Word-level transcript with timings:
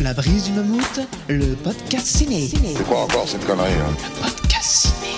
La 0.00 0.14
brise 0.14 0.44
du 0.44 0.52
mammouth, 0.52 1.00
le 1.28 1.54
podcast 1.56 2.06
ciné. 2.06 2.48
C'est 2.50 2.86
quoi 2.86 3.00
encore 3.02 3.28
cette 3.28 3.44
connerie 3.46 3.68
hein 3.72 3.94
Podcast 4.22 4.88
ciné. 4.88 5.14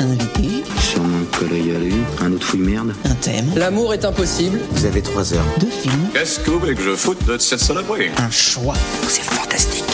Invité, 0.00 0.64
Sûrement 0.80 1.18
le 1.20 1.38
col 1.38 1.52
y 1.56 1.74
aller, 1.74 1.94
un 2.20 2.32
autre 2.32 2.44
fouille 2.46 2.60
merde. 2.60 2.92
un 3.08 3.14
thème, 3.14 3.50
L'amour 3.56 3.94
est 3.94 4.04
impossible. 4.04 4.60
Vous 4.72 4.84
avez 4.84 5.00
trois 5.00 5.32
heures. 5.32 5.44
deux 5.60 5.70
films, 5.70 6.08
Qu'est-ce 6.12 6.40
que 6.40 6.50
vous 6.50 6.58
voulez 6.58 6.74
que 6.74 6.82
je 6.82 6.94
foute 6.94 7.24
de 7.26 7.38
cette 7.38 7.60
saloperie? 7.60 8.10
Un 8.18 8.30
choix. 8.30 8.74
C'est 9.08 9.22
fantastique. 9.22 9.84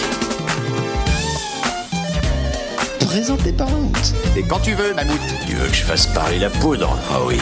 Présenté 3.07 3.53
par 3.53 3.69
Mammouth. 3.71 4.15
Et 4.37 4.43
quand 4.43 4.61
tu 4.61 4.73
veux, 4.75 4.95
Mammouth. 4.95 5.19
Tu 5.47 5.55
veux 5.55 5.69
que 5.69 5.75
je 5.75 5.83
fasse 5.83 6.07
parler 6.09 6.39
la 6.39 6.51
poudre? 6.51 6.97
Ah 7.13 7.19
oui. 7.27 7.39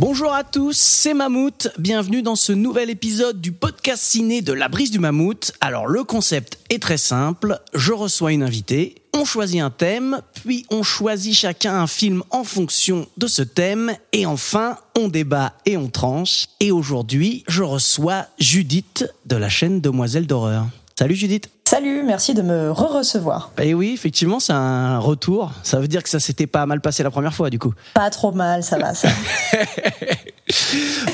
Bonjour 0.00 0.32
à 0.32 0.44
tous, 0.44 0.78
c'est 0.78 1.12
Mammouth. 1.12 1.68
Bienvenue 1.76 2.22
dans 2.22 2.34
ce 2.34 2.52
nouvel 2.52 2.88
épisode 2.88 3.38
du 3.38 3.52
podcast 3.52 4.02
ciné 4.02 4.40
de 4.40 4.54
La 4.54 4.68
Brise 4.70 4.90
du 4.90 4.98
Mammouth. 4.98 5.52
Alors 5.60 5.86
le 5.86 6.04
concept 6.04 6.58
est 6.70 6.80
très 6.80 6.96
simple. 6.96 7.60
Je 7.74 7.92
reçois 7.92 8.32
une 8.32 8.42
invitée, 8.42 8.94
on 9.12 9.26
choisit 9.26 9.60
un 9.60 9.68
thème, 9.68 10.22
puis 10.42 10.64
on 10.70 10.82
choisit 10.82 11.34
chacun 11.34 11.74
un 11.74 11.86
film 11.86 12.22
en 12.30 12.44
fonction 12.44 13.08
de 13.18 13.26
ce 13.26 13.42
thème, 13.42 13.94
et 14.14 14.24
enfin 14.24 14.78
on 14.96 15.08
débat 15.08 15.52
et 15.66 15.76
on 15.76 15.90
tranche. 15.90 16.46
Et 16.60 16.72
aujourd'hui, 16.72 17.44
je 17.46 17.62
reçois 17.62 18.24
Judith 18.38 19.04
de 19.26 19.36
la 19.36 19.50
chaîne 19.50 19.82
Demoiselle 19.82 20.26
d'horreur. 20.26 20.66
Salut 20.98 21.14
Judith. 21.14 21.50
Salut, 21.70 22.02
merci 22.02 22.34
de 22.34 22.42
me 22.42 22.72
re-recevoir. 22.72 23.52
Et 23.62 23.74
oui, 23.74 23.92
effectivement, 23.94 24.40
c'est 24.40 24.52
un 24.52 24.98
retour. 24.98 25.52
Ça 25.62 25.78
veut 25.78 25.86
dire 25.86 26.02
que 26.02 26.08
ça 26.08 26.18
s'était 26.18 26.48
pas 26.48 26.66
mal 26.66 26.80
passé 26.80 27.04
la 27.04 27.12
première 27.12 27.32
fois, 27.32 27.48
du 27.48 27.60
coup. 27.60 27.72
Pas 27.94 28.10
trop 28.10 28.32
mal, 28.32 28.64
ça 28.64 28.76
va, 28.76 28.92
ça. 28.92 29.08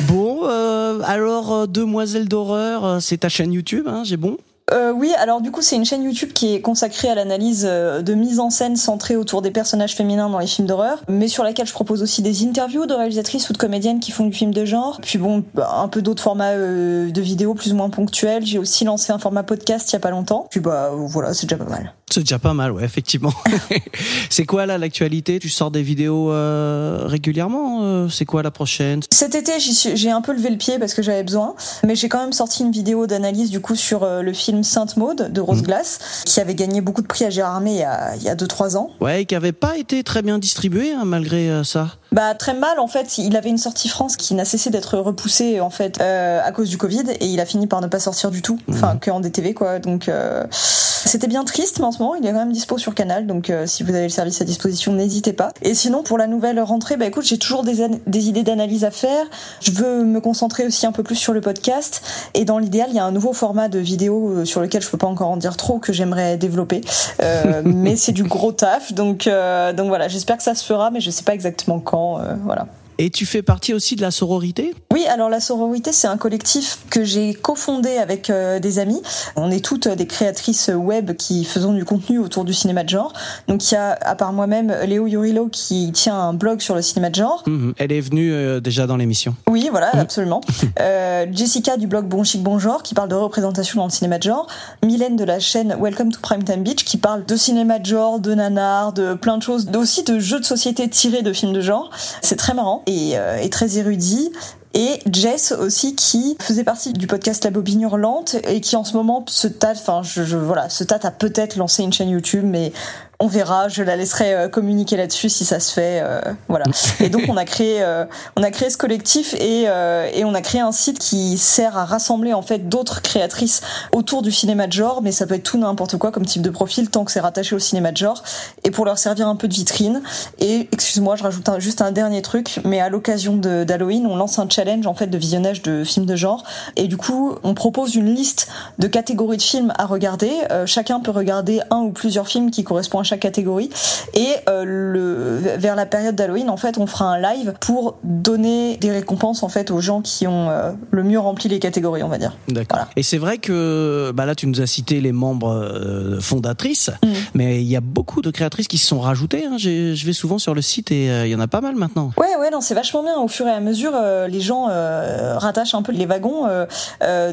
Bon, 0.08 0.48
euh, 0.48 1.02
alors, 1.04 1.52
euh, 1.52 1.66
Demoiselle 1.66 2.26
d'horreur, 2.26 2.86
euh, 2.86 3.00
c'est 3.00 3.18
ta 3.18 3.28
chaîne 3.28 3.52
YouTube, 3.52 3.86
hein, 3.86 4.02
j'ai 4.02 4.16
bon? 4.16 4.38
Euh, 4.72 4.92
oui, 4.92 5.12
alors 5.16 5.40
du 5.40 5.52
coup, 5.52 5.62
c'est 5.62 5.76
une 5.76 5.84
chaîne 5.84 6.02
YouTube 6.02 6.32
qui 6.32 6.54
est 6.54 6.60
consacrée 6.60 7.08
à 7.08 7.14
l'analyse 7.14 7.64
euh, 7.68 8.02
de 8.02 8.14
mise 8.14 8.40
en 8.40 8.50
scène 8.50 8.74
centrée 8.74 9.14
autour 9.14 9.40
des 9.40 9.52
personnages 9.52 9.94
féminins 9.94 10.28
dans 10.28 10.40
les 10.40 10.48
films 10.48 10.66
d'horreur, 10.66 11.02
mais 11.08 11.28
sur 11.28 11.44
laquelle 11.44 11.68
je 11.68 11.72
propose 11.72 12.02
aussi 12.02 12.20
des 12.20 12.44
interviews 12.44 12.86
de 12.86 12.94
réalisatrices 12.94 13.48
ou 13.48 13.52
de 13.52 13.58
comédiennes 13.58 14.00
qui 14.00 14.10
font 14.10 14.26
du 14.26 14.32
film 14.32 14.52
de 14.52 14.64
genre. 14.64 14.98
Puis 15.02 15.18
bon, 15.18 15.44
bah, 15.54 15.70
un 15.80 15.86
peu 15.86 16.02
d'autres 16.02 16.22
formats 16.22 16.50
euh, 16.50 17.10
de 17.10 17.20
vidéos 17.20 17.54
plus 17.54 17.72
ou 17.72 17.76
moins 17.76 17.90
ponctuels. 17.90 18.44
J'ai 18.44 18.58
aussi 18.58 18.84
lancé 18.84 19.12
un 19.12 19.18
format 19.18 19.44
podcast 19.44 19.88
il 19.90 19.92
y 19.92 19.96
a 19.96 20.00
pas 20.00 20.10
longtemps. 20.10 20.48
Puis 20.50 20.58
bah 20.58 20.90
voilà, 20.92 21.32
c'est 21.32 21.46
déjà 21.46 21.62
pas 21.62 21.70
mal. 21.70 21.92
C'est 22.10 22.20
déjà 22.20 22.38
pas 22.38 22.54
mal, 22.54 22.72
ouais, 22.72 22.84
effectivement. 22.84 23.32
c'est 24.30 24.46
quoi 24.46 24.66
là 24.66 24.78
l'actualité? 24.78 25.38
Tu 25.38 25.48
sors 25.48 25.70
des 25.70 25.82
vidéos 25.82 26.30
euh, 26.32 27.02
régulièrement 27.04 28.08
C'est 28.08 28.24
quoi 28.24 28.42
la 28.42 28.50
prochaine? 28.50 29.00
Cet 29.10 29.34
été, 29.34 29.52
j'ai 29.58 30.10
un 30.10 30.22
peu 30.22 30.32
levé 30.32 30.50
le 30.50 30.56
pied 30.56 30.78
parce 30.78 30.94
que 30.94 31.02
j'avais 31.02 31.24
besoin, 31.24 31.54
mais 31.84 31.94
j'ai 31.94 32.08
quand 32.08 32.20
même 32.20 32.32
sorti 32.32 32.62
une 32.62 32.70
vidéo 32.70 33.06
d'analyse 33.06 33.50
du 33.50 33.60
coup 33.60 33.74
sur 33.74 34.06
le 34.06 34.32
film 34.32 34.55
Sainte 34.62 34.96
Maude 34.96 35.32
de 35.32 35.40
Rose 35.40 35.62
Glass, 35.62 36.22
qui 36.24 36.40
avait 36.40 36.54
gagné 36.54 36.80
beaucoup 36.80 37.02
de 37.02 37.06
prix 37.06 37.24
à 37.24 37.30
Gérard 37.30 37.56
Armé 37.56 37.72
il 37.72 37.78
y 37.78 37.82
a, 37.82 38.16
il 38.16 38.22
y 38.22 38.28
a 38.28 38.34
2-3 38.34 38.76
ans. 38.76 38.90
Ouais, 39.00 39.24
qui 39.24 39.34
avait 39.34 39.52
pas 39.52 39.76
été 39.76 40.02
très 40.02 40.22
bien 40.22 40.38
distribué 40.38 40.92
hein, 40.92 41.04
malgré 41.04 41.50
euh, 41.50 41.64
ça. 41.64 41.96
Bah 42.16 42.34
très 42.34 42.54
mal 42.54 42.78
en 42.78 42.86
fait, 42.86 43.18
il 43.18 43.36
avait 43.36 43.50
une 43.50 43.58
sortie 43.58 43.90
France 43.90 44.16
qui 44.16 44.32
n'a 44.32 44.46
cessé 44.46 44.70
d'être 44.70 44.96
repoussée 44.96 45.60
en 45.60 45.68
fait 45.68 46.00
euh, 46.00 46.40
à 46.42 46.50
cause 46.50 46.70
du 46.70 46.78
Covid 46.78 47.04
et 47.20 47.26
il 47.26 47.40
a 47.40 47.44
fini 47.44 47.66
par 47.66 47.82
ne 47.82 47.88
pas 47.88 47.98
sortir 47.98 48.30
du 48.30 48.40
tout, 48.40 48.58
enfin 48.70 48.96
que 48.96 49.10
en 49.10 49.20
DTV 49.20 49.52
quoi. 49.52 49.80
Donc 49.80 50.08
euh, 50.08 50.46
c'était 50.50 51.26
bien 51.26 51.44
triste, 51.44 51.78
mais 51.78 51.84
en 51.84 51.92
ce 51.92 51.98
moment 51.98 52.14
il 52.14 52.26
est 52.26 52.32
quand 52.32 52.38
même 52.38 52.52
dispo 52.52 52.78
sur 52.78 52.94
Canal, 52.94 53.26
donc 53.26 53.50
euh, 53.50 53.66
si 53.66 53.82
vous 53.82 53.90
avez 53.90 54.04
le 54.04 54.08
service 54.08 54.40
à 54.40 54.44
disposition, 54.44 54.94
n'hésitez 54.94 55.34
pas. 55.34 55.50
Et 55.60 55.74
sinon 55.74 56.02
pour 56.02 56.16
la 56.16 56.26
nouvelle 56.26 56.58
rentrée, 56.60 56.96
bah 56.96 57.06
écoute, 57.06 57.24
j'ai 57.26 57.38
toujours 57.38 57.62
des, 57.62 57.86
des 58.06 58.28
idées 58.28 58.42
d'analyse 58.42 58.84
à 58.84 58.90
faire. 58.90 59.26
Je 59.60 59.70
veux 59.72 60.04
me 60.04 60.20
concentrer 60.20 60.64
aussi 60.66 60.86
un 60.86 60.92
peu 60.92 61.02
plus 61.02 61.16
sur 61.16 61.32
le 61.32 61.40
podcast. 61.40 62.02
Et 62.34 62.44
dans 62.44 62.58
l'idéal, 62.58 62.88
il 62.90 62.96
y 62.96 62.98
a 62.98 63.04
un 63.04 63.12
nouveau 63.12 63.32
format 63.32 63.68
de 63.68 63.78
vidéo 63.78 64.30
euh, 64.30 64.44
sur 64.44 64.60
lequel 64.60 64.82
je 64.82 64.88
peux 64.88 64.98
pas 64.98 65.06
encore 65.06 65.28
en 65.28 65.36
dire 65.36 65.56
trop 65.56 65.78
que 65.78 65.92
j'aimerais 65.92 66.36
développer, 66.36 66.80
Euh, 67.22 67.62
mais 67.64 67.96
c'est 67.96 68.12
du 68.12 68.24
gros 68.24 68.52
taf, 68.52 68.92
donc 68.92 69.26
euh, 69.26 69.72
donc 69.72 69.88
voilà, 69.88 70.08
j'espère 70.08 70.36
que 70.36 70.42
ça 70.42 70.54
se 70.54 70.64
fera, 70.64 70.90
mais 70.90 71.00
je 71.00 71.10
sais 71.10 71.24
pas 71.24 71.34
exactement 71.34 71.80
quand, 71.80 72.05
voilà. 72.44 72.66
Et 72.98 73.10
tu 73.10 73.26
fais 73.26 73.42
partie 73.42 73.74
aussi 73.74 73.94
de 73.94 74.00
la 74.00 74.10
sororité? 74.10 74.74
Oui, 74.92 75.04
alors 75.06 75.28
la 75.28 75.40
sororité, 75.40 75.92
c'est 75.92 76.08
un 76.08 76.16
collectif 76.16 76.78
que 76.88 77.04
j'ai 77.04 77.34
cofondé 77.34 77.98
avec 77.98 78.30
euh, 78.30 78.58
des 78.58 78.78
amis. 78.78 79.02
On 79.36 79.50
est 79.50 79.62
toutes 79.62 79.88
des 79.88 80.06
créatrices 80.06 80.70
web 80.74 81.14
qui 81.14 81.44
faisons 81.44 81.74
du 81.74 81.84
contenu 81.84 82.18
autour 82.18 82.44
du 82.44 82.54
cinéma 82.54 82.84
de 82.84 82.88
genre. 82.88 83.12
Donc 83.48 83.70
il 83.70 83.74
y 83.74 83.76
a, 83.76 83.98
à 84.00 84.14
part 84.14 84.32
moi-même, 84.32 84.74
Léo 84.86 85.06
Yurillo 85.06 85.48
qui 85.48 85.92
tient 85.92 86.18
un 86.18 86.32
blog 86.32 86.60
sur 86.60 86.74
le 86.74 86.80
cinéma 86.80 87.10
de 87.10 87.16
genre. 87.16 87.42
Mhm. 87.46 87.74
Elle 87.76 87.92
est 87.92 88.00
venue 88.00 88.32
euh, 88.32 88.60
déjà 88.60 88.86
dans 88.86 88.96
l'émission. 88.96 89.34
Oui, 89.48 89.68
voilà, 89.70 89.90
absolument. 89.94 90.40
Euh, 90.80 91.26
Jessica 91.32 91.76
du 91.76 91.86
blog 91.86 92.06
Bon 92.06 92.22
Chic 92.22 92.42
Bon 92.42 92.58
Genre 92.58 92.82
qui 92.82 92.94
parle 92.94 93.08
de 93.08 93.14
représentation 93.14 93.80
dans 93.80 93.86
le 93.86 93.90
cinéma 93.90 94.18
de 94.18 94.24
genre. 94.24 94.46
Mylène 94.84 95.16
de 95.16 95.24
la 95.24 95.38
chaîne 95.38 95.76
Welcome 95.80 96.12
to 96.12 96.20
Primetime 96.20 96.62
Beach 96.62 96.84
qui 96.84 96.96
parle 96.98 97.24
de 97.24 97.36
cinéma 97.36 97.78
de 97.78 97.86
genre, 97.86 98.20
de 98.20 98.34
nanar, 98.34 98.92
de 98.92 99.14
plein 99.14 99.38
de 99.38 99.42
choses, 99.42 99.68
aussi 99.74 100.02
de 100.04 100.18
jeux 100.18 100.38
de 100.38 100.44
société 100.44 100.88
tirés 100.88 101.22
de 101.22 101.32
films 101.32 101.52
de 101.52 101.60
genre. 101.60 101.90
C'est 102.20 102.36
très 102.36 102.52
marrant 102.52 102.82
et, 102.86 103.18
euh, 103.18 103.38
et 103.38 103.50
très 103.50 103.78
érudit. 103.78 104.32
Et 104.74 104.98
Jess 105.10 105.52
aussi 105.52 105.94
qui 105.96 106.36
faisait 106.38 106.62
partie 106.64 106.92
du 106.92 107.06
podcast 107.06 107.42
La 107.44 107.50
Bobine 107.50 107.80
Hurlante 107.80 108.36
et 108.46 108.60
qui 108.60 108.76
en 108.76 108.84
ce 108.84 108.92
moment 108.94 109.24
se 109.26 109.48
tâte, 109.48 109.78
enfin 109.80 110.02
je, 110.02 110.22
je- 110.22 110.36
voilà, 110.36 110.68
se 110.68 110.84
tâte 110.84 111.06
à 111.06 111.10
peut-être 111.10 111.56
lancer 111.56 111.82
une 111.82 111.94
chaîne 111.94 112.10
YouTube, 112.10 112.44
mais 112.44 112.72
on 113.18 113.26
verra. 113.28 113.68
Je 113.68 113.82
la 113.82 113.96
laisserai 113.96 114.34
euh, 114.34 114.48
communiquer 114.48 114.96
là-dessus 114.96 115.28
si 115.28 115.44
ça 115.44 115.60
se 115.60 115.72
fait, 115.72 116.00
euh, 116.02 116.20
voilà. 116.48 116.64
Et 117.00 117.08
donc 117.08 117.22
on 117.28 117.36
a 117.36 117.44
créé, 117.44 117.82
euh, 117.82 118.04
on 118.36 118.42
a 118.42 118.50
créé 118.50 118.70
ce 118.70 118.76
collectif 118.76 119.34
et 119.34 119.64
euh, 119.68 120.08
et 120.12 120.24
on 120.24 120.34
a 120.34 120.40
créé 120.40 120.60
un 120.60 120.72
site 120.72 120.98
qui 120.98 121.38
sert 121.38 121.76
à 121.76 121.84
rassembler 121.84 122.32
en 122.32 122.42
fait 122.42 122.68
d'autres 122.68 123.02
créatrices 123.02 123.60
autour 123.92 124.22
du 124.22 124.32
cinéma 124.32 124.66
de 124.66 124.72
genre, 124.72 125.02
mais 125.02 125.12
ça 125.12 125.26
peut 125.26 125.34
être 125.34 125.42
tout 125.42 125.58
n'importe 125.58 125.96
quoi 125.96 126.12
comme 126.12 126.26
type 126.26 126.42
de 126.42 126.50
profil 126.50 126.90
tant 126.90 127.04
que 127.04 127.12
c'est 127.12 127.20
rattaché 127.20 127.54
au 127.54 127.58
cinéma 127.58 127.92
de 127.92 127.96
genre 127.96 128.22
et 128.64 128.70
pour 128.70 128.84
leur 128.84 128.98
servir 128.98 129.28
un 129.28 129.36
peu 129.36 129.48
de 129.48 129.54
vitrine. 129.54 130.02
Et 130.38 130.68
excuse-moi, 130.72 131.16
je 131.16 131.22
rajoute 131.22 131.48
un- 131.48 131.58
juste 131.58 131.80
un 131.82 131.92
dernier 131.92 132.22
truc, 132.22 132.60
mais 132.64 132.80
à 132.80 132.88
l'occasion 132.88 133.36
d'Halloween, 133.36 134.06
on 134.06 134.16
lance 134.16 134.38
un 134.38 134.48
challenge 134.48 134.86
en 134.86 134.94
fait 134.94 135.06
de 135.06 135.18
visionnage 135.18 135.62
de 135.62 135.84
films 135.84 136.06
de 136.06 136.16
genre 136.16 136.44
et 136.76 136.86
du 136.88 136.96
coup 136.96 137.34
on 137.42 137.54
propose 137.54 137.94
une 137.94 138.14
liste 138.14 138.48
de 138.78 138.86
catégories 138.86 139.36
de 139.38 139.42
films 139.42 139.72
à 139.78 139.86
regarder. 139.86 140.32
Euh, 140.50 140.66
chacun 140.66 141.00
peut 141.00 141.10
regarder 141.10 141.60
un 141.70 141.78
ou 141.78 141.90
plusieurs 141.92 142.28
films 142.28 142.50
qui 142.50 142.64
correspondent 142.64 143.00
à 143.00 143.04
chaque 143.06 143.20
catégorie 143.20 143.70
et 144.14 144.26
euh, 144.48 144.64
le 144.64 145.56
vers 145.58 145.74
la 145.76 145.86
période 145.86 146.14
d'Halloween 146.14 146.50
en 146.50 146.56
fait 146.56 146.76
on 146.78 146.86
fera 146.86 147.06
un 147.06 147.18
live 147.20 147.54
pour 147.60 147.96
donner 148.04 148.76
des 148.76 148.90
récompenses 148.90 149.42
en 149.42 149.48
fait 149.48 149.70
aux 149.70 149.80
gens 149.80 150.02
qui 150.02 150.26
ont 150.26 150.50
euh, 150.50 150.72
le 150.90 151.02
mieux 151.02 151.18
rempli 151.18 151.48
les 151.48 151.58
catégories 151.58 152.02
on 152.02 152.08
va 152.08 152.18
dire. 152.18 152.36
D'accord. 152.48 152.78
Voilà. 152.78 152.88
Et 152.96 153.02
c'est 153.02 153.18
vrai 153.18 153.38
que 153.38 154.10
bah 154.14 154.26
là, 154.26 154.34
tu 154.34 154.46
nous 154.46 154.60
as 154.60 154.66
cité 154.66 155.00
les 155.00 155.12
membres 155.12 155.52
euh, 155.54 156.20
fondatrices, 156.20 156.90
Mhm. 157.04 157.12
mais 157.34 157.60
il 157.62 157.68
y 157.68 157.76
a 157.76 157.80
beaucoup 157.80 158.20
de 158.22 158.30
créatrices 158.30 158.68
qui 158.68 158.78
se 158.78 158.86
sont 158.86 159.00
rajoutées. 159.00 159.44
hein. 159.46 159.56
Je 159.58 160.04
vais 160.06 160.12
souvent 160.12 160.38
sur 160.38 160.54
le 160.54 160.62
site 160.62 160.90
et 160.90 161.06
il 161.24 161.28
y 161.30 161.34
en 161.34 161.40
a 161.40 161.46
pas 161.48 161.60
mal 161.60 161.74
maintenant. 161.76 162.10
Ouais, 162.18 162.34
ouais, 162.40 162.50
non, 162.50 162.60
c'est 162.60 162.74
vachement 162.74 163.02
bien. 163.02 163.16
Au 163.18 163.28
fur 163.28 163.46
et 163.46 163.50
à 163.50 163.60
mesure, 163.60 163.92
les 164.28 164.40
gens 164.40 164.66
rattachent 164.66 165.74
un 165.74 165.82
peu 165.82 165.92
les 165.92 166.06
wagons. 166.06 166.44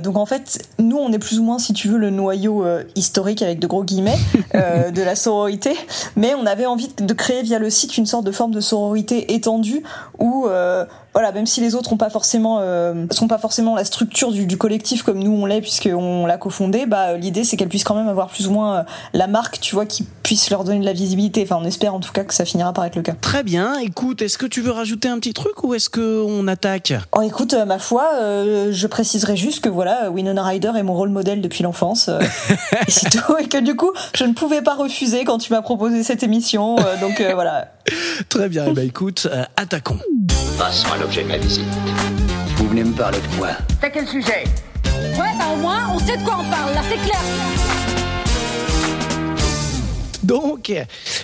donc 0.03 0.17
en 0.17 0.25
fait, 0.25 0.65
nous, 0.79 0.97
on 0.97 1.11
est 1.11 1.19
plus 1.19 1.39
ou 1.39 1.43
moins, 1.43 1.59
si 1.59 1.73
tu 1.73 1.87
veux, 1.87 1.97
le 1.97 2.09
noyau 2.09 2.63
historique 2.95 3.41
avec 3.41 3.59
de 3.59 3.67
gros 3.67 3.83
guillemets 3.83 4.17
de 4.53 5.01
la 5.01 5.15
sororité. 5.15 5.62
Mais 6.15 6.33
on 6.35 6.45
avait 6.45 6.65
envie 6.65 6.89
de 6.97 7.13
créer 7.13 7.43
via 7.43 7.59
le 7.59 7.69
site 7.69 7.97
une 7.97 8.05
sorte 8.05 8.25
de 8.25 8.31
forme 8.31 8.51
de 8.51 8.61
sororité 8.61 9.33
étendue 9.33 9.83
où 10.19 10.47
euh, 10.47 10.85
voilà, 11.13 11.31
même 11.31 11.45
si 11.45 11.61
les 11.61 11.75
autres 11.75 11.93
ont 11.93 11.97
pas 11.97 12.09
forcément 12.09 12.59
euh, 12.61 13.05
sont 13.11 13.27
pas 13.27 13.37
forcément 13.37 13.75
la 13.75 13.85
structure 13.85 14.31
du, 14.31 14.45
du 14.45 14.57
collectif 14.57 15.03
comme 15.03 15.19
nous 15.19 15.31
on 15.31 15.45
l'est 15.45 15.61
puisqu'on 15.61 16.25
l'a 16.25 16.37
cofondé, 16.37 16.85
bah 16.85 17.13
l'idée 17.17 17.43
c'est 17.43 17.55
qu'elles 17.57 17.69
puissent 17.69 17.83
quand 17.83 17.95
même 17.95 18.07
avoir 18.07 18.27
plus 18.29 18.47
ou 18.47 18.51
moins 18.51 18.77
euh, 18.77 18.83
la 19.13 19.27
marque, 19.27 19.59
tu 19.59 19.75
vois, 19.75 19.85
qui 19.85 20.05
puisse 20.23 20.49
leur 20.49 20.63
donner 20.63 20.79
de 20.79 20.85
la 20.85 20.93
visibilité. 20.93 21.43
Enfin, 21.43 21.57
on 21.61 21.65
espère 21.65 21.93
en 21.93 21.99
tout 21.99 22.11
cas 22.13 22.23
que 22.23 22.33
ça 22.33 22.45
finira 22.45 22.73
par 22.73 22.85
être 22.85 22.95
le 22.95 23.01
cas. 23.01 23.13
Très 23.21 23.43
bien. 23.43 23.77
Écoute, 23.79 24.21
est-ce 24.21 24.37
que 24.37 24.45
tu 24.45 24.61
veux 24.61 24.71
rajouter 24.71 25.07
un 25.09 25.19
petit 25.19 25.33
truc 25.33 25.63
ou 25.63 25.73
est-ce 25.73 25.89
que 25.89 26.23
on 26.25 26.47
attaque? 26.47 26.93
Oh, 27.15 27.21
écoute, 27.21 27.53
euh, 27.53 27.65
ma 27.65 27.77
foi, 27.79 28.09
euh, 28.21 28.69
je 28.71 28.87
préciserai 28.87 29.35
juste 29.35 29.63
que 29.63 29.69
voilà, 29.69 30.09
Winona 30.09 30.43
Ryder 30.43 30.71
est 30.77 30.83
mon 30.83 30.93
rôle 30.93 31.09
modèle 31.09 31.41
depuis 31.41 31.63
l'enfance. 31.63 32.07
euh, 32.09 32.19
et 32.87 32.91
c'est 32.91 33.09
tout. 33.09 33.37
Et 33.39 33.47
que 33.47 33.57
du 33.59 33.75
coup, 33.75 33.91
je 34.15 34.23
ne 34.23 34.33
pouvais 34.33 34.61
pas 34.61 34.75
refuser 34.75 35.25
quand 35.25 35.37
tu 35.37 35.51
m'as 35.53 35.61
proposé 35.61 36.03
cette 36.03 36.23
émission. 36.23 36.77
euh, 36.79 36.97
donc 36.99 37.19
euh, 37.21 37.33
voilà. 37.33 37.73
Très 38.29 38.47
bien. 38.49 38.65
Eh 38.69 38.71
ben, 38.73 38.87
écoute, 38.87 39.27
euh, 39.31 39.43
attaquons. 39.57 39.97
Passons 40.57 40.87
à 40.93 40.97
l'objet 41.03 41.23
de 41.23 41.27
ma 41.27 41.37
visite. 41.37 41.65
Vous 42.55 42.69
venez 42.69 42.85
me 42.85 42.93
parler 42.93 43.17
de 43.19 43.37
quoi? 43.37 43.49
T'as 43.81 43.89
quel 43.89 44.07
sujet? 44.07 44.45
Ouais, 44.85 45.31
bah 45.37 45.47
au 45.53 45.57
moins, 45.57 45.89
on 45.93 45.99
sait 45.99 46.15
de 46.15 46.23
quoi 46.23 46.37
on 46.39 46.49
parle, 46.49 46.73
là, 46.73 46.81
c'est 46.89 46.95
clair. 46.95 47.19
Donc, 50.23 50.71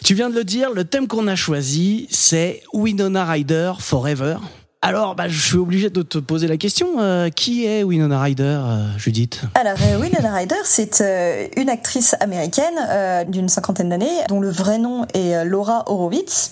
tu 0.04 0.14
viens 0.16 0.30
de 0.30 0.36
le 0.36 0.44
dire, 0.44 0.72
le 0.72 0.84
thème 0.84 1.08
qu'on 1.08 1.30
a 1.30 1.36
choisi, 1.38 2.08
c'est 2.12 2.62
Winona 2.74 3.24
Ryder 3.24 3.72
Forever. 3.80 4.36
Alors, 4.82 5.16
bah, 5.16 5.30
je 5.30 5.40
suis 5.40 5.58
obligé 5.58 5.90
de 5.90 6.02
te 6.02 6.18
poser 6.18 6.48
la 6.48 6.58
question. 6.58 7.00
euh, 7.00 7.30
qui 7.30 7.66
est 7.66 7.84
Winona 7.84 8.22
Ryder, 8.22 8.44
euh, 8.44 8.98
Judith? 8.98 9.44
Alors, 9.56 9.78
euh, 9.82 9.98
Winona 9.98 10.34
Ryder, 10.34 10.56
c'est 10.66 11.00
euh, 11.00 11.48
une 11.56 11.70
actrice 11.70 12.18
américaine 12.20 12.76
euh, 12.90 13.24
d'une 13.24 13.48
cinquantaine 13.48 13.88
d'années, 13.88 14.26
dont 14.28 14.42
le 14.42 14.50
vrai 14.50 14.78
nom 14.78 15.06
est 15.14 15.36
euh, 15.36 15.44
Laura 15.46 15.84
Horowitz. 15.88 16.52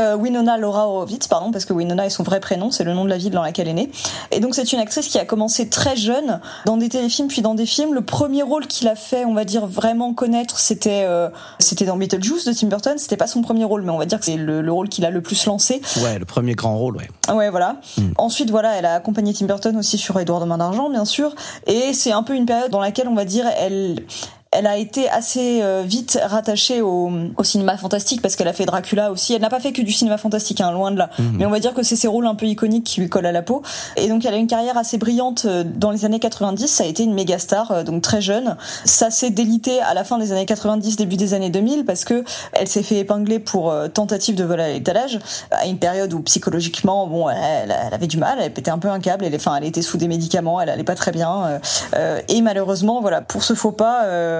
Euh, 0.00 0.16
Winona 0.16 0.56
Laura 0.56 0.88
Horowitz, 0.88 1.28
pardon, 1.28 1.50
parce 1.50 1.64
que 1.64 1.72
Winona 1.72 2.06
est 2.06 2.10
son 2.10 2.22
vrai 2.22 2.40
prénom, 2.40 2.70
c'est 2.70 2.84
le 2.84 2.94
nom 2.94 3.04
de 3.04 3.10
la 3.10 3.18
ville 3.18 3.32
dans 3.32 3.42
laquelle 3.42 3.68
elle 3.68 3.78
est 3.78 3.86
née. 3.86 3.90
Et 4.30 4.40
donc 4.40 4.54
c'est 4.54 4.72
une 4.72 4.80
actrice 4.80 5.08
qui 5.08 5.18
a 5.18 5.24
commencé 5.24 5.68
très 5.68 5.96
jeune 5.96 6.40
dans 6.64 6.76
des 6.76 6.88
téléfilms 6.88 7.28
puis 7.28 7.42
dans 7.42 7.54
des 7.54 7.66
films. 7.66 7.94
Le 7.94 8.00
premier 8.00 8.42
rôle 8.42 8.66
qu'il 8.66 8.88
a 8.88 8.94
fait, 8.94 9.24
on 9.24 9.34
va 9.34 9.44
dire 9.44 9.66
vraiment 9.66 10.14
connaître, 10.14 10.58
c'était 10.58 11.04
euh, 11.04 11.28
c'était 11.58 11.84
dans 11.84 11.96
Beetlejuice 11.96 12.44
de 12.44 12.52
Tim 12.52 12.68
Burton. 12.68 12.94
C'était 12.96 13.16
pas 13.16 13.26
son 13.26 13.42
premier 13.42 13.64
rôle, 13.64 13.82
mais 13.82 13.90
on 13.90 13.98
va 13.98 14.06
dire 14.06 14.18
que 14.18 14.24
c'est 14.24 14.36
le, 14.36 14.62
le 14.62 14.72
rôle 14.72 14.88
qu'il 14.88 15.04
a 15.04 15.10
le 15.10 15.20
plus 15.20 15.44
lancé. 15.46 15.82
Ouais, 16.02 16.18
le 16.18 16.24
premier 16.24 16.54
grand 16.54 16.76
rôle, 16.76 16.96
ouais. 16.96 17.34
Ouais, 17.34 17.50
voilà. 17.50 17.76
Ensuite, 18.16 18.50
voilà, 18.50 18.74
elle 18.76 18.86
a 18.86 18.94
accompagné 18.94 19.32
Tim 19.34 19.46
Burton 19.46 19.76
aussi 19.76 19.98
sur 19.98 20.18
Edouard 20.18 20.40
de 20.40 20.46
Main 20.46 20.58
d'Argent, 20.58 20.88
bien 20.90 21.04
sûr. 21.04 21.34
Et 21.66 21.92
c'est 21.92 22.12
un 22.12 22.22
peu 22.22 22.34
une 22.34 22.46
période 22.46 22.70
dans 22.70 22.80
laquelle, 22.80 23.08
on 23.08 23.14
va 23.14 23.24
dire, 23.24 23.44
elle, 23.58 24.04
elle 24.52 24.66
a 24.66 24.76
été 24.76 25.08
assez 25.08 25.60
euh, 25.62 25.84
vite 25.86 26.18
rattachée 26.24 26.82
au, 26.82 27.08
au 27.36 27.44
cinéma 27.44 27.76
fantastique 27.76 28.20
parce 28.20 28.34
qu'elle 28.34 28.48
a 28.48 28.52
fait 28.52 28.66
Dracula 28.66 29.12
aussi. 29.12 29.32
Elle 29.32 29.42
n'a 29.42 29.48
pas 29.48 29.60
fait 29.60 29.70
que 29.72 29.80
du 29.80 29.92
cinéma 29.92 30.18
fantastique, 30.18 30.60
hein, 30.60 30.72
loin 30.72 30.90
de 30.90 30.98
là. 30.98 31.08
Mais 31.34 31.46
on 31.46 31.50
va 31.50 31.60
dire 31.60 31.72
que 31.72 31.84
c'est 31.84 31.94
ses 31.94 32.08
rôles 32.08 32.26
un 32.26 32.34
peu 32.34 32.46
iconiques 32.46 32.82
qui 32.82 33.00
lui 33.00 33.08
collent 33.08 33.26
à 33.26 33.32
la 33.32 33.42
peau. 33.42 33.62
Et 33.96 34.08
donc 34.08 34.24
elle 34.24 34.34
a 34.34 34.38
une 34.38 34.48
carrière 34.48 34.76
assez 34.76 34.98
brillante 34.98 35.44
euh, 35.44 35.62
dans 35.64 35.92
les 35.92 36.04
années 36.04 36.18
90. 36.18 36.66
Ça 36.66 36.82
a 36.82 36.86
été 36.88 37.04
une 37.04 37.14
méga 37.14 37.38
star, 37.38 37.70
euh, 37.70 37.82
donc 37.84 38.02
très 38.02 38.20
jeune. 38.20 38.56
Ça 38.84 39.12
s'est 39.12 39.30
délité 39.30 39.80
à 39.82 39.94
la 39.94 40.02
fin 40.02 40.18
des 40.18 40.32
années 40.32 40.46
90, 40.46 40.96
début 40.96 41.16
des 41.16 41.32
années 41.34 41.50
2000 41.50 41.84
parce 41.84 42.04
que 42.04 42.24
elle 42.52 42.66
s'est 42.66 42.82
fait 42.82 42.98
épingler 42.98 43.38
pour 43.38 43.72
tentative 43.94 44.34
de 44.34 44.42
vol 44.42 44.58
à 44.60 44.68
l'étalage 44.68 45.20
à 45.52 45.66
une 45.66 45.78
période 45.78 46.12
où 46.12 46.22
psychologiquement, 46.22 47.06
bon, 47.06 47.28
elle, 47.28 47.72
elle 47.86 47.94
avait 47.94 48.08
du 48.08 48.16
mal. 48.16 48.38
Elle 48.40 48.52
pétait 48.52 48.72
un 48.72 48.78
peu 48.78 48.88
un 48.88 48.98
câble. 48.98 49.24
Elle, 49.24 49.34
enfin, 49.36 49.54
elle 49.54 49.64
était 49.64 49.82
sous 49.82 49.96
des 49.96 50.08
médicaments. 50.08 50.60
Elle 50.60 50.70
allait 50.70 50.82
pas 50.82 50.96
très 50.96 51.12
bien. 51.12 51.60
et 52.28 52.42
malheureusement, 52.42 53.00
voilà, 53.00 53.20
pour 53.20 53.44
ce 53.44 53.54
faux 53.54 53.70
pas. 53.70 54.06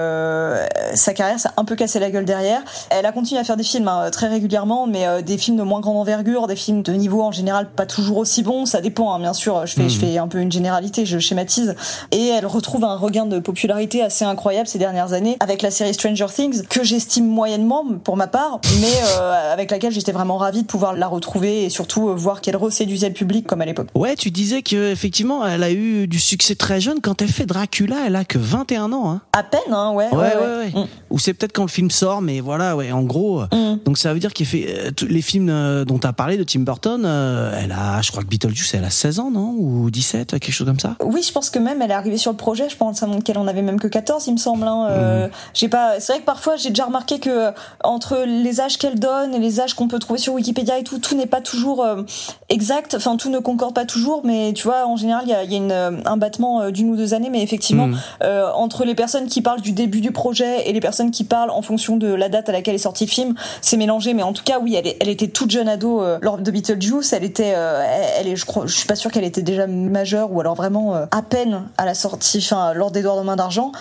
sa 0.95 1.13
carrière 1.13 1.39
s'est 1.39 1.49
un 1.57 1.65
peu 1.65 1.75
cassé 1.75 1.99
la 1.99 2.11
gueule 2.11 2.25
derrière. 2.25 2.61
Elle 2.89 3.05
a 3.05 3.11
continué 3.11 3.39
à 3.39 3.43
faire 3.43 3.57
des 3.57 3.63
films 3.63 3.87
hein, 3.87 4.09
très 4.11 4.27
régulièrement, 4.27 4.87
mais 4.87 5.07
euh, 5.07 5.21
des 5.21 5.37
films 5.37 5.57
de 5.57 5.63
moins 5.63 5.79
grande 5.79 5.97
envergure, 5.97 6.47
des 6.47 6.55
films 6.55 6.81
de 6.81 6.93
niveau 6.93 7.21
en 7.21 7.31
général 7.31 7.69
pas 7.71 7.85
toujours 7.85 8.17
aussi 8.17 8.43
bon. 8.43 8.65
Ça 8.65 8.81
dépend, 8.81 9.13
hein, 9.13 9.19
bien 9.19 9.33
sûr. 9.33 9.65
Je 9.65 9.73
fais, 9.73 9.89
je 9.89 9.99
fais 9.99 10.17
un 10.17 10.27
peu 10.27 10.39
une 10.39 10.51
généralité, 10.51 11.05
je 11.05 11.19
schématise. 11.19 11.75
Et 12.11 12.27
elle 12.27 12.45
retrouve 12.45 12.83
un 12.83 12.95
regain 12.95 13.25
de 13.25 13.39
popularité 13.39 14.01
assez 14.01 14.25
incroyable 14.25 14.67
ces 14.67 14.79
dernières 14.79 15.13
années 15.13 15.37
avec 15.39 15.61
la 15.61 15.71
série 15.71 15.93
Stranger 15.93 16.27
Things 16.33 16.63
que 16.67 16.83
j'estime 16.83 17.27
moyennement 17.27 17.85
pour 18.03 18.17
ma 18.17 18.27
part, 18.27 18.59
mais 18.79 18.93
euh, 19.19 19.53
avec 19.53 19.71
laquelle 19.71 19.91
j'étais 19.91 20.11
vraiment 20.11 20.37
ravie 20.37 20.63
de 20.63 20.67
pouvoir 20.67 20.93
la 20.93 21.07
retrouver 21.07 21.63
et 21.63 21.69
surtout 21.69 22.09
euh, 22.09 22.13
voir 22.13 22.41
qu'elle 22.41 22.57
reséduisait 22.57 23.07
le 23.07 23.13
public 23.13 23.47
comme 23.47 23.61
à 23.61 23.65
l'époque. 23.65 23.87
Ouais, 23.95 24.15
tu 24.15 24.31
disais 24.31 24.61
que 24.61 24.91
effectivement, 24.91 25.45
elle 25.45 25.63
a 25.63 25.71
eu 25.71 26.07
du 26.07 26.19
succès 26.19 26.55
très 26.55 26.81
jeune. 26.81 27.01
Quand 27.01 27.21
elle 27.21 27.29
fait 27.29 27.45
Dracula, 27.45 27.95
elle 28.05 28.15
a 28.15 28.25
que 28.25 28.37
21 28.37 28.91
ans. 28.93 29.11
Hein. 29.11 29.21
À 29.33 29.43
peine, 29.43 29.61
hein, 29.71 29.90
ouais. 29.93 30.09
Ouais, 30.11 30.17
ouais, 30.35 30.57
ouais. 30.73 30.81
Mm. 30.81 30.87
Ou 31.09 31.19
c'est 31.19 31.33
peut-être 31.33 31.53
quand 31.53 31.63
le 31.63 31.69
film 31.69 31.91
sort, 31.91 32.21
mais 32.21 32.39
voilà, 32.39 32.75
ouais, 32.75 32.91
en 32.91 33.03
gros. 33.03 33.41
euh, 33.41 33.75
Donc 33.85 33.97
ça 33.97 34.13
veut 34.13 34.19
dire 34.19 34.33
qu'il 34.33 34.45
fait 34.45 34.65
euh, 34.69 34.91
tous 34.91 35.05
les 35.07 35.21
films 35.21 35.49
euh, 35.49 35.85
dont 35.85 35.99
tu 35.99 36.07
as 36.07 36.13
parlé 36.13 36.37
de 36.37 36.43
Tim 36.43 36.61
Burton, 36.61 37.03
euh, 37.05 37.59
elle 37.61 37.71
a, 37.71 38.01
je 38.01 38.11
crois 38.11 38.23
que 38.23 38.27
Beetlejuice, 38.29 38.73
elle 38.73 38.83
a 38.85 38.89
16 38.89 39.19
ans, 39.19 39.31
non? 39.31 39.55
Ou 39.57 39.89
17, 39.91 40.31
quelque 40.39 40.51
chose 40.51 40.67
comme 40.67 40.79
ça? 40.79 40.95
Oui, 41.03 41.21
je 41.21 41.31
pense 41.31 41.49
que 41.49 41.59
même 41.59 41.81
elle 41.81 41.91
est 41.91 41.93
arrivée 41.95 42.17
sur 42.17 42.31
le 42.31 42.37
projet. 42.37 42.69
Je 42.69 42.77
pense 42.77 43.03
qu'elle 43.25 43.37
en 43.37 43.47
avait 43.47 43.61
même 43.61 43.79
que 43.79 43.87
14, 43.87 44.27
il 44.27 44.33
me 44.33 44.37
semble. 44.37 44.67
Hein. 44.67 44.87
Euh, 44.89 45.27
j'ai 45.53 45.67
pas. 45.69 45.99
C'est 45.99 46.13
vrai 46.13 46.21
que 46.21 46.25
parfois 46.25 46.55
j'ai 46.55 46.69
déjà 46.69 46.85
remarqué 46.85 47.19
que 47.19 47.51
entre 47.83 48.23
les 48.25 48.61
âges 48.61 48.77
qu'elle 48.77 48.99
donne 48.99 49.33
et 49.35 49.39
les 49.39 49.59
âges 49.59 49.73
qu'on 49.73 49.87
peut 49.87 49.99
trouver 49.99 50.19
sur 50.19 50.33
Wikipédia 50.33 50.77
et 50.79 50.83
tout, 50.83 50.99
tout 50.99 51.15
n'est 51.15 51.25
pas 51.27 51.41
toujours 51.41 51.83
euh, 51.83 52.03
exact. 52.49 52.95
Enfin, 52.95 53.17
tout 53.17 53.29
ne 53.29 53.39
concorde 53.39 53.73
pas 53.75 53.85
toujours. 53.85 54.21
Mais 54.25 54.53
tu 54.53 54.63
vois, 54.63 54.85
en 54.85 54.95
général, 54.95 55.23
il 55.25 55.29
y 55.29 55.33
a, 55.33 55.43
il 55.43 55.51
y 55.51 55.55
a 55.55 55.57
une, 55.57 56.01
un 56.05 56.17
battement 56.17 56.69
d'une 56.71 56.89
ou 56.89 56.95
deux 56.95 57.13
années. 57.13 57.29
Mais 57.29 57.41
effectivement, 57.41 57.89
euh, 58.23 58.49
entre 58.53 58.85
les 58.85 58.95
personnes 58.95 59.27
qui 59.27 59.41
parlent 59.41 59.61
du 59.61 59.71
début 59.81 60.01
du 60.01 60.11
projet 60.11 60.69
et 60.69 60.73
les 60.73 60.79
personnes 60.79 61.11
qui 61.11 61.23
parlent 61.23 61.49
en 61.49 61.61
fonction 61.61 61.97
de 61.97 62.13
la 62.13 62.29
date 62.29 62.49
à 62.49 62.51
laquelle 62.51 62.75
est 62.75 62.79
sorti 62.79 63.05
le 63.05 63.09
film, 63.11 63.35
c'est 63.61 63.77
mélangé. 63.77 64.13
Mais 64.13 64.23
en 64.23 64.33
tout 64.33 64.43
cas, 64.43 64.59
oui, 64.59 64.75
elle, 64.75 64.87
est- 64.87 64.97
elle 65.01 65.09
était 65.09 65.27
toute 65.27 65.51
jeune 65.51 65.67
ado 65.67 66.01
euh, 66.01 66.17
lors 66.21 66.37
de 66.37 66.51
Beetlejuice. 66.51 67.13
Elle 67.13 67.23
était, 67.23 67.53
euh, 67.55 67.83
elle, 68.19 68.27
est, 68.27 68.35
je 68.35 68.45
crois, 68.45 68.65
je 68.67 68.73
suis 68.75 68.87
pas 68.87 68.95
sûre 68.95 69.11
qu'elle 69.11 69.23
était 69.23 69.41
déjà 69.41 69.67
majeure 69.67 70.31
ou 70.31 70.39
alors 70.39 70.55
vraiment 70.55 70.95
euh, 70.95 71.05
à 71.11 71.21
peine 71.21 71.63
à 71.77 71.85
la 71.85 71.93
sortie, 71.93 72.39
enfin 72.39 72.73
lors 72.73 72.91
d'Edouard 72.91 73.17
de 73.17 73.23
Main 73.23 73.35
d'Argent. 73.35 73.71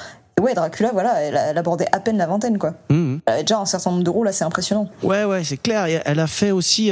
Ouais, 0.40 0.54
Dracula, 0.54 0.90
voilà, 0.94 1.20
elle, 1.20 1.58
abordait 1.58 1.88
à 1.92 2.00
peine 2.00 2.16
la 2.16 2.26
vingtaine, 2.26 2.56
quoi. 2.58 2.72
Mhm. 2.88 3.20
Elle 3.26 3.32
avait 3.34 3.42
déjà 3.42 3.58
un 3.58 3.66
certain 3.66 3.90
nombre 3.90 4.04
de 4.04 4.08
rôles 4.10 4.26
assez 4.28 4.42
impressionnant. 4.42 4.88
Ouais, 5.02 5.24
ouais, 5.24 5.44
c'est 5.44 5.58
clair. 5.58 5.84
Et 5.86 6.00
Elle 6.06 6.18
a 6.18 6.26
fait 6.26 6.50
aussi 6.50 6.90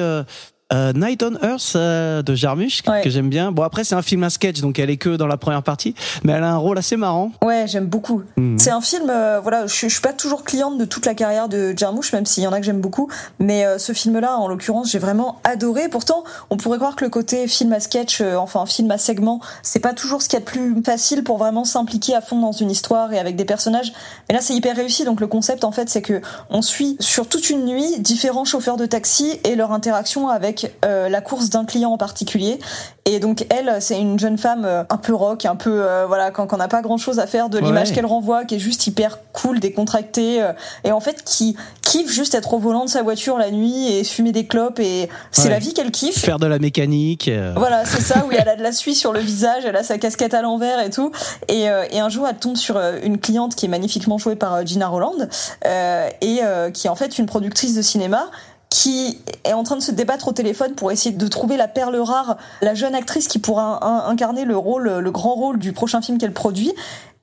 euh, 0.73 0.93
Night 0.95 1.23
on 1.23 1.35
Earth 1.43 1.73
euh, 1.77 2.23
de 2.23 2.35
Jarmusch, 2.35 2.83
que- 2.83 2.91
Ouais. 2.91 3.01
que 3.03 3.11
j'aime 3.11 3.29
bien. 3.31 3.53
Bon, 3.53 3.63
après, 3.63 3.85
c'est 3.85 3.95
un 3.95 4.03
film 4.03 4.23
à 4.25 4.31
sketch, 4.31 4.61
donc 4.61 4.79
elle 4.79 4.91
est 4.91 4.97
que 4.97 5.17
dans 5.17 5.27
la 5.27 5.37
première 5.37 5.63
partie, 5.63 5.95
mais 6.25 6.33
elle 6.33 6.43
a 6.45 6.51
un 6.51 6.57
rôle 6.57 6.77
assez 6.79 6.97
marrant. 6.97 7.33
Ouais, 7.43 7.65
j'aime 7.67 7.87
beaucoup. 7.87 8.23
Mhm. 8.37 8.59
C'est 8.59 8.71
un 8.71 8.81
film, 8.81 9.09
euh, 9.09 9.41
voilà, 9.41 9.67
je, 9.67 9.73
suis- 9.75 9.89
je 9.89 9.95
suis 9.95 10.03
pas 10.03 10.13
toujours 10.13 10.45
cliente 10.45 10.77
de 10.79 10.85
toute 10.85 11.07
la 11.07 11.15
carrière 11.15 11.49
de 11.49 11.73
Jarmusch, 11.77 12.13
même 12.13 12.27
s'il 12.27 12.43
y 12.43 12.47
en 12.47 12.53
a 12.53 12.61
que 12.61 12.67
j'aime 12.67 12.81
beaucoup, 12.81 13.09
mais 13.39 13.65
euh, 13.65 13.79
ce 13.79 13.93
film-là, 13.93 14.37
en 14.37 14.49
l'occurrence, 14.49 14.91
j'ai 14.91 14.99
vraiment 14.99 15.41
adoré. 15.45 15.89
Pourtant, 15.89 16.25
on 16.51 16.57
pourrait 16.57 16.79
croire 16.79 16.97
que 16.97 17.05
le 17.05 17.11
côté 17.11 17.49
film 17.49 17.73
à 17.73 17.81
sketch, 17.81 18.21
enfin 18.21 18.67
film 18.67 18.91
à 18.91 18.99
segment, 18.99 19.41
c'est 19.63 19.81
pas 19.81 19.95
toujours 19.95 20.21
ce 20.23 20.29
qu'il 20.29 20.39
y 20.39 20.43
a 20.43 20.45
de 20.45 20.51
plus 20.51 20.83
facile 20.85 21.25
pour 21.25 21.39
vraiment 21.39 21.65
s'impliquer 21.65 22.15
à 22.15 22.21
fond 22.21 22.41
dans 22.41 22.53
une 22.53 22.71
histoire 22.71 23.13
et 23.13 23.19
avec 23.19 23.37
des 23.37 23.45
personnages. 23.45 23.93
Mais 24.29 24.35
là, 24.35 24.41
c'est 24.43 24.55
hyper 24.55 24.77
réussi. 24.77 25.05
Donc 25.05 25.21
le 25.21 25.27
concept, 25.27 25.65
en 25.65 25.73
fait, 25.73 25.89
c'est 25.89 26.03
que 26.03 26.21
on 26.51 26.61
suit 26.63 26.97
sur 27.01 27.27
toute 27.29 27.49
une 27.51 27.65
nuit 27.65 28.01
différents 28.01 28.45
chauffeurs 28.45 28.77
de 28.77 28.87
taxi 28.87 29.39
et 29.45 29.57
leur 29.57 29.73
interaction 29.73 30.29
avec 30.29 30.58
euh, 30.85 31.09
la 31.09 31.21
course 31.21 31.51
d'un 31.51 31.65
client 31.65 31.91
en 31.93 31.99
particulier. 31.99 32.59
Et 33.05 33.21
donc 33.21 33.47
elle, 33.49 33.77
c'est 33.81 33.99
une 33.99 34.19
jeune 34.19 34.37
femme 34.37 34.65
euh, 34.67 34.85
un 34.91 34.99
peu 34.99 35.15
rock, 35.15 35.47
un 35.47 35.57
peu 35.57 35.83
euh, 35.83 36.05
voilà, 36.07 36.31
quand 36.31 36.53
on 36.53 36.57
n'a 36.59 36.69
pas 36.69 36.83
grand 36.83 36.99
chose 36.99 37.19
à 37.19 37.27
faire 37.27 37.49
de 37.49 37.59
l'image 37.59 37.89
Ouais. 37.89 37.95
qu'elle 37.95 38.07
renvoie, 38.07 38.45
qui 38.45 38.57
est 38.57 38.59
juste 38.59 38.87
hyper 38.87 39.19
cool, 39.33 39.61
décontractée, 39.61 40.43
euh, 40.43 40.53
et 40.85 40.93
en 40.93 41.01
fait 41.01 41.23
qui 41.25 41.57
kiffe 41.81 42.11
juste 42.13 42.35
être 42.35 42.53
au 42.53 42.59
volant 42.59 42.85
de 42.85 42.91
sa 42.91 43.03
voiture 43.03 43.39
la 43.39 43.51
nuit 43.51 43.89
et 43.93 44.05
fumer 44.05 44.33
des 44.33 44.47
clopes. 44.47 44.79
Et 44.79 45.09
c'est 45.33 45.45
Ouais. 45.45 45.51
la 45.51 45.59
vie 45.59 45.73
qu'elle 45.73 45.91
kiffe. 45.91 46.19
Faire 46.19 46.39
de 46.39 46.47
la 46.47 46.59
mécanique. 46.59 47.31
Voilà, 47.57 47.87
c'est 47.87 48.03
ça, 48.03 48.27
où 48.27 48.31
elle 48.39 48.49
a 48.49 48.57
de 48.57 48.63
la 48.63 48.73
suie 48.73 48.95
sur 48.95 49.15
le 49.15 49.21
visage, 49.21 49.65
elle 49.65 49.77
a 49.77 49.83
sa 49.83 49.97
casquette 49.97 50.35
à 50.35 50.43
l'envers 50.43 50.79
et 50.81 50.91
tout. 50.91 51.11
Et, 51.49 51.63
et 51.63 52.01
un 52.01 52.09
jour, 52.11 52.27
elle 52.29 52.37
tombe 52.37 52.57
sur 52.57 52.79
une 53.03 53.19
cliente 53.19 53.55
qui 53.55 53.65
est 53.65 53.69
magnifiquement 53.71 54.19
jouée 54.19 54.37
par 54.37 54.67
Gina 54.67 54.87
Roland, 54.89 55.15
et 56.21 56.41
qui 56.75 56.87
est 56.87 56.91
en 56.91 56.95
fait 56.97 57.19
une 57.19 57.27
productrice 57.27 57.75
de 57.75 57.83
cinéma 57.83 58.31
qui 58.71 59.19
est 59.45 59.53
en 59.53 59.63
train 59.63 59.77
de 59.77 59.83
se 59.83 59.91
débattre 59.91 60.29
au 60.29 60.33
téléphone 60.33 60.75
pour 60.75 60.93
essayer 60.93 61.15
de 61.15 61.27
trouver 61.27 61.57
la 61.57 61.69
perle 61.69 61.97
rare, 61.97 62.37
la 62.61 62.75
jeune 62.75 62.95
actrice 62.95 63.27
qui 63.27 63.39
pourra 63.39 64.07
incarner 64.09 64.45
le 64.45 64.57
rôle, 64.57 64.99
le 64.99 65.11
grand 65.11 65.35
rôle 65.35 65.59
du 65.59 65.73
prochain 65.73 66.03
film 66.03 66.19
qu'elle 66.19 66.35
produit. 66.35 66.75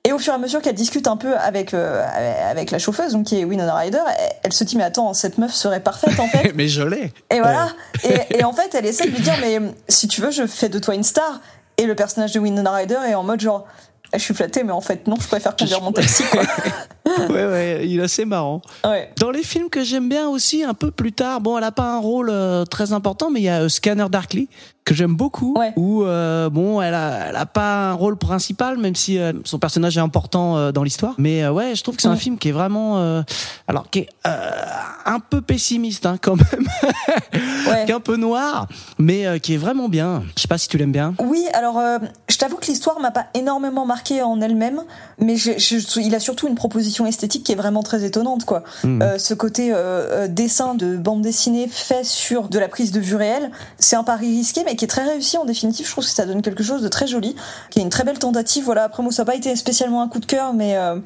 Et 0.03 0.11
au 0.11 0.19
fur 0.19 0.33
et 0.33 0.35
à 0.35 0.39
mesure 0.39 0.61
qu'elle 0.61 0.75
discute 0.75 1.07
un 1.07 1.17
peu 1.17 1.35
avec 1.35 1.73
euh, 1.73 2.05
avec 2.47 2.69
la 2.69 2.77
chauffeuse, 2.77 3.13
donc 3.13 3.25
qui 3.25 3.39
est 3.39 3.43
Winona 3.43 3.73
Ryder, 3.73 3.97
elle, 4.19 4.35
elle 4.43 4.53
se 4.53 4.63
dit 4.63 4.77
mais 4.77 4.83
attends, 4.83 5.15
cette 5.15 5.39
meuf 5.39 5.51
serait 5.51 5.79
parfaite 5.79 6.19
en 6.19 6.27
fait. 6.27 6.51
mais 6.55 6.67
je 6.67 6.83
l'ai. 6.83 7.11
Et 7.31 7.39
voilà. 7.39 7.69
Et, 8.03 8.37
et 8.37 8.43
en 8.43 8.53
fait, 8.53 8.75
elle 8.75 8.85
essaie 8.85 9.07
de 9.07 9.11
lui 9.11 9.21
dire, 9.21 9.33
mais 9.41 9.59
si 9.87 10.07
tu 10.07 10.21
veux, 10.21 10.29
je 10.29 10.45
fais 10.45 10.69
de 10.69 10.77
toi 10.77 10.93
une 10.93 11.03
star. 11.03 11.41
Et 11.77 11.85
le 11.85 11.95
personnage 11.95 12.31
de 12.33 12.39
Winona 12.39 12.71
Ryder 12.71 12.99
est 13.07 13.15
en 13.15 13.23
mode 13.23 13.41
genre, 13.41 13.65
je 14.13 14.19
suis 14.19 14.33
flattée, 14.33 14.63
mais 14.63 14.71
en 14.71 14.81
fait, 14.81 15.07
non, 15.07 15.15
je 15.19 15.27
préfère 15.27 15.55
conduire 15.55 15.81
mon 15.81 15.91
taxi, 15.91 16.23
quoi. 16.31 16.43
Ouais, 17.29 17.45
ouais, 17.45 17.81
il 17.87 17.99
est 17.99 18.03
assez 18.03 18.25
marrant. 18.25 18.61
Ouais. 18.85 19.11
Dans 19.19 19.31
les 19.31 19.43
films 19.43 19.69
que 19.69 19.83
j'aime 19.83 20.09
bien 20.09 20.27
aussi, 20.29 20.63
un 20.63 20.73
peu 20.73 20.91
plus 20.91 21.11
tard, 21.13 21.41
bon, 21.41 21.57
elle 21.57 21.63
a 21.63 21.71
pas 21.71 21.93
un 21.93 21.99
rôle 21.99 22.29
euh, 22.29 22.65
très 22.65 22.93
important, 22.93 23.29
mais 23.31 23.39
il 23.41 23.43
y 23.43 23.49
a 23.49 23.61
euh, 23.61 23.69
Scanner 23.69 24.07
Darkly 24.09 24.47
que 24.83 24.93
j'aime 24.93 25.15
beaucoup. 25.15 25.55
Ouais. 25.57 25.73
Où 25.77 26.03
euh, 26.03 26.49
bon, 26.49 26.79
elle 26.81 26.93
a, 26.93 27.29
elle 27.29 27.35
a 27.35 27.45
pas 27.47 27.89
un 27.89 27.93
rôle 27.93 28.17
principal, 28.17 28.77
même 28.77 28.93
si 28.93 29.17
son 29.43 29.57
personnage 29.57 29.97
est 29.97 30.01
important 30.01 30.71
dans 30.71 30.83
l'histoire. 30.83 31.15
Mais 31.17 31.47
ouais, 31.47 31.73
je 31.73 31.81
trouve 31.81 31.95
que 31.95 32.03
c'est 32.03 32.07
un 32.07 32.15
film 32.15 32.37
qui 32.37 32.49
est 32.49 32.51
vraiment, 32.51 33.23
alors 33.67 33.89
qui 33.89 33.99
est 34.01 34.09
un 34.23 35.19
peu 35.19 35.41
pessimiste 35.41 36.05
hein, 36.05 36.17
quand 36.21 36.35
même, 36.35 36.67
Ouais. 37.67 37.85
qui 37.85 37.91
est 37.91 37.95
un 37.95 37.99
peu 37.99 38.15
noir, 38.15 38.67
mais 38.99 39.39
qui 39.39 39.55
est 39.55 39.57
vraiment 39.57 39.89
bien. 39.89 40.21
Je 40.37 40.43
sais 40.43 40.47
pas 40.47 40.59
si 40.59 40.67
tu 40.67 40.77
l'aimes 40.77 40.91
bien. 40.91 41.15
Oui, 41.19 41.43
alors 41.55 41.81
je 42.29 42.37
t'avoue 42.37 42.57
que 42.57 42.67
l'histoire 42.67 42.99
m'a 42.99 43.09
pas 43.09 43.25
énormément 43.33 43.87
marqué 43.87 44.21
en 44.21 44.39
elle-même, 44.39 44.81
mais 45.19 45.35
je, 45.35 45.53
je- 45.57 45.99
il 45.99 46.13
a 46.13 46.19
surtout 46.19 46.47
une 46.47 46.53
proposition 46.55 47.04
esthétique 47.05 47.43
qui 47.43 47.51
est 47.51 47.55
vraiment 47.55 47.83
très 47.83 48.03
étonnante, 48.03 48.45
quoi. 48.45 48.63
Mm. 48.83 49.01
Euh, 49.01 49.17
ce 49.17 49.33
côté 49.33 49.71
euh, 49.71 49.75
euh, 49.75 50.27
dessin 50.27 50.75
de 50.75 50.97
bande 50.97 51.21
dessinée 51.21 51.67
fait 51.67 52.03
sur 52.03 52.49
de 52.49 52.59
la 52.59 52.67
prise 52.67 52.91
de 52.91 52.99
vue 52.99 53.15
réelle, 53.15 53.51
c'est 53.79 53.95
un 53.95 54.03
pari 54.03 54.27
risqué, 54.37 54.61
mais 54.65 54.75
qui 54.75 54.85
est 54.85 54.89
très 54.89 55.03
réussi 55.03 55.37
en 55.37 55.45
définitive. 55.45 55.85
Je 55.85 55.91
trouve 55.91 56.03
que 56.03 56.09
ça 56.09 56.25
donne 56.25 56.41
quelque 56.41 56.63
chose 56.63 56.81
de 56.81 56.87
très 56.87 57.07
joli, 57.07 57.35
qui 57.69 57.79
est 57.79 57.81
une 57.81 57.89
très 57.89 58.03
belle 58.03 58.19
tentative. 58.19 58.65
Voilà, 58.65 58.83
après 58.83 59.03
moi 59.03 59.11
ça 59.11 59.23
n'a 59.23 59.25
pas 59.27 59.35
été 59.35 59.55
spécialement 59.55 60.01
un 60.01 60.07
coup 60.07 60.19
de 60.19 60.25
cœur, 60.25 60.53
mais 60.53 60.77
euh, 60.77 60.99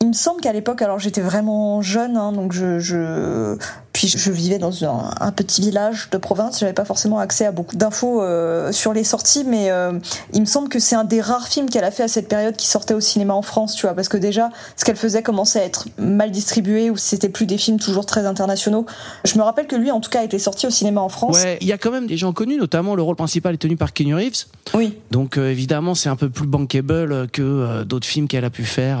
il 0.00 0.08
me 0.08 0.12
semble 0.12 0.40
qu'à 0.40 0.52
l'époque, 0.52 0.82
alors 0.82 0.98
j'étais 0.98 1.20
vraiment 1.20 1.82
jeune, 1.82 2.16
hein, 2.16 2.32
donc 2.32 2.52
je, 2.52 2.78
je 2.78 3.56
puis 4.02 4.18
je 4.18 4.32
vivais 4.32 4.58
dans 4.58 4.84
un, 4.84 5.14
un 5.20 5.30
petit 5.30 5.60
village 5.60 6.08
de 6.10 6.18
province, 6.18 6.58
j'avais 6.58 6.72
pas 6.72 6.84
forcément 6.84 7.20
accès 7.20 7.46
à 7.46 7.52
beaucoup 7.52 7.76
d'infos 7.76 8.20
euh, 8.20 8.72
sur 8.72 8.92
les 8.92 9.04
sorties, 9.04 9.44
mais 9.46 9.70
euh, 9.70 9.92
il 10.32 10.40
me 10.40 10.46
semble 10.46 10.68
que 10.68 10.80
c'est 10.80 10.96
un 10.96 11.04
des 11.04 11.20
rares 11.20 11.46
films 11.46 11.70
qu'elle 11.70 11.84
a 11.84 11.92
fait 11.92 12.02
à 12.02 12.08
cette 12.08 12.26
période 12.26 12.56
qui 12.56 12.66
sortait 12.66 12.94
au 12.94 13.00
cinéma 13.00 13.34
en 13.34 13.42
France, 13.42 13.76
tu 13.76 13.86
vois, 13.86 13.94
parce 13.94 14.08
que 14.08 14.16
déjà 14.16 14.50
ce 14.76 14.84
qu'elle 14.84 14.96
faisait 14.96 15.22
commençait 15.22 15.60
à 15.60 15.64
être 15.64 15.86
mal 15.98 16.32
distribué 16.32 16.90
ou 16.90 16.96
c'était 16.96 17.28
plus 17.28 17.46
des 17.46 17.58
films 17.58 17.78
toujours 17.78 18.04
très 18.04 18.26
internationaux. 18.26 18.86
Je 19.24 19.38
me 19.38 19.44
rappelle 19.44 19.68
que 19.68 19.76
lui, 19.76 19.92
en 19.92 20.00
tout 20.00 20.10
cas, 20.10 20.22
a 20.22 20.24
été 20.24 20.40
sorti 20.40 20.66
au 20.66 20.70
cinéma 20.70 21.00
en 21.00 21.08
France. 21.08 21.40
Ouais, 21.40 21.58
il 21.60 21.68
y 21.68 21.72
a 21.72 21.78
quand 21.78 21.92
même 21.92 22.08
des 22.08 22.16
gens 22.16 22.32
connus, 22.32 22.56
notamment 22.56 22.96
le 22.96 23.02
rôle 23.02 23.14
principal 23.14 23.54
est 23.54 23.58
tenu 23.58 23.76
par 23.76 23.92
Keanu 23.92 24.16
Reeves. 24.16 24.46
Oui. 24.74 24.98
Donc 25.12 25.38
euh, 25.38 25.48
évidemment, 25.48 25.94
c'est 25.94 26.08
un 26.08 26.16
peu 26.16 26.28
plus 26.28 26.48
bankable 26.48 27.28
que 27.28 27.84
d'autres 27.84 28.08
films 28.08 28.26
qu'elle 28.26 28.44
a 28.44 28.50
pu 28.50 28.64
faire. 28.64 28.98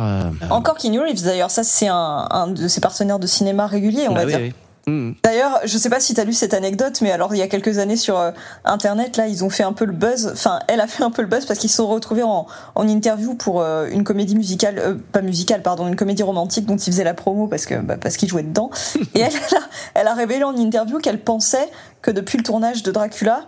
Encore 0.50 0.76
Keanu 0.76 1.00
Reeves 1.00 1.24
d'ailleurs, 1.24 1.50
ça 1.50 1.64
c'est 1.64 1.88
un, 1.88 2.28
un 2.30 2.46
de 2.46 2.68
ses 2.68 2.80
partenaires 2.80 3.18
de 3.18 3.26
cinéma 3.26 3.66
réguliers, 3.66 4.06
on 4.08 4.14
bah 4.14 4.20
va 4.20 4.26
oui, 4.26 4.32
dire. 4.32 4.40
oui. 4.42 4.52
Hmm. 4.86 5.12
D'ailleurs, 5.22 5.60
je 5.64 5.78
sais 5.78 5.88
pas 5.88 6.00
si 6.00 6.12
t'as 6.14 6.24
lu 6.24 6.32
cette 6.32 6.54
anecdote, 6.54 7.00
mais 7.02 7.12
alors 7.12 7.34
il 7.34 7.38
y 7.38 7.42
a 7.42 7.46
quelques 7.46 7.78
années 7.78 7.96
sur 7.96 8.18
euh, 8.18 8.32
internet, 8.64 9.16
là, 9.16 9.28
ils 9.28 9.44
ont 9.44 9.50
fait 9.50 9.62
un 9.62 9.72
peu 9.72 9.84
le 9.84 9.92
buzz. 9.92 10.30
Enfin, 10.32 10.58
elle 10.66 10.80
a 10.80 10.88
fait 10.88 11.04
un 11.04 11.10
peu 11.10 11.22
le 11.22 11.28
buzz 11.28 11.46
parce 11.46 11.60
qu'ils 11.60 11.70
se 11.70 11.76
sont 11.76 11.86
retrouvés 11.86 12.24
en, 12.24 12.46
en 12.74 12.88
interview 12.88 13.34
pour 13.34 13.60
euh, 13.60 13.86
une 13.90 14.02
comédie 14.02 14.34
musicale, 14.34 14.78
euh, 14.78 14.94
pas 15.12 15.22
musicale, 15.22 15.62
pardon, 15.62 15.86
une 15.86 15.94
comédie 15.94 16.24
romantique 16.24 16.66
dont 16.66 16.76
ils 16.76 16.92
faisaient 16.92 17.04
la 17.04 17.14
promo 17.14 17.46
parce 17.46 17.64
que 17.64 17.76
bah, 17.76 17.96
parce 17.96 18.16
qu'ils 18.16 18.28
jouaient 18.28 18.42
dedans. 18.42 18.70
Et 19.14 19.20
elle, 19.20 19.32
elle 19.32 19.56
a, 19.56 19.60
elle 19.94 20.08
a 20.08 20.14
révélé 20.14 20.42
en 20.42 20.56
interview 20.56 20.98
qu'elle 20.98 21.20
pensait 21.20 21.70
que 22.00 22.10
depuis 22.10 22.38
le 22.38 22.44
tournage 22.44 22.82
de 22.82 22.90
Dracula, 22.90 23.46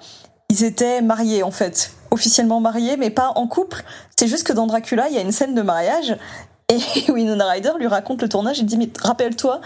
ils 0.50 0.62
étaient 0.62 1.02
mariés 1.02 1.42
en 1.42 1.50
fait, 1.50 1.92
officiellement 2.12 2.60
mariés, 2.60 2.96
mais 2.96 3.10
pas 3.10 3.32
en 3.34 3.48
couple. 3.48 3.82
C'est 4.16 4.28
juste 4.28 4.46
que 4.46 4.52
dans 4.52 4.68
Dracula, 4.68 5.08
il 5.08 5.16
y 5.16 5.18
a 5.18 5.22
une 5.22 5.32
scène 5.32 5.56
de 5.56 5.62
mariage 5.62 6.16
et 6.68 6.78
Winona 7.10 7.46
Ryder 7.48 7.72
lui 7.78 7.86
raconte 7.86 8.22
le 8.22 8.28
tournage 8.28 8.60
et 8.60 8.62
dit 8.62 8.76
mais 8.76 8.88
rappelle-toi, 9.02 9.60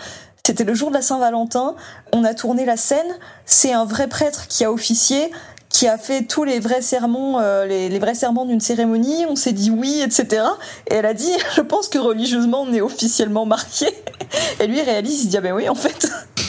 c'était 0.49 0.65
le 0.65 0.73
jour 0.73 0.89
de 0.89 0.95
la 0.95 1.03
Saint-Valentin, 1.03 1.75
on 2.11 2.25
a 2.25 2.33
tourné 2.33 2.65
la 2.65 2.79
scène, 2.79 3.19
c'est 3.45 3.75
un 3.75 3.85
vrai 3.85 4.09
prêtre 4.09 4.49
qui 4.49 4.65
a 4.65 4.73
officié, 4.73 5.31
qui 5.69 5.87
a 5.87 5.99
fait 5.99 6.23
tous 6.23 6.43
les 6.43 6.59
vrais 6.59 6.81
sermons, 6.81 7.39
euh, 7.39 7.67
les, 7.67 7.99
vrais 7.99 8.15
serments 8.15 8.47
d'une 8.47 8.59
cérémonie, 8.59 9.27
on 9.29 9.37
s'est 9.37 9.53
dit 9.53 9.71
oui, 9.71 10.01
etc. 10.03 10.47
Et 10.91 10.95
elle 10.95 11.05
a 11.05 11.13
dit, 11.13 11.31
je 11.55 11.61
pense 11.61 11.89
que 11.89 11.99
religieusement 11.99 12.63
on 12.63 12.73
est 12.73 12.81
officiellement 12.81 13.45
mariés. 13.45 13.95
Et 14.59 14.67
lui 14.67 14.79
il 14.79 14.85
réalise, 14.85 15.25
il 15.25 15.29
dit 15.29 15.37
ah 15.37 15.43
ben 15.43 15.53
oui 15.53 15.69
en 15.69 15.75
fait. 15.75 16.09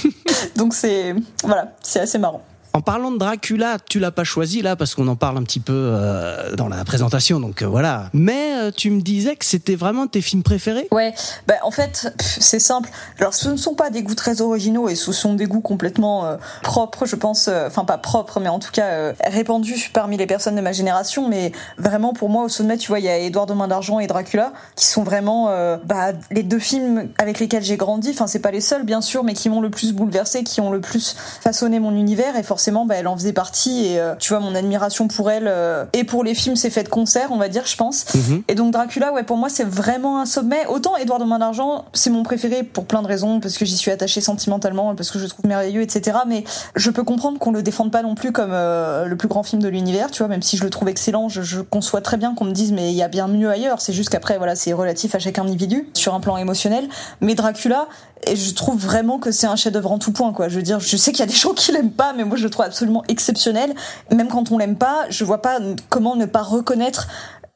Donc 0.56 0.74
c'est 0.74 1.14
voilà, 1.44 1.74
c'est 1.84 2.00
assez 2.00 2.20
marrant. 2.20 2.42
En 2.72 2.82
parlant 2.82 3.12
de 3.12 3.18
Dracula, 3.18 3.78
tu 3.90 4.00
l'as 4.00 4.12
pas 4.12 4.24
choisi 4.24 4.62
là 4.62 4.76
parce 4.76 4.94
qu'on 4.94 5.08
en 5.08 5.16
parle 5.16 5.38
un 5.38 5.44
petit 5.44 5.60
peu 5.60 5.74
euh, 5.74 6.56
dans 6.56 6.68
la 6.68 6.86
présentation, 6.86 7.40
donc 7.40 7.64
euh, 7.64 7.68
voilà. 7.68 8.10
Mais 8.14 8.54
euh, 8.54 8.72
tu 8.76 8.92
me 8.92 9.02
disais 9.02 9.36
que 9.36 9.44
c'était 9.44 9.76
vraiment 9.76 10.06
tes 10.06 10.22
films 10.22 10.44
préférés? 10.44 10.88
Ouais, 10.92 11.16
bah 11.48 11.56
en 11.64 11.72
fait, 11.72 12.14
c'est 12.20 12.60
simple. 12.60 12.90
Alors 13.20 13.34
ce 13.34 13.50
ne 13.50 13.58
sont 13.58 13.74
pas 13.74 13.90
des 13.90 14.04
goûts 14.04 14.14
très 14.14 14.42
originaux 14.42 14.88
et 14.88 14.94
ce 14.94 15.12
sont 15.12 15.34
des 15.34 15.48
goûts 15.48 15.62
complètement 15.62 16.26
euh, 16.26 16.38
propres, 16.62 17.08
je 17.08 17.16
pense, 17.16 17.48
euh, 17.48 17.66
enfin 17.66 17.86
pas 17.86 17.98
propres, 17.98 18.40
mais 18.40 18.50
en 18.50 18.60
tout 18.60 18.72
cas 18.72 18.86
euh, 18.86 19.14
répandus 19.26 19.90
parmi 19.92 20.16
les 20.18 20.28
personnes 20.28 20.56
de 20.56 20.62
ma 20.62 20.72
génération. 20.72 21.28
Mais 21.28 21.52
vraiment 21.80 22.14
pour 22.14 22.30
moi 22.30 22.44
au 22.44 22.50
sommet, 22.50 22.78
tu 22.78 22.90
vois, 22.90 23.00
il 23.00 23.06
y 23.06 23.10
a 23.10 23.18
Édouard 23.18 23.48
de 23.48 23.56
Main 23.56 23.68
d'Argent 23.68 24.00
et 24.00 24.06
Dracula 24.06 24.54
qui 24.76 24.86
sont 24.86 25.04
vraiment 25.04 25.48
bah, 25.86 26.12
les 26.30 26.44
deux 26.44 26.60
films 26.60 27.10
avec 27.18 27.40
lesquels 27.40 27.64
j'ai 27.64 27.78
grandi. 27.78 28.12
Enfin 28.12 28.28
c'est 28.28 28.40
pas 28.40 28.52
les 28.52 28.62
seuls 28.62 28.84
bien 28.84 29.02
sûr, 29.02 29.24
mais 29.24 29.34
qui 29.34 29.50
m'ont 29.50 29.62
le 29.62 29.72
plus 29.72 29.92
bouleversé, 29.94 30.44
qui 30.44 30.62
ont 30.62 30.70
le 30.70 30.82
plus 30.82 31.16
façonné 31.42 31.80
mon 31.80 31.96
univers 31.96 32.36
et 32.36 32.44
forcément 32.44 32.59
bah, 32.86 32.96
elle 32.98 33.08
en 33.08 33.16
faisait 33.16 33.34
partie 33.34 33.86
et 33.88 34.00
euh, 34.00 34.16
tu 34.20 34.34
vois 34.34 34.40
mon 34.40 34.56
admiration 34.56 35.08
pour 35.08 35.32
elle 35.32 35.46
euh, 35.48 35.86
et 35.94 36.04
pour 36.04 36.24
les 36.24 36.36
films 36.36 36.56
c'est 36.56 36.70
fait 36.70 36.84
de 36.84 36.90
concert, 36.90 37.30
on 37.32 37.38
va 37.38 37.50
dire, 37.50 37.66
je 37.66 37.76
pense. 37.76 38.06
Mhm. 38.14 38.44
Et 38.48 38.56
donc 38.56 38.72
Dracula, 38.72 39.12
ouais, 39.14 39.24
pour 39.24 39.38
moi, 39.38 39.50
c'est 39.50 39.64
vraiment 39.64 40.22
un 40.22 40.26
sommet. 40.26 40.66
Autant 40.68 40.98
Édouard 40.98 41.20
de 41.20 41.26
Main 41.26 41.40
d'Argent, 41.40 41.86
c'est 41.94 42.10
mon 42.10 42.24
préféré 42.24 42.64
pour 42.64 42.86
plein 42.86 43.02
de 43.02 43.08
raisons, 43.08 43.40
parce 43.40 43.58
que 43.58 43.66
j'y 43.66 43.78
suis 43.78 43.92
attachée 43.92 44.22
sentimentalement, 44.22 44.96
parce 44.96 45.12
que 45.12 45.20
je 45.20 45.24
le 45.24 45.30
trouve 45.30 45.46
merveilleux, 45.46 45.82
etc. 45.82 46.20
Mais 46.28 46.44
je 46.76 46.90
peux 46.92 47.04
comprendre 47.04 47.40
qu'on 47.40 47.52
le 47.52 47.64
défende 47.64 47.92
pas 47.92 48.04
non 48.04 48.16
plus 48.16 48.32
comme 48.32 48.52
euh, 48.54 49.06
le 49.06 49.16
plus 49.16 49.28
grand 49.28 49.44
film 49.44 49.62
de 49.62 49.68
l'univers, 49.68 50.12
tu 50.12 50.20
vois, 50.20 50.28
même 50.28 50.42
si 50.42 50.58
je 50.58 50.64
le 50.64 50.70
trouve 50.70 50.90
excellent, 50.90 51.30
je, 51.30 51.42
je 51.42 51.62
conçois 51.62 52.02
très 52.02 52.18
bien 52.18 52.36
qu'on 52.36 52.46
me 52.46 52.52
dise, 52.52 52.72
mais 52.72 52.92
il 52.92 52.96
y 52.96 53.04
a 53.04 53.08
bien 53.08 53.28
mieux 53.28 53.50
ailleurs. 53.50 53.82
C'est 53.82 53.94
juste 53.94 54.10
qu'après, 54.10 54.38
voilà, 54.38 54.56
c'est 54.56 54.74
relatif 54.74 55.16
à 55.16 55.20
chaque 55.20 55.40
individu 55.40 55.90
sur 55.94 56.14
un 56.14 56.20
plan 56.20 56.38
émotionnel. 56.38 56.88
Mais 57.22 57.36
Dracula, 57.36 57.88
et 58.28 58.36
je 58.36 58.54
trouve 58.54 58.80
vraiment 58.80 59.20
que 59.20 59.32
c'est 59.32 59.48
un 59.48 59.56
chef-d'œuvre 59.56 59.92
en 59.92 60.00
tout 60.00 60.12
point, 60.12 60.34
quoi. 60.34 60.50
Je 60.50 60.56
veux 60.56 60.62
dire, 60.62 60.80
je 60.80 60.98
sais 60.98 61.12
qu'il 61.12 61.20
y 61.20 61.24
a 61.24 61.28
des 61.28 61.34
gens 61.34 61.54
qui 61.54 61.72
l'aiment 61.72 61.92
pas, 61.92 62.14
mais 62.14 62.24
moi 62.24 62.38
je 62.38 62.44
le 62.44 62.50
trouve 62.50 62.66
absolument 62.66 63.04
exceptionnel. 63.08 63.74
Même 64.12 64.28
quand 64.28 64.52
on 64.52 64.58
l'aime 64.58 64.78
pas, 64.78 65.06
je 65.10 65.24
vois 65.24 65.42
pas 65.42 65.60
comment 65.90 66.16
ne 66.16 66.26
pas 66.26 66.44
reconnaître 66.44 67.08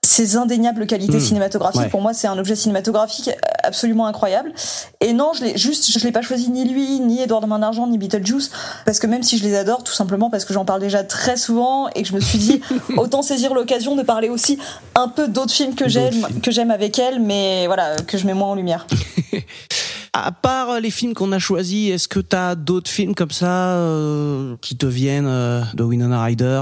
ses 0.05 0.36
indéniables 0.36 0.86
qualités 0.86 1.17
Mmh. 1.17 1.22
cinématographiques. 1.22 1.82
Ouais. 1.82 1.89
Pour 1.89 2.01
moi, 2.01 2.13
c'est 2.13 2.27
un 2.27 2.38
objet 2.38 2.55
cinématographique 2.55 3.32
absolument 3.63 4.05
incroyable. 4.05 4.51
Et 5.00 5.13
non, 5.13 5.32
je 5.34 5.46
l'ai 5.46 5.58
juste, 5.58 5.98
je 5.98 6.05
l'ai 6.05 6.12
pas 6.12 6.22
choisi 6.22 6.51
ni 6.51 6.65
lui, 6.65 7.00
ni 7.00 7.22
Edouard 7.22 7.48
Main 7.48 7.60
d'Argent, 7.60 7.88
ni 7.88 7.98
Beetlejuice, 7.98 8.51
parce 8.86 9.00
que 9.00 9.08
même 9.08 9.24
si 9.24 9.38
je 9.38 9.43
les 9.43 9.55
adore, 9.55 9.84
tout 9.84 9.93
simplement 9.93 10.29
parce 10.29 10.43
que 10.43 10.53
j'en 10.53 10.65
parle 10.65 10.82
déjà 10.82 11.03
très 11.03 11.38
souvent 11.38 11.88
et 11.96 12.03
que 12.03 12.08
je 12.10 12.13
me 12.13 12.20
suis 12.20 12.38
dit 12.38 12.62
autant 12.98 13.22
saisir 13.22 13.53
l'occasion 13.53 13.96
de 13.96 14.03
parler 14.03 14.27
aussi 14.27 14.60
un 14.96 15.08
peu 15.08 15.29
d'autres 15.29 15.53
films 15.53 15.74
que 15.74 15.88
j'aime, 15.88 16.27
que 16.41 16.51
j'aime 16.51 16.72
avec 16.72 17.00
elle, 17.00 17.22
mais 17.22 17.65
voilà, 17.67 17.96
que 17.96 18.17
je 18.17 18.25
mets 18.25 18.34
moins 18.34 18.50
en 18.50 18.55
lumière. 18.55 18.86
À 20.15 20.32
part 20.32 20.70
euh, 20.70 20.79
les 20.79 20.91
films 20.91 21.15
qu'on 21.15 21.32
a 21.32 21.39
choisis, 21.39 21.91
est-ce 21.91 22.08
que 22.08 22.20
t'as 22.20 22.53
d'autres 22.53 22.89
films 22.89 23.15
comme 23.15 23.32
ça 23.32 23.72
euh, 23.77 24.55
qui 24.62 24.77
te 24.77 24.86
viennent 24.86 25.25
euh, 25.27 25.63
de 25.74 25.84
Winona 25.84 26.24
Ryder? 26.24 26.62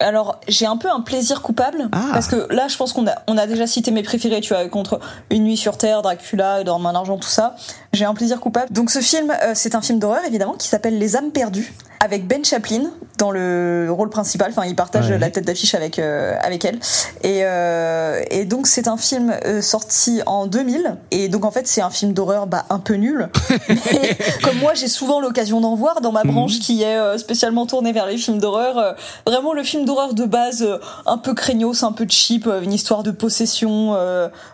Alors, 0.00 0.40
j'ai 0.48 0.66
un 0.66 0.76
peu 0.76 0.90
un 0.90 1.00
plaisir 1.00 1.40
coupable 1.42 1.88
Ah. 1.92 2.10
parce 2.12 2.26
que 2.26 2.52
là, 2.52 2.66
je 2.68 2.76
pense 2.76 2.92
qu'on 2.92 3.06
a 3.06 3.14
on 3.28 3.36
a 3.36 3.46
déjà 3.46 3.66
cité 3.68 3.90
mes 3.92 4.02
préférés, 4.02 4.40
tu 4.40 4.52
vois, 4.52 4.68
contre 4.68 5.00
Une 5.30 5.44
nuit 5.44 5.56
sur 5.56 5.76
terre, 5.76 6.02
Dracula, 6.02 6.64
Dans 6.64 6.78
main 6.80 6.92
d'argent, 6.92 7.18
tout 7.18 7.28
ça. 7.28 7.54
J'ai 7.92 8.04
un 8.04 8.14
plaisir 8.14 8.40
coupable. 8.40 8.72
Donc 8.72 8.90
ce 8.90 9.00
film, 9.00 9.30
euh, 9.42 9.52
c'est 9.54 9.74
un 9.74 9.80
film 9.80 9.98
d'horreur 9.98 10.24
évidemment 10.26 10.54
qui 10.54 10.68
s'appelle 10.68 10.98
Les 10.98 11.16
âmes 11.16 11.30
perdues 11.30 11.72
avec 12.00 12.28
Ben 12.28 12.44
Chaplin 12.44 12.90
dans 13.18 13.32
le 13.32 13.88
rôle 13.90 14.08
principal. 14.08 14.50
Enfin, 14.50 14.66
il 14.66 14.76
partage 14.76 15.08
Ouais. 15.10 15.18
la 15.18 15.30
tête 15.30 15.44
d'affiche 15.44 15.74
avec 15.74 15.98
euh, 15.98 16.36
avec 16.40 16.64
elle. 16.64 16.78
Et 17.22 17.40
euh, 17.42 18.22
et 18.30 18.44
donc 18.44 18.66
c'est 18.68 18.86
un 18.86 18.96
film 18.96 19.34
euh, 19.44 19.60
sorti 19.62 20.22
en 20.26 20.46
2000 20.46 20.96
et 21.10 21.28
donc 21.28 21.44
en 21.44 21.50
fait 21.50 21.66
c'est 21.66 21.80
un 21.80 21.90
film 21.90 22.12
d'horreur 22.12 22.46
bah 22.46 22.66
un 22.70 22.78
peu 22.78 22.94
nul. 22.94 23.28
Mais 23.68 24.16
comme 24.44 24.58
moi, 24.58 24.74
j'ai 24.74 24.86
souvent 24.86 25.20
l'occasion 25.20 25.60
d'en 25.60 25.74
voir 25.74 26.00
dans 26.00 26.12
ma 26.12 26.22
branche 26.22 26.60
qui 26.60 26.82
est 26.82 27.18
spécialement 27.18 27.66
tournée 27.66 27.92
vers 27.92 28.06
les 28.06 28.16
films 28.16 28.38
d'horreur. 28.38 28.94
vraiment 29.26 29.52
le 29.52 29.64
film 29.64 29.84
d'horreur 29.84 30.14
de 30.14 30.24
base, 30.24 30.66
un 31.06 31.18
peu 31.18 31.34
craignos, 31.34 31.82
un 31.82 31.92
peu 31.92 32.06
cheap, 32.08 32.48
une 32.62 32.72
histoire 32.72 33.02
de 33.02 33.10
possession 33.10 33.96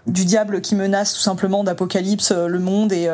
du 0.07 0.25
diable 0.25 0.61
qui 0.61 0.75
menace 0.75 1.13
tout 1.15 1.21
simplement 1.21 1.65
d'apocalypse 1.65 2.33
le 2.33 2.59
monde 2.59 2.93
et 2.93 3.09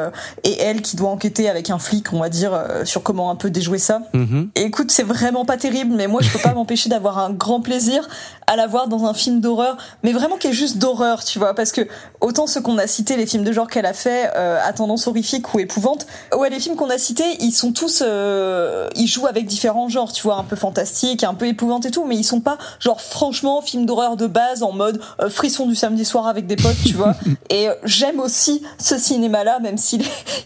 et 0.44 0.58
elle 0.60 0.82
qui 0.82 0.96
doit 0.96 1.10
enquêter 1.10 1.48
avec 1.48 1.70
un 1.70 1.78
flic, 1.78 2.12
on 2.12 2.20
va 2.20 2.28
dire, 2.28 2.52
euh, 2.52 2.84
sur 2.84 3.02
comment 3.02 3.30
un 3.30 3.36
peu 3.36 3.50
déjouer 3.50 3.78
ça. 3.78 4.02
Mhm. 4.12 4.50
Et 4.56 4.62
écoute, 4.62 4.90
c'est 4.90 5.02
vraiment 5.02 5.44
pas 5.44 5.56
terrible, 5.56 5.94
mais 5.94 6.06
moi 6.06 6.20
je 6.22 6.30
peux 6.30 6.38
pas 6.38 6.54
m'empêcher 6.54 6.88
d'avoir 6.88 7.18
un 7.18 7.30
grand 7.30 7.60
plaisir 7.60 8.08
à 8.46 8.56
la 8.56 8.66
voir 8.66 8.88
dans 8.88 9.04
un 9.04 9.14
film 9.14 9.40
d'horreur, 9.40 9.76
mais 10.02 10.12
vraiment 10.12 10.36
qui 10.36 10.48
est 10.48 10.52
juste 10.52 10.78
d'horreur, 10.78 11.24
tu 11.24 11.38
vois, 11.38 11.54
parce 11.54 11.72
que 11.72 11.86
autant 12.20 12.46
ceux 12.46 12.60
qu'on 12.60 12.78
a 12.78 12.86
cités, 12.86 13.16
les 13.16 13.26
films 13.26 13.44
de 13.44 13.52
genre 13.52 13.68
qu'elle 13.68 13.86
a 13.86 13.92
fait 13.92 14.30
euh, 14.36 14.58
à 14.64 14.72
tendance 14.72 15.06
horrifique 15.06 15.54
ou 15.54 15.60
épouvante, 15.60 16.06
ouais, 16.36 16.50
les 16.50 16.58
films 16.58 16.76
qu'on 16.76 16.90
a 16.90 16.98
cités, 16.98 17.36
ils 17.40 17.52
sont 17.52 17.72
tous, 17.72 18.02
euh, 18.04 18.88
ils 18.96 19.06
jouent 19.06 19.28
avec 19.28 19.46
différents 19.46 19.88
genres, 19.88 20.12
tu 20.12 20.22
vois, 20.22 20.36
un 20.36 20.44
peu 20.44 20.56
fantastique, 20.56 21.22
un 21.22 21.34
peu 21.34 21.46
épouvante 21.46 21.86
et 21.86 21.90
tout, 21.90 22.04
mais 22.04 22.16
ils 22.16 22.24
sont 22.24 22.40
pas 22.40 22.58
genre 22.80 23.00
franchement 23.00 23.62
films 23.62 23.86
d'horreur 23.86 24.16
de 24.16 24.26
base 24.26 24.62
en 24.62 24.72
mode 24.72 25.00
euh, 25.20 25.30
frisson 25.30 25.66
du 25.66 25.74
samedi 25.74 26.04
soir 26.04 26.26
avec 26.26 26.46
des 26.46 26.56
potes, 26.56 26.82
tu 26.84 26.94
vois. 26.94 27.14
Et 27.50 27.68
euh, 27.68 27.74
j'aime 27.84 28.20
aussi 28.20 28.62
ce 28.78 28.98
cinéma-là, 28.98 29.60
même 29.60 29.78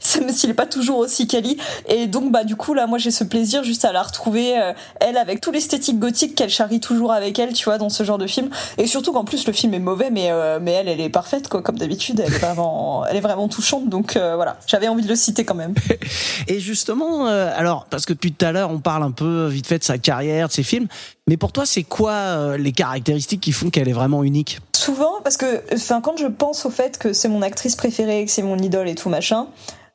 s'il 0.01 0.51
est, 0.51 0.55
pas 0.55 0.67
toujours 0.67 0.99
aussi 0.99 1.27
quali. 1.27 1.57
Et 1.89 2.07
donc 2.07 2.31
bah 2.31 2.45
du 2.45 2.57
coup 2.57 2.75
là, 2.75 2.87
moi 2.87 2.99
j'ai 2.99 3.11
ce 3.11 3.25
plaisir 3.25 3.65
juste 3.65 3.85
à 3.85 3.93
la 3.93 4.03
retrouver 4.03 4.59
euh, 4.59 4.73
elle 5.01 5.17
avec 5.17 5.41
tout 5.41 5.51
l'esthétique 5.51 5.99
gothique 5.99 6.35
qu'elle 6.35 6.51
charrie 6.51 6.81
toujours 6.81 7.13
avec 7.13 7.39
elle, 7.39 7.53
tu 7.53 7.65
vois, 7.65 7.79
dans 7.79 7.89
ce 7.89 8.05
genre 8.05 8.19
de 8.19 8.27
film. 8.27 8.51
Et 8.79 8.87
surtout 8.87 9.13
qu'en 9.13 9.25
plus 9.25 9.47
le 9.47 9.53
film 9.53 9.75
est 9.75 9.79
mauvais, 9.79 10.11
mais 10.11 10.31
euh, 10.31 10.59
mais 10.61 10.73
elle, 10.73 10.89
elle 10.89 11.01
est 11.01 11.11
parfaite 11.11 11.49
quoi, 11.49 11.63
comme 11.63 11.79
d'habitude. 11.79 12.21
Elle 12.21 12.33
est 12.33 12.39
vraiment, 13.21 13.49
touchante. 13.49 13.89
Donc 13.89 14.17
euh, 14.17 14.37
voilà, 14.37 14.59
j'avais 14.67 14.89
envie 14.89 15.03
de 15.03 15.09
le 15.09 15.17
citer 15.17 15.45
quand 15.45 15.55
même. 15.55 15.75
Et 16.49 16.61
justement, 16.61 17.27
alors 17.27 17.87
parce 17.91 18.07
que 18.07 18.13
depuis 18.13 18.33
tout 18.33 18.45
à 18.45 18.53
l'heure 18.53 18.71
on 18.71 18.79
parle 18.79 19.03
un 19.03 19.11
peu 19.11 19.47
vite 19.47 19.67
fait 19.67 19.79
de 19.79 19.85
sa 19.85 19.99
carrière, 19.99 20.49
de 20.49 20.53
ses 20.53 20.63
films, 20.63 20.87
mais 21.27 21.37
pour 21.37 21.53
toi 21.53 21.67
c'est 21.67 21.83
quoi 21.83 22.57
les 22.57 22.73
caractéristiques 22.73 23.41
qui 23.41 23.53
font 23.53 23.71
qu'elle 23.71 23.89
est 23.89 23.93
vraiment 23.93 24.25
unique? 24.25 24.59
Souvent, 24.85 25.23
parce 25.25 25.39
que 25.39 25.63
enfin, 25.73 26.03
quand 26.03 26.19
je 26.19 26.27
pense 26.27 26.67
au 26.67 26.71
fait 26.71 26.99
que 26.99 27.15
c'est 27.15 27.29
mon 27.29 27.41
actrice 27.41 27.75
préférée, 27.75 28.23
que 28.27 28.31
c'est 28.31 28.43
mon 28.43 28.59
idole 28.59 28.87
et 28.87 28.95
tout 28.95 29.09
machin, 29.09 29.47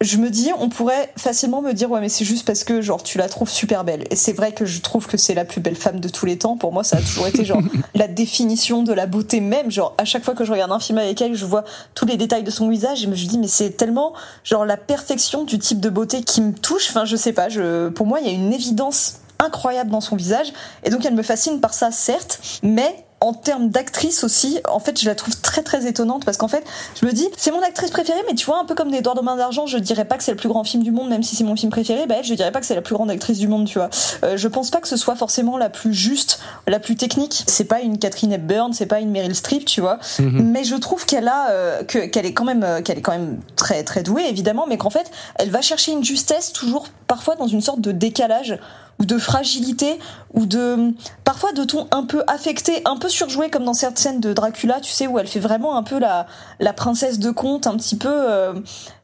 je 0.01 0.17
me 0.17 0.31
dis, 0.31 0.50
on 0.58 0.69
pourrait 0.69 1.13
facilement 1.15 1.62
me 1.62 1.74
dire, 1.74 1.91
ouais, 1.91 2.01
mais 2.01 2.10
c'est 2.10 2.25
juste 2.25 2.43
parce 2.43 2.63
que, 2.63 2.81
genre, 2.81 3.03
tu 3.03 3.19
la 3.19 3.29
trouves 3.29 3.51
super 3.51 3.84
belle. 3.84 4.05
Et 4.10 4.15
c'est 4.15 4.34
vrai 4.34 4.51
que 4.51 4.65
je 4.65 4.81
trouve 4.81 5.05
que 5.05 5.15
c'est 5.15 5.36
la 5.36 5.46
plus 5.46 5.62
belle 5.62 5.75
femme 5.75 6.00
de 6.00 6.10
tous 6.10 6.25
les 6.25 6.39
temps. 6.39 6.58
Pour 6.58 6.74
moi, 6.74 6.84
ça 6.84 6.98
a 6.98 7.01
toujours 7.01 7.27
été, 7.27 7.46
genre, 7.46 7.62
la 7.93 8.08
définition 8.08 8.81
de 8.81 8.91
la 8.91 9.05
beauté 9.05 9.41
même. 9.41 9.69
Genre, 9.69 9.93
à 10.00 10.05
chaque 10.05 10.24
fois 10.24 10.34
que 10.34 10.43
je 10.43 10.51
regarde 10.51 10.72
un 10.72 10.79
film 10.79 10.98
avec 10.98 11.22
elle, 11.22 11.36
je 11.36 11.46
vois 11.46 11.65
tous 11.93 12.08
les 12.08 12.17
détails 12.17 12.43
de 12.43 12.50
son 12.50 12.67
visage 12.67 13.01
et 13.01 13.03
je 13.03 13.10
me 13.10 13.15
dis, 13.15 13.38
mais 13.38 13.48
c'est 13.48 13.77
tellement, 13.77 14.13
genre, 14.43 14.65
la 14.65 14.77
perfection 14.77 15.43
du 15.43 15.60
type 15.60 15.79
de 15.79 15.89
beauté 15.89 16.24
qui 16.24 16.41
me 16.41 16.53
touche. 16.53 16.89
Enfin, 16.89 17.05
je 17.05 17.15
sais 17.15 17.34
pas, 17.34 17.48
je, 17.48 17.89
pour 17.89 18.08
moi, 18.08 18.22
il 18.22 18.27
y 18.27 18.31
a 18.31 18.34
une 18.34 18.53
évidence 18.53 19.19
incroyable 19.38 19.91
dans 19.91 20.01
son 20.01 20.15
visage. 20.15 20.51
Et 20.84 20.89
donc, 20.89 21.05
elle 21.05 21.13
me 21.13 21.22
fascine 21.22 21.60
par 21.60 21.75
ça, 21.75 21.91
certes, 21.91 22.39
mais 22.63 23.05
en 23.21 23.33
termes 23.33 23.69
d'actrice 23.69 24.23
aussi, 24.23 24.59
en 24.69 24.79
fait, 24.79 24.99
je 24.99 25.05
la 25.05 25.15
trouve 25.15 25.35
très 25.41 25.61
très 25.61 25.85
étonnante 25.88 26.23
parce 26.25 26.38
qu'en 26.38 26.47
fait, 26.47 26.63
je 26.99 27.05
me 27.05 27.11
dis, 27.11 27.27
c'est 27.38 27.51
mon 27.51 27.61
actrice 27.61 27.91
préférée, 27.91 28.21
mais 28.27 28.35
tu 28.35 28.45
vois, 28.45 28.59
un 28.59 28.65
peu 28.65 28.75
comme 28.75 28.93
Edouard 28.93 29.15
de 29.15 29.21
Main 29.21 29.35
d'Argent, 29.35 29.65
je 29.65 29.77
dirais 29.77 30.05
pas 30.05 30.17
que 30.17 30.23
c'est 30.23 30.31
le 30.31 30.38
plus 30.38 30.49
grand 30.49 30.63
film 30.63 30.83
du 30.83 30.91
monde, 30.91 31.09
même 31.09 31.23
si 31.23 31.35
c'est 31.35 31.43
mon 31.43 31.55
film 31.55 31.71
préféré, 31.71 32.07
bah 32.07 32.15
elle, 32.19 32.25
je 32.25 32.33
dirais 32.33 32.51
pas 32.51 32.59
que 32.59 32.65
c'est 32.65 32.75
la 32.75 32.81
plus 32.81 32.95
grande 32.95 33.11
actrice 33.11 33.38
du 33.38 33.47
monde, 33.47 33.65
tu 33.65 33.77
vois. 33.77 33.89
Euh, 34.23 34.38
je 34.38 34.47
pense 34.47 34.71
pas 34.71 34.79
que 34.79 34.88
ce 34.88 34.97
soit 34.97 35.15
forcément 35.15 35.57
la 35.57 35.69
plus 35.69 35.93
juste, 35.93 36.39
la 36.67 36.79
plus 36.79 36.95
technique. 36.95 37.43
C'est 37.47 37.65
pas 37.65 37.81
une 37.81 37.97
Catherine 37.97 38.31
Hepburn, 38.31 38.73
c'est 38.73 38.85
pas 38.85 38.99
une 38.99 39.11
Meryl 39.11 39.35
Streep, 39.35 39.65
tu 39.65 39.81
vois. 39.81 39.99
Mais 40.19 40.63
je 40.63 40.75
trouve 40.75 41.05
qu'elle 41.05 41.27
a, 41.27 41.49
euh, 41.49 41.83
que 41.83 41.99
qu'elle 41.99 42.25
est 42.25 42.33
quand 42.33 42.45
même, 42.45 42.63
euh, 42.63 42.81
qu'elle 42.81 42.97
est 42.97 43.01
quand 43.01 43.11
même 43.11 43.39
très 43.55 43.83
très 43.83 44.03
douée, 44.03 44.25
évidemment, 44.27 44.65
mais 44.67 44.77
qu'en 44.77 44.89
fait, 44.89 45.11
elle 45.35 45.49
va 45.49 45.61
chercher 45.61 45.91
une 45.91 46.03
justesse 46.03 46.53
toujours 46.53 46.88
parfois 47.07 47.35
dans 47.35 47.47
une 47.47 47.61
sorte 47.61 47.81
de 47.81 47.91
décalage 47.91 48.57
ou 48.99 49.05
de 49.05 49.17
fragilité 49.17 49.97
ou 50.33 50.45
de 50.45 50.93
parfois 51.23 51.53
de 51.53 51.63
ton 51.63 51.87
un 51.91 52.03
peu 52.03 52.23
affecté, 52.27 52.81
un 52.85 52.97
peu 52.97 53.09
surjoué 53.09 53.49
comme 53.49 53.63
dans 53.63 53.73
cette 53.73 53.97
scène 53.97 54.19
de 54.19 54.33
Dracula, 54.33 54.81
tu 54.81 54.91
sais 54.91 55.07
où 55.07 55.19
elle 55.19 55.27
fait 55.27 55.39
vraiment 55.39 55.77
un 55.77 55.83
peu 55.83 55.99
la 55.99 56.27
la 56.59 56.73
princesse 56.73 57.19
de 57.19 57.31
conte, 57.31 57.67
un 57.67 57.77
petit 57.77 57.97
peu 57.97 58.09
euh, 58.11 58.53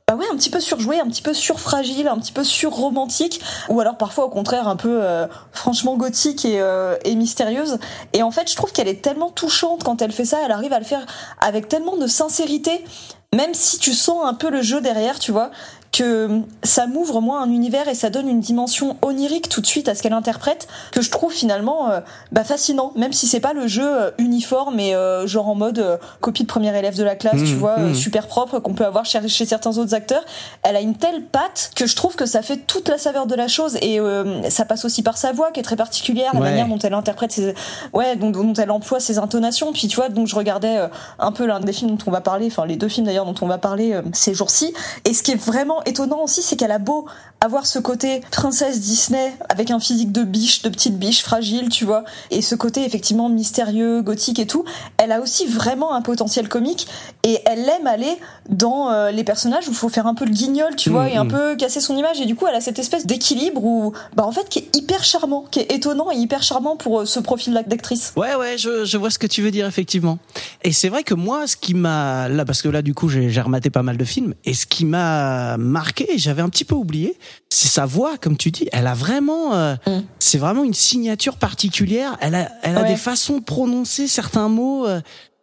bah 0.08 0.16
ouais, 0.16 0.26
un 0.32 0.36
petit 0.36 0.52
peu 0.52 0.60
surjouée, 0.60 1.00
un 1.00 1.08
petit 1.08 1.24
peu 1.24 1.34
surfragile, 1.34 2.08
un 2.08 2.20
petit 2.20 2.32
peu 2.32 2.44
surromantique, 2.44 3.42
ou 3.70 3.80
alors 3.80 3.98
parfois 3.98 4.26
au 4.26 4.30
contraire 4.30 4.68
un 4.68 4.76
peu 4.76 5.00
euh, 5.02 5.26
franchement 5.52 5.98
gothique 5.98 6.46
et, 6.46 6.62
euh, 6.62 6.96
et 7.06 7.16
mystérieuse. 7.16 7.80
Et 8.14 8.22
en 8.22 8.30
fait, 8.30 8.48
je 8.52 8.56
trouve 8.56 8.72
qu'elle 8.72 8.88
est 8.88 9.02
tellement 9.02 9.32
touchante 9.32 9.84
quand 9.84 10.04
elle 10.04 10.12
fait 10.12 10.26
ça, 10.26 10.38
elle 10.46 10.52
arrive 10.52 10.74
à 10.74 10.80
le 10.80 10.86
faire 10.86 11.04
avec 11.40 11.68
tellement 11.70 11.98
de 11.98 12.06
sincérité, 12.06 12.86
même 13.34 13.56
si 13.56 13.80
tu 13.80 13.94
sens 13.94 14.24
un 14.24 14.36
peu 14.36 14.52
le 14.52 14.62
jeu 14.62 14.80
derrière, 14.80 15.18
tu 15.18 15.32
vois, 15.32 15.50
que 15.98 16.42
ça 16.64 16.88
m'ouvre 16.88 17.22
moi 17.22 17.40
un 17.40 17.50
univers 17.52 17.88
et 17.88 17.96
ça 17.96 18.10
donne 18.10 18.28
une 18.28 18.40
dimension 18.42 18.98
onirique 19.02 19.48
tout 19.50 19.62
de 19.62 19.66
suite 19.66 19.88
à 19.88 19.96
ce 19.96 20.04
qu'elle 20.04 20.14
interprète 20.14 20.68
que 20.92 21.02
je 21.02 21.10
trouve 21.10 21.32
finalement 21.32 21.90
euh, 21.90 22.00
bah, 22.32 22.44
fascinant 22.44 22.92
même 22.96 23.14
si 23.14 23.28
c'est 23.28 23.40
pas 23.40 23.54
le 23.54 23.68
jeu 23.68 23.86
euh, 23.88 24.12
uniforme 24.18 24.80
et 24.80 24.94
euh, 24.96 25.26
genre 25.28 25.48
en 25.48 25.56
mode 25.56 25.80
euh, 25.80 25.98
copie 26.22 26.44
de 26.44 26.48
premier 26.48 26.78
élève 26.78 26.96
de 26.98 27.04
la 27.04 27.16
classe 27.16 27.36
Mmh, 27.36 27.46
tu 27.46 27.56
vois 27.56 27.80
euh, 27.80 27.90
mmh. 27.92 27.96
super 27.96 28.28
propre 28.28 28.60
qu'on 28.60 28.74
peut 28.74 28.86
avoir 28.86 29.06
chez, 29.06 29.28
chez 29.28 29.46
certains 29.46 29.78
autres 29.78 29.94
acteurs 29.94 30.24
elle 30.64 30.76
a 30.76 30.82
une 30.82 30.96
telle 30.96 31.24
patte 31.24 31.72
que 31.76 31.86
je 31.86 31.96
trouve 31.96 32.16
que 32.16 32.26
ça 32.26 32.42
fait 32.42 32.58
toute 32.58 32.88
la 32.90 32.98
saveur 32.98 33.26
de 33.26 33.36
la 33.36 33.48
chose 33.48 33.78
et 33.82 34.00
euh, 34.00 34.50
ça 34.50 34.64
passe 34.66 34.86
aussi 34.86 35.02
par 35.04 35.18
sa 35.18 35.32
voix 35.32 35.52
qui 35.52 35.60
est 35.60 35.64
très 35.64 35.76
particulière 35.76 36.32
la 36.34 36.40
Ouais. 36.40 36.50
manière 36.50 36.68
dont 36.68 36.80
elle 36.80 36.94
interprète 36.94 37.32
ses 37.32 37.54
ouais 37.94 38.16
donc 38.16 38.34
dont 38.34 38.54
elle 38.54 38.72
emploie 38.72 39.00
ses 39.00 39.18
intonations 39.18 39.72
puis 39.74 39.88
tu 39.88 39.96
vois 39.96 40.10
donc 40.10 40.28
je 40.28 40.36
regardais 40.36 40.78
un 41.20 41.32
peu 41.32 41.46
l'un 41.46 41.60
des 41.60 41.74
films 41.74 41.92
dont 41.96 42.04
on 42.08 42.12
va 42.12 42.22
parler 42.22 42.48
enfin 42.48 42.66
les 42.66 42.76
deux 42.76 42.88
films 42.90 43.06
d'ailleurs 43.06 43.26
dont 43.26 43.36
on 43.42 43.48
va 43.48 43.58
parler 43.58 44.00
ces 44.14 44.34
jours-ci 44.34 44.74
et 45.06 45.14
ce 45.14 45.24
qui 45.24 45.32
est 45.32 45.36
vraiment 45.42 45.82
étonnant 45.86 46.24
aussi 46.24 46.42
c'est 46.42 46.56
qu'elle 46.56 46.72
a 46.72 46.80
beau 46.80 47.06
avoir 47.42 47.66
ce 47.66 47.80
côté 47.80 48.22
princesse 48.32 48.80
Disney 48.80 49.34
avec 49.50 49.72
un 49.72 49.80
physique 49.80 50.12
de 50.12 50.24
biche 50.24 50.62
de 50.62 50.70
petite 50.70 50.98
biche 50.98 51.22
fragile 51.24 51.70
tu 51.70 51.86
vois 51.86 52.04
et 52.32 52.42
ce 52.42 52.56
côté 52.56 52.84
effectivement 52.86 53.30
mystérieux 53.30 54.02
gothique 54.02 54.40
et 54.40 54.48
tout 54.48 54.66
elle 54.98 55.12
a 55.12 55.22
aussi 55.22 55.46
vraiment 55.46 55.94
un 55.94 56.02
potentiel 56.02 56.50
comique 56.50 56.88
et 57.24 57.40
elle 57.46 57.68
aime 57.70 57.88
aller 57.88 58.18
dans 58.50 58.90
euh, 58.90 59.12
les 59.12 59.24
personnages 59.24 59.68
où 59.68 59.72
il 59.72 59.78
faut 59.78 59.90
faire 59.90 60.08
un 60.08 60.16
peu 60.16 60.26
le 60.26 60.32
guignol 60.32 60.76
tu 60.76 60.90
vois 60.90 61.06
Mhm, 61.06 61.12
et 61.14 61.18
un 61.18 61.24
mhm. 61.26 61.32
peu 61.32 61.56
casser 61.56 61.80
son 61.82 61.96
image 61.96 62.20
et 62.20 62.26
du 62.26 62.36
coup 62.36 62.48
elle 62.48 62.56
a 62.56 62.62
cette 62.62 62.80
espèce 62.80 63.06
d'équilibre 63.06 63.64
où 63.64 63.94
bah 64.16 64.26
en 64.26 64.32
fait 64.32 64.48
qui 64.50 64.60
est 64.60 64.76
hyper 64.76 65.04
charmant 65.04 65.46
qui 65.52 65.60
est 65.60 65.72
étonnant 65.72 66.12
et 66.12 66.16
hyper 66.16 66.42
charmant 66.42 66.76
pour 66.76 67.02
euh, 67.02 67.06
ce 67.06 67.20
profil 67.20 67.54
d'actrice 67.68 68.14
Ouais, 68.16 68.36
ouais, 68.36 68.58
je, 68.58 68.86
je 68.86 68.98
vois 68.98 69.10
ce 69.10 69.20
que 69.20 69.28
tu 69.28 69.42
veux 69.42 69.52
dire, 69.52 69.66
effectivement. 69.68 70.20
Et 70.64 70.72
c'est 70.72 70.90
vrai 70.90 71.04
que 71.04 71.14
moi, 71.14 71.48
ce 71.48 71.58
qui 71.58 71.74
m'a, 71.74 72.30
là, 72.30 72.46
parce 72.46 72.62
que 72.62 72.70
là, 72.70 72.82
du 72.82 72.94
coup, 72.94 73.10
j'ai 73.10 73.42
rematé 73.42 73.70
pas 73.70 73.84
mal 73.84 73.98
de 73.98 74.06
films, 74.06 74.34
et 74.46 74.54
ce 74.54 74.66
qui 74.66 74.86
m'a 74.86 75.58
marqué, 75.66 76.08
j'avais 76.18 76.42
un 76.42 76.50
petit 76.50 76.64
peu 76.66 76.76
oublié, 76.76 77.18
c'est 77.50 77.68
sa 77.68 77.86
voix, 77.86 78.18
comme 78.18 78.38
tu 78.38 78.52
dis. 78.52 78.68
Elle 78.72 78.88
a 78.88 78.94
vraiment, 78.94 79.54
euh, 79.56 79.76
Mm. 79.88 80.02
c'est 80.20 80.38
vraiment 80.38 80.64
une 80.64 80.74
signature 80.74 81.38
particulière. 81.38 82.18
Elle 82.22 82.36
a, 82.36 82.50
elle 82.64 82.78
a 82.78 82.82
Ouais. 82.84 82.88
des 82.90 82.96
façons 82.96 83.40
de 83.40 83.44
prononcer 83.44 84.08
certains 84.08 84.48
mots, 84.50 84.88
euh, 84.88 85.02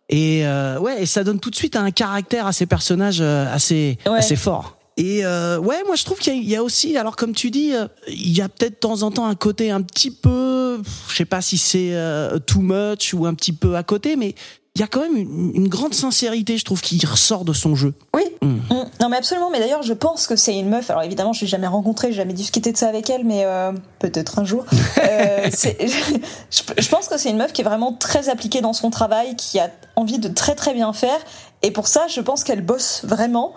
et 0.09 0.47
euh, 0.47 0.79
ouais, 0.79 1.02
et 1.02 1.07
ça 1.07 1.25
donne 1.25 1.41
tout 1.41 1.50
de 1.50 1.57
suite 1.57 1.76
un 1.76 1.91
caractère 1.91 2.47
à 2.47 2.52
ces 2.52 2.67
personnages 2.67 3.21
assez, 3.21 3.99
Ouais. 4.07 4.19
assez 4.19 4.37
fort. 4.37 4.76
Et 4.99 5.25
euh, 5.25 5.59
ouais, 5.59 5.83
moi 5.87 5.97
je 5.97 6.05
trouve 6.05 6.19
qu'il 6.19 6.35
y, 6.35 6.37
a- 6.37 6.41
il 6.43 6.49
y 6.50 6.57
a 6.57 6.62
aussi, 6.62 6.99
alors 6.99 7.17
comme 7.17 7.33
tu 7.35 7.50
dis, 7.50 7.75
euh, 7.75 7.87
il 8.09 8.37
y 8.37 8.43
a 8.43 8.49
peut-être 8.50 8.75
de 8.75 8.79
temps 8.79 9.02
en 9.02 9.11
temps 9.11 9.26
un 9.26 9.35
côté 9.35 9.71
un 9.71 9.81
petit 9.81 10.11
peu, 10.11 10.83
je 11.09 11.17
sais 11.17 11.25
pas 11.25 11.41
si 11.41 11.57
c'est 11.57 11.95
euh, 11.95 12.38
too 12.38 12.61
much 12.61 13.14
ou 13.14 13.25
un 13.25 13.33
petit 13.33 13.55
peu 13.55 13.75
à 13.76 13.83
côté, 13.83 14.17
mais 14.17 14.35
il 14.75 14.81
y 14.81 14.85
a 14.85 14.87
quand 14.87 15.00
même 15.00 15.17
une, 15.17 15.52
une 15.55 15.69
grande 15.69 15.95
sincérité, 15.95 16.57
je 16.59 16.64
trouve, 16.64 16.81
qui 16.81 17.05
ressort 17.05 17.45
de 17.45 17.52
son 17.52 17.75
jeu. 17.75 17.95
Oui, 18.14 18.23
Mm. 18.43 18.57
Mm. 18.71 18.85
non 19.00 19.09
mais 19.09 19.17
absolument. 19.17 19.50
Mais 19.50 19.61
d'ailleurs, 19.61 19.83
je 19.83 19.93
pense 19.93 20.26
que 20.26 20.37
c'est 20.37 20.59
une 20.59 20.69
meuf. 20.69 20.91
Alors 20.91 21.02
évidemment, 21.02 21.33
je 21.33 21.43
l'ai 21.43 21.47
jamais 21.47 21.69
rencontrée, 21.69 22.09
j'ai 22.09 22.19
jamais 22.19 22.33
discuté 22.33 22.73
de 22.73 22.76
ça 22.76 22.88
avec 22.88 23.09
elle, 23.09 23.25
mais 23.25 23.45
euh, 23.45 23.73
peut-être 23.99 24.38
un 24.38 24.45
jour. 24.45 24.64
Euh, 24.99 25.50
je, 25.50 26.62
je 26.79 26.88
pense 26.88 27.09
que 27.09 27.19
c'est 27.19 27.31
une 27.31 27.37
meuf 27.37 27.52
qui 27.52 27.62
est 27.62 27.64
vraiment 27.64 27.93
très 27.93 28.29
appliquée 28.29 28.61
dans 28.61 28.73
son 28.73 28.91
travail, 28.91 29.37
qui 29.37 29.59
a 29.59 29.71
envie 29.97 30.19
de 30.19 30.29
très 30.29 30.55
très 30.55 30.75
bien 30.75 30.93
faire. 30.93 31.19
Et 31.62 31.71
pour 31.71 31.88
ça, 31.88 32.07
je 32.09 32.21
pense 32.21 32.45
qu'elle 32.45 32.61
bosse 32.64 33.02
vraiment 33.05 33.52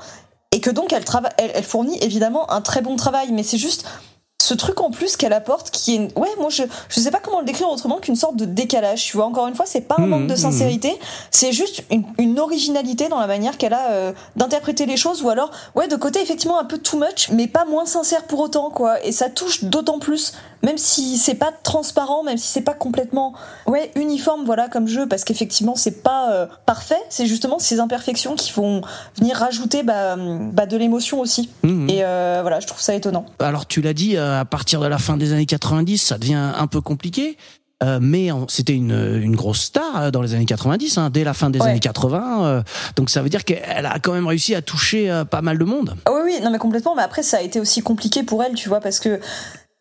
et 0.51 0.59
que 0.59 0.69
donc 0.69 0.91
elle, 0.91 1.03
elle, 1.37 1.51
elle 1.53 1.63
fournit 1.63 1.97
évidemment 2.01 2.51
un 2.51 2.61
très 2.61 2.81
bon 2.81 2.95
travail. 2.95 3.31
Mais 3.31 3.43
c'est 3.43 3.57
juste 3.57 3.85
ce 4.45 4.53
truc 4.53 4.79
en 4.79 4.91
plus 4.91 5.17
qu'elle 5.17 5.33
apporte 5.33 5.71
qui 5.71 5.95
est 5.95 6.17
ouais 6.17 6.29
moi 6.39 6.49
je 6.49 6.63
je 6.89 6.99
sais 6.99 7.09
pas 7.09 7.19
comment 7.19 7.39
le 7.39 7.45
décrire 7.45 7.67
autrement 7.67 7.97
qu'une 7.97 8.15
sorte 8.15 8.35
de 8.35 8.45
décalage 8.45 9.03
tu 9.03 9.17
vois. 9.17 9.25
Encore 9.25 9.47
une 9.47 9.55
fois 9.55 9.65
c'est 9.65 9.81
pas 9.81 9.95
un 9.97 10.05
manque 10.05 10.27
de 10.27 10.33
mhm. 10.33 10.39
sincérité. 10.39 10.99
C'est 11.31 11.51
juste 11.51 11.83
une, 11.89 12.03
une 12.19 12.39
originalité 12.39 13.07
dans 13.07 13.19
la 13.19 13.27
manière 13.27 13.57
qu'elle 13.57 13.73
a 13.73 13.89
euh, 13.89 14.13
d'interpréter 14.35 14.85
les 14.85 14.97
choses 14.97 15.23
ou 15.23 15.29
alors 15.29 15.49
ouais 15.73 15.87
de 15.87 15.95
côté 15.95 16.21
effectivement 16.21 16.59
un 16.59 16.65
peu 16.65 16.77
too 16.77 16.99
much 16.99 17.29
mais 17.31 17.47
pas 17.47 17.65
moins 17.65 17.87
sincère 17.87 18.23
pour 18.23 18.39
autant 18.39 18.69
quoi. 18.69 19.03
Et 19.03 19.11
ça 19.11 19.29
touche 19.29 19.63
d'autant 19.63 19.97
plus 19.97 20.33
même 20.61 20.77
si 20.77 21.17
c'est 21.17 21.35
pas 21.35 21.51
transparent 21.51 22.23
même 22.23 22.37
si 22.37 22.47
c'est 22.47 22.61
pas 22.61 22.73
complètement 22.73 23.33
ouais 23.67 23.91
uniforme 23.95 24.45
voilà 24.45 24.67
comme 24.67 24.87
jeu 24.87 25.07
parce 25.07 25.23
qu'effectivement 25.23 25.75
c'est 25.75 26.03
pas 26.03 26.31
euh, 26.31 26.45
parfait. 26.67 27.01
C'est 27.09 27.25
justement 27.25 27.57
ces 27.57 27.79
imperfections 27.79 28.35
qui 28.35 28.51
vont 28.51 28.81
venir 29.17 29.37
rajouter 29.37 29.81
bah, 29.81 30.15
bah, 30.17 30.67
de 30.67 30.77
l'émotion 30.77 31.19
aussi. 31.19 31.49
Mhm. 31.63 31.89
et 31.89 32.05
euh, 32.05 32.39
voilà 32.43 32.59
je 32.59 32.67
trouve 32.67 32.81
ça 32.81 32.93
étonnant. 32.93 33.25
Alors 33.39 33.65
tu 33.65 33.81
l'as 33.81 33.93
dit, 33.93 34.17
à 34.39 34.45
partir 34.45 34.79
de 34.81 34.87
la 34.87 34.97
fin 34.97 35.17
des 35.17 35.33
années 35.33 35.45
90, 35.45 35.97
ça 36.01 36.17
devient 36.17 36.35
un 36.57 36.67
peu 36.67 36.81
compliqué. 36.81 37.37
Euh, 37.83 37.99
mais 38.01 38.29
c'était 38.47 38.73
une, 38.73 39.19
une 39.21 39.35
grosse 39.35 39.59
star 39.63 39.97
euh, 40.03 40.09
dans 40.11 40.21
les 40.21 40.33
années 40.33 40.45
90, 40.45 40.97
hein, 40.97 41.09
dès 41.09 41.25
la 41.25 41.33
fin 41.33 41.49
des 41.49 41.59
Ouais. 41.59 41.69
années 41.71 41.81
80. 41.81 42.45
euh, 42.45 42.63
donc 42.95 43.09
ça 43.09 43.21
veut 43.21 43.27
dire 43.27 43.43
qu'elle 43.43 43.85
a 43.85 43.99
quand 43.99 44.13
même 44.13 44.27
réussi 44.27 44.55
à 44.55 44.61
toucher 44.61 45.11
euh, 45.11 45.25
pas 45.25 45.41
mal 45.41 45.57
de 45.57 45.65
monde. 45.65 45.93
Ah 46.05 46.11
oui, 46.13 46.21
oui, 46.23 46.39
non 46.41 46.51
mais 46.51 46.57
complètement. 46.57 46.95
Mais 46.95 47.03
après, 47.03 47.21
ça 47.21 47.37
a 47.37 47.41
été 47.41 47.59
aussi 47.59 47.81
compliqué 47.81 48.23
pour 48.23 48.41
elle, 48.43 48.53
tu 48.53 48.69
vois, 48.69 48.79
parce 48.79 49.01
que 49.01 49.19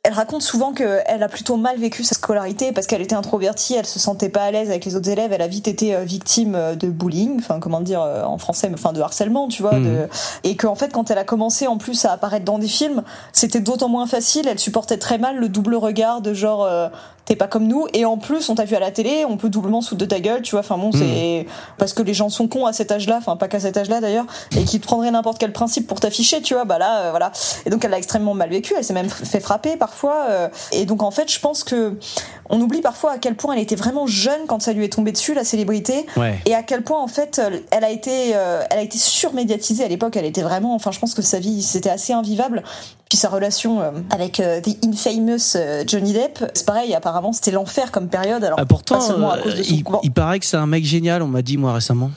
elle 0.05 0.13
raconte 0.13 0.43
souvent 0.43 0.73
qu'elle 0.75 1.23
a 1.23 1.29
plutôt 1.29 1.57
mal 1.57 1.79
vécu 1.79 2.05
sa 2.05 2.15
scolarité 2.15 2.73
parce 2.73 2.87
qu'elle 2.87 3.01
était 3.01 3.15
introvertie, 3.15 3.75
elle 3.75 3.87
se 3.87 3.99
sentait 3.99 4.29
pas 4.29 4.43
à 4.43 4.51
l'aise 4.51 4.69
avec 4.69 4.85
les 4.85 4.97
autres 4.97 5.09
élèves, 5.09 5.33
elle 5.33 5.41
a 5.41 5.49
vite 5.49 5.67
été 5.67 5.95
euh, 5.97 6.05
victime 6.05 6.55
euh, 6.55 6.75
de 6.75 6.89
bullying, 6.89 7.39
enfin 7.39 7.59
comment 7.59 7.81
dire 7.81 8.03
euh, 8.03 8.23
en 8.23 8.37
français, 8.37 8.69
mais 8.69 8.75
enfin 8.75 8.93
de 8.93 9.01
harcèlement, 9.01 9.49
tu 9.49 9.63
vois, 9.63 9.73
Mhm. 9.75 9.85
de... 9.85 10.09
et 10.45 10.57
qu'en 10.57 10.75
fait 10.75 10.93
quand 10.93 11.11
elle 11.11 11.17
a 11.17 11.25
commencé 11.25 11.67
en 11.67 11.79
plus 11.79 12.05
à 12.05 12.13
apparaître 12.13 12.45
dans 12.45 12.59
des 12.59 12.69
films, 12.69 13.03
c'était 13.33 13.61
d'autant 13.61 13.89
moins 13.89 14.07
facile, 14.07 14.47
elle 14.47 14.59
supportait 14.59 14.99
très 14.99 15.17
mal 15.17 15.39
le 15.39 15.49
double 15.49 15.75
regard 15.75 16.21
de 16.21 16.35
genre 16.35 16.65
euh, 16.65 16.89
t'es 17.27 17.37
pas 17.37 17.47
comme 17.47 17.67
nous 17.67 17.87
et 17.95 18.05
en 18.05 18.19
plus 18.19 18.49
on 18.51 18.55
t'a 18.55 18.65
vu 18.65 18.77
à 18.77 18.81
la 18.81 18.91
télé, 18.91 19.25
on 19.29 19.37
peut 19.37 19.49
doublement 19.49 19.81
se 19.81 19.89
foutre 19.91 20.01
de 20.01 20.07
ta 20.07 20.21
gueule, 20.21 20.43
tu 20.43 20.53
vois, 20.53 20.61
enfin 20.61 20.77
bon 20.77 20.91
c'est 20.93 21.47
parce 21.79 21.93
que 21.95 22.03
les 22.03 22.15
gens 22.15 22.29
sont 22.29 22.49
cons 22.49 22.67
à 22.67 22.73
cet 22.73 22.93
âge-là, 22.93 23.17
enfin 23.19 23.37
pas 23.37 23.49
qu'à 23.49 23.61
cet 23.61 23.77
âge-là 23.77 24.01
d'ailleurs, 24.01 24.27
et 24.57 24.65
qui 24.65 24.79
te 24.81 24.87
prendraient 24.87 25.11
n'importe 25.11 25.39
quel 25.39 25.53
principe 25.53 25.87
pour 25.87 26.01
t'afficher, 26.01 26.43
tu 26.43 26.55
vois, 26.55 26.65
bah 26.65 26.79
là, 26.79 27.01
euh, 27.07 27.11
voilà. 27.11 27.33
Et 27.67 27.71
donc 27.71 27.85
elle 27.85 27.91
l'a 27.91 27.99
extrêmement 27.99 28.35
mal 28.35 28.51
vécu, 28.51 28.75
elle 28.77 28.85
s'est 28.85 28.93
même 28.95 29.09
fait 29.09 29.41
frapper 29.41 29.77
parfois. 29.77 30.27
euh, 30.29 30.49
et 30.73 30.85
donc 30.85 31.03
en 31.03 31.11
fait, 31.11 31.31
je 31.33 31.41
pense 31.41 31.65
que 31.65 31.97
on 32.51 32.61
oublie 32.61 32.83
parfois 32.83 33.13
à 33.13 33.19
quel 33.19 33.37
point 33.37 33.55
elle 33.55 33.63
était 33.63 33.75
vraiment 33.77 34.07
jeune 34.07 34.41
quand 34.47 34.61
ça 34.61 34.73
lui 34.75 34.85
est 34.85 34.93
tombé 34.93 35.13
dessus, 35.13 35.33
la 35.35 35.45
célébrité, 35.45 36.07
Ouais. 36.17 36.39
et 36.45 36.55
à 36.55 36.63
quel 36.63 36.83
point 36.83 37.01
en 37.01 37.09
fait 37.09 37.41
elle 37.71 37.85
a 37.85 37.91
été, 37.91 38.33
euh, 38.35 38.63
elle 38.71 38.79
a 38.79 38.83
été 38.83 38.99
surmédiatisée 38.99 39.83
à 39.85 39.89
l'époque. 39.89 40.17
Elle 40.17 40.27
était 40.27 40.43
vraiment, 40.43 40.75
enfin 40.75 40.91
je 40.91 40.99
pense 41.01 41.15
que 41.15 41.23
sa 41.23 41.39
vie 41.39 41.63
c'était 41.63 41.91
assez 41.91 42.13
invivable. 42.13 42.63
Puis 43.15 43.21
sa 43.21 43.29
relation 43.29 43.81
euh, 43.81 43.93
avec 44.11 44.41
euh, 44.41 44.61
the 44.61 44.77
infamous 44.85 45.55
euh, 45.55 45.85
Johnny 45.87 46.13
Depp, 46.13 46.51
c'est 46.53 46.67
pareil. 46.67 46.93
Apparemment 46.97 47.33
c'était 47.33 47.53
l'enfer 47.53 47.93
comme 47.93 48.09
période. 48.09 48.43
Alors 48.43 48.59
Ah, 48.61 48.67
pourtant, 48.67 48.97
pas 48.97 49.01
seulement 49.03 49.31
à 49.31 49.39
cause 49.39 49.55
de 49.55 49.63
son 49.63 49.73
il, 49.73 49.85
il 50.03 50.11
paraît 50.11 50.41
que 50.41 50.47
c'est 50.47 50.57
un 50.57 50.67
mec 50.67 50.85
génial, 50.85 51.23
on 51.23 51.29
m'a 51.29 51.41
dit 51.41 51.57
moi 51.57 51.75
récemment. 51.75 52.11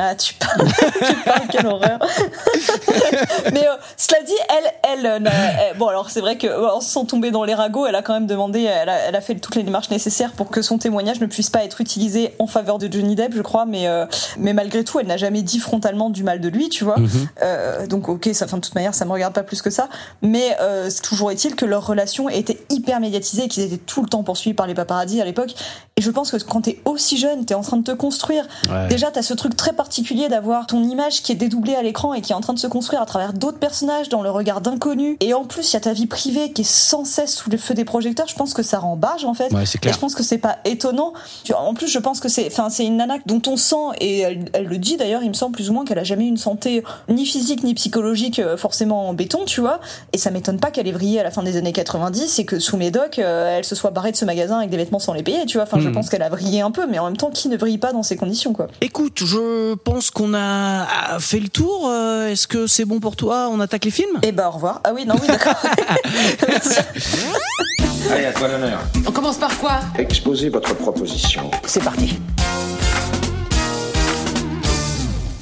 Ah, 0.00 0.14
tu 0.14 0.34
parles, 0.34 0.68
tu 1.08 1.14
parles, 1.24 1.48
quelle 1.50 1.66
horreur. 1.66 1.98
Mais 3.52 3.66
euh, 3.66 3.72
cela 3.96 4.22
dit, 4.22 4.32
elle, 4.48 4.98
elle, 4.98 5.06
euh, 5.06 5.30
elle- 5.70 5.76
bon 5.76 5.88
alors 5.88 6.10
c'est 6.10 6.20
vrai 6.20 6.36
que 6.38 6.46
en 6.72 6.80
se 6.80 6.88
sentant 6.90 7.08
tombée 7.08 7.30
dans 7.30 7.44
les 7.44 7.54
ragots, 7.54 7.86
elle 7.86 7.94
a 7.94 8.02
quand 8.02 8.12
même 8.12 8.26
demandé, 8.26 8.62
elle 8.62 8.88
a, 8.88 8.96
elle 9.08 9.16
a 9.16 9.20
fait 9.22 9.34
toutes 9.36 9.56
les 9.56 9.62
démarches 9.62 9.88
nécessaires 9.90 10.32
pour 10.32 10.50
que 10.50 10.60
son 10.62 10.76
témoignage 10.78 11.20
ne 11.20 11.26
puisse 11.26 11.48
pas 11.50 11.64
être 11.64 11.80
utilisé 11.80 12.34
en 12.38 12.46
faveur 12.46 12.78
de 12.78 12.86
Johnny 12.92 13.14
Depp, 13.16 13.32
je 13.34 13.40
crois. 13.42 13.64
Mais 13.64 13.88
euh, 13.88 14.04
mais 14.36 14.52
malgré 14.52 14.84
tout, 14.84 15.00
elle 15.00 15.06
n'a 15.06 15.16
jamais 15.16 15.40
dit 15.42 15.58
frontalement 15.58 16.10
du 16.10 16.22
mal 16.22 16.40
de 16.40 16.48
lui, 16.48 16.68
tu 16.68 16.84
vois. 16.84 16.98
Mhm. 16.98 17.28
Euh, 17.42 17.86
donc 17.86 18.08
ok, 18.08 18.28
ça, 18.34 18.44
enfin, 18.44 18.58
de 18.58 18.62
toute 18.62 18.74
manière, 18.74 18.94
ça 18.94 19.04
me 19.06 19.10
regarde 19.12 19.32
pas 19.32 19.42
plus 19.42 19.62
que 19.62 19.70
ça. 19.70 19.88
Mais 20.22 20.56
toujours 21.02 21.30
est-il 21.30 21.56
que 21.56 21.64
leur 21.64 21.86
relation 21.86 22.28
était 22.28 22.58
hyper 22.70 23.00
médiatisée 23.00 23.44
et 23.44 23.48
qu'ils 23.48 23.62
étaient 23.64 23.78
tout 23.78 24.02
le 24.02 24.08
temps 24.08 24.22
poursuivis 24.22 24.54
par 24.54 24.66
les 24.66 24.74
paparazzis 24.74 25.20
à 25.20 25.24
l'époque. 25.24 25.54
Et 25.96 26.02
je 26.02 26.10
pense 26.10 26.30
que 26.30 26.36
quand 26.44 26.60
t'es 26.62 26.80
aussi 26.84 27.16
jeune, 27.16 27.44
t'es 27.46 27.54
en 27.54 27.62
train 27.62 27.78
de 27.78 27.82
te 27.84 27.90
construire. 27.92 28.46
Ouais. 28.70 28.86
Déjà, 28.88 29.10
t'as 29.10 29.22
ce 29.22 29.34
truc 29.34 29.56
très 29.56 29.72
particulier 29.72 29.87
d'avoir 30.28 30.66
ton 30.66 30.82
image 30.82 31.22
qui 31.22 31.32
est 31.32 31.34
dédoublée 31.34 31.74
à 31.74 31.82
l'écran 31.82 32.14
et 32.14 32.20
qui 32.20 32.32
est 32.32 32.34
en 32.34 32.40
train 32.40 32.52
de 32.52 32.58
se 32.58 32.66
construire 32.66 33.02
à 33.02 33.06
travers 33.06 33.32
d'autres 33.32 33.58
personnages 33.58 34.08
dans 34.08 34.22
le 34.22 34.30
regard 34.30 34.60
d'inconnus. 34.60 35.16
Et 35.20 35.34
en 35.34 35.44
plus, 35.44 35.70
il 35.70 35.74
y 35.74 35.76
a 35.76 35.80
ta 35.80 35.92
vie 35.92 36.06
privée 36.06 36.52
qui 36.52 36.62
est 36.62 36.64
sans 36.70 37.04
cesse 37.04 37.34
sous 37.34 37.50
le 37.50 37.58
feu 37.58 37.74
des 37.74 37.84
projecteurs. 37.84 38.26
Je 38.28 38.34
pense 38.34 38.54
que 38.54 38.62
ça 38.62 38.78
rend 38.78 38.96
barge 38.96 39.24
en 39.24 39.34
fait. 39.34 39.52
Ouais, 39.52 39.64
Et 39.82 39.92
je 39.92 39.98
pense 39.98 40.14
que 40.14 40.22
c'est 40.22 40.38
pas 40.38 40.58
étonnant. 40.64 41.12
En 41.56 41.74
plus, 41.74 41.88
je 41.88 41.98
pense 41.98 42.20
que 42.20 42.28
c'est, 42.28 42.46
enfin, 42.46 42.70
c'est 42.70 42.84
une 42.86 42.96
nana 42.96 43.16
dont 43.26 43.42
on 43.46 43.56
sent 43.56 43.76
et 44.00 44.20
elle, 44.20 44.44
elle 44.52 44.64
le 44.66 44.78
dit 44.78 44.96
d'ailleurs. 44.96 45.22
Il 45.22 45.28
me 45.28 45.34
semble 45.34 45.52
plus 45.54 45.70
ou 45.70 45.72
moins 45.72 45.84
qu'elle 45.84 45.98
a 45.98 46.04
jamais 46.04 46.24
eu 46.24 46.28
une 46.28 46.36
santé 46.36 46.82
ni 47.08 47.26
physique 47.26 47.62
ni 47.64 47.74
psychologique 47.74 48.38
euh, 48.38 48.56
forcément 48.56 49.08
en 49.08 49.14
béton, 49.14 49.44
tu 49.46 49.60
vois. 49.60 49.80
Et 50.12 50.18
ça 50.18 50.30
m'étonne 50.30 50.60
pas 50.60 50.70
qu'elle 50.70 50.86
ait 50.88 50.92
vrillé 50.92 51.20
à 51.20 51.22
la 51.22 51.30
fin 51.30 51.42
des 51.42 51.56
années 51.56 51.72
90 51.72 52.38
et 52.38 52.44
que 52.44 52.58
sous 52.58 52.76
Médoc, 52.76 53.18
euh, 53.18 53.56
elle 53.58 53.64
se 53.64 53.74
soit 53.74 53.90
barrée 53.90 54.12
de 54.12 54.16
ce 54.16 54.24
magasin 54.24 54.58
avec 54.58 54.70
des 54.70 54.76
vêtements 54.76 54.98
sans 54.98 55.12
les 55.12 55.22
payer, 55.22 55.44
tu 55.46 55.56
vois. 55.58 55.64
Enfin, 55.64 55.78
je 55.80 55.88
Hmm. 55.88 55.92
pense 55.92 56.10
qu'elle 56.10 56.22
a 56.22 56.28
vrillé 56.28 56.60
un 56.60 56.70
peu, 56.70 56.86
mais 56.86 56.98
en 56.98 57.06
même 57.06 57.16
temps, 57.16 57.30
qui 57.30 57.48
ne 57.48 57.56
vrille 57.56 57.78
pas 57.78 57.92
dans 57.92 58.02
ces 58.02 58.16
conditions, 58.16 58.52
quoi. 58.52 58.66
Écoute, 58.82 59.20
je 59.24 59.67
pense 59.74 60.10
qu'on 60.10 60.34
a 60.34 61.18
fait 61.20 61.40
le 61.40 61.48
tour. 61.48 61.88
Euh, 61.88 62.28
Est-ce 62.28 62.46
que 62.46 62.66
c'est 62.66 62.84
bon 62.84 63.00
pour 63.00 63.16
toi 63.16 63.48
On 63.50 63.60
attaque 63.60 63.84
les 63.84 63.90
films? 63.90 64.18
Et 64.22 64.32
bah 64.32 64.48
au 64.48 64.52
revoir. 64.52 64.80
Ah 64.84 64.90
oui, 64.94 65.04
non, 65.06 65.14
oui, 65.20 65.26
d'accord. 65.26 65.54
Allez, 68.10 68.24
à 68.26 68.32
toi 68.32 68.48
l'honneur. 68.48 68.80
On 69.06 69.10
commence 69.12 69.36
par 69.38 69.56
quoi? 69.58 69.80
Exposez 69.98 70.48
votre 70.48 70.74
proposition. 70.74 71.50
C'est 71.66 71.82
parti. 71.82 72.18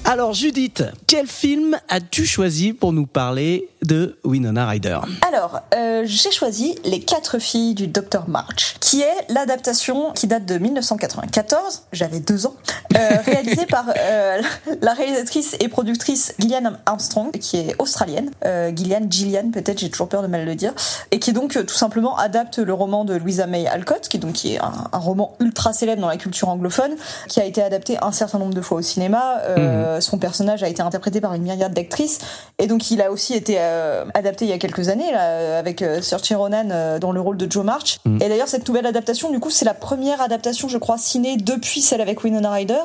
Alors 0.09 0.35
Judith, 0.35 0.85
quel 1.09 1.27
film 1.27 1.77
as-tu 1.89 2.27
choisi 2.27 2.73
pour 2.73 2.93
nous 2.93 3.07
parler 3.07 3.69
de 3.85 4.17
Winona 4.23 4.65
Ryder 4.69 5.01
Alors, 5.27 5.61
euh, 5.75 6.03
j'ai 6.05 6.31
choisi 6.31 6.77
Les 6.85 7.01
quatre 7.01 7.41
filles 7.41 7.75
du 7.75 7.89
Dr 7.89 8.29
March, 8.29 8.77
qui 8.79 9.03
est 9.03 9.33
l'adaptation 9.33 10.13
qui 10.13 10.29
date 10.29 10.47
de 10.47 10.59
1994, 10.59 11.87
j'avais 11.93 12.21
deux 12.21 12.47
ans, 12.47 12.55
euh, 12.97 13.09
réalisée 13.27 13.67
par 13.67 13.87
euh, 13.89 14.41
la 14.81 14.95
réalisatrice 14.95 15.57
et 15.59 15.67
productrice 15.67 16.35
Gillian 16.39 16.75
Armstrong, 16.87 17.33
qui 17.33 17.57
est 17.57 17.75
australienne, 17.81 18.31
euh, 18.45 18.71
Gillian, 18.75 19.07
Gillian 19.11 19.51
peut-être, 19.53 19.81
j'ai 19.81 19.91
toujours 19.91 20.09
peur 20.09 20.23
de 20.23 20.29
mal 20.29 20.45
le 20.45 20.55
dire, 20.55 20.73
et 21.11 21.19
qui 21.19 21.33
donc 21.33 21.57
euh, 21.57 21.65
tout 21.65 21.75
simplement 21.75 22.17
adapte 22.17 22.59
le 22.59 22.73
roman 22.73 23.05
de 23.05 23.15
Louisa 23.15 23.49
May 23.49 23.67
Alcott, 23.67 24.07
qui 24.09 24.21
donc 24.21 24.35
qui 24.35 24.55
est 24.55 24.61
un, 24.61 24.73
un 24.93 24.99
roman 24.99 25.35
ultra 25.41 25.73
célèbre 25.73 26.01
dans 26.01 26.09
la 26.09 26.17
culture 26.17 26.49
anglophone, 26.49 26.95
qui 27.29 27.41
a 27.41 27.45
été 27.45 27.61
adapté 27.61 27.99
un 28.01 28.13
certain 28.13 28.39
nombre 28.39 28.55
de 28.55 28.61
fois 28.61 28.79
au 28.79 28.83
cinéma. 28.83 29.41
Euh, 29.49 29.96
Son 30.01 30.19
personnage 30.19 30.63
a 30.63 30.69
été 30.69 30.83
interprété 30.83 31.21
par 31.21 31.35
une 31.35 31.43
myriade 31.43 31.75
d'actrices, 31.75 32.19
et 32.59 32.67
donc 32.67 32.91
il 32.91 33.01
a 33.03 33.11
aussi 33.11 33.35
été 33.35 33.57
euh, 33.59 34.05
adapté 34.15 34.45
il 34.45 34.49
y 34.49 34.53
a 34.53 34.59
quelques 34.59 34.89
années 34.89 35.11
là, 35.13 35.59
avec 35.59 35.83
euh, 35.83 36.03
Saoirse 36.03 36.33
Ronan 36.33 36.69
euh, 36.71 36.99
dans 36.99 37.13
le 37.13 37.21
rôle 37.21 37.37
de 37.37 37.51
Joe 37.51 37.65
March. 37.65 37.99
Et 38.07 38.29
d'ailleurs 38.29 38.49
cette 38.49 38.67
nouvelle 38.69 38.87
adaptation, 38.87 39.31
du 39.31 39.41
coup, 39.41 39.51
c'est 39.51 39.65
la 39.65 39.75
première 39.75 40.21
adaptation, 40.21 40.69
je 40.69 40.79
crois, 40.79 40.99
ciné 40.99 41.37
depuis 41.37 41.81
celle 41.81 42.01
avec 42.01 42.23
Winona 42.25 42.51
Ryder. 42.51 42.83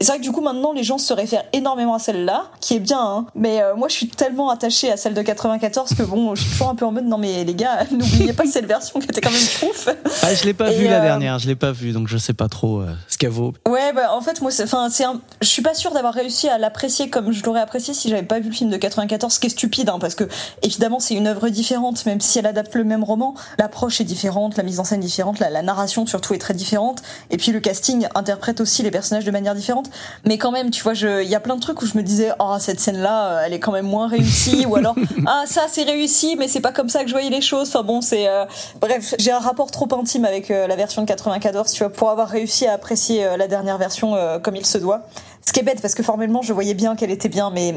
Et 0.00 0.04
c'est 0.04 0.10
vrai 0.12 0.18
que 0.18 0.22
du 0.24 0.32
coup 0.32 0.40
maintenant 0.40 0.72
les 0.72 0.82
gens 0.82 0.98
se 0.98 1.12
réfèrent 1.12 1.44
énormément 1.52 1.94
à 1.94 1.98
celle-là, 1.98 2.46
qui 2.60 2.74
est 2.74 2.80
bien, 2.80 3.00
hein. 3.00 3.26
mais 3.34 3.62
euh, 3.62 3.74
moi 3.76 3.88
je 3.88 3.94
suis 3.94 4.08
tellement 4.08 4.50
attachée 4.50 4.90
à 4.90 4.96
celle 4.96 5.14
de 5.14 5.22
94 5.22 5.94
que 5.94 6.02
bon, 6.02 6.34
je 6.34 6.42
suis 6.42 6.50
toujours 6.50 6.68
un 6.68 6.74
peu 6.74 6.84
en 6.84 6.92
mode 6.92 7.04
non 7.06 7.18
mais 7.18 7.44
les 7.44 7.54
gars, 7.54 7.84
n'oubliez 7.90 8.32
pas 8.32 8.44
que 8.44 8.50
cette 8.50 8.66
version 8.66 8.98
qui 9.00 9.06
était 9.06 9.20
quand 9.20 9.30
même 9.30 9.70
ouf. 9.70 9.88
ah, 10.22 10.34
Je 10.34 10.44
l'ai 10.44 10.54
pas 10.54 10.70
Et, 10.72 10.76
vu 10.78 10.84
la 10.86 11.00
euh, 11.00 11.02
dernière, 11.02 11.38
je 11.38 11.46
l'ai 11.46 11.56
pas 11.56 11.72
vu, 11.72 11.92
donc 11.92 12.08
je 12.08 12.18
sais 12.18 12.32
pas 12.34 12.48
trop 12.48 12.80
euh, 12.80 12.94
ce 13.08 13.18
qu'elle 13.18 13.30
vaut. 13.30 13.52
Ouais, 13.68 13.92
bah 13.92 14.12
en 14.12 14.20
fait 14.20 14.40
moi, 14.40 14.50
c'est, 14.50 14.64
enfin 14.64 14.88
c'est, 14.90 15.04
un... 15.04 15.20
je 15.40 15.46
suis 15.46 15.62
pas 15.62 15.74
sûre 15.74 15.92
d'avoir 15.92 16.14
réussi 16.14 16.48
à 16.48 16.58
l'apprécier 16.58 17.08
comme 17.10 17.32
je 17.32 17.44
l'aurais 17.44 17.60
apprécié 17.60 17.94
si 17.94 18.08
j'avais 18.08 18.22
pas 18.22 18.40
vu 18.40 18.48
le 18.48 18.54
film 18.54 18.70
de 18.70 18.76
94, 18.76 19.32
ce 19.32 19.40
qui 19.40 19.46
est 19.46 19.50
stupide, 19.50 19.88
hein, 19.88 19.98
parce 20.00 20.14
que 20.14 20.24
évidemment 20.62 21.00
c'est 21.00 21.14
une 21.14 21.26
œuvre 21.26 21.48
différente, 21.48 22.04
même 22.06 22.20
si 22.20 22.38
elle 22.38 22.46
adapte 22.46 22.74
le 22.74 22.84
même 22.84 23.04
roman, 23.04 23.34
l'approche 23.58 24.00
est 24.00 24.04
différente, 24.04 24.56
la 24.56 24.62
mise 24.62 24.80
en 24.80 24.84
scène 24.84 25.00
est 25.00 25.06
différente, 25.06 25.38
la, 25.38 25.50
la 25.50 25.62
narration 25.62 26.06
surtout 26.06 26.34
est 26.34 26.38
très 26.38 26.54
différente, 26.54 27.02
et 27.30 27.36
puis 27.36 27.52
le 27.52 27.60
casting 27.60 28.06
interprète 28.14 28.60
aussi 28.60 28.82
les 28.82 28.90
personnages 28.90 29.24
de 29.24 29.30
manière 29.30 29.54
différente, 29.54 29.83
mais 30.24 30.38
quand 30.38 30.50
même, 30.52 30.70
tu 30.70 30.82
vois, 30.82 30.94
je- 30.94 31.22
il 31.22 31.28
y 31.28 31.34
a 31.34 31.40
plein 31.40 31.56
de 31.56 31.60
trucs 31.60 31.80
où 31.82 31.86
je 31.86 31.96
me 31.96 32.02
disais, 32.02 32.30
oh 32.38 32.56
cette 32.58 32.80
scène-là, 32.80 33.26
euh, 33.38 33.42
elle 33.46 33.52
est 33.52 33.58
quand 33.60 33.72
même 33.72 33.86
moins 33.86 34.08
réussie, 34.08 34.66
ou 34.66 34.76
alors 34.76 34.94
ah 35.26 35.44
ça 35.46 35.62
c'est 35.70 35.84
réussi, 35.84 36.36
mais 36.38 36.48
c'est 36.48 36.60
pas 36.60 36.72
comme 36.72 36.88
ça 36.88 37.02
que 37.02 37.08
je 37.08 37.14
voyais 37.14 37.30
les 37.30 37.40
choses. 37.40 37.68
Enfin 37.68 37.82
bon, 37.82 38.00
c'est 38.00 38.28
euh, 38.28 38.44
bref, 38.80 39.14
j'ai 39.18 39.30
un 39.32 39.38
rapport 39.38 39.70
trop 39.70 39.88
intime 39.98 40.24
avec 40.24 40.50
euh, 40.50 40.66
la 40.66 40.76
version 40.76 41.02
de 41.02 41.06
94, 41.06 41.70
tu 41.72 41.78
vois, 41.84 41.92
pour 41.92 42.10
avoir 42.10 42.28
réussi 42.28 42.66
à 42.66 42.72
apprécier 42.74 43.24
euh, 43.24 43.36
la 43.36 43.48
dernière 43.48 43.78
version 43.78 44.14
euh, 44.14 44.38
comme 44.38 44.56
il 44.56 44.66
se 44.66 44.78
doit. 44.78 45.02
Ce 45.46 45.52
qui 45.52 45.60
est 45.60 45.64
bête 45.64 45.82
parce 45.82 45.94
que 45.94 46.02
formellement 46.02 46.40
je 46.42 46.52
voyais 46.54 46.74
bien 46.74 46.96
qu'elle 46.96 47.10
était 47.10 47.28
bien, 47.28 47.50
mais 47.50 47.74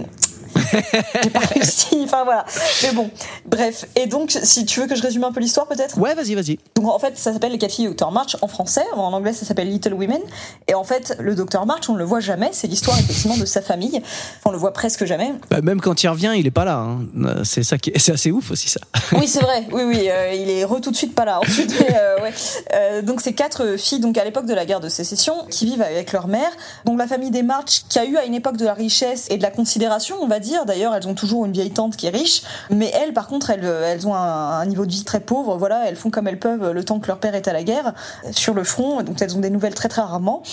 j'ai 1.23 1.29
pas 1.29 1.39
réussi. 1.39 2.01
Enfin 2.03 2.23
voilà. 2.23 2.45
Mais 2.83 2.91
bon, 2.91 3.09
bref. 3.45 3.85
Et 3.95 4.07
donc, 4.07 4.37
si 4.43 4.65
tu 4.65 4.79
veux 4.79 4.87
que 4.87 4.95
je 4.95 5.01
résume 5.01 5.23
un 5.23 5.31
peu 5.31 5.39
l'histoire, 5.39 5.67
peut-être? 5.67 5.97
Ouais, 5.97 6.13
vas-y, 6.15 6.35
vas-y. 6.35 6.59
Donc 6.75 6.87
en 6.87 6.99
fait, 6.99 7.17
ça 7.17 7.33
s'appelle 7.33 7.51
Les 7.51 7.57
quatre 7.57 7.71
filles 7.73 7.87
du 7.87 7.95
Dr 7.95 8.11
March 8.11 8.37
en 8.41 8.47
français. 8.47 8.85
En 8.95 9.13
anglais, 9.13 9.33
ça 9.33 9.45
s'appelle 9.45 9.69
Little 9.69 9.93
Women. 9.93 10.21
Et 10.67 10.73
en 10.73 10.83
fait, 10.83 11.15
le 11.19 11.35
Dr 11.35 11.65
March, 11.65 11.89
on 11.89 11.93
ne 11.93 11.99
le 11.99 12.05
voit 12.05 12.19
jamais. 12.19 12.49
C'est 12.51 12.67
l'histoire 12.67 12.97
effectivement 12.99 13.37
de 13.37 13.45
sa 13.45 13.61
famille. 13.61 13.97
Enfin, 13.97 14.45
on 14.45 14.51
le 14.51 14.57
voit 14.57 14.73
presque 14.73 15.05
jamais. 15.05 15.33
Bah, 15.49 15.61
même 15.61 15.81
quand 15.81 16.03
il 16.03 16.07
revient, 16.09 16.33
il 16.37 16.45
est 16.47 16.51
pas 16.51 16.65
là. 16.65 16.77
hein. 16.77 16.99
C'est 17.43 17.63
ça 17.63 17.77
qui 17.77 17.91
est, 17.91 17.99
c'est 17.99 18.11
assez 18.13 18.31
ouf 18.31 18.51
aussi 18.51 18.69
ça. 18.69 18.79
Oui, 19.13 19.27
c'est 19.27 19.41
vrai. 19.41 19.65
Oui, 19.77 19.83
oui, 19.85 20.07
euh, 20.09 20.33
il 20.33 20.49
est 20.49 20.63
re 20.65 20.79
tout 20.81 20.91
de 20.91 20.95
suite 20.95 21.13
pas 21.13 21.25
là. 21.25 21.39
Ensuite, 21.39 21.73
mais, 21.79 21.95
euh, 21.95 22.21
ouais. 22.23 22.33
Euh, 22.73 23.01
donc 23.01 23.21
c'est 23.21 23.33
quatre 23.33 23.75
filles, 23.77 23.99
donc 23.99 24.17
à 24.17 24.23
l'époque 24.23 24.45
de 24.45 24.53
la 24.53 24.65
guerre 24.65 24.79
de 24.79 24.89
sécession, 24.89 25.45
qui 25.51 25.65
vivent 25.65 25.81
avec 25.81 26.11
leur 26.13 26.27
mère. 26.27 26.49
Donc 26.85 26.97
la 26.97 27.05
famille 27.07 27.29
des 27.31 27.43
March, 27.43 27.83
qui 27.89 27.99
a 27.99 28.05
eu 28.05 28.17
à 28.17 28.25
une 28.25 28.33
époque 28.33 28.57
de 28.57 28.65
la 28.65 28.73
richesse 28.73 29.27
et 29.29 29.37
de 29.37 29.43
la 29.43 29.51
considération, 29.51 30.26
on 30.27 30.29
va 30.29 30.39
dire. 30.39 30.65
D'ailleurs, 30.65 30.93
elles 30.93 31.07
ont 31.07 31.15
toujours 31.15 31.45
une 31.45 31.53
vieille 31.53 31.71
tante 31.71 31.95
qui 31.95 32.05
est 32.05 32.11
riche, 32.11 32.43
mais 32.69 32.91
elles, 32.93 33.13
par 33.13 33.27
contre, 33.27 33.49
elles, 33.49 33.63
elles 33.63 34.07
ont 34.07 34.13
un, 34.13 34.65
niveau 34.65 34.85
de 34.85 34.91
vie 34.91 35.05
très 35.05 35.21
pauvre. 35.21 35.57
Voilà, 35.57 35.87
elles 35.87 35.95
font 35.95 36.09
comme 36.09 36.27
elles 36.27 36.39
peuvent 36.39 36.71
le 36.71 36.83
temps 36.83 36.99
que 36.99 37.07
leur 37.07 37.19
père 37.19 37.33
est 37.33 37.47
à 37.47 37.53
la 37.53 37.63
guerre 37.63 37.93
sur 38.31 38.53
le 38.53 38.63
front. 38.63 39.01
Donc 39.03 39.21
elles 39.21 39.35
ont 39.37 39.39
des 39.39 39.49
nouvelles 39.49 39.75
très 39.75 39.87
très 39.87 40.01
rarement. 40.01 40.43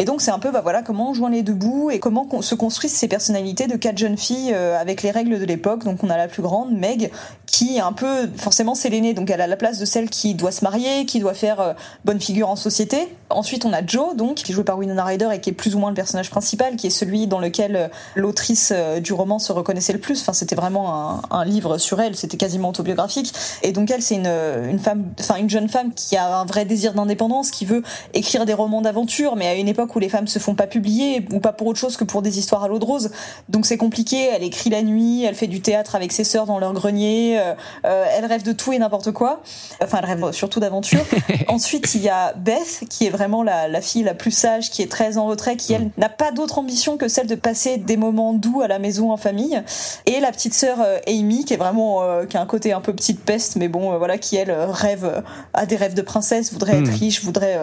Et 0.00 0.04
donc 0.04 0.22
c'est 0.22 0.30
un 0.30 0.38
peu 0.38 0.52
bah 0.52 0.60
voilà 0.62 0.82
comment 0.82 1.10
on 1.10 1.14
joint 1.14 1.28
les 1.28 1.42
deux 1.42 1.54
bouts 1.54 1.90
et 1.90 1.98
comment 1.98 2.40
se 2.40 2.54
construisent 2.54 2.94
ces 2.94 3.08
personnalités 3.08 3.66
de 3.66 3.74
quatre 3.74 3.98
jeunes 3.98 4.16
filles 4.16 4.52
euh, 4.54 4.78
avec 4.78 5.02
les 5.02 5.10
règles 5.10 5.40
de 5.40 5.44
l'époque. 5.44 5.82
Donc 5.82 6.04
on 6.04 6.10
a 6.10 6.16
la 6.16 6.28
plus 6.28 6.40
grande, 6.40 6.70
Meg, 6.70 7.10
qui 7.46 7.78
est 7.78 7.80
un 7.80 7.92
peu 7.92 8.28
forcément 8.36 8.76
c'est 8.76 8.90
l'aînée, 8.90 9.12
donc 9.12 9.28
elle 9.28 9.40
a 9.40 9.48
la 9.48 9.56
place 9.56 9.80
de 9.80 9.84
celle 9.84 10.08
qui 10.08 10.34
doit 10.34 10.52
se 10.52 10.62
marier, 10.62 11.04
qui 11.04 11.18
doit 11.18 11.34
faire 11.34 11.60
euh, 11.60 11.72
bonne 12.04 12.20
figure 12.20 12.48
en 12.48 12.54
société. 12.54 13.08
Ensuite 13.30 13.64
on 13.64 13.72
a 13.72 13.84
Joe 13.84 14.16
donc 14.16 14.36
qui 14.36 14.52
est 14.52 14.54
joué 14.54 14.64
par 14.64 14.78
Winona 14.78 15.04
Ryder 15.04 15.28
et 15.32 15.40
qui 15.40 15.50
est 15.50 15.52
plus 15.52 15.74
ou 15.74 15.78
moins 15.78 15.90
le 15.90 15.94
personnage 15.94 16.30
principal, 16.30 16.76
qui 16.76 16.86
est 16.86 16.90
celui 16.90 17.26
dans 17.26 17.40
lequel 17.40 17.76
euh, 17.76 17.88
l'autrice 18.14 18.72
euh, 18.74 19.00
du 19.00 19.12
roman 19.12 19.38
se 19.38 19.52
reconnaissait 19.52 19.92
le 19.92 19.98
plus. 19.98 20.20
Enfin 20.20 20.32
c'était 20.32 20.56
vraiment 20.56 20.94
un, 20.94 21.22
un 21.30 21.44
livre 21.44 21.78
sur 21.78 22.00
elle, 22.00 22.16
c'était 22.16 22.36
quasiment 22.36 22.70
autobiographique. 22.70 23.32
Et 23.62 23.72
donc 23.72 23.90
elle 23.90 24.02
c'est 24.02 24.16
une, 24.16 24.26
une 24.26 24.78
femme, 24.78 25.04
enfin 25.20 25.36
une 25.36 25.50
jeune 25.50 25.68
femme 25.68 25.92
qui 25.94 26.16
a 26.16 26.38
un 26.38 26.44
vrai 26.44 26.64
désir 26.64 26.94
d'indépendance, 26.94 27.50
qui 27.50 27.64
veut 27.64 27.82
écrire 28.14 28.46
des 28.46 28.54
romans 28.54 28.80
d'aventure, 28.82 29.36
mais 29.36 29.46
à 29.46 29.54
une 29.54 29.68
époque 29.68 29.94
où 29.94 29.98
les 29.98 30.08
femmes 30.08 30.28
se 30.28 30.38
font 30.38 30.54
pas 30.54 30.66
publier 30.66 31.26
ou 31.32 31.40
pas 31.40 31.52
pour 31.52 31.66
autre 31.66 31.78
chose 31.78 31.96
que 31.96 32.04
pour 32.04 32.22
des 32.22 32.38
histoires 32.38 32.64
à 32.64 32.68
l'eau 32.68 32.78
de 32.78 32.84
rose. 32.84 33.10
Donc 33.48 33.66
c'est 33.66 33.76
compliqué. 33.76 34.28
Elle 34.34 34.42
écrit 34.42 34.70
la 34.70 34.82
nuit, 34.82 35.24
elle 35.24 35.34
fait 35.34 35.46
du 35.46 35.60
théâtre 35.60 35.94
avec 35.94 36.12
ses 36.12 36.24
sœurs 36.24 36.46
dans 36.46 36.58
leur 36.58 36.72
grenier. 36.72 37.38
euh, 37.38 37.54
euh, 37.84 38.04
elle 38.16 38.24
rêve 38.24 38.42
de 38.42 38.52
tout 38.52 38.72
et 38.72 38.78
n'importe 38.78 39.12
quoi. 39.12 39.42
Enfin, 39.82 39.98
elle 40.02 40.06
rêve 40.06 40.32
surtout 40.32 40.60
d'aventure. 40.60 41.04
Ensuite, 41.48 41.94
il 41.94 42.02
y 42.02 42.08
a 42.08 42.32
Beth 42.34 42.84
qui 42.88 43.06
est 43.06 43.10
vraiment 43.18 43.42
la, 43.42 43.68
la 43.68 43.80
fille 43.80 44.04
la 44.04 44.14
plus 44.14 44.30
sage, 44.30 44.70
qui 44.70 44.80
est 44.82 44.90
très 44.90 45.18
en 45.18 45.26
retrait, 45.26 45.56
qui 45.56 45.72
elle 45.72 45.90
n'a 45.98 46.08
pas 46.08 46.30
d'autre 46.30 46.58
ambition 46.58 46.96
que 46.96 47.08
celle 47.08 47.26
de 47.26 47.34
passer 47.34 47.76
des 47.76 47.96
moments 47.96 48.32
doux 48.32 48.62
à 48.62 48.68
la 48.68 48.78
maison 48.78 49.10
en 49.10 49.16
famille. 49.16 49.60
Et 50.06 50.20
la 50.20 50.30
petite 50.30 50.54
sœur 50.54 50.78
euh, 50.80 50.98
Amy 51.08 51.44
qui 51.44 51.54
est 51.54 51.56
vraiment 51.56 52.02
euh, 52.02 52.26
qui 52.26 52.36
a 52.36 52.40
un 52.40 52.46
côté 52.46 52.72
un 52.72 52.80
peu 52.80 52.92
petite 52.94 53.20
peste, 53.24 53.56
mais 53.56 53.68
bon 53.68 53.92
euh, 53.92 53.98
voilà 53.98 54.18
qui 54.18 54.36
elle 54.36 54.52
rêve 54.52 55.04
euh, 55.04 55.20
a 55.54 55.66
des 55.66 55.76
rêves 55.76 55.94
de 55.94 56.02
princesse, 56.02 56.52
voudrait 56.52 56.78
être 56.78 56.90
riche, 56.90 57.24
voudrait 57.24 57.58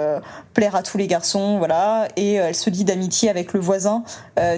plaire 0.53 0.75
à 0.75 0.83
tous 0.83 0.97
les 0.97 1.07
garçons, 1.07 1.57
voilà. 1.57 2.07
Et 2.17 2.33
elle 2.33 2.55
se 2.55 2.69
lie 2.69 2.83
d'amitié 2.83 3.29
avec 3.29 3.53
le 3.53 3.59
voisin 3.59 4.03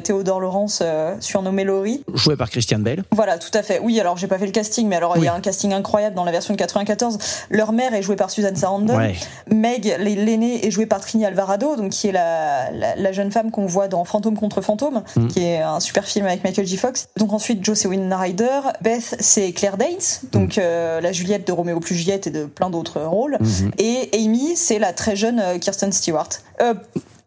Théodore 0.04 0.40
Laurence, 0.40 0.82
surnommé 1.20 1.64
Laurie. 1.64 2.04
Joué 2.14 2.36
par 2.36 2.50
Christian 2.50 2.80
Bale. 2.80 3.04
Voilà, 3.12 3.38
tout 3.38 3.52
à 3.54 3.62
fait. 3.62 3.80
Oui, 3.80 4.00
alors 4.00 4.18
j'ai 4.18 4.28
pas 4.28 4.40
fait 4.40 4.46
le 4.46 4.52
casting, 4.52 4.88
mais 4.88 4.96
alors 4.96 5.18
il 5.18 5.24
y 5.24 5.28
a 5.28 5.34
un 5.34 5.40
casting 5.40 5.74
incroyable 5.74 6.16
dans 6.16 6.24
la 6.24 6.32
version 6.32 6.54
de 6.54 6.60
94. 6.60 7.18
Leur 7.50 7.74
mère 7.74 7.94
est 7.94 8.02
jouée 8.02 8.16
par 8.16 8.30
Suzanne 8.32 8.56
Sarandon. 8.56 8.98
Ouais. 8.98 9.16
Meg, 9.52 9.96
l'aînée, 10.00 10.66
est 10.66 10.72
jouée 10.72 10.87
par 10.88 11.00
Trini 11.02 11.26
Alvarado, 11.26 11.76
donc 11.76 11.92
qui 11.92 12.08
est 12.08 12.12
la, 12.12 12.72
la, 12.72 12.96
la 12.96 13.12
jeune 13.12 13.32
femme 13.32 13.52
qu'on 13.52 13.66
voit 13.68 13.88
dans 13.88 14.04
Fantôme 14.06 14.38
contre 14.38 14.62
Fantôme, 14.62 15.04
Mm. 15.16 15.28
qui 15.28 15.44
est 15.44 15.62
un 15.62 15.80
super 15.80 16.06
film 16.06 16.26
avec 16.26 16.44
Michael 16.44 16.66
J. 16.66 16.78
Fox. 16.78 17.08
Donc 17.18 17.34
ensuite, 17.34 17.64
Joe, 17.64 17.78
c'est 17.78 17.88
Winona 17.88 18.18
Ryder. 18.18 18.60
Beth, 18.82 19.16
c'est 19.20 19.52
Claire 19.52 19.78
Danes, 19.78 19.88
donc 20.32 20.58
euh, 20.58 21.00
la 21.02 21.12
Juliette 21.12 21.46
de 21.48 21.52
Roméo 21.52 21.80
plus 21.80 21.96
Juliette 21.96 22.28
et 22.28 22.32
de 22.32 22.46
plein 22.46 22.70
d'autres 22.70 23.02
rôles. 23.02 23.38
Mhm. 23.40 23.72
Et 23.78 24.10
Amy, 24.14 24.56
c'est 24.56 24.80
la 24.80 24.94
très 24.94 25.16
jeune 25.16 25.40
euh, 25.40 25.58
Kirsten 25.60 25.92
Stewart. 25.92 26.30
Euh, 26.62 26.74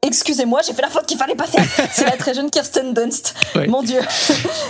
Excusez-moi, 0.03 0.61
j'ai 0.67 0.73
fait 0.73 0.81
la 0.81 0.89
faute 0.89 1.05
qu'il 1.05 1.19
fallait 1.19 1.35
pas 1.35 1.45
faire. 1.47 1.63
C'est 1.93 2.07
la 2.07 2.17
très 2.17 2.33
jeune 2.33 2.51
Kirsten 2.51 2.95
Dunst. 2.95 3.35
Ouais. 3.55 3.67
Mon 3.67 3.83
Dieu. 3.83 4.01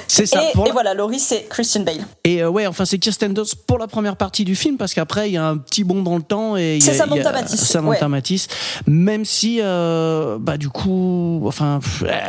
C'est 0.09 0.27
ça. 0.27 0.43
Et, 0.43 0.53
Pour 0.53 0.65
et 0.65 0.69
la- 0.69 0.73
voilà, 0.73 0.93
Laurie, 0.95 1.21
c'est 1.21 1.43
Christian 1.49 1.83
Bale. 1.83 2.05
Et 2.25 2.43
euh, 2.43 2.49
ouais, 2.51 2.67
enfin 2.67 2.85
c'est 2.85 2.99
Kirsten 2.99 3.33
Dunst 3.33 3.55
pour 3.67 3.79
la 3.79 3.87
première 3.87 4.17
partie 4.17 4.45
du 4.45 4.57
film 4.57 4.77
parce 4.77 4.93
qu'après 4.93 5.29
il 5.31 5.35
y 5.35 5.37
a 5.37 5.45
un 5.47 5.57
petit 5.57 5.85
bond 5.85 6.03
dans 6.03 6.17
le 6.17 6.23
temps 6.23 6.57
et 6.57 6.77
il 6.79 6.85
y 6.85 6.89
a- 6.89 6.93
C'est 6.93 6.99
Samantha 6.99 7.21
il 7.21 7.25
y 7.25 7.29
a- 7.29 7.33
Matisse, 7.33 7.61
Samantha 7.65 8.01
ouais. 8.07 8.09
Matisse. 8.09 8.49
Même 8.89 9.25
si 9.25 9.61
euh, 9.63 10.37
bah 10.41 10.57
du 10.57 10.69
coup, 10.69 11.43
enfin 11.47 11.79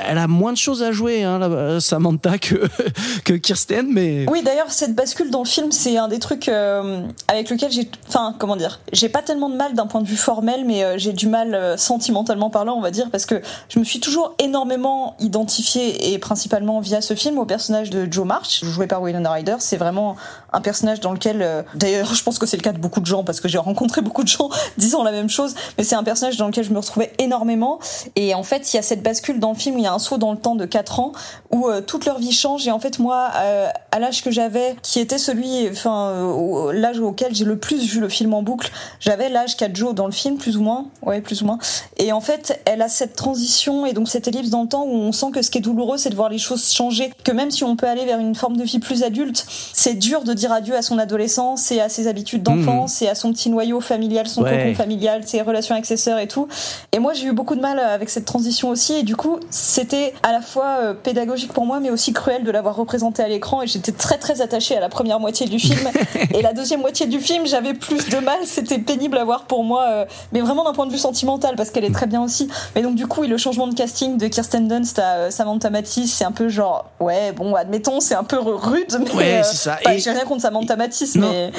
elle 0.07 0.19
a 0.19 0.27
moins 0.27 0.53
de 0.53 0.57
choses 0.57 0.83
à 0.83 0.91
jouer 0.91 1.23
hein, 1.23 1.39
la- 1.39 1.79
Samantha 1.81 2.37
que 2.37 2.67
que 3.25 3.33
Kirsten, 3.33 3.87
mais 3.91 4.25
Oui, 4.29 4.43
d'ailleurs, 4.43 4.69
cette 4.71 4.93
bascule 4.93 5.31
dans 5.31 5.41
le 5.43 5.47
film, 5.49 5.71
c'est 5.71 5.97
un 5.97 6.07
des 6.07 6.19
trucs 6.19 6.47
euh, 6.49 7.01
avec 7.27 7.49
lequel 7.49 7.71
j'ai. 7.71 7.89
Enfin, 8.07 8.35
comment 8.37 8.55
dire 8.55 8.79
J'ai 8.93 9.09
pas 9.09 9.23
tellement 9.23 9.49
de 9.49 9.55
mal 9.55 9.73
d'un 9.73 9.87
point 9.87 10.01
de 10.01 10.07
vue 10.07 10.15
formel, 10.17 10.65
mais 10.65 10.83
euh, 10.83 10.97
j'ai 10.99 11.13
du 11.13 11.27
mal 11.27 11.55
euh, 11.55 11.77
sentimentalement 11.77 12.49
parlant, 12.51 12.75
on 12.77 12.81
va 12.81 12.90
dire, 12.91 13.09
parce 13.11 13.25
que 13.25 13.41
je 13.69 13.79
me 13.79 13.83
suis 13.83 13.99
toujours 13.99 14.35
énormément 14.39 15.15
identifiée, 15.19 16.11
et 16.13 16.19
principalement 16.19 16.79
via 16.79 17.01
ce 17.01 17.15
film, 17.15 17.37
au 17.37 17.45
personnage 17.45 17.89
de 17.89 18.07
Joe 18.11 18.25
March, 18.25 18.63
joué 18.63 18.87
par 18.87 19.01
Winona 19.01 19.31
Ryder. 19.31 19.55
C'est 19.59 19.77
vraiment 19.77 20.15
un 20.53 20.61
personnage 20.61 20.99
dans 20.99 21.13
lequel. 21.13 21.41
euh, 21.41 21.63
D'ailleurs, 21.75 22.13
je 22.13 22.23
pense 22.23 22.37
que 22.39 22.45
c'est 22.45 22.57
le 22.57 22.63
cas 22.63 22.73
de 22.73 22.77
beaucoup 22.79 22.99
de 22.99 23.05
gens, 23.05 23.23
parce 23.23 23.39
que 23.39 23.47
j'ai 23.47 23.57
rencontré 23.57 24.01
beaucoup 24.01 24.23
de 24.23 24.27
gens 24.27 24.49
disant 24.77 25.03
la 25.03 25.11
même 25.11 25.29
chose, 25.29 25.55
mais 25.77 25.83
c'est 25.83 25.95
un 25.95 26.03
personnage 26.03 26.37
dans 26.37 26.47
lequel 26.47 26.63
je 26.65 26.71
me 26.71 26.79
retrouvais 26.79 27.13
énormément. 27.17 27.79
Et 28.15 28.33
en 28.35 28.43
fait, 28.43 28.73
il 28.73 28.75
y 28.75 28.79
a 28.79 28.81
cette 28.83 29.01
bascule 29.03 29.39
dans 29.39 29.49
le 29.49 29.57
film 29.57 29.75
où 29.75 29.79
il 29.79 29.83
y 29.83 29.87
a 29.87 29.93
un 29.93 29.99
saut 29.99 30.17
dans 30.17 30.31
le 30.31 30.37
temps 30.37 30.55
de 30.55 30.65
4 30.65 30.99
ans 30.99 31.11
où 31.51 31.67
euh, 31.67 31.81
toute 31.81 32.05
leur 32.05 32.19
vie 32.19 32.31
change. 32.31 32.67
Et 32.67 32.71
en 32.71 32.79
fait, 32.79 32.99
moi, 32.99 33.29
euh, 33.35 33.67
à 33.91 33.99
l'âge 33.99 34.23
que 34.23 34.31
j'avais, 34.31 34.75
qui 34.83 34.99
était 34.99 35.17
celui, 35.17 35.69
enfin, 35.69 36.71
l'âge 36.73 36.99
auquel 36.99 37.33
j'ai 37.33 37.45
le 37.45 37.57
plus 37.57 37.85
vu 37.85 37.99
le 37.99 38.09
film 38.09 38.33
en 38.33 38.43
boucle, 38.43 38.71
j'avais 38.99 39.29
l'âge 39.29 39.55
qu'a 39.57 39.71
Joe 39.73 39.93
dans 39.95 40.05
le 40.05 40.11
film, 40.11 40.37
plus 40.37 40.57
ou 40.57 40.61
moins. 40.61 40.85
Ouais, 41.01 41.21
plus 41.21 41.41
ou 41.41 41.45
moins. 41.45 41.59
Et 41.97 42.11
en 42.11 42.21
fait, 42.21 42.59
elle 42.65 42.80
a 42.81 42.89
cette 42.89 43.15
transition 43.15 43.85
et 43.85 43.93
donc 43.93 44.09
cette 44.09 44.27
ellipse 44.27 44.49
dans 44.49 44.63
le 44.63 44.67
temps 44.67 44.83
où 44.83 44.91
on 44.93 45.11
sent 45.11 45.27
que 45.33 45.41
ce 45.41 45.49
qui 45.49 45.57
est 45.57 45.61
douloureux, 45.61 45.97
c'est 45.97 46.09
de 46.09 46.15
voir 46.15 46.29
les 46.29 46.37
choses 46.37 46.71
changer. 46.71 47.11
Que 47.23 47.31
même 47.31 47.51
si 47.51 47.63
on 47.63 47.75
peut 47.75 47.87
aller 47.87 48.05
vers 48.05 48.19
une 48.19 48.35
forme 48.35 48.57
de 48.57 48.63
vie 48.63 48.79
plus 48.79 49.03
adulte, 49.03 49.45
c'est 49.73 49.93
dur 49.95 50.23
de 50.23 50.33
dire 50.33 50.51
adieu 50.51 50.75
à 50.75 50.81
son 50.81 50.97
adolescence 50.97 51.71
et 51.71 51.79
à 51.81 51.89
ses 51.89 52.07
habitudes 52.07 52.43
d'enfance 52.43 53.01
et 53.01 53.07
à 53.07 53.15
son 53.15 53.31
petit 53.33 53.49
noyau 53.49 53.79
familial, 53.81 54.27
son 54.27 54.41
Ouais. 54.43 54.57
cocon 54.57 54.75
familial, 54.75 55.21
ses 55.25 55.41
relations 55.41 55.75
avec 55.75 55.85
ses 55.85 55.97
sœurs 55.97 56.19
et 56.19 56.27
tout. 56.27 56.47
Et 56.91 56.99
moi, 56.99 57.13
j'ai 57.13 57.27
eu 57.27 57.31
beaucoup 57.31 57.55
de 57.55 57.61
mal 57.61 57.79
avec 57.79 58.09
cette 58.09 58.25
transition 58.25 58.69
aussi. 58.69 58.93
Et 58.93 59.03
du 59.03 59.15
coup, 59.15 59.37
c'était 59.49 60.13
à 60.23 60.31
la 60.31 60.41
fois 60.41 60.77
euh, 60.81 60.93
pédagogique 60.93 61.53
pour 61.53 61.65
moi, 61.65 61.79
mais 61.79 61.89
aussi 61.91 62.13
cruel 62.13 62.43
de 62.43 62.51
l'avoir 62.51 62.75
représenté 62.75 63.21
à 63.23 63.27
l'écran. 63.27 63.61
Et 63.61 63.67
j'étais 63.67 63.91
très 63.91 64.17
très 64.17 64.41
attachée 64.41 64.75
à 64.75 64.79
la 64.79 64.89
première 64.89 65.19
moitié 65.19 65.47
du 65.47 65.59
film. 65.59 65.79
et 66.33 66.41
la 66.41 66.53
deuxième 66.53 66.81
moitié 66.81 67.05
du 67.05 67.19
film, 67.19 67.45
j'avais 67.45 67.73
plus 67.73 68.09
de 68.09 68.17
mal. 68.17 68.39
C'était 68.45 68.79
pénible 68.79 69.17
à 69.17 69.23
voir 69.23 69.45
pour 69.45 69.63
moi, 69.63 69.85
euh, 69.89 70.05
mais 70.31 70.41
vraiment 70.41 70.63
d'un 70.63 70.73
point 70.73 70.87
de 70.87 70.91
vue 70.91 70.97
sentimental, 70.97 71.55
parce 71.55 71.69
qu'elle 71.69 71.85
est 71.85 71.93
très 71.93 72.07
bien 72.07 72.23
aussi. 72.23 72.47
Mais 72.75 72.81
donc 72.81 72.95
du 72.95 73.07
coup, 73.07 73.23
le 73.23 73.37
changement 73.37 73.67
de 73.67 73.75
casting 73.75 74.17
de 74.17 74.27
Kirsten 74.27 74.67
Dunst 74.67 74.97
à 74.99 75.15
euh, 75.15 75.31
Samantha 75.31 75.69
Matisse, 75.69 76.13
c'est 76.13 76.23
un 76.25 76.31
peu 76.31 76.47
genre, 76.49 76.89
ouais, 76.99 77.31
bon, 77.33 77.53
admettons, 77.55 77.99
c'est 77.99 78.15
un 78.15 78.23
peu 78.23 78.37
rude, 78.39 78.97
mais 78.99 79.11
Ouais, 79.15 79.33
euh, 79.39 79.43
c'est 79.43 79.57
ça. 79.57 79.77
Et- 79.89 79.99
j'ai 79.99 80.11
rien 80.11 80.25
contre 80.25 80.41
Samantha 80.43 80.75
Matisse, 80.75 81.15
Non, 81.15 81.29
mais. 81.29 81.51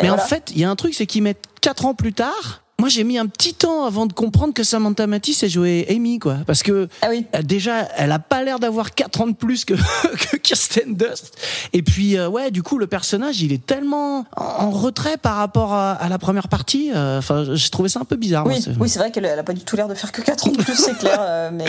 Mais 0.00 0.10
en 0.10 0.18
fait, 0.18 0.52
il 0.54 0.60
y 0.60 0.64
a 0.64 0.70
un 0.70 0.76
truc, 0.76 0.94
c'est 0.94 1.06
qu'ils 1.06 1.22
mettent 1.24 1.44
4 1.60 1.84
ans 1.86 1.94
plus 1.94 2.12
tard. 2.12 2.62
Moi, 2.80 2.88
j'ai 2.90 3.02
mis 3.02 3.18
un 3.18 3.26
petit 3.26 3.54
temps 3.54 3.86
avant 3.86 4.06
de 4.06 4.12
comprendre 4.12 4.54
que 4.54 4.62
Samantha 4.62 5.08
Matisse 5.08 5.42
a 5.42 5.48
joué 5.48 5.84
Amy, 5.90 6.20
quoi. 6.20 6.36
Parce 6.46 6.62
que 6.62 6.88
Ah 7.02 7.08
oui. 7.10 7.26
déjà, 7.42 7.80
elle 7.96 8.12
a 8.12 8.20
pas 8.20 8.44
l'air 8.44 8.60
d'avoir 8.60 8.94
4 8.94 9.20
ans 9.20 9.26
de 9.26 9.32
plus 9.34 9.64
que, 9.64 9.74
que 10.30 10.36
Kirsten 10.36 10.94
Dust. 10.94 11.32
Et 11.72 11.82
puis, 11.82 12.16
euh, 12.16 12.28
ouais, 12.28 12.52
du 12.52 12.62
coup, 12.62 12.78
le 12.78 12.86
personnage, 12.86 13.42
il 13.42 13.52
est 13.52 13.66
tellement 13.66 14.26
en, 14.36 14.42
en 14.42 14.70
retrait 14.70 15.16
par 15.16 15.34
rapport 15.34 15.72
à, 15.72 15.90
à 15.94 16.08
la 16.08 16.18
première 16.18 16.46
partie. 16.46 16.92
Euh, 16.94 17.18
Enfin, 17.18 17.46
j'ai 17.52 17.68
trouvé 17.70 17.88
ça 17.88 17.98
un 17.98 18.04
peu 18.04 18.14
bizarre. 18.14 18.46
Oui, 18.46 18.62
c'est- 18.62 18.70
oui, 18.78 18.88
c'est 18.88 19.00
vrai 19.00 19.10
qu'elle 19.10 19.24
elle 19.24 19.38
a 19.40 19.42
pas 19.42 19.54
du 19.54 19.62
tout 19.64 19.74
l'air 19.74 19.88
de 19.88 19.94
faire 19.94 20.12
que 20.12 20.22
4 20.22 20.46
ans 20.46 20.52
de 20.52 20.62
plus, 20.62 20.76
c'est 20.76 20.96
clair. 20.96 21.18
euh, 21.20 21.50
mais 21.52 21.64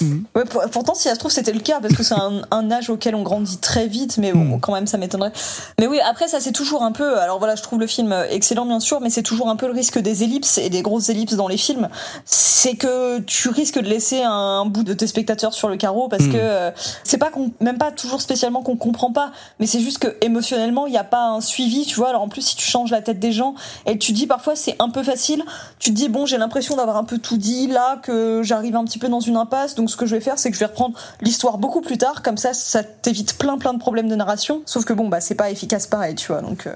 Mhm. 0.00 0.24
ouais, 0.34 0.44
pour- 0.46 0.62
pourtant, 0.72 0.94
si 0.96 1.04
ça 1.04 1.14
se 1.14 1.20
trouve, 1.20 1.30
c'était 1.30 1.52
le 1.52 1.60
cas 1.60 1.78
parce 1.80 1.94
que 1.94 2.02
c'est 2.02 2.14
un, 2.14 2.42
un 2.50 2.70
âge 2.72 2.90
auquel 2.90 3.14
on 3.14 3.22
grandit 3.22 3.58
très 3.58 3.86
vite, 3.86 4.18
mais 4.18 4.32
bon, 4.32 4.40
Mhm. 4.56 4.60
quand 4.60 4.72
même, 4.74 4.88
ça 4.88 4.98
m'étonnerait. 4.98 5.30
Mais 5.78 5.86
oui, 5.86 6.00
après, 6.00 6.26
ça, 6.26 6.40
c'est 6.40 6.50
toujours 6.50 6.82
un 6.82 6.90
peu. 6.90 7.18
Alors 7.20 7.38
voilà, 7.38 7.54
je 7.54 7.62
trouve 7.62 7.78
le 7.78 7.86
film 7.86 8.12
excellent, 8.30 8.66
bien 8.66 8.80
sûr, 8.80 9.00
mais 9.00 9.10
c'est 9.10 9.22
toujours 9.22 9.48
un 9.48 9.54
peu 9.54 9.66
le 9.68 9.72
risque 9.74 10.00
des 10.00 10.24
ellipses 10.40 10.58
et 10.58 10.70
des 10.70 10.82
grosses 10.82 11.08
ellipses 11.08 11.34
dans 11.34 11.48
les 11.48 11.56
films. 11.56 11.88
C'est 12.24 12.74
que 12.76 13.18
tu 13.20 13.48
risques 13.48 13.78
de 13.78 13.88
laisser 13.88 14.22
un, 14.22 14.64
bout 14.66 14.84
de 14.84 14.92
tes 14.94 15.06
spectateurs 15.06 15.52
sur 15.54 15.68
le 15.68 15.76
carreau 15.76 16.08
parce 16.08 16.24
Mhm. 16.24 16.32
que 16.32 16.38
euh, 16.38 16.70
c'est 17.04 17.18
pas 17.18 17.30
qu'on, 17.30 17.52
même 17.60 17.78
pas 17.78 17.90
toujours 17.90 18.20
spécialement 18.20 18.62
qu'on 18.62 18.76
comprend 18.76 19.12
pas, 19.12 19.32
mais 19.58 19.66
c'est 19.66 19.80
juste 19.80 19.98
que 19.98 20.16
émotionnellement, 20.20 20.86
il 20.86 20.92
n'y 20.92 20.98
a 20.98 21.04
pas 21.04 21.28
un 21.28 21.40
suivi, 21.40 21.84
tu 21.86 21.96
vois. 21.96 22.08
Alors 22.10 22.22
en 22.22 22.28
plus, 22.28 22.42
si 22.42 22.56
tu 22.56 22.64
changes 22.64 22.90
la 22.90 23.02
tête 23.02 23.18
des 23.18 23.32
gens 23.32 23.54
et 23.86 23.98
tu 23.98 24.12
dis 24.12 24.26
parfois 24.26 24.56
c'est 24.56 24.76
un 24.78 24.88
peu 24.90 25.02
facile, 25.02 25.42
tu 25.78 25.90
te 25.90 25.94
dis 25.96 26.08
bon, 26.08 26.26
j'ai 26.26 26.38
l'impression 26.38 26.76
d'avoir 26.76 26.96
un 26.96 27.04
peu 27.04 27.18
tout 27.18 27.36
dit 27.36 27.66
là, 27.66 27.96
que 28.02 28.42
j'arrive 28.42 28.76
un 28.76 28.84
petit 28.84 28.98
peu 28.98 29.08
dans 29.08 29.20
une 29.20 29.36
impasse, 29.36 29.74
donc 29.74 29.90
ce 29.90 29.96
que 29.96 30.06
je 30.06 30.14
vais 30.14 30.20
faire, 30.20 30.38
c'est 30.38 30.50
que 30.50 30.54
je 30.54 30.60
vais 30.60 30.66
reprendre 30.66 30.96
l'histoire 31.20 31.58
beaucoup 31.58 31.80
plus 31.80 31.98
tard, 31.98 32.22
comme 32.22 32.36
ça, 32.38 32.52
ça 32.54 32.82
t'évite 32.82 33.36
plein 33.38 33.58
plein 33.58 33.74
de 33.74 33.78
problèmes 33.78 34.08
de 34.08 34.16
narration. 34.16 34.62
Sauf 34.66 34.84
que 34.84 34.92
bon, 34.92 35.08
bah 35.08 35.20
c'est 35.20 35.34
pas 35.34 35.50
efficace 35.50 35.86
pareil, 35.86 36.14
tu 36.14 36.28
vois. 36.28 36.42
Donc 36.42 36.66
euh, 36.66 36.72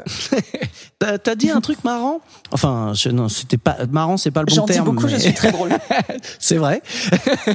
T'as 1.23 1.35
dit 1.35 1.51
un 1.51 1.61
truc 1.61 1.85
marrant? 1.85 2.21
Enfin, 2.51 2.93
je, 2.95 3.11
non, 3.11 3.29
c'était 3.29 3.54
pas 3.59 3.77
marrant, 3.91 4.17
c'est 4.17 4.31
pas 4.31 4.41
le 4.41 4.47
bon 4.47 4.55
j'en 4.55 4.65
dis 4.67 4.73
terme. 4.75 4.85
beaucoup, 4.87 5.09
je 5.09 5.17
suis 5.17 5.35
très 5.35 5.53
drôle. 5.53 5.71
C'est 6.39 6.57
vrai. 6.57 6.83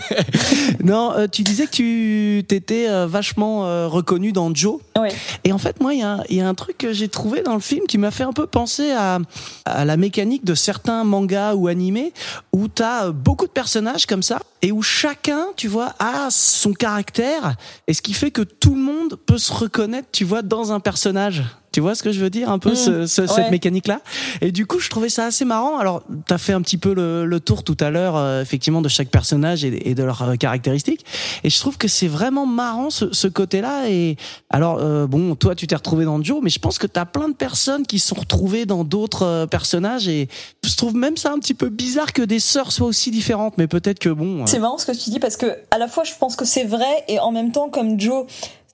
non, 0.83 1.13
euh, 1.15 1.27
tu 1.31 1.43
disais 1.43 1.65
que 1.65 1.71
tu 1.71 2.43
t'étais 2.47 2.87
euh, 2.89 3.07
vachement 3.07 3.65
euh, 3.65 3.87
reconnu 3.87 4.31
dans 4.31 4.53
Joe. 4.53 4.79
Ouais. 4.97 5.09
Et 5.43 5.51
en 5.53 5.57
fait, 5.57 5.79
moi, 5.81 5.93
il 5.93 5.99
y, 5.99 6.03
a 6.03 6.13
un- 6.13 6.23
il 6.29 6.37
y 6.37 6.41
a 6.41 6.47
un 6.47 6.53
truc 6.53 6.77
que 6.77 6.93
j'ai 6.93 7.07
trouvé 7.07 7.41
dans 7.41 7.53
le 7.53 7.59
film 7.59 7.85
qui 7.87 7.97
m'a 7.97 8.11
fait 8.11 8.23
un 8.23 8.33
peu 8.33 8.47
penser 8.47 8.91
à, 8.91 9.19
à 9.65 9.85
la 9.85 9.97
mécanique 9.97 10.45
de 10.45 10.55
certains 10.55 11.03
mangas 11.03 11.55
ou 11.55 11.67
animés 11.67 12.13
où 12.53 12.67
tu 12.67 12.83
as 12.83 13.11
beaucoup 13.11 13.45
de 13.45 13.51
personnages 13.51 14.05
comme 14.05 14.23
ça 14.23 14.39
et 14.61 14.71
où 14.71 14.81
chacun, 14.81 15.47
tu 15.55 15.67
vois, 15.67 15.93
a 15.99 16.27
son 16.29 16.73
caractère 16.73 17.55
et 17.87 17.93
ce 17.93 18.01
qui 18.01 18.13
fait 18.13 18.31
que 18.31 18.41
tout 18.41 18.75
le 18.75 18.81
monde 18.81 19.15
peut 19.25 19.37
se 19.37 19.53
reconnaître, 19.53 20.07
tu 20.11 20.25
vois, 20.25 20.41
dans 20.41 20.71
un 20.71 20.79
personnage. 20.79 21.43
Tu 21.71 21.81
vois 21.81 21.95
ce 21.95 22.03
que 22.03 22.11
je 22.11 22.19
veux 22.19 22.29
dire 22.29 22.49
un 22.49 22.59
peu 22.59 22.71
Mmh, 22.71 22.75
ce- 22.75 23.05
ce- 23.07 23.27
cette 23.27 23.51
mécanique 23.51 23.87
là 23.87 24.01
et 24.41 24.51
du 24.51 24.65
coup 24.65 24.79
je 24.79 24.89
trouvais 24.89 25.09
ça 25.09 25.25
assez 25.25 25.45
marrant. 25.45 25.77
Alors 25.77 26.01
tu 26.27 26.33
as 26.33 26.37
fait 26.37 26.53
un 26.53 26.61
petit 26.61 26.77
peu 26.77 26.93
le, 26.93 27.25
le 27.25 27.39
tour 27.39 27.63
tout 27.63 27.77
à 27.79 27.89
l'heure 27.89 28.15
euh, 28.17 28.41
effectivement 28.41 28.81
de 28.81 28.89
chaque 28.89 29.09
personnage 29.09 29.63
et, 29.63 29.89
et 29.89 29.95
de 29.95 30.03
leurs 30.03 30.21
euh, 30.23 30.35
caractéristiques. 30.35 31.05
Et 31.43 31.49
je 31.49 31.59
trouve 31.59 31.77
que 31.77 31.87
c'est 31.87 32.07
vraiment 32.07 32.45
marrant 32.45 32.89
ce, 32.89 33.13
ce 33.13 33.27
côté 33.27 33.61
là 33.61 33.87
et 33.89 34.17
alors 34.49 34.77
euh, 34.79 35.07
bon 35.07 35.35
toi 35.35 35.55
tu 35.55 35.67
t'es 35.67 35.75
retrouvé 35.75 36.05
dans 36.05 36.21
Joe 36.23 36.39
mais 36.41 36.49
je 36.49 36.59
pense 36.59 36.77
que 36.77 36.87
tu 36.87 36.99
as 36.99 37.05
plein 37.05 37.29
de 37.29 37.33
personnes 37.35 37.85
qui 37.85 37.99
se 37.99 38.07
sont 38.09 38.15
retrouvées 38.15 38.65
dans 38.65 38.83
d'autres 38.83 39.23
euh, 39.25 39.45
personnages. 39.45 40.07
Et 40.07 40.27
je 40.65 40.75
trouve 40.75 40.95
même 40.95 41.17
ça 41.17 41.31
un 41.31 41.39
petit 41.39 41.53
peu 41.53 41.69
bizarre 41.69 42.13
que 42.13 42.21
des 42.21 42.39
sœurs 42.39 42.71
soient 42.71 42.87
aussi 42.87 43.11
différentes. 43.11 43.57
Mais 43.57 43.67
peut-être 43.67 43.99
que 43.99 44.09
bon 44.09 44.41
euh, 44.41 44.45
C'est 44.47 44.59
marrant 44.59 44.77
ce 44.77 44.85
que 44.85 44.91
tu 44.97 45.09
dis 45.09 45.19
parce 45.19 45.37
que 45.37 45.57
à 45.71 45.77
la 45.77 45.87
fois 45.87 46.03
je 46.03 46.13
pense 46.19 46.35
que 46.35 46.45
c'est 46.45 46.63
vrai 46.65 47.03
et 47.07 47.19
en 47.19 47.31
même 47.31 47.51
temps 47.51 47.69
comme 47.69 47.99
Joe 47.99 48.25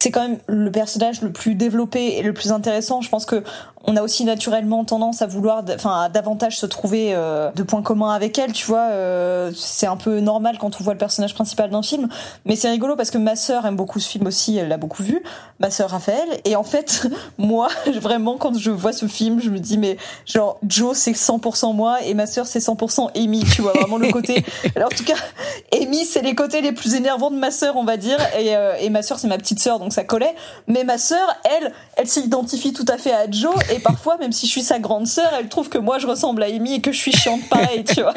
c'est 0.05 0.11
quand 0.11 0.21
même 0.21 0.37
le 0.45 0.69
personnage 0.69 1.23
le 1.23 1.31
plus 1.31 1.55
développé 1.55 2.19
et 2.19 2.21
le 2.21 2.31
plus 2.31 2.51
intéressant. 2.51 3.01
Je 3.01 3.09
pense 3.09 3.25
que 3.25 3.43
on 3.87 3.95
a 3.95 4.01
aussi 4.01 4.25
naturellement 4.25 4.83
tendance 4.83 5.21
à 5.21 5.27
vouloir, 5.27 5.63
enfin, 5.73 6.01
à 6.01 6.09
davantage 6.09 6.57
se 6.57 6.65
trouver 6.65 7.13
euh, 7.13 7.51
de 7.55 7.63
points 7.63 7.83
communs 7.83 8.11
avec 8.11 8.37
elle. 8.39 8.51
Tu 8.51 8.65
vois, 8.65 8.89
euh, 8.89 9.51
c'est 9.55 9.85
un 9.85 9.95
peu 9.95 10.19
normal 10.19 10.57
quand 10.59 10.79
on 10.79 10.83
voit 10.83 10.93
le 10.93 10.99
personnage 10.99 11.35
principal 11.35 11.69
d'un 11.69 11.83
film. 11.83 12.07
Mais 12.45 12.55
c'est 12.55 12.69
rigolo 12.69 12.95
parce 12.95 13.11
que 13.11 13.17
ma 13.17 13.35
sœur 13.35 13.65
aime 13.65 13.75
beaucoup 13.75 13.99
ce 13.99 14.09
film 14.09 14.25
aussi. 14.25 14.57
Elle 14.57 14.69
l'a 14.69 14.77
beaucoup 14.77 15.03
vu. 15.03 15.21
Ma 15.59 15.69
sœur 15.69 15.91
Raphaël. 15.91 16.27
Et 16.45 16.55
en 16.55 16.63
fait, 16.63 17.07
moi, 17.37 17.67
vraiment, 18.01 18.37
quand 18.37 18.57
je 18.57 18.71
vois 18.71 18.93
ce 18.93 19.07
film, 19.07 19.39
je 19.39 19.49
me 19.49 19.59
dis 19.59 19.77
mais 19.77 19.97
genre 20.25 20.57
Joe 20.67 20.97
c'est 20.97 21.11
100% 21.11 21.75
moi 21.75 22.01
et 22.03 22.13
ma 22.13 22.25
sœur 22.25 22.47
c'est 22.47 22.59
100% 22.59 23.11
Amy. 23.15 23.43
Tu 23.43 23.61
vois 23.61 23.73
vraiment 23.73 23.97
le 23.97 24.11
côté. 24.11 24.43
Alors 24.75 24.89
en 24.91 24.95
tout 24.95 25.03
cas, 25.03 25.15
Amy 25.79 26.05
c'est 26.05 26.21
les 26.21 26.33
côtés 26.33 26.61
les 26.61 26.71
plus 26.71 26.95
énervants 26.95 27.29
de 27.29 27.37
ma 27.37 27.51
sœur, 27.51 27.77
on 27.77 27.83
va 27.83 27.97
dire. 27.97 28.17
Et, 28.39 28.55
euh, 28.55 28.75
et 28.79 28.89
ma 28.89 29.03
sœur 29.03 29.19
c'est 29.19 29.27
ma 29.27 29.37
petite 29.37 29.59
sœur 29.59 29.79
donc 29.79 29.93
ça 29.93 30.03
collait. 30.03 30.33
Mais 30.67 30.83
ma 30.83 30.97
sœur, 30.97 31.27
elle, 31.43 31.71
elle 31.97 32.07
s'identifie 32.07 32.73
tout 32.73 32.85
à 32.87 32.97
fait 32.97 33.13
à 33.13 33.29
Joe 33.29 33.55
et 33.71 33.74
parfois 33.79 34.17
même 34.17 34.31
si 34.31 34.45
je 34.45 34.51
suis 34.51 34.61
sa 34.63 34.79
grande 34.79 35.07
sœur, 35.07 35.29
elle 35.39 35.49
trouve 35.49 35.69
que 35.69 35.77
moi 35.77 35.99
je 35.99 36.07
ressemble 36.07 36.43
à 36.43 36.47
Amy 36.47 36.75
et 36.75 36.81
que 36.81 36.91
je 36.91 36.97
suis 36.97 37.11
chiante 37.11 37.41
pareil, 37.49 37.83
tu 37.83 38.01
vois. 38.01 38.13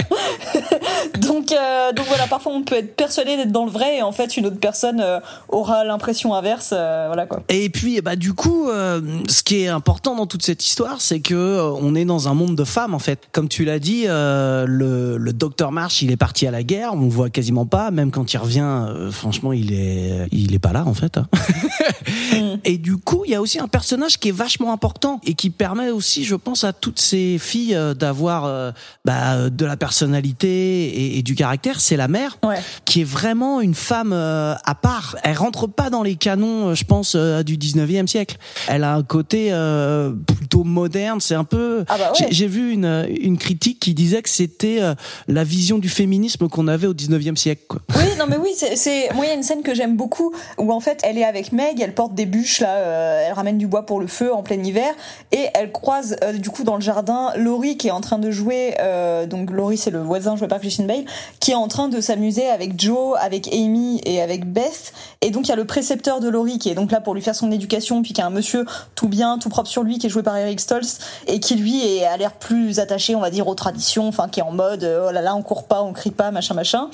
donc 1.21 1.53
euh, 1.53 1.93
donc 1.93 2.07
voilà, 2.07 2.27
parfois 2.27 2.53
on 2.53 2.63
peut 2.63 2.77
être 2.77 2.97
persuadé 2.97 3.37
d'être 3.37 3.53
dans 3.53 3.65
le 3.65 3.71
vrai 3.71 3.99
et 3.99 4.03
en 4.03 4.13
fait 4.13 4.37
une 4.37 4.47
autre 4.47 4.59
personne 4.61 5.01
euh, 5.01 5.21
aura 5.49 5.85
l'impression 5.85 6.35
inverse, 6.35 6.71
euh, 6.73 7.05
voilà 7.07 7.27
quoi. 7.27 7.43
Et 7.49 7.69
puis, 7.71 8.01
bah, 8.01 8.17
du 8.17 8.33
coup, 8.35 8.69
ce 8.69 9.43
qui 9.43 9.63
est 9.63 9.69
important 9.69 10.15
dans 10.15 10.27
toute 10.27 10.43
cette 10.43 10.65
histoire, 10.65 11.01
c'est 11.01 11.21
que 11.21 11.61
on 11.81 11.95
est 11.95 12.05
dans 12.05 12.29
un 12.29 12.35
monde 12.35 12.57
de 12.57 12.65
femmes, 12.65 12.95
en 12.95 12.99
fait. 12.99 13.21
Comme 13.33 13.49
tu 13.49 13.65
l'as 13.65 13.79
dit, 13.79 14.05
le, 14.07 15.17
le 15.17 15.33
docteur 15.33 15.73
Marsh, 15.73 16.03
il 16.03 16.11
est 16.11 16.17
parti 16.17 16.47
à 16.47 16.51
la 16.51 16.63
guerre, 16.63 16.93
on 16.95 17.01
le 17.01 17.09
voit 17.09 17.31
quasiment 17.31 17.67
pas. 17.67 17.91
Même 17.91 18.11
quand 18.11 18.33
il 18.33 18.37
revient, 18.39 18.87
franchement, 19.11 19.53
il 19.53 19.73
est, 19.73 20.27
il 20.33 20.55
est 20.55 20.59
pas 20.59 20.73
là, 20.73 20.85
en 20.87 20.95
fait. 20.95 21.19
hein. 21.19 21.27
Et 22.65 22.79
du 22.79 22.97
coup, 22.97 23.23
il 23.25 23.33
y 23.33 23.35
a 23.35 23.41
aussi 23.41 23.59
un 23.59 23.69
personnage 23.69 24.19
qui 24.19 24.29
est 24.29 24.33
vachement 24.33 24.73
important 24.73 25.21
et 25.27 25.35
qui 25.39 25.49
permet 25.51 25.91
aussi, 25.91 26.25
je 26.25 26.35
pense, 26.35 26.65
à 26.65 26.73
toutes 26.75 26.99
ces 27.01 27.39
filles 27.39 27.75
euh, 27.75 27.95
d'avoir 27.95 28.45
euh, 28.45 28.73
bah, 29.07 29.49
de 29.49 29.65
la 29.65 29.77
personnalité 29.79 30.49
et, 30.89 31.19
et 31.19 31.23
du 31.23 31.35
caractère. 31.35 31.81
C'est 31.81 31.97
la 31.97 32.09
mère 32.09 32.37
Ouais. 32.45 32.57
qui 32.85 33.01
est 33.03 33.05
vraiment 33.05 33.61
une 33.61 33.75
femme 33.75 34.13
euh, 34.13 34.55
à 34.65 34.75
part. 34.75 35.17
Elle 35.23 35.37
rentre 35.37 35.67
pas 35.67 35.91
dans 35.91 36.03
les 36.03 36.17
canons, 36.17 36.75
je 36.75 36.85
pense, 36.85 37.15
euh, 37.15 37.43
du 37.43 37.57
19e 37.57 38.07
siècle. 38.09 38.37
Elle 38.69 38.85
a 38.85 38.95
un 38.95 39.03
côté 39.03 39.49
euh, 39.53 40.13
plutôt 40.37 40.65
moderne. 40.65 41.21
C'est 41.21 41.35
un 41.37 41.45
peu. 41.45 41.85
Ah 41.89 41.97
bah 41.99 42.13
ouais. 42.19 42.27
J'ai- 42.31 42.49
vu 42.49 42.73
une, 42.73 43.07
une 43.21 43.37
critique 43.39 43.79
qui 43.79 43.93
disait 43.95 44.23
que 44.23 44.29
c'était 44.31 44.79
euh, 44.81 44.95
la 45.29 45.45
vision 45.45 45.79
du 45.79 45.89
féminisme 45.91 46.49
qu'on 46.49 46.67
avait 46.67 46.87
au 46.87 46.95
19e 46.95 47.37
siècle. 47.37 47.63
Quoi. 47.69 47.81
Oui, 47.95 48.05
non 48.19 48.25
mais 48.29 48.39
oui, 48.39 48.51
c'est- 48.57 48.75
c'est 48.75 49.11
moi 49.15 49.27
il 49.27 49.29
y 49.29 49.31
a 49.31 49.35
une 49.35 49.43
scène 49.43 49.63
que 49.63 49.75
j'aime 49.75 49.97
beaucoup 49.97 50.33
où 50.57 50.73
en 50.73 50.81
fait 50.81 51.01
elle 51.05 51.19
est 51.19 51.25
avec 51.25 51.53
Meg, 51.53 51.79
elle 51.81 51.93
porte 51.95 52.15
des 52.15 52.25
bûches 52.27 52.61
là, 52.61 52.75
euh, 52.77 53.25
elle 53.27 53.35
ramène 53.35 53.59
du 53.59 53.67
bois 53.67 53.85
pour 53.85 54.01
le 54.01 54.07
feu 54.07 54.33
en 54.33 54.43
plein 54.43 54.63
hiver 54.63 54.95
et 55.33 55.49
elle 55.55 55.73
croise 55.73 56.17
euh, 56.25 56.33
du 56.33 56.51
coup 56.51 56.65
dans 56.65 56.75
le 56.75 56.81
jardin 56.81 57.33
Laurie 57.37 57.77
qui 57.77 57.89
est 57.89 57.93
en 57.93 58.01
train 58.01 58.19
de 58.19 58.31
jouer 58.31 58.75
euh, 58.81 59.27
donc 59.27 59.51
Laurie 59.51 59.77
c'est 59.77 59.91
le 59.91 60.01
voisin 60.01 60.37
joué 60.37 60.49
par 60.49 60.61
Christian 60.61 60.85
Bale 60.85 61.05
qui 61.41 61.51
est 61.53 61.57
en 61.57 61.69
train 61.69 61.89
de 61.89 62.01
s'amuser 62.01 62.49
avec 62.49 62.81
Joe, 62.81 63.17
avec 63.21 63.53
Amy 63.53 64.01
et 64.05 64.23
avec 64.23 64.51
Beth. 64.51 64.93
Et 65.21 65.31
donc 65.31 65.47
il 65.47 65.51
y 65.51 65.53
a 65.53 65.57
le 65.57 65.65
précepteur 65.65 66.21
de 66.21 66.29
Laurie 66.29 66.59
qui 66.59 66.71
est 66.71 66.75
donc 66.75 66.91
là 66.91 67.01
pour 67.01 67.15
lui 67.15 67.23
faire 67.23 67.35
son 67.35 67.51
éducation 67.53 68.03
puis 68.03 68.13
qui 68.13 68.21
est 68.21 68.25
un 68.25 68.31
monsieur 68.31 68.65
tout 68.95 69.09
bien, 69.09 69.39
tout 69.39 69.49
propre 69.49 69.69
sur 69.69 69.83
lui 69.83 69.99
qui 69.99 70.07
est 70.07 70.11
joué 70.11 70.23
par 70.23 70.37
Eric 70.37 70.61
Stoltz 70.61 70.99
et 71.27 71.41
qui 71.41 71.57
lui 71.57 71.85
est, 71.85 72.05
a 72.05 72.17
l'air 72.17 72.33
plus 72.33 72.79
attaché 72.79 73.15
on 73.15 73.21
va 73.21 73.31
dire 73.31 73.49
aux 73.49 73.55
traditions, 73.55 74.09
enfin 74.09 74.29
qui 74.29 74.41
est 74.41 74.45
en 74.45 74.53
mode 74.53 74.85
euh, 74.85 75.07
oh 75.09 75.13
là 75.13 75.21
là 75.21 75.35
on 75.35 75.43
court 75.43 75.65
pas, 75.65 75.83
on 75.83 75.93
crie 75.93 76.11
pas, 76.11 76.31
machin 76.31 76.55
machin. 76.55 76.89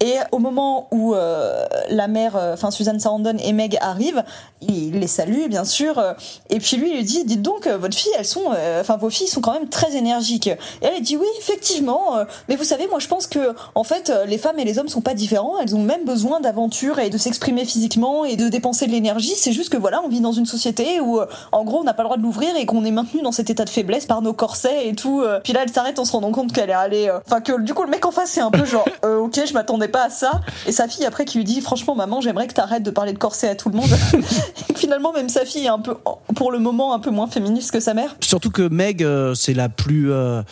Et 0.00 0.16
au 0.32 0.38
moment 0.38 0.88
où 0.90 1.14
euh, 1.14 1.64
la 1.88 2.08
mère, 2.08 2.36
euh, 2.36 2.54
enfin 2.54 2.70
Suzanne 2.70 3.00
Sarandon 3.00 3.36
et 3.38 3.52
Meg 3.52 3.78
arrivent, 3.80 4.22
il 4.60 4.98
les 4.98 5.06
salue 5.06 5.48
bien 5.48 5.64
sûr, 5.64 5.98
euh, 5.98 6.12
et 6.50 6.58
puis 6.58 6.76
lui 6.76 6.90
il 6.90 6.96
lui 6.96 7.04
dit 7.04 7.24
dites 7.24 7.42
donc 7.42 7.65
euh, 7.66 7.78
votre 7.78 7.96
fille, 7.96 8.12
elles 8.18 8.24
sont, 8.24 8.52
euh, 8.54 8.80
enfin 8.80 8.96
vos 8.96 9.10
filles 9.10 9.28
sont 9.28 9.40
quand 9.40 9.52
même 9.52 9.68
très 9.68 9.96
énergiques. 9.96 10.46
Et 10.46 10.86
elle 10.86 11.02
dit 11.02 11.16
oui 11.16 11.26
effectivement, 11.38 12.16
euh, 12.16 12.24
mais 12.48 12.56
vous 12.56 12.64
savez 12.64 12.86
moi 12.88 12.98
je 12.98 13.08
pense 13.08 13.26
que 13.26 13.54
en 13.74 13.84
fait 13.84 14.10
euh, 14.10 14.24
les 14.24 14.38
femmes 14.38 14.58
et 14.58 14.64
les 14.64 14.78
hommes 14.78 14.88
sont 14.88 15.00
pas 15.00 15.14
différents, 15.14 15.58
elles 15.58 15.74
ont 15.74 15.82
même 15.82 16.04
besoin 16.04 16.40
d'aventure 16.40 16.98
et 16.98 17.10
de 17.10 17.18
s'exprimer 17.18 17.64
physiquement 17.64 18.24
et 18.24 18.36
de 18.36 18.48
dépenser 18.48 18.86
de 18.86 18.92
l'énergie, 18.92 19.34
c'est 19.36 19.52
juste 19.52 19.70
que 19.70 19.76
voilà, 19.76 20.00
on 20.04 20.08
vit 20.08 20.20
dans 20.20 20.32
une 20.32 20.46
société 20.46 21.00
où 21.00 21.20
en 21.52 21.64
gros 21.64 21.80
on 21.80 21.84
n'a 21.84 21.94
pas 21.94 22.02
le 22.02 22.08
droit 22.08 22.16
de 22.16 22.22
l'ouvrir 22.22 22.56
et 22.56 22.66
qu'on 22.66 22.84
est 22.84 22.90
maintenu 22.90 23.22
dans 23.22 23.32
cet 23.32 23.50
état 23.50 23.64
de 23.64 23.70
faiblesse 23.70 24.06
par 24.06 24.22
nos 24.22 24.32
corsets 24.32 24.88
et 24.88 24.94
tout. 24.94 25.24
Puis 25.44 25.52
là 25.52 25.60
elle 25.62 25.72
s'arrête 25.72 25.98
en 25.98 26.04
se 26.04 26.12
rendant 26.12 26.32
compte 26.32 26.52
qu'elle 26.52 26.70
est 26.70 26.74
allée 26.74 27.10
enfin 27.26 27.40
que 27.40 27.60
du 27.60 27.74
coup 27.74 27.82
le 27.82 27.90
mec 27.90 28.04
en 28.04 28.10
face 28.10 28.30
c'est 28.30 28.40
un 28.40 28.50
peu 28.50 28.64
genre 28.64 28.86
euh, 29.04 29.18
OK, 29.18 29.40
je 29.46 29.52
m'attendais 29.52 29.88
pas 29.88 30.04
à 30.04 30.10
ça 30.10 30.40
et 30.66 30.72
sa 30.72 30.88
fille 30.88 31.04
après 31.04 31.24
qui 31.24 31.38
lui 31.38 31.44
dit 31.44 31.60
franchement 31.60 31.94
maman, 31.94 32.20
j'aimerais 32.20 32.46
que 32.46 32.54
t'arrêtes 32.54 32.82
de 32.82 32.90
parler 32.90 33.12
de 33.12 33.18
corset 33.18 33.48
à 33.48 33.54
tout 33.54 33.68
le 33.68 33.76
monde. 33.76 33.90
et 34.68 34.72
que 34.72 34.78
finalement 34.78 35.12
même 35.12 35.28
sa 35.28 35.44
fille 35.44 35.66
est 35.66 35.68
un 35.68 35.78
peu 35.78 35.96
pour 36.34 36.52
le 36.52 36.58
moment 36.58 36.92
un 36.94 36.98
peu 36.98 37.10
moins 37.10 37.26
féministe 37.56 37.70
que 37.72 37.80
sa 37.80 37.94
mère? 37.94 38.16
Surtout 38.20 38.50
que 38.50 38.68
Meg, 38.68 39.02
euh, 39.02 39.34
c'est 39.34 39.54
la 39.54 39.68
plus. 39.68 40.12
euh, 40.12 40.42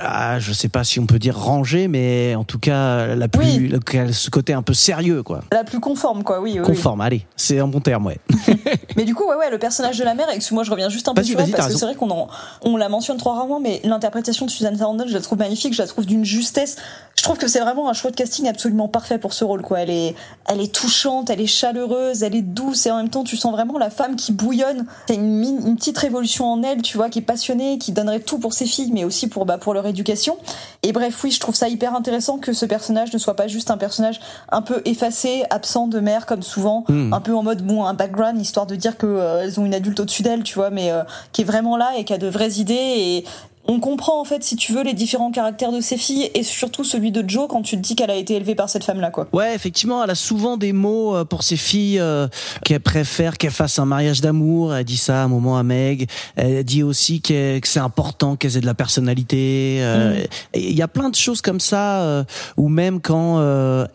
ah, 0.00 0.38
je 0.40 0.54
sais 0.54 0.68
pas 0.70 0.84
si 0.84 0.98
on 1.00 1.06
peut 1.06 1.18
dire 1.18 1.36
rangée, 1.38 1.86
mais 1.86 2.34
en 2.34 2.44
tout 2.44 2.58
cas 2.58 3.14
la 3.14 3.28
plus, 3.28 3.42
Oui. 3.44 3.68
la- 3.94 4.10
ce 4.10 4.30
côté 4.30 4.54
un 4.54 4.62
peu 4.62 4.72
sérieux, 4.72 5.22
quoi. 5.22 5.42
La 5.52 5.64
plus 5.64 5.80
conforme 5.80 6.22
quoi, 6.24 6.40
oui. 6.40 6.52
oui, 6.54 6.60
oui. 6.60 6.64
Conforme, 6.64 7.02
allez, 7.02 7.26
c'est 7.36 7.58
un 7.58 7.66
bon 7.68 7.80
terme, 7.80 8.06
ouais. 8.06 8.18
Mais 8.96 9.04
du 9.04 9.14
coup, 9.14 9.24
ouais, 9.28 9.36
ouais, 9.36 9.50
le 9.50 9.58
personnage 9.58 9.98
de 9.98 10.04
la 10.04 10.14
mère, 10.14 10.28
excuse-moi, 10.30 10.64
je 10.64 10.70
reviens 10.70 10.88
juste 10.88 11.08
un 11.08 11.14
peu 11.14 11.22
sur 11.22 11.38
elle, 11.38 11.50
parce 11.50 11.68
que 11.68 11.74
c'est 11.78 11.84
vrai 11.84 11.94
qu'on 11.94 12.26
on 12.62 12.76
la 12.78 12.88
mentionne 12.88 13.18
trop 13.18 13.32
rarement, 13.32 13.60
mais 13.60 13.82
l'interprétation 13.84 14.46
de 14.46 14.50
Susan 14.50 14.74
Sarandon, 14.74 15.04
je 15.06 15.12
la 15.12 15.20
trouve 15.20 15.36
magnifique, 15.38 15.74
je 15.74 15.82
la 15.82 15.88
trouve 15.88 16.06
d'une 16.06 16.24
justesse. 16.24 16.76
Je 17.14 17.22
trouve 17.24 17.38
que 17.38 17.46
c'est 17.46 17.60
vraiment 17.60 17.88
un 17.88 17.92
choix 17.92 18.10
de 18.10 18.16
casting 18.16 18.48
absolument 18.48 18.88
parfait 18.88 19.16
pour 19.18 19.32
ce 19.32 19.44
rôle, 19.44 19.62
quoi. 19.62 19.80
Elle 19.80 19.90
est, 19.90 20.16
elle 20.46 20.60
est 20.60 20.74
touchante, 20.74 21.30
elle 21.30 21.40
est 21.40 21.46
chaleureuse, 21.46 22.24
elle 22.24 22.34
est 22.34 22.42
douce, 22.42 22.86
et 22.86 22.90
en 22.90 22.96
même 22.96 23.10
temps, 23.10 23.22
tu 23.22 23.36
sens 23.36 23.52
vraiment 23.52 23.78
la 23.78 23.90
femme 23.90 24.16
qui 24.16 24.32
bouillonne. 24.32 24.86
T'as 25.06 25.14
une, 25.14 25.28
mine- 25.38 25.60
une 25.64 25.76
petite 25.76 25.96
révolution 25.98 26.46
en 26.50 26.62
elle, 26.64 26.82
tu 26.82 26.96
vois, 26.96 27.10
qui 27.10 27.20
est 27.20 27.22
passionnée, 27.22 27.78
qui 27.78 27.92
donnerait 27.92 28.18
tout 28.20 28.38
pour 28.38 28.54
ses 28.54 28.66
filles, 28.66 28.90
mais 28.92 29.04
aussi 29.04 29.28
pour, 29.28 29.46
bah, 29.46 29.56
pour 29.58 29.72
leur 29.72 29.86
éducation. 29.86 30.36
Et 30.82 30.90
bref, 30.92 31.22
oui, 31.22 31.30
je 31.30 31.38
trouve 31.38 31.54
ça 31.54 31.68
hyper 31.68 31.94
intéressant 31.94 32.38
que 32.38 32.52
ce 32.52 32.66
personnage 32.66 33.12
ne 33.12 33.18
soit 33.18 33.36
pas 33.36 33.46
juste 33.46 33.70
un 33.70 33.76
personnage 33.76 34.18
un 34.50 34.62
peu 34.62 34.82
effacé, 34.84 35.44
absent 35.50 35.86
de 35.86 36.00
mère, 36.00 36.26
comme 36.26 36.42
souvent, 36.42 36.84
Mm. 36.88 37.12
un 37.12 37.20
peu 37.20 37.36
en 37.36 37.44
mode 37.44 37.62
bon, 37.62 37.84
un 37.84 37.94
background, 37.94 38.40
histoire 38.40 38.66
de 38.66 38.74
dire 38.74 38.96
que 38.96 39.06
euh, 39.06 39.42
elles 39.44 39.60
ont 39.60 39.64
une 39.64 39.74
adulte 39.74 40.00
au-dessus 40.00 40.22
d'elles, 40.22 40.42
tu 40.42 40.54
vois, 40.54 40.70
mais 40.70 40.90
euh, 40.90 41.02
qui 41.30 41.42
est 41.42 41.44
vraiment 41.44 41.76
là 41.76 41.92
et 41.96 42.04
qui 42.04 42.12
a 42.14 42.18
de 42.18 42.26
vraies 42.26 42.54
idées 42.54 42.74
et 42.74 43.24
on 43.68 43.78
comprend 43.80 44.20
en 44.20 44.24
fait, 44.24 44.42
si 44.42 44.56
tu 44.56 44.72
veux, 44.72 44.82
les 44.82 44.92
différents 44.92 45.30
caractères 45.30 45.70
de 45.72 45.80
ses 45.80 45.96
filles 45.96 46.30
et 46.34 46.42
surtout 46.42 46.84
celui 46.84 47.12
de 47.12 47.24
Joe 47.28 47.46
quand 47.48 47.62
tu 47.62 47.76
te 47.76 47.80
dis 47.80 47.94
qu'elle 47.94 48.10
a 48.10 48.16
été 48.16 48.34
élevée 48.34 48.54
par 48.54 48.68
cette 48.68 48.84
femme-là, 48.84 49.10
quoi. 49.10 49.28
Ouais, 49.32 49.54
effectivement, 49.54 50.02
elle 50.02 50.10
a 50.10 50.14
souvent 50.16 50.56
des 50.56 50.72
mots 50.72 51.14
euh, 51.14 51.24
pour 51.24 51.42
ses 51.44 51.56
filles 51.56 52.00
euh, 52.00 52.26
qu'elle 52.64 52.80
préfère 52.80 53.38
qu'elles 53.38 53.50
fassent 53.52 53.78
un 53.78 53.84
mariage 53.84 54.20
d'amour. 54.20 54.74
Elle 54.74 54.84
dit 54.84 54.96
ça 54.96 55.22
à 55.22 55.24
un 55.24 55.28
moment 55.28 55.58
à 55.58 55.62
Meg. 55.62 56.08
Elle 56.36 56.64
dit 56.64 56.82
aussi 56.82 57.20
que 57.22 57.60
c'est 57.62 57.80
important 57.80 58.34
qu'elles 58.36 58.56
aient 58.56 58.60
de 58.60 58.66
la 58.66 58.74
personnalité. 58.74 59.78
euh, 59.80 60.24
et 60.54 60.70
Il 60.70 60.76
y 60.76 60.82
a 60.82 60.88
plein 60.88 61.08
de 61.10 61.14
choses 61.16 61.40
comme 61.40 61.60
ça. 61.60 62.02
euh, 62.02 62.24
ou 62.56 62.68
même 62.68 63.00
quand 63.00 63.38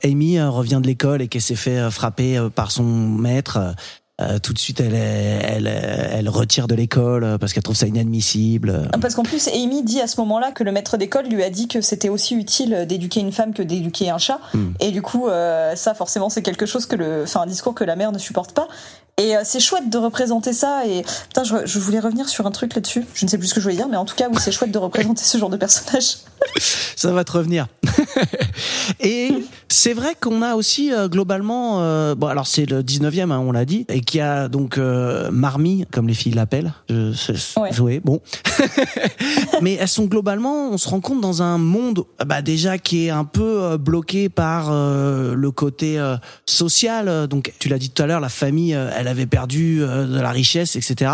Amy 0.03 0.39
revient 0.41 0.79
de 0.81 0.87
l'école 0.87 1.21
et 1.21 1.27
qu'elle 1.27 1.41
s'est 1.41 1.55
fait 1.55 1.89
frapper 1.91 2.39
par 2.55 2.71
son 2.71 2.83
maître. 2.83 3.59
Euh, 4.19 4.39
tout 4.39 4.53
de 4.53 4.57
suite, 4.59 4.79
elle, 4.79 4.95
est- 4.95 5.41
elle, 5.43 5.67
elle 5.67 6.27
retire 6.29 6.67
de 6.67 6.73
l'école 6.75 7.23
euh, 7.23 7.37
parce 7.37 7.53
qu'elle 7.53 7.63
trouve 7.63 7.75
ça 7.75 7.85
inadmissible. 7.85 8.89
Parce 9.01 9.13
qu'en 9.15 9.23
plus, 9.23 9.47
Amy 9.49 9.83
dit 9.83 10.01
à 10.01 10.07
ce 10.07 10.19
moment-là 10.21 10.51
que 10.51 10.63
le 10.63 10.71
maître 10.71 10.97
d'école 10.97 11.27
lui 11.27 11.43
a 11.43 11.49
dit 11.49 11.67
que 11.67 11.81
c'était 11.81 12.09
aussi 12.09 12.35
utile 12.35 12.85
d'éduquer 12.87 13.19
une 13.19 13.31
femme 13.31 13.53
que 13.53 13.61
d'éduquer 13.61 14.09
un 14.09 14.17
chat. 14.17 14.39
Hmm. 14.53 14.71
Et 14.79 14.91
du 14.91 15.01
coup, 15.01 15.27
euh, 15.27 15.75
ça, 15.75 15.93
forcément, 15.93 16.29
c'est 16.29 16.41
quelque 16.41 16.65
chose 16.65 16.85
que 16.87 16.95
le, 16.95 17.23
enfin, 17.23 17.41
un 17.41 17.45
discours 17.47 17.75
que 17.75 17.83
la 17.83 17.95
mère 17.95 18.11
ne 18.11 18.17
supporte 18.17 18.53
pas. 18.53 18.67
Et 19.19 19.35
euh, 19.35 19.41
c'est 19.43 19.59
chouette 19.59 19.89
de 19.89 19.97
représenter 19.97 20.53
ça. 20.53 20.85
Et 20.87 21.03
putain, 21.29 21.43
je, 21.43 21.65
je 21.65 21.79
voulais 21.79 21.99
revenir 21.99 22.29
sur 22.29 22.45
un 22.45 22.51
truc 22.51 22.75
là-dessus. 22.75 23.03
Je 23.15 23.25
ne 23.25 23.29
sais 23.29 23.37
plus 23.37 23.47
ce 23.47 23.53
que 23.55 23.59
je 23.59 23.65
voulais 23.65 23.75
dire, 23.77 23.87
mais 23.87 23.97
en 23.97 24.05
tout 24.05 24.15
cas, 24.15 24.27
oui, 24.29 24.37
c'est 24.39 24.51
chouette 24.51 24.71
de 24.71 24.77
représenter 24.77 25.23
ce 25.23 25.37
genre 25.39 25.49
de 25.49 25.57
personnage. 25.57 26.17
Ça 26.95 27.11
va 27.11 27.23
te 27.23 27.31
revenir. 27.31 27.67
et 28.99 29.31
c'est 29.69 29.93
vrai 29.93 30.15
qu'on 30.19 30.41
a 30.41 30.55
aussi 30.55 30.93
euh, 30.93 31.07
globalement, 31.07 31.81
euh, 31.81 32.15
bon 32.15 32.27
alors 32.27 32.47
c'est 32.47 32.65
le 32.65 32.81
19e, 32.83 33.31
hein, 33.31 33.39
on 33.39 33.51
l'a 33.51 33.65
dit, 33.65 33.85
et 33.89 34.01
qui 34.01 34.19
a 34.19 34.47
donc 34.47 34.77
euh, 34.77 35.29
Marmie, 35.31 35.85
comme 35.91 36.07
les 36.07 36.13
filles 36.13 36.33
l'appellent, 36.33 36.73
Ouais. 36.89 37.71
jouer, 37.71 37.99
bon. 38.03 38.21
Mais 39.61 39.73
elles 39.75 39.87
sont 39.87 40.05
globalement, 40.05 40.69
on 40.69 40.77
se 40.77 40.87
rend 40.87 40.99
compte 41.01 41.21
dans 41.21 41.41
un 41.41 41.57
monde 41.57 42.03
bah, 42.25 42.41
déjà 42.41 42.77
qui 42.77 43.07
est 43.07 43.09
un 43.09 43.25
peu 43.25 43.61
euh, 43.63 43.77
bloqué 43.77 44.29
par 44.29 44.67
euh, 44.71 45.33
le 45.35 45.51
côté 45.51 45.99
euh, 45.99 46.15
social. 46.45 47.27
Donc 47.27 47.53
tu 47.59 47.69
l'as 47.69 47.79
dit 47.79 47.89
tout 47.89 48.03
à 48.03 48.07
l'heure, 48.07 48.19
la 48.19 48.29
famille, 48.29 48.71
elle 48.71 49.07
avait 49.07 49.25
perdu 49.25 49.81
euh, 49.81 50.05
de 50.05 50.19
la 50.19 50.31
richesse, 50.31 50.75
etc. 50.75 51.11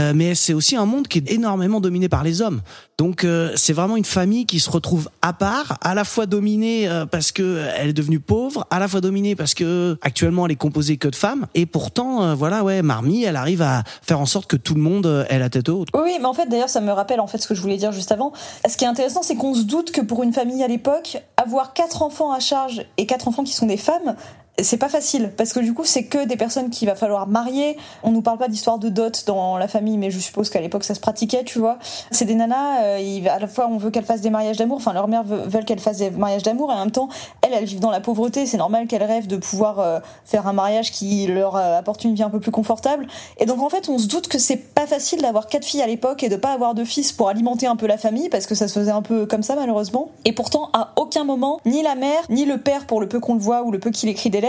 Euh, 0.00 0.12
mais 0.14 0.34
c'est 0.34 0.54
aussi 0.54 0.74
un 0.74 0.86
monde 0.86 1.06
qui 1.06 1.18
est 1.18 1.30
énormément 1.30 1.80
dominé 1.80 2.08
par 2.08 2.24
les 2.24 2.42
hommes. 2.42 2.62
Donc 2.98 3.22
euh, 3.22 3.52
c'est 3.54 3.72
vraiment 3.72 3.96
une 3.96 4.04
famille 4.04 4.44
qui 4.44 4.58
se 4.58 4.68
retrouve 4.68 5.08
à 5.22 5.32
part, 5.32 5.78
à 5.82 5.94
la 5.94 6.04
fois 6.04 6.26
dominée 6.26 6.88
euh, 6.88 7.06
parce 7.06 7.30
que 7.30 7.42
euh, 7.42 7.72
elle 7.76 7.90
est 7.90 7.94
devenue 7.94 8.18
pauvre, 8.18 8.66
à 8.70 8.80
la 8.80 8.88
fois 8.88 9.00
dominée 9.00 9.36
parce 9.36 9.54
que 9.54 9.96
actuellement 10.02 10.46
elle 10.46 10.52
est 10.52 10.56
composée 10.56 10.96
que 10.96 11.06
de 11.06 11.14
femmes. 11.14 11.46
Et 11.54 11.66
pourtant, 11.66 12.22
euh, 12.22 12.34
voilà, 12.34 12.64
ouais, 12.64 12.82
Marmie, 12.82 13.22
elle 13.22 13.36
arrive 13.36 13.62
à 13.62 13.84
faire 14.02 14.18
en 14.18 14.26
sorte 14.26 14.48
que 14.48 14.56
tout 14.56 14.74
le 14.74 14.80
monde 14.80 15.26
ait 15.28 15.38
la 15.38 15.48
tête 15.48 15.68
haute. 15.68 15.88
Oui, 15.94 16.16
mais 16.18 16.26
en 16.26 16.34
fait, 16.34 16.46
d'ailleurs, 16.46 16.68
ça 16.68 16.80
me 16.80 16.90
rappelle 16.90 17.20
en 17.20 17.26
fait 17.26 17.38
ce 17.38 17.46
que 17.46 17.54
je 17.54 17.60
voulais 17.60 17.76
dire 17.76 17.92
juste 17.92 18.10
avant. 18.10 18.32
Ce 18.68 18.76
qui 18.76 18.84
est 18.84 18.88
intéressant, 18.88 19.22
c'est 19.22 19.36
qu'on 19.36 19.54
se 19.54 19.62
doute 19.62 19.92
que 19.92 20.00
pour 20.00 20.22
une 20.22 20.32
famille 20.32 20.62
à 20.62 20.68
l'époque, 20.68 21.18
avoir 21.36 21.72
quatre 21.72 22.02
enfants 22.02 22.32
à 22.32 22.40
charge 22.40 22.84
et 22.96 23.06
quatre 23.06 23.28
enfants 23.28 23.44
qui 23.44 23.52
sont 23.52 23.66
des 23.66 23.76
femmes, 23.76 24.16
c'est 24.62 24.76
pas 24.76 24.88
facile 24.88 25.32
parce 25.36 25.52
que 25.52 25.58
du 25.58 25.74
coup 25.74 25.84
c'est 25.84 26.04
que 26.04 26.26
des 26.26 26.36
personnes 26.36 26.70
qu'il 26.70 26.86
va 26.86 26.94
falloir 26.94 27.26
marier. 27.26 27.76
On 28.04 28.12
nous 28.12 28.22
parle 28.22 28.38
pas 28.38 28.46
d'histoire 28.46 28.78
de 28.78 28.88
dot 28.88 29.24
dans 29.26 29.58
la 29.58 29.66
famille, 29.66 29.98
mais 29.98 30.10
je 30.12 30.18
suppose 30.20 30.48
qu'à 30.48 30.60
l'époque 30.60 30.84
ça 30.84 30.94
se 30.94 31.00
pratiquait, 31.00 31.42
tu 31.42 31.58
vois. 31.58 31.78
C'est 32.12 32.24
des 32.24 32.36
nanas. 32.36 32.82
euh, 32.84 33.26
à 33.28 33.38
la 33.40 33.48
fois 33.48 33.68
on 33.68 33.78
veut 33.78 33.90
qu'elles 33.90 34.04
fassent 34.04 34.20
des 34.20 34.30
mariages 34.30 34.56
d'amour, 34.56 34.76
enfin 34.76 34.92
leur 34.92 35.08
mère 35.08 35.24
veulent 35.24 35.64
qu'elles 35.64 35.80
fassent 35.80 35.98
des 35.98 36.10
mariages 36.10 36.44
d'amour 36.44 36.70
et 36.70 36.74
en 36.74 36.78
même 36.78 36.92
temps 36.92 37.08
elles 37.42 37.52
elles 37.52 37.64
vivent 37.64 37.80
dans 37.80 37.90
la 37.90 38.00
pauvreté. 38.00 38.46
C'est 38.46 38.56
normal 38.56 38.86
qu'elles 38.86 39.02
rêvent 39.02 39.26
de 39.26 39.36
pouvoir 39.36 39.80
euh, 39.80 39.98
faire 40.24 40.46
un 40.46 40.52
mariage 40.52 40.92
qui 40.92 41.26
leur 41.26 41.56
euh, 41.56 41.78
apporte 41.78 42.04
une 42.04 42.14
vie 42.14 42.22
un 42.22 42.30
peu 42.30 42.38
plus 42.40 42.52
confortable. 42.52 43.08
Et 43.38 43.46
donc 43.46 43.60
en 43.60 43.68
fait 43.68 43.88
on 43.88 43.98
se 43.98 44.06
doute 44.06 44.28
que 44.28 44.38
c'est 44.38 44.56
pas 44.56 44.86
facile 44.86 45.20
d'avoir 45.20 45.48
quatre 45.48 45.64
filles 45.64 45.82
à 45.82 45.86
l'époque 45.88 46.22
et 46.22 46.28
de 46.28 46.36
pas 46.36 46.52
avoir 46.52 46.74
de 46.74 46.84
fils 46.84 47.12
pour 47.12 47.28
alimenter 47.28 47.66
un 47.66 47.76
peu 47.76 47.86
la 47.86 47.98
famille 47.98 48.28
parce 48.28 48.46
que 48.46 48.54
ça 48.54 48.68
se 48.68 48.78
faisait 48.78 48.92
un 48.92 49.02
peu 49.02 49.26
comme 49.26 49.42
ça 49.42 49.56
malheureusement. 49.56 50.10
Et 50.24 50.32
pourtant 50.32 50.70
à 50.72 50.92
aucun 50.96 51.24
moment 51.24 51.60
ni 51.66 51.82
la 51.82 51.96
mère 51.96 52.22
ni 52.30 52.44
le 52.44 52.58
père 52.58 52.86
pour 52.86 53.00
le 53.00 53.08
peu 53.08 53.18
qu'on 53.18 53.34
le 53.34 53.40
voit 53.40 53.62
ou 53.62 53.72
le 53.72 53.80
peu 53.80 53.90
qu'il 53.90 54.08
écrit 54.08 54.30
des 54.30 54.43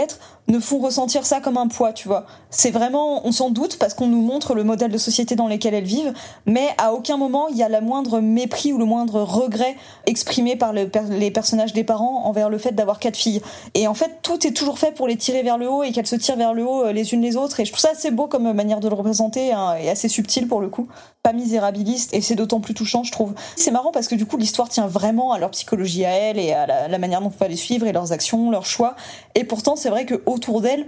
ne 0.48 0.58
font 0.58 0.78
ressentir 0.78 1.26
ça 1.26 1.40
comme 1.40 1.56
un 1.56 1.66
poids, 1.66 1.92
tu 1.92 2.08
vois. 2.08 2.26
C'est 2.50 2.70
vraiment, 2.70 3.26
on 3.26 3.32
s'en 3.32 3.50
doute 3.50 3.78
parce 3.78 3.94
qu'on 3.94 4.06
nous 4.06 4.22
montre 4.22 4.54
le 4.54 4.64
modèle 4.64 4.90
de 4.90 4.98
société 4.98 5.34
dans 5.34 5.48
lequel 5.48 5.74
elles 5.74 5.84
vivent, 5.84 6.12
mais 6.46 6.68
à 6.78 6.92
aucun 6.92 7.16
moment 7.16 7.48
il 7.48 7.56
y 7.56 7.62
a 7.62 7.68
la 7.68 7.80
moindre 7.80 8.20
mépris 8.20 8.72
ou 8.72 8.78
le 8.78 8.84
moindre 8.84 9.22
regret 9.22 9.76
exprimé 10.06 10.56
par 10.56 10.72
le 10.72 10.88
les 11.10 11.30
personnages 11.30 11.72
des 11.72 11.84
parents 11.84 12.24
envers 12.24 12.48
le 12.48 12.58
fait 12.58 12.72
d'avoir 12.72 12.98
quatre 12.98 13.16
filles. 13.16 13.42
Et 13.74 13.86
en 13.88 13.94
fait, 13.94 14.18
tout 14.22 14.46
est 14.46 14.52
toujours 14.52 14.78
fait 14.78 14.92
pour 14.92 15.08
les 15.08 15.16
tirer 15.16 15.42
vers 15.42 15.58
le 15.58 15.68
haut 15.68 15.82
et 15.82 15.92
qu'elles 15.92 16.06
se 16.06 16.16
tirent 16.16 16.36
vers 16.36 16.54
le 16.54 16.64
haut 16.64 16.84
euh, 16.84 16.92
les 16.92 17.12
unes 17.12 17.22
les 17.22 17.36
autres. 17.36 17.60
Et 17.60 17.64
je 17.64 17.72
trouve 17.72 17.80
ça 17.80 17.90
assez 17.90 18.10
beau 18.10 18.26
comme 18.26 18.52
manière 18.52 18.80
de 18.80 18.88
le 18.88 18.94
représenter 18.94 19.52
hein, 19.52 19.74
et 19.80 19.90
assez 19.90 20.08
subtil 20.08 20.46
pour 20.46 20.60
le 20.60 20.68
coup. 20.68 20.88
Pas 21.22 21.32
misérabiliste 21.32 22.14
et 22.14 22.20
c'est 22.20 22.36
d'autant 22.36 22.60
plus 22.60 22.74
touchant, 22.74 23.02
je 23.02 23.12
trouve. 23.12 23.34
C'est 23.56 23.72
marrant 23.72 23.90
parce 23.90 24.06
que 24.06 24.14
du 24.14 24.26
coup, 24.26 24.36
l'histoire 24.36 24.68
tient 24.68 24.86
vraiment 24.86 25.32
à 25.32 25.38
leur 25.38 25.50
psychologie 25.50 26.04
à 26.04 26.10
elles 26.10 26.38
et 26.38 26.52
à 26.52 26.66
la, 26.66 26.88
la 26.88 26.98
manière 26.98 27.20
dont 27.20 27.32
on 27.34 27.38
va 27.38 27.48
les 27.48 27.56
suivre 27.56 27.86
et 27.86 27.92
leurs 27.92 28.12
actions, 28.12 28.50
leurs 28.50 28.66
choix. 28.66 28.94
Et 29.36 29.44
pourtant, 29.44 29.76
c'est 29.76 29.90
vrai 29.90 30.06
que 30.06 30.22
autour 30.24 30.62
d'elles, 30.62 30.86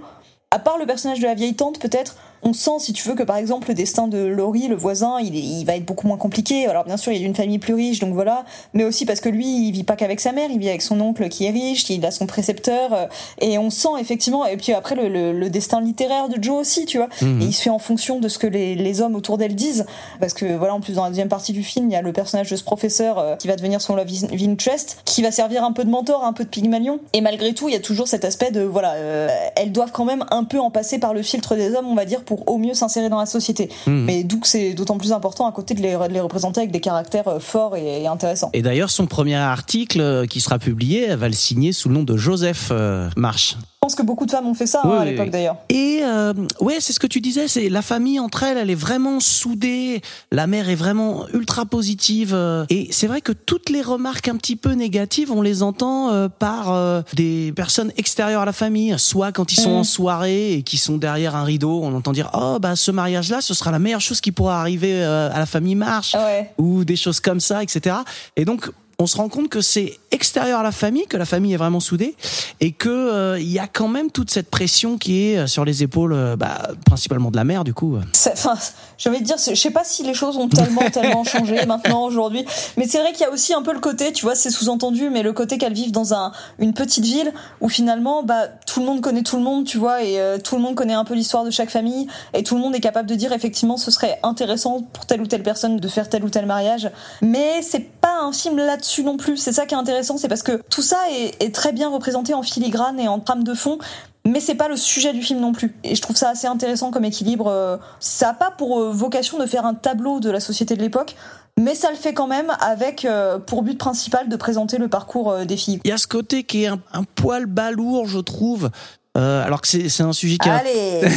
à 0.50 0.58
part 0.58 0.78
le 0.78 0.86
personnage 0.86 1.20
de 1.20 1.26
la 1.26 1.34
vieille 1.34 1.54
tante, 1.54 1.78
peut-être, 1.78 2.16
on 2.42 2.52
sent, 2.52 2.78
si 2.80 2.92
tu 2.92 3.08
veux, 3.08 3.14
que 3.14 3.22
par 3.22 3.36
exemple, 3.36 3.68
le 3.68 3.74
destin 3.74 4.08
de 4.08 4.18
Laurie, 4.18 4.68
le 4.68 4.76
voisin, 4.76 5.18
il, 5.20 5.36
est- 5.36 5.40
il 5.40 5.64
va 5.64 5.76
être 5.76 5.84
beaucoup 5.84 6.06
moins 6.06 6.16
compliqué. 6.16 6.66
Alors, 6.66 6.84
bien 6.84 6.96
sûr, 6.96 7.12
il 7.12 7.16
est 7.16 7.24
d'une 7.24 7.34
famille 7.34 7.58
plus 7.58 7.74
riche, 7.74 7.98
donc 7.98 8.14
voilà. 8.14 8.44
Mais 8.74 8.84
aussi 8.84 9.06
parce 9.06 9.20
que 9.20 9.28
lui, 9.28 9.68
il 9.68 9.72
vit 9.72 9.84
pas 9.84 9.96
qu'avec 9.96 10.20
sa 10.20 10.32
mère, 10.32 10.48
il 10.50 10.58
vit 10.58 10.68
avec 10.68 10.82
son 10.82 11.00
oncle 11.00 11.28
qui 11.28 11.46
est 11.46 11.50
riche, 11.50 11.88
il 11.90 12.04
a 12.06 12.10
son 12.10 12.26
précepteur. 12.26 12.92
euh, 12.92 13.06
Et 13.40 13.58
on 13.58 13.70
sent 13.70 13.88
effectivement, 14.00 14.46
et 14.46 14.56
puis 14.56 14.72
après, 14.72 14.94
le, 14.94 15.08
le- 15.08 15.32
le 15.32 15.50
destin 15.50 15.80
littéraire 15.80 16.28
de 16.28 16.42
Joe 16.42 16.60
aussi, 16.60 16.84
tu 16.86 16.98
vois. 16.98 17.08
Mhm. 17.22 17.42
Et 17.42 17.44
il 17.46 17.52
se 17.52 17.62
fait 17.62 17.70
en 17.70 17.78
fonction 17.78 18.20
de 18.20 18.28
ce 18.28 18.38
que 18.38 18.46
les, 18.46 18.74
les 18.74 19.00
hommes 19.00 19.14
autour 19.16 19.38
d'elle 19.38 19.54
disent. 19.54 19.86
Parce 20.20 20.32
que, 20.34 20.56
voilà, 20.56 20.74
en 20.74 20.80
plus, 20.80 20.94
dans 20.94 21.04
la 21.04 21.08
deuxième 21.10 21.28
partie 21.28 21.52
du 21.52 21.62
film, 21.62 21.88
il 21.90 21.92
y 21.92 21.96
a 21.96 22.02
le 22.02 22.12
personnage 22.12 22.50
de 22.50 22.56
ce 22.56 22.64
professeur 22.64 23.18
euh, 23.18 23.36
qui 23.36 23.48
va 23.48 23.56
devenir 23.56 23.80
son 23.80 23.94
love 23.96 24.08
interest, 24.42 24.98
qui 25.04 25.22
va 25.22 25.30
servir 25.30 25.64
un 25.64 25.72
peu 25.72 25.84
de 25.84 25.90
mentor, 25.90 26.24
un 26.24 26.32
peu 26.32 26.44
de 26.44 26.48
pygmalion. 26.48 27.00
Et 27.12 27.20
malgré 27.20 27.52
tout, 27.54 27.68
il 27.68 27.72
y 27.72 27.76
a 27.76 27.80
toujours 27.80 28.08
cet 28.08 28.24
aspect 28.24 28.50
de, 28.50 28.62
voilà, 28.62 28.92
euh, 28.94 29.28
elles 29.56 29.72
doivent 29.72 29.92
quand 29.92 30.04
même 30.04 30.24
un 30.30 30.44
peu 30.44 30.58
en 30.60 30.70
passer 30.70 30.98
par 30.98 31.14
le 31.14 31.22
filtre 31.22 31.54
des 31.56 31.74
hommes, 31.74 31.86
on 31.88 31.94
va 31.94 32.04
dire, 32.04 32.24
pour 32.28 32.46
au 32.46 32.58
mieux 32.58 32.74
s'insérer 32.74 33.08
dans 33.08 33.18
la 33.18 33.24
société. 33.26 33.70
Mhm. 33.86 34.04
Mais 34.04 34.22
d'où 34.22 34.38
que 34.38 34.46
c'est 34.46 34.74
d'autant 34.74 34.98
plus 34.98 35.12
important 35.12 35.46
à 35.48 35.52
côté 35.52 35.72
de 35.74 35.80
les, 35.80 35.94
de 35.96 36.12
les 36.12 36.20
représenter 36.20 36.60
avec 36.60 36.70
des 36.70 36.80
caractères 36.80 37.26
euh, 37.28 37.38
forts 37.40 37.74
et, 37.76 38.02
et 38.02 38.06
intéressants. 38.06 38.50
Et 38.52 38.60
d'ailleurs, 38.60 38.90
son 38.90 39.06
premier 39.06 39.36
article 39.36 40.00
euh, 40.02 40.26
qui 40.26 40.40
sera 40.40 40.58
publié, 40.58 41.06
elle 41.08 41.16
va 41.18 41.28
le 41.28 41.34
signer 41.34 41.72
sous 41.72 41.88
le 41.88 41.94
nom 41.94 42.02
de 42.02 42.16
Joseph 42.18 42.68
euh, 42.70 43.08
Marsh. 43.16 43.56
Je 43.60 43.86
pense 43.86 43.94
que 43.94 44.02
beaucoup 44.02 44.26
de 44.26 44.32
femmes 44.32 44.46
ont 44.48 44.54
fait 44.54 44.66
ça 44.66 44.82
hein, 44.84 44.90
à 44.90 45.04
l'époque 45.04 45.26
oui. 45.26 45.30
d'ailleurs. 45.30 45.56
Et 45.70 46.00
euh, 46.02 46.34
ouais, 46.60 46.76
c'est 46.80 46.92
ce 46.92 46.98
que 46.98 47.06
tu 47.06 47.20
disais, 47.20 47.46
c'est 47.48 47.68
la 47.70 47.80
famille 47.80 48.18
entre 48.20 48.42
elles, 48.42 48.58
elle 48.58 48.70
est 48.70 48.74
vraiment 48.74 49.20
soudée. 49.20 50.02
La 50.32 50.46
mère 50.48 50.68
est 50.68 50.74
vraiment 50.74 51.26
ultra 51.32 51.64
positive. 51.64 52.32
euh, 52.34 52.66
et 52.70 52.88
c'est 52.90 53.06
vrai 53.06 53.20
que 53.20 53.32
toutes 53.32 53.70
les 53.70 53.80
remarques 53.80 54.26
un 54.28 54.36
petit 54.36 54.56
peu 54.56 54.72
négatives, 54.72 55.30
on 55.32 55.42
les 55.42 55.62
entend 55.62 56.10
euh, 56.10 56.28
par 56.28 56.74
des 57.14 57.52
personnes 57.54 57.92
extérieures 57.96 58.42
à 58.42 58.46
la 58.46 58.52
famille. 58.52 58.94
Soit 58.98 59.30
quand 59.32 59.52
ils 59.52 59.60
sont 59.60 59.70
Mhm. 59.70 59.76
en 59.76 59.84
soirée 59.84 60.52
et 60.54 60.62
qu'ils 60.62 60.78
sont 60.80 60.96
derrière 60.98 61.36
un 61.36 61.44
rideau, 61.44 61.80
on 61.82 61.94
entend 61.94 62.12
dire 62.22 62.30
oh 62.34 62.58
bah 62.60 62.74
ce 62.76 62.90
mariage-là, 62.90 63.40
ce 63.40 63.54
sera 63.54 63.70
la 63.70 63.78
meilleure 63.78 64.00
chose 64.00 64.20
qui 64.20 64.32
pourra 64.32 64.60
arriver 64.60 64.92
euh, 65.02 65.30
à 65.32 65.38
la 65.38 65.46
famille 65.46 65.74
Ouais. 66.14 66.50
ou 66.58 66.84
des 66.84 66.96
choses 66.96 67.20
comme 67.20 67.40
ça, 67.40 67.62
etc. 67.62 67.96
Et 68.36 68.44
donc 68.44 68.70
on 69.00 69.06
se 69.06 69.16
rend 69.16 69.28
compte 69.28 69.48
que 69.48 69.60
c'est 69.60 69.96
extérieur 70.10 70.58
à 70.58 70.62
la 70.64 70.72
famille, 70.72 71.06
que 71.06 71.16
la 71.16 71.24
famille 71.24 71.54
est 71.54 71.58
vraiment 71.58 71.78
soudée, 71.78 72.16
et 72.58 72.72
que 72.72 72.88
euh, 72.88 73.38
il 73.38 73.48
y 73.48 73.60
a 73.60 73.68
quand 73.68 73.86
même 73.86 74.10
toute 74.10 74.28
cette 74.28 74.50
pression 74.50 74.98
qui 74.98 75.22
est 75.22 75.38
euh, 75.38 75.46
sur 75.46 75.64
les 75.64 75.84
épaules, 75.84 76.12
euh, 76.12 76.34
bah, 76.34 76.70
principalement 76.84 77.30
de 77.30 77.36
la 77.36 77.44
mère, 77.44 77.62
du 77.62 77.74
coup. 77.74 77.96
Enfin, 78.32 78.58
j'ai 78.96 79.08
envie 79.08 79.20
de 79.20 79.24
dire, 79.24 79.36
je 79.38 79.54
sais 79.54 79.70
pas 79.70 79.84
si 79.84 80.02
les 80.02 80.14
choses 80.14 80.36
ont 80.36 80.48
tellement, 80.48 80.90
tellement 80.92 81.22
changé 81.22 81.64
maintenant 81.64 82.04
aujourd'hui, 82.04 82.44
mais 82.76 82.88
c'est 82.88 82.98
vrai 82.98 83.12
qu'il 83.12 83.20
y 83.20 83.24
a 83.24 83.30
aussi 83.30 83.54
un 83.54 83.62
peu 83.62 83.72
le 83.72 83.78
côté, 83.78 84.12
tu 84.12 84.24
vois, 84.24 84.34
c'est 84.34 84.50
sous-entendu, 84.50 85.10
mais 85.10 85.22
le 85.22 85.32
côté 85.32 85.58
qu'elles 85.58 85.74
vivent 85.74 85.92
dans 85.92 86.12
un 86.12 86.32
une 86.58 86.74
petite 86.74 87.04
ville 87.04 87.32
où 87.60 87.68
finalement, 87.68 88.24
bah, 88.24 88.48
tout 88.66 88.80
le 88.80 88.86
monde 88.86 89.00
connaît 89.00 89.22
tout 89.22 89.36
le 89.36 89.44
monde, 89.44 89.64
tu 89.64 89.78
vois, 89.78 90.02
et 90.02 90.18
euh, 90.20 90.38
tout 90.38 90.56
le 90.56 90.62
monde 90.62 90.74
connaît 90.74 90.94
un 90.94 91.04
peu 91.04 91.14
l'histoire 91.14 91.44
de 91.44 91.52
chaque 91.52 91.70
famille, 91.70 92.08
et 92.34 92.42
tout 92.42 92.56
le 92.56 92.60
monde 92.60 92.74
est 92.74 92.80
capable 92.80 93.08
de 93.08 93.14
dire 93.14 93.32
effectivement, 93.32 93.76
ce 93.76 93.92
serait 93.92 94.18
intéressant 94.24 94.82
pour 94.92 95.06
telle 95.06 95.20
ou 95.20 95.26
telle 95.28 95.44
personne 95.44 95.76
de 95.76 95.88
faire 95.88 96.08
tel 96.08 96.24
ou 96.24 96.30
tel 96.30 96.46
mariage, 96.46 96.90
mais 97.22 97.62
c'est 97.62 97.88
pas 98.00 98.22
un 98.22 98.32
film 98.32 98.56
là-dessus 98.56 98.87
non 99.04 99.16
plus. 99.16 99.36
C'est 99.36 99.52
ça 99.52 99.66
qui 99.66 99.74
est 99.74 99.78
intéressant, 99.78 100.16
c'est 100.18 100.28
parce 100.28 100.42
que 100.42 100.62
tout 100.70 100.82
ça 100.82 100.98
est, 101.10 101.42
est 101.42 101.54
très 101.54 101.72
bien 101.72 101.88
représenté 101.88 102.34
en 102.34 102.42
filigrane 102.42 102.98
et 103.00 103.08
en 103.08 103.18
trame 103.20 103.44
de 103.44 103.54
fond. 103.54 103.78
Mais 104.26 104.40
c'est 104.40 104.56
pas 104.56 104.68
le 104.68 104.76
sujet 104.76 105.12
du 105.12 105.22
film 105.22 105.40
non 105.40 105.52
plus. 105.52 105.74
Et 105.84 105.94
je 105.94 106.02
trouve 106.02 106.16
ça 106.16 106.28
assez 106.30 106.46
intéressant 106.46 106.90
comme 106.90 107.04
équilibre. 107.04 107.46
euh, 107.46 107.76
Ça 108.00 108.30
a 108.30 108.34
pas 108.34 108.50
pour 108.50 108.78
euh, 108.80 108.90
vocation 108.92 109.38
de 109.38 109.46
faire 109.46 109.64
un 109.64 109.74
tableau 109.74 110.20
de 110.20 110.30
la 110.30 110.40
société 110.40 110.76
de 110.76 110.82
l'époque, 110.82 111.16
mais 111.58 111.74
ça 111.74 111.90
le 111.90 111.96
fait 111.96 112.12
quand 112.12 112.26
même 112.26 112.52
avec 112.60 113.04
euh, 113.04 113.38
pour 113.38 113.62
but 113.62 113.78
principal 113.78 114.28
de 114.28 114.36
présenter 114.36 114.76
le 114.76 114.88
parcours 114.88 115.30
euh, 115.30 115.44
des 115.46 115.56
filles. 115.56 115.80
Il 115.84 115.88
y 115.90 115.94
a 115.94 115.98
ce 115.98 116.06
côté 116.06 116.44
qui 116.44 116.64
est 116.64 116.68
un, 116.68 116.78
un 116.92 117.04
poil 117.04 117.46
balourd, 117.46 118.06
je 118.06 118.18
trouve. 118.18 118.70
Euh, 119.16 119.44
alors 119.44 119.60
que 119.62 119.66
c'est 119.68 120.02
un 120.02 120.12
sujet 120.12 120.36
qui 120.36 120.48
est 120.48 120.52
Allez 120.52 121.00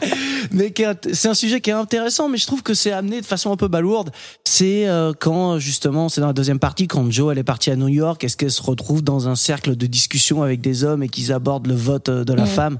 mais 0.50 0.72
c'est 1.12 1.28
un 1.28 1.34
sujet 1.34 1.60
qui 1.60 1.70
est 1.70 1.74
intéressant, 1.74 2.28
mais 2.28 2.38
je 2.38 2.46
trouve 2.46 2.62
que 2.62 2.74
c'est 2.74 2.92
amené 2.92 3.20
de 3.20 3.26
façon 3.26 3.52
un 3.52 3.56
peu 3.56 3.68
balourde. 3.68 4.10
C'est 4.44 4.88
euh, 4.88 5.12
quand 5.18 5.58
justement, 5.58 6.08
c'est 6.08 6.20
dans 6.20 6.26
la 6.28 6.32
deuxième 6.32 6.58
partie, 6.58 6.86
quand 6.86 7.10
Joe 7.10 7.32
elle 7.32 7.38
est 7.38 7.44
partie 7.44 7.70
à 7.70 7.76
New 7.76 7.88
York, 7.88 8.22
est-ce 8.24 8.36
qu'elle 8.36 8.50
se 8.50 8.62
retrouve 8.62 9.02
dans 9.02 9.28
un 9.28 9.36
cercle 9.36 9.76
de 9.76 9.86
discussion 9.86 10.42
avec 10.42 10.60
des 10.60 10.84
hommes 10.84 11.02
et 11.02 11.08
qu'ils 11.08 11.32
abordent 11.32 11.66
le 11.66 11.74
vote 11.74 12.08
euh, 12.08 12.24
de 12.24 12.32
la 12.32 12.46
femme? 12.46 12.78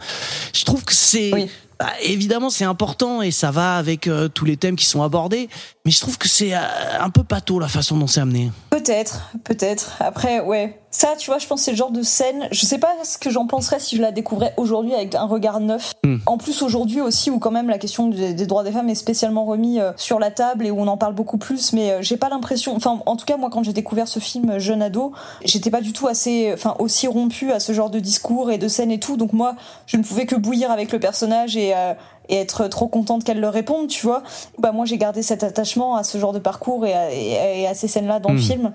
Je 0.55 0.65
trouve 0.65 0.85
que 0.85 0.93
c'est 0.95 1.33
Oui. 1.33 1.49
bah, 1.79 1.91
évidemment 2.03 2.51
c'est 2.51 2.65
important 2.65 3.23
et 3.23 3.31
ça 3.31 3.51
va 3.51 3.77
avec 3.77 4.07
euh, 4.07 4.29
tous 4.29 4.45
les 4.45 4.57
thèmes 4.57 4.77
qui 4.77 4.87
sont 4.87 5.03
abordés, 5.03 5.49
mais 5.85 5.91
je 5.91 6.01
trouve 6.01 6.19
que 6.19 6.29
c'est 6.29 6.55
euh, 6.55 6.59
un 7.01 7.09
peu 7.11 7.25
pâteau 7.25 7.59
la 7.59 7.69
façon 7.69 7.97
dont 7.97 8.07
c'est 8.07 8.21
amené. 8.21 8.53
Peut-être, 8.69 9.31
peut-être. 9.45 9.97
Après, 10.01 10.41
ouais. 10.41 10.77
Ça, 10.93 11.15
tu 11.17 11.31
vois, 11.31 11.39
je 11.39 11.47
pense 11.47 11.61
que 11.61 11.65
c'est 11.67 11.71
le 11.71 11.77
genre 11.77 11.93
de 11.93 12.03
scène. 12.03 12.49
Je 12.51 12.67
sais 12.67 12.79
pas 12.79 12.93
ce 13.05 13.17
que 13.17 13.31
j'en 13.31 13.47
penserais 13.47 13.79
si 13.79 13.97
je 13.97 14.03
la 14.03 14.11
découvrais 14.11 14.53
aujourd'hui 14.57 14.93
avec 14.93 15.15
un 15.15 15.25
regard 15.25 15.61
neuf. 15.61 15.93
Hmm. 16.05 16.17
En 16.27 16.37
plus, 16.37 16.63
aujourd'hui 16.63 17.01
aussi, 17.01 17.31
où 17.31 17.39
quand 17.39 17.53
même 17.53 17.69
la 17.69 17.79
question 17.79 18.09
des, 18.09 18.35
des 18.35 18.47
droits 18.47 18.65
des 18.65 18.73
femmes 18.73 18.89
est 18.89 18.97
spécialement 18.97 19.45
remis 19.45 19.79
euh, 19.79 19.93
sur 19.97 20.19
la 20.19 20.33
table 20.33 20.67
et 20.67 20.71
où 20.71 20.81
on 20.81 20.89
en 20.89 20.97
parle 20.97 21.15
beaucoup 21.15 21.39
plus. 21.39 21.73
Mais 21.73 21.93
euh, 21.93 22.03
j'ai 22.03 22.17
pas 22.17 22.29
l'impression. 22.29 22.75
Enfin, 22.75 23.01
en 23.07 23.17
tout 23.17 23.25
cas, 23.25 23.37
moi, 23.37 23.51
quand 23.51 23.63
j'ai 23.63 23.73
découvert 23.73 24.09
ce 24.09 24.19
film 24.19 24.59
jeune 24.59 24.83
ado, 24.83 25.13
j'étais 25.45 25.71
pas 25.71 25.81
du 25.81 25.93
tout 25.93 26.09
assez, 26.09 26.51
enfin, 26.53 26.75
aussi 26.81 27.07
rompu 27.07 27.53
à 27.53 27.61
ce 27.61 27.73
genre 27.73 27.91
de 27.91 28.01
discours 28.01 28.51
et 28.51 28.59
de 28.59 28.67
scènes 28.67 28.91
et 28.91 29.01
tout. 29.01 29.17
Donc 29.17 29.33
moi, 29.33 29.55
je 29.87 29.97
ne 29.97 30.03
pouvais 30.03 30.27
que 30.27 30.35
bouillir 30.35 30.73
avec 30.73 30.91
le 30.91 30.99
personnage 30.99 31.57
et 31.57 31.73
euh, 31.75 31.95
et 32.31 32.37
être 32.37 32.67
trop 32.69 32.89
contente 32.89 33.25
qu'elle 33.25 33.41
leur 33.41 33.53
réponde, 33.53 33.89
tu 33.89 34.07
vois. 34.07 34.23
Bah 34.59 34.73
moi 34.73 34.87
j'ai 34.87 34.97
gardé 34.97 35.23
cet 35.23 35.45
attachement 35.45 35.97
à 35.97 36.05
ce 36.05 36.17
genre 36.19 36.33
de 36.33 36.39
parcours 36.39 36.87
et 36.87 36.95
à, 36.95 37.13
et 37.13 37.67
à 37.67 37.75
ces 37.75 37.89
scènes-là 37.89 38.19
dans 38.21 38.31
le 38.33 38.39
Hmm. 38.39 38.43
film. 38.43 38.73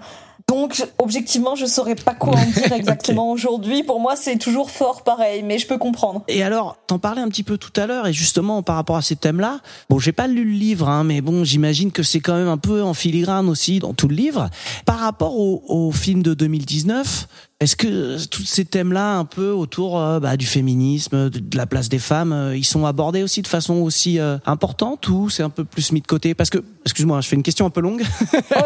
Donc 0.48 0.86
objectivement, 1.00 1.56
je 1.56 1.66
saurais 1.66 1.96
pas 1.96 2.14
quoi 2.14 2.34
en 2.38 2.46
dire 2.46 2.72
exactement 2.76 3.32
aujourd'hui. 3.32 3.82
Pour 3.82 4.00
moi, 4.00 4.16
c'est 4.16 4.38
toujours 4.38 4.70
fort 4.70 5.02
pareil, 5.04 5.42
mais 5.42 5.58
je 5.58 5.66
peux 5.66 5.80
comprendre. 5.80 6.22
Et 6.28 6.44
alors, 6.44 6.78
t'en 6.86 7.00
parlais 7.00 7.22
un 7.24 7.30
petit 7.30 7.42
peu 7.42 7.58
tout 7.58 7.74
à 7.82 7.88
l'heure, 7.88 8.06
et 8.06 8.14
justement 8.14 8.62
par 8.62 8.76
rapport 8.76 8.96
à 8.98 9.02
ces 9.02 9.16
thèmes-là, 9.16 9.62
bon, 9.90 9.98
j'ai 9.98 10.12
pas 10.12 10.28
lu 10.28 10.44
le 10.44 10.52
livre, 10.52 10.88
hein, 10.88 11.04
mais 11.04 11.22
bon, 11.22 11.44
j'imagine 11.44 11.92
que 11.92 12.04
c'est 12.04 12.20
quand 12.20 12.36
même 12.36 12.48
un 12.48 12.60
peu 12.60 12.84
en 12.84 12.94
filigrane 12.94 13.50
aussi 13.50 13.80
dans 13.80 13.94
tout 13.96 14.08
le 14.08 14.16
livre. 14.16 14.50
Par 14.86 15.00
rapport 15.00 15.36
au, 15.40 15.64
au 15.68 15.92
film 15.92 16.22
de 16.22 16.36
2019, 16.36 17.28
est-ce 17.62 17.78
que 17.78 17.88
euh, 17.88 18.18
tous 18.30 18.44
ces 18.44 18.66
thèmes-là, 18.66 19.16
un 19.18 19.24
peu 19.24 19.52
autour 19.52 19.98
euh, 19.98 20.20
bah, 20.20 20.36
du 20.36 20.46
féminisme, 20.46 21.30
de, 21.30 21.40
de 21.40 21.58
la 21.58 21.66
place 21.66 21.88
des 21.88 22.00
femmes, 22.00 22.34
euh, 22.34 22.58
ils 22.58 22.66
sont 22.66 22.86
abordés 22.86 23.24
aussi 23.24 23.42
de 23.42 23.48
façon 23.48 23.76
aussi 23.76 24.20
euh, 24.20 24.38
importante 24.46 25.08
ou 25.08 25.30
c'est 25.30 25.42
un 25.42 25.50
peu 25.50 25.64
plus 25.64 25.94
mis 25.94 26.02
de 26.02 26.08
côté? 26.08 26.34
Parce 26.34 26.50
que, 26.50 26.58
excuse-moi, 26.84 27.22
je 27.22 27.30
fais 27.30 27.38
une 27.38 27.44
question 27.44 27.66
un 27.66 27.70
peu 27.70 27.80
longue, 27.80 28.04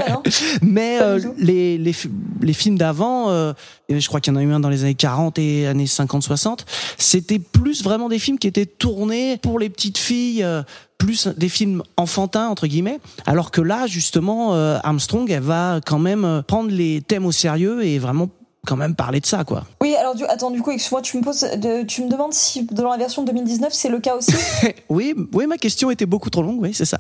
non. 0.10 0.24
Mais 0.64 1.00
euh, 1.02 1.20
les, 1.38 1.78
les, 1.78 1.94
les 2.42 2.54
films 2.54 2.80
d'avant, 2.80 3.30
euh, 3.30 3.54
je 3.90 4.08
crois 4.08 4.22
qu'il 4.22 4.34
y 4.34 4.36
en 4.36 4.40
a 4.40 4.44
eu 4.44 4.52
un 4.52 4.60
dans 4.60 4.70
les 4.70 4.84
années 4.84 4.96
40 4.96 5.38
et 5.38 5.68
années 5.68 5.86
50-60, 5.86 6.62
c'était 6.98 7.38
plus 7.38 7.84
vraiment 7.84 8.10
des 8.10 8.18
films 8.18 8.40
qui 8.40 8.48
étaient 8.48 8.66
tournés 8.66 9.38
pour 9.38 9.60
les 9.60 9.70
petites 9.70 10.00
filles, 10.00 10.42
euh, 10.44 10.64
plus 10.98 11.28
des 11.28 11.48
films 11.48 11.84
enfantins, 11.96 12.48
entre 12.48 12.66
guillemets, 12.66 13.00
alors 13.28 13.52
que 13.52 13.62
là, 13.62 13.86
justement, 13.86 14.56
euh, 14.56 14.80
Armstrong, 14.84 15.30
elle 15.30 15.44
va 15.44 15.80
quand 15.86 16.00
même 16.00 16.44
prendre 16.48 16.72
les 16.72 17.02
thèmes 17.02 17.28
au 17.28 17.32
sérieux 17.32 17.86
et 17.86 18.00
vraiment 18.00 18.30
quand 18.68 18.76
même 18.76 18.94
parler 18.94 19.20
de 19.22 19.26
ça, 19.26 19.44
quoi. 19.46 19.64
Oui, 19.82 19.96
alors 19.96 20.16
du, 20.16 20.26
attends, 20.26 20.52
du 20.52 20.62
coup, 20.62 20.72
excuse-moi, 20.72 21.02
tu 21.02 21.18
me 21.18 21.24
poses, 21.24 21.42
de- 21.42 21.84
tu 21.84 22.04
me 22.04 22.10
demandes 22.10 22.34
si 22.34 22.64
dans 22.66 22.90
la 22.92 22.98
version 22.98 23.24
2019 23.24 23.72
c'est 23.74 23.90
le 23.90 24.00
cas 24.00 24.16
aussi? 24.16 24.34
Oui, 24.90 25.14
oui, 25.34 25.46
ma 25.48 25.58
question 25.58 25.92
était 25.92 26.06
beaucoup 26.08 26.30
trop 26.30 26.42
longue, 26.42 26.60
oui, 26.62 26.74
c'est 26.74 26.86
ça. 26.86 27.00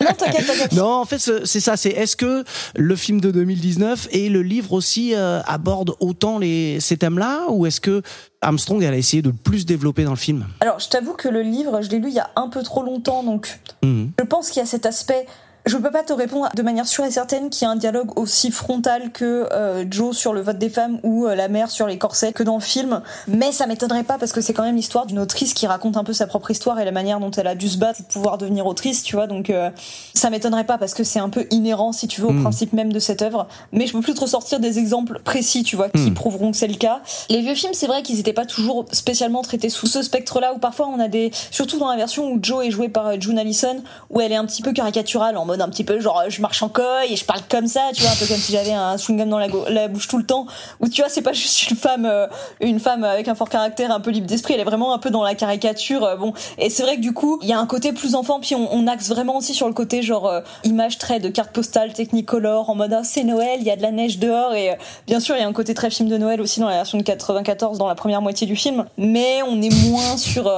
Non, 0.00 0.12
t'inquiète, 0.16 0.46
t'inquiète. 0.46 0.72
Non, 0.74 0.86
en 1.00 1.04
fait, 1.04 1.18
c'est 1.18 1.60
ça. 1.60 1.76
C'est 1.76 1.88
est-ce 1.90 2.16
que 2.16 2.44
le 2.76 2.96
film 2.96 3.20
de 3.20 3.30
2019 3.30 4.08
et 4.12 4.28
le 4.28 4.42
livre 4.42 4.72
aussi 4.72 5.14
euh, 5.14 5.40
abordent 5.46 5.96
autant 6.00 6.38
les 6.38 6.78
ces 6.80 6.96
thèmes-là, 6.96 7.46
ou 7.48 7.66
est-ce 7.66 7.80
que 7.80 8.02
Armstrong 8.42 8.82
elle 8.82 8.92
a 8.94 8.96
essayé 8.98 9.22
de 9.22 9.30
le 9.30 9.34
plus 9.34 9.64
développer 9.66 10.04
dans 10.04 10.10
le 10.10 10.16
film? 10.16 10.46
Alors, 10.60 10.78
je 10.80 10.88
t'avoue 10.88 11.14
que 11.14 11.28
le 11.28 11.40
livre, 11.42 11.80
je 11.82 11.88
l'ai 11.90 11.98
lu 11.98 12.08
il 12.08 12.14
y 12.14 12.18
a 12.20 12.30
un 12.36 12.48
peu 12.48 12.62
trop 12.62 12.82
longtemps, 12.82 13.22
donc 13.24 13.58
Mhm. 13.82 14.12
je 14.18 14.24
pense 14.24 14.50
qu'il 14.50 14.60
y 14.60 14.62
a 14.62 14.66
cet 14.66 14.86
aspect. 14.86 15.26
Je 15.66 15.78
peux 15.78 15.90
pas 15.90 16.02
te 16.02 16.12
répondre 16.12 16.50
de 16.54 16.62
manière 16.62 16.86
sûre 16.86 17.06
et 17.06 17.10
certaine 17.10 17.48
qu'il 17.48 17.62
y 17.62 17.64
a 17.66 17.70
un 17.70 17.76
dialogue 17.76 18.18
aussi 18.18 18.50
frontal 18.50 19.10
que 19.12 19.48
euh, 19.50 19.86
Joe 19.90 20.14
sur 20.14 20.34
le 20.34 20.42
vote 20.42 20.58
des 20.58 20.68
femmes 20.68 20.98
ou 21.02 21.24
euh, 21.26 21.34
la 21.34 21.48
mère 21.48 21.70
sur 21.70 21.86
les 21.86 21.96
corsets 21.96 22.34
que 22.34 22.42
dans 22.42 22.56
le 22.56 22.60
film, 22.60 23.00
mais 23.28 23.50
ça 23.50 23.66
m'étonnerait 23.66 24.02
pas 24.04 24.18
parce 24.18 24.32
que 24.34 24.42
c'est 24.42 24.52
quand 24.52 24.62
même 24.64 24.76
l'histoire 24.76 25.06
d'une 25.06 25.18
autrice 25.18 25.54
qui 25.54 25.66
raconte 25.66 25.96
un 25.96 26.04
peu 26.04 26.12
sa 26.12 26.26
propre 26.26 26.50
histoire 26.50 26.78
et 26.80 26.84
la 26.84 26.92
manière 26.92 27.18
dont 27.18 27.30
elle 27.30 27.46
a 27.46 27.54
dû 27.54 27.70
se 27.70 27.78
battre 27.78 28.00
pour 28.02 28.08
pouvoir 28.08 28.36
devenir 28.36 28.66
autrice, 28.66 29.02
tu 29.02 29.16
vois. 29.16 29.26
Donc 29.26 29.48
euh, 29.48 29.70
ça 30.12 30.28
m'étonnerait 30.28 30.64
pas 30.64 30.76
parce 30.76 30.92
que 30.92 31.02
c'est 31.02 31.18
un 31.18 31.30
peu 31.30 31.46
inhérent, 31.50 31.92
si 31.92 32.08
tu 32.08 32.20
veux, 32.20 32.28
au 32.28 32.32
Mm. 32.32 32.42
principe 32.42 32.72
même 32.74 32.92
de 32.92 32.98
cette 32.98 33.22
œuvre. 33.22 33.46
Mais 33.72 33.86
je 33.86 33.94
peux 33.94 34.02
plus 34.02 34.12
te 34.14 34.20
ressortir 34.20 34.60
des 34.60 34.78
exemples 34.78 35.20
précis, 35.24 35.62
tu 35.62 35.76
vois, 35.76 35.88
qui 35.88 36.10
Mm. 36.10 36.14
prouveront 36.14 36.50
que 36.50 36.58
c'est 36.58 36.66
le 36.68 36.74
cas. 36.74 37.00
Les 37.30 37.40
vieux 37.40 37.54
films, 37.54 37.72
c'est 37.72 37.86
vrai 37.86 38.02
qu'ils 38.02 38.20
étaient 38.20 38.34
pas 38.34 38.44
toujours 38.44 38.84
spécialement 38.92 39.40
traités 39.40 39.70
sous 39.70 39.86
ce 39.86 40.02
spectre-là, 40.02 40.52
où 40.52 40.58
parfois 40.58 40.88
on 40.88 41.00
a 41.00 41.08
des, 41.08 41.30
surtout 41.50 41.78
dans 41.78 41.88
la 41.88 41.96
version 41.96 42.30
où 42.30 42.38
Joe 42.42 42.66
est 42.66 42.70
joué 42.70 42.90
par 42.90 43.06
euh, 43.06 43.16
June 43.18 43.38
Allison, 43.38 43.76
où 44.10 44.20
elle 44.20 44.30
est 44.32 44.36
un 44.36 44.44
petit 44.44 44.60
peu 44.60 44.72
caricaturale, 44.74 45.38
en 45.38 45.46
mode 45.46 45.53
un 45.60 45.68
petit 45.68 45.84
peu 45.84 46.00
genre 46.00 46.20
euh, 46.20 46.28
je 46.28 46.40
marche 46.40 46.62
en 46.62 46.68
coille 46.68 47.12
et 47.12 47.16
je 47.16 47.24
parle 47.24 47.40
comme 47.48 47.66
ça, 47.66 47.90
tu 47.94 48.02
vois, 48.02 48.10
un 48.10 48.16
peu 48.16 48.26
comme 48.26 48.36
si 48.36 48.52
j'avais 48.52 48.72
un 48.72 48.96
chewing-gum 48.96 49.28
dans 49.28 49.38
la, 49.38 49.88
bouche 49.88 50.08
tout 50.08 50.18
le 50.18 50.24
temps, 50.24 50.46
où 50.80 50.88
tu 50.88 51.00
vois, 51.02 51.10
c'est 51.10 51.22
pas 51.22 51.32
juste 51.32 51.70
une 51.70 51.76
femme, 51.76 52.06
euh, 52.06 52.26
une 52.60 52.80
femme 52.80 53.04
avec 53.04 53.28
un 53.28 53.34
fort 53.34 53.48
caractère, 53.48 53.90
un 53.90 54.00
peu 54.00 54.10
libre 54.10 54.26
d'esprit, 54.26 54.54
elle 54.54 54.60
est 54.60 54.64
vraiment 54.64 54.94
un 54.94 54.98
peu 54.98 55.10
dans 55.10 55.22
la 55.22 55.34
caricature, 55.34 56.04
euh, 56.04 56.16
bon. 56.16 56.32
Et 56.58 56.70
c'est 56.70 56.82
vrai 56.82 56.96
que 56.96 57.00
du 57.00 57.12
coup, 57.12 57.38
il 57.42 57.48
y 57.48 57.52
a 57.52 57.58
un 57.58 57.66
côté 57.66 57.92
plus 57.92 58.14
enfant, 58.14 58.40
puis 58.40 58.54
on, 58.54 58.84
axe 58.86 59.08
vraiment 59.08 59.38
aussi 59.38 59.54
sur 59.54 59.66
le 59.66 59.72
côté 59.72 60.02
genre 60.02 60.30
image 60.62 60.98
très 60.98 61.18
de 61.18 61.30
carte 61.30 61.52
postale, 61.52 61.94
technicolor, 61.94 62.68
en 62.68 62.74
mode 62.74 62.92
ah, 62.92 63.02
c'est 63.02 63.24
Noël, 63.24 63.60
il 63.60 63.66
y 63.66 63.70
a 63.70 63.76
de 63.76 63.82
la 63.82 63.92
neige 63.92 64.18
dehors, 64.18 64.54
et 64.54 64.76
bien 65.06 65.20
sûr, 65.20 65.36
il 65.36 65.40
y 65.40 65.42
a 65.42 65.48
un 65.48 65.54
côté 65.54 65.72
très 65.72 65.90
film 65.90 66.10
de 66.10 66.18
Noël 66.18 66.42
aussi 66.42 66.60
dans 66.60 66.68
la 66.68 66.74
version 66.74 66.98
de 66.98 67.02
94, 67.02 67.78
dans 67.78 67.88
la 67.88 67.94
première 67.94 68.20
moitié 68.20 68.46
du 68.46 68.56
film, 68.56 68.84
mais 68.98 69.40
on 69.48 69.62
est 69.62 69.74
moins 69.88 70.18
sur, 70.18 70.52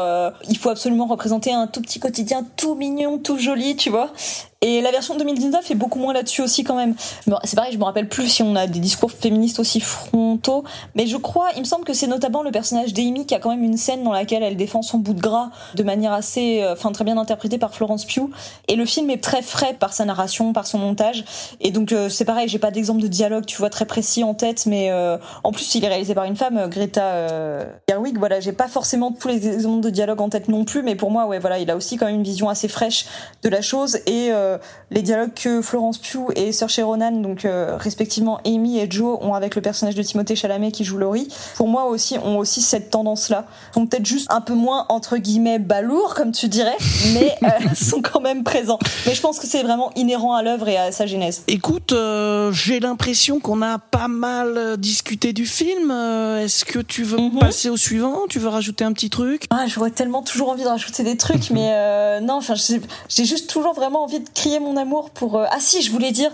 il 0.48 0.58
faut 0.58 0.70
absolument 0.70 1.06
représenter 1.06 1.52
un 1.52 1.68
tout 1.68 1.80
petit 1.80 2.00
quotidien 2.00 2.44
tout 2.56 2.74
mignon, 2.74 3.18
tout 3.18 3.38
joli, 3.38 3.76
tu 3.76 3.90
vois. 3.90 4.10
Et 4.62 4.80
la 4.80 4.90
version 4.90 5.16
2019 5.16 5.70
est 5.70 5.74
beaucoup 5.74 5.98
moins 5.98 6.14
là-dessus 6.14 6.42
aussi 6.42 6.64
quand 6.64 6.76
même. 6.76 6.94
Bon, 7.26 7.36
c'est 7.44 7.56
pareil, 7.56 7.72
je 7.72 7.78
me 7.78 7.84
rappelle 7.84 8.08
plus 8.08 8.28
si 8.28 8.42
on 8.42 8.56
a 8.56 8.66
des 8.66 8.80
discours 8.80 9.10
féministes 9.10 9.60
aussi 9.60 9.80
frontaux, 9.80 10.64
mais 10.94 11.06
je 11.06 11.16
crois, 11.16 11.48
il 11.56 11.60
me 11.60 11.64
semble 11.64 11.84
que 11.84 11.92
c'est 11.92 12.06
notamment 12.06 12.42
le 12.42 12.50
personnage 12.50 12.94
d'Amy 12.94 13.26
qui 13.26 13.34
a 13.34 13.38
quand 13.38 13.50
même 13.50 13.64
une 13.64 13.76
scène 13.76 14.02
dans 14.02 14.12
laquelle 14.12 14.42
elle 14.42 14.56
défend 14.56 14.82
son 14.82 14.98
bout 14.98 15.12
de 15.12 15.20
gras 15.20 15.50
de 15.74 15.82
manière 15.82 16.12
assez, 16.12 16.62
euh, 16.62 16.72
enfin 16.72 16.92
très 16.92 17.04
bien 17.04 17.18
interprétée 17.18 17.58
par 17.58 17.74
Florence 17.74 18.04
Pugh. 18.06 18.30
Et 18.68 18.76
le 18.76 18.86
film 18.86 19.10
est 19.10 19.22
très 19.22 19.42
frais 19.42 19.74
par 19.78 19.92
sa 19.92 20.04
narration, 20.04 20.52
par 20.52 20.66
son 20.66 20.78
montage. 20.78 21.24
Et 21.60 21.70
donc 21.70 21.92
euh, 21.92 22.08
c'est 22.08 22.24
pareil, 22.24 22.48
j'ai 22.48 22.58
pas 22.58 22.70
d'exemple 22.70 23.02
de 23.02 23.08
dialogue, 23.08 23.44
tu 23.46 23.58
vois, 23.58 23.70
très 23.70 23.84
précis 23.84 24.24
en 24.24 24.34
tête, 24.34 24.66
mais 24.66 24.90
euh, 24.90 25.18
en 25.44 25.52
plus 25.52 25.74
il 25.74 25.84
est 25.84 25.88
réalisé 25.88 26.14
par 26.14 26.24
une 26.24 26.36
femme, 26.36 26.56
euh, 26.56 26.68
Greta 26.68 27.04
euh, 27.04 27.64
Gerwig. 27.88 28.18
Voilà, 28.18 28.40
j'ai 28.40 28.52
pas 28.52 28.68
forcément 28.68 29.12
tous 29.12 29.28
les 29.28 29.48
exemples 29.48 29.82
de 29.82 29.90
dialogue 29.90 30.20
en 30.20 30.28
tête 30.28 30.48
non 30.48 30.64
plus, 30.64 30.82
mais 30.82 30.94
pour 30.94 31.10
moi, 31.10 31.26
ouais, 31.26 31.38
voilà, 31.38 31.58
il 31.58 31.70
a 31.70 31.76
aussi 31.76 31.96
quand 31.96 32.06
même 32.06 32.16
une 32.16 32.22
vision 32.22 32.48
assez 32.48 32.68
fraîche 32.68 33.06
de 33.42 33.48
la 33.48 33.60
chose 33.60 33.98
et 34.06 34.30
les 34.90 35.02
dialogues 35.02 35.34
que 35.34 35.62
Florence 35.62 35.98
Pugh 35.98 36.30
et 36.36 36.52
Saoirse 36.52 36.80
Ronan, 36.80 37.12
donc 37.12 37.44
euh, 37.44 37.76
respectivement 37.78 38.38
Amy 38.44 38.78
et 38.78 38.90
Joe, 38.90 39.18
ont 39.20 39.34
avec 39.34 39.54
le 39.54 39.62
personnage 39.62 39.94
de 39.94 40.02
Timothée 40.02 40.36
Chalamet 40.36 40.72
qui 40.72 40.84
joue 40.84 40.98
Laurie, 40.98 41.28
pour 41.56 41.68
moi 41.68 41.84
aussi 41.86 42.16
ont 42.18 42.38
aussi 42.38 42.60
cette 42.62 42.90
tendance-là. 42.90 43.46
Sont 43.74 43.86
peut-être 43.86 44.06
juste 44.06 44.26
un 44.30 44.40
peu 44.40 44.54
moins 44.54 44.86
entre 44.88 45.16
guillemets 45.18 45.58
balourds 45.58 46.14
comme 46.14 46.32
tu 46.32 46.48
dirais, 46.48 46.76
mais 47.14 47.34
euh, 47.42 47.48
sont 47.74 48.02
quand 48.02 48.20
même 48.20 48.44
présents. 48.44 48.78
Mais 49.06 49.14
je 49.14 49.20
pense 49.20 49.38
que 49.38 49.46
c'est 49.46 49.62
vraiment 49.62 49.90
inhérent 49.96 50.34
à 50.34 50.42
l'œuvre 50.42 50.68
et 50.68 50.76
à 50.76 50.92
sa 50.92 51.06
genèse. 51.06 51.42
Écoute, 51.48 51.92
euh, 51.92 52.52
j'ai 52.52 52.80
l'impression 52.80 53.40
qu'on 53.40 53.62
a 53.62 53.78
pas 53.78 54.08
mal 54.08 54.56
euh, 54.56 54.76
discuté 54.76 55.32
du 55.32 55.46
film. 55.46 55.90
Euh, 55.90 56.44
Est-ce 56.44 56.64
que 56.64 56.78
tu 56.78 57.02
veux 57.02 57.16
Mhm. 57.18 57.38
passer 57.38 57.68
au 57.70 57.76
suivant? 57.76 58.22
Tu 58.28 58.38
veux 58.38 58.48
rajouter 58.48 58.84
un 58.84 58.92
petit 58.92 59.10
truc? 59.10 59.44
Ah, 59.50 59.64
j'aurais 59.66 59.90
tellement 59.90 60.22
toujours 60.22 60.50
envie 60.50 60.62
de 60.62 60.68
rajouter 60.68 61.02
des 61.02 61.16
trucs, 61.16 61.50
mais 61.50 61.70
euh, 61.72 62.20
non, 62.20 62.34
enfin, 62.34 62.54
j'ai 63.08 63.24
juste 63.24 63.48
toujours 63.50 63.74
vraiment 63.74 64.04
envie 64.04 64.20
de 64.20 64.28
crier 64.36 64.60
mon 64.60 64.76
amour 64.76 65.10
pour. 65.10 65.38
euh, 65.38 65.46
Ah 65.50 65.60
si, 65.60 65.82
je 65.82 65.90
voulais 65.90 66.12
dire, 66.12 66.30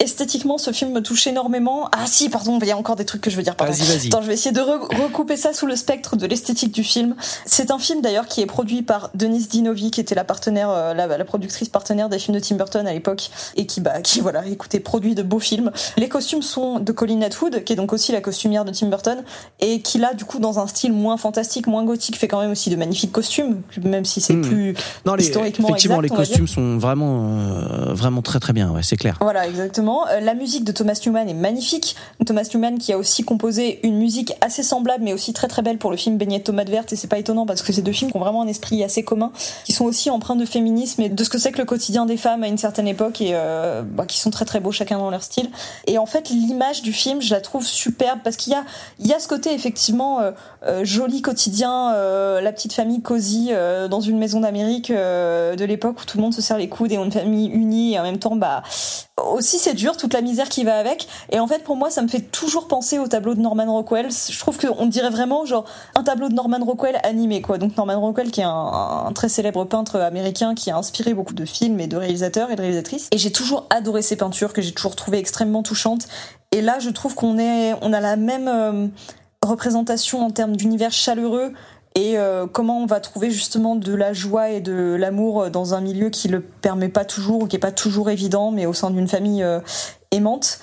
esthétiquement, 0.00 0.58
ce 0.58 0.72
film 0.72 0.92
me 0.92 1.00
touche 1.02 1.26
énormément. 1.26 1.88
Ah 1.92 2.06
si, 2.06 2.28
pardon, 2.28 2.58
il 2.60 2.66
y 2.66 2.70
a 2.72 2.76
encore 2.76 2.96
des 2.96 3.04
trucs 3.04 3.20
que 3.20 3.30
je 3.30 3.36
veux 3.36 3.42
dire. 3.42 3.54
Vas-y, 3.58 3.82
vas-y. 3.82 4.06
Attends, 4.08 4.22
je 4.22 4.26
vais 4.26 4.34
essayer 4.34 4.52
de 4.52 4.60
re- 4.60 5.02
recouper 5.02 5.36
ça 5.36 5.52
sous 5.52 5.66
le 5.66 5.76
spectre 5.76 6.16
de 6.16 6.26
l'esthétique 6.26 6.72
du 6.72 6.82
film. 6.82 7.14
C'est 7.46 7.70
un 7.70 7.78
film 7.78 8.00
d'ailleurs 8.00 8.26
qui 8.26 8.40
est 8.40 8.46
produit 8.46 8.82
par 8.82 9.10
Denise 9.14 9.48
Dinovi, 9.48 9.90
qui 9.90 10.00
était 10.00 10.14
la 10.14 10.24
partenaire, 10.24 10.70
euh, 10.70 10.94
la, 10.94 11.06
la 11.06 11.24
productrice 11.24 11.68
partenaire 11.68 12.08
des 12.08 12.18
films 12.18 12.36
de 12.38 12.42
Tim 12.42 12.56
Burton 12.56 12.86
à 12.86 12.92
l'époque, 12.92 13.30
et 13.56 13.66
qui, 13.66 13.80
bah, 13.80 14.00
qui 14.00 14.20
voilà, 14.20 14.44
écoutez, 14.46 14.80
produit 14.80 15.14
de 15.14 15.22
beaux 15.22 15.38
films. 15.38 15.70
Les 15.96 16.08
costumes 16.08 16.42
sont 16.42 16.80
de 16.80 16.92
Colin 16.92 17.22
Atwood, 17.22 17.62
qui 17.64 17.74
est 17.74 17.76
donc 17.76 17.92
aussi 17.92 18.10
la 18.10 18.20
costumière 18.20 18.64
de 18.64 18.72
Tim 18.72 18.86
Burton, 18.88 19.22
et 19.60 19.80
qui 19.82 19.98
là, 19.98 20.14
du 20.14 20.24
coup, 20.24 20.38
dans 20.40 20.58
un 20.58 20.66
style 20.66 20.92
moins 20.92 21.18
fantastique, 21.18 21.66
moins 21.66 21.84
gothique, 21.84 22.16
fait 22.18 22.26
quand 22.28 22.40
même 22.40 22.50
aussi 22.52 22.70
de 22.70 22.76
magnifiques 22.76 23.12
costumes, 23.12 23.60
même 23.82 24.04
si 24.04 24.20
c'est 24.20 24.30
Hmm. 24.34 24.42
plus 24.42 24.74
Non, 25.04 25.14
les, 25.16 25.24
historiquement 25.24 25.68
effectivement, 25.68 26.00
exact, 26.02 26.10
les 26.12 26.16
costumes 26.24 26.48
sont 26.48 26.78
vraiment, 26.78 27.36
euh, 27.36 27.92
vraiment 27.92 28.22
très 28.22 28.38
très 28.40 28.52
bien, 28.54 28.70
ouais, 28.70 28.82
c'est 28.82 28.96
clair. 28.96 29.18
Voilà, 29.20 29.46
exactement. 29.46 29.89
Euh, 29.90 30.20
La 30.20 30.34
musique 30.34 30.64
de 30.64 30.72
Thomas 30.72 31.00
Newman 31.04 31.28
est 31.28 31.34
magnifique. 31.34 31.96
Thomas 32.24 32.48
Newman 32.52 32.78
qui 32.78 32.92
a 32.92 32.98
aussi 32.98 33.24
composé 33.24 33.80
une 33.82 33.98
musique 33.98 34.32
assez 34.40 34.62
semblable, 34.62 35.04
mais 35.04 35.12
aussi 35.12 35.32
très 35.32 35.48
très 35.48 35.62
belle 35.62 35.78
pour 35.78 35.90
le 35.90 35.96
film 35.96 36.16
Beignet 36.16 36.38
de 36.38 36.44
tomates 36.44 36.68
vertes. 36.68 36.92
Et 36.92 36.96
c'est 36.96 37.08
pas 37.08 37.18
étonnant 37.18 37.46
parce 37.46 37.62
que 37.62 37.72
c'est 37.72 37.82
deux 37.82 37.92
films 37.92 38.10
qui 38.10 38.16
ont 38.16 38.20
vraiment 38.20 38.42
un 38.42 38.46
esprit 38.46 38.82
assez 38.84 39.02
commun, 39.02 39.32
qui 39.64 39.72
sont 39.72 39.84
aussi 39.84 40.10
empreints 40.10 40.36
de 40.36 40.44
féminisme 40.44 41.02
et 41.02 41.08
de 41.08 41.24
ce 41.24 41.30
que 41.30 41.38
c'est 41.38 41.52
que 41.52 41.58
le 41.58 41.64
quotidien 41.64 42.06
des 42.06 42.16
femmes 42.16 42.42
à 42.42 42.48
une 42.48 42.58
certaine 42.58 42.88
époque 42.88 43.20
et 43.20 43.30
euh, 43.32 43.82
bah, 43.82 44.06
qui 44.06 44.18
sont 44.18 44.30
très 44.30 44.44
très 44.44 44.60
beaux 44.60 44.72
chacun 44.72 44.98
dans 44.98 45.10
leur 45.10 45.22
style. 45.22 45.50
Et 45.86 45.98
en 45.98 46.06
fait, 46.06 46.28
l'image 46.30 46.82
du 46.82 46.92
film, 46.92 47.20
je 47.20 47.34
la 47.34 47.40
trouve 47.40 47.66
superbe 47.66 48.20
parce 48.22 48.36
qu'il 48.36 48.52
y 48.52 48.56
a, 48.56 48.64
y 49.00 49.12
a 49.12 49.18
ce 49.18 49.28
côté 49.28 49.52
effectivement 49.52 50.20
euh, 50.20 50.84
joli 50.84 51.22
quotidien, 51.22 51.92
la 52.40 52.52
petite 52.52 52.72
famille 52.72 53.02
cosy 53.02 53.50
dans 53.88 54.00
une 54.00 54.18
maison 54.18 54.40
d'Amérique 54.40 54.90
de 54.90 55.64
l'époque 55.64 56.00
où 56.00 56.04
tout 56.04 56.18
le 56.18 56.22
monde 56.22 56.34
se 56.34 56.42
serre 56.42 56.58
les 56.58 56.68
coudes 56.68 56.92
et 56.92 56.98
ont 56.98 57.04
une 57.04 57.12
famille 57.12 57.48
unie 57.48 57.94
et 57.94 57.98
en 57.98 58.02
même 58.02 58.18
temps, 58.18 58.36
bah 58.36 58.62
aussi 59.16 59.58
c'est 59.58 59.74
dur 59.80 59.96
toute 59.96 60.12
la 60.12 60.20
misère 60.20 60.48
qui 60.48 60.62
va 60.62 60.76
avec. 60.76 61.08
Et 61.32 61.40
en 61.40 61.46
fait 61.46 61.64
pour 61.64 61.76
moi 61.76 61.90
ça 61.90 62.02
me 62.02 62.08
fait 62.08 62.20
toujours 62.20 62.68
penser 62.68 62.98
au 62.98 63.08
tableau 63.08 63.34
de 63.34 63.40
Norman 63.40 63.72
Rockwell. 63.72 64.08
Je 64.10 64.38
trouve 64.38 64.58
qu'on 64.58 64.86
dirait 64.86 65.10
vraiment 65.10 65.46
genre 65.46 65.64
un 65.94 66.02
tableau 66.02 66.28
de 66.28 66.34
Norman 66.34 66.62
Rockwell 66.62 66.98
animé 67.02 67.40
quoi. 67.40 67.56
Donc 67.56 67.76
Norman 67.76 67.98
Rockwell 67.98 68.30
qui 68.30 68.42
est 68.42 68.46
un, 68.46 69.10
très 69.14 69.28
célèbre 69.28 69.64
peintre 69.64 69.98
américain 69.98 70.54
qui 70.54 70.70
a 70.70 70.76
inspiré 70.76 71.14
beaucoup 71.14 71.34
de 71.34 71.46
films 71.46 71.80
et 71.80 71.86
de 71.86 71.96
réalisateurs 71.96 72.50
et 72.50 72.56
de 72.56 72.60
réalisatrices. 72.60 73.08
Et 73.10 73.18
j'ai 73.18 73.32
toujours 73.32 73.66
adoré 73.70 74.02
ses 74.02 74.16
peintures 74.16 74.52
que 74.52 74.60
j'ai 74.60 74.72
toujours 74.72 74.96
trouvé 74.96 75.18
extrêmement 75.18 75.62
touchantes. 75.62 76.06
Et 76.52 76.60
là 76.60 76.78
je 76.78 76.90
trouve 76.90 77.14
qu'on 77.14 77.38
est 77.38 77.74
on 77.80 77.94
a 77.94 78.00
la 78.00 78.16
même 78.16 78.48
euh, 78.48 78.86
représentation 79.42 80.24
en 80.24 80.30
termes 80.30 80.56
d'univers 80.56 80.92
chaleureux 80.92 81.52
et 81.96 82.18
euh, 82.18 82.46
comment 82.46 82.82
on 82.82 82.86
va 82.86 83.00
trouver 83.00 83.30
justement 83.30 83.74
de 83.74 83.94
la 83.94 84.12
joie 84.12 84.50
et 84.50 84.60
de 84.60 84.96
l'amour 84.98 85.50
dans 85.50 85.74
un 85.74 85.80
milieu 85.80 86.08
qui 86.10 86.28
le 86.28 86.40
permet 86.40 86.88
pas 86.88 87.04
toujours 87.04 87.42
ou 87.42 87.46
qui 87.46 87.56
est 87.56 87.60
pas 87.60 87.72
toujours 87.72 88.10
évident, 88.10 88.52
mais 88.52 88.66
au 88.66 88.72
sein 88.72 88.90
d'une 88.90 89.08
famille 89.08 89.42
euh, 89.42 89.60
aimante? 90.12 90.60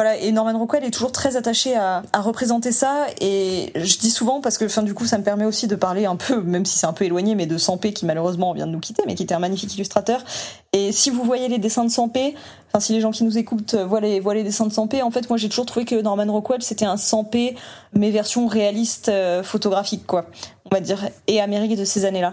Voilà, 0.00 0.16
et 0.16 0.32
Norman 0.32 0.58
Rockwell 0.58 0.82
est 0.82 0.92
toujours 0.92 1.12
très 1.12 1.36
attaché 1.36 1.76
à, 1.76 2.02
à 2.14 2.22
représenter 2.22 2.72
ça, 2.72 3.04
et 3.20 3.70
je 3.74 3.98
dis 3.98 4.10
souvent 4.10 4.40
parce 4.40 4.56
que, 4.56 4.66
fin, 4.66 4.82
du 4.82 4.94
coup, 4.94 5.04
ça 5.04 5.18
me 5.18 5.22
permet 5.22 5.44
aussi 5.44 5.66
de 5.66 5.76
parler 5.76 6.06
un 6.06 6.16
peu, 6.16 6.40
même 6.40 6.64
si 6.64 6.78
c'est 6.78 6.86
un 6.86 6.94
peu 6.94 7.04
éloigné, 7.04 7.34
mais 7.34 7.44
de 7.44 7.58
Sampé 7.58 7.92
qui 7.92 8.06
malheureusement 8.06 8.54
vient 8.54 8.66
de 8.66 8.72
nous 8.72 8.80
quitter, 8.80 9.02
mais 9.06 9.14
qui 9.14 9.24
était 9.24 9.34
un 9.34 9.38
magnifique 9.40 9.74
illustrateur. 9.74 10.24
Et 10.72 10.92
si 10.92 11.10
vous 11.10 11.22
voyez 11.22 11.48
les 11.48 11.58
dessins 11.58 11.84
de 11.84 11.90
Sampé, 11.90 12.34
enfin 12.68 12.80
si 12.80 12.94
les 12.94 13.02
gens 13.02 13.10
qui 13.10 13.24
nous 13.24 13.36
écoutent 13.36 13.74
voient 13.74 14.00
les, 14.00 14.20
voient 14.20 14.32
les 14.32 14.42
dessins 14.42 14.64
de 14.64 14.72
Sampé, 14.72 15.02
en 15.02 15.10
fait, 15.10 15.28
moi 15.28 15.36
j'ai 15.36 15.50
toujours 15.50 15.66
trouvé 15.66 15.84
que 15.84 16.00
Norman 16.00 16.32
Rockwell 16.32 16.62
c'était 16.62 16.86
un 16.86 16.96
Sampé, 16.96 17.54
mais 17.92 18.10
version 18.10 18.46
réaliste 18.46 19.10
euh, 19.10 19.42
photographique, 19.42 20.06
quoi, 20.06 20.24
on 20.64 20.74
va 20.74 20.80
dire, 20.80 21.10
et 21.26 21.42
Amérique 21.42 21.76
de 21.76 21.84
ces 21.84 22.06
années-là. 22.06 22.32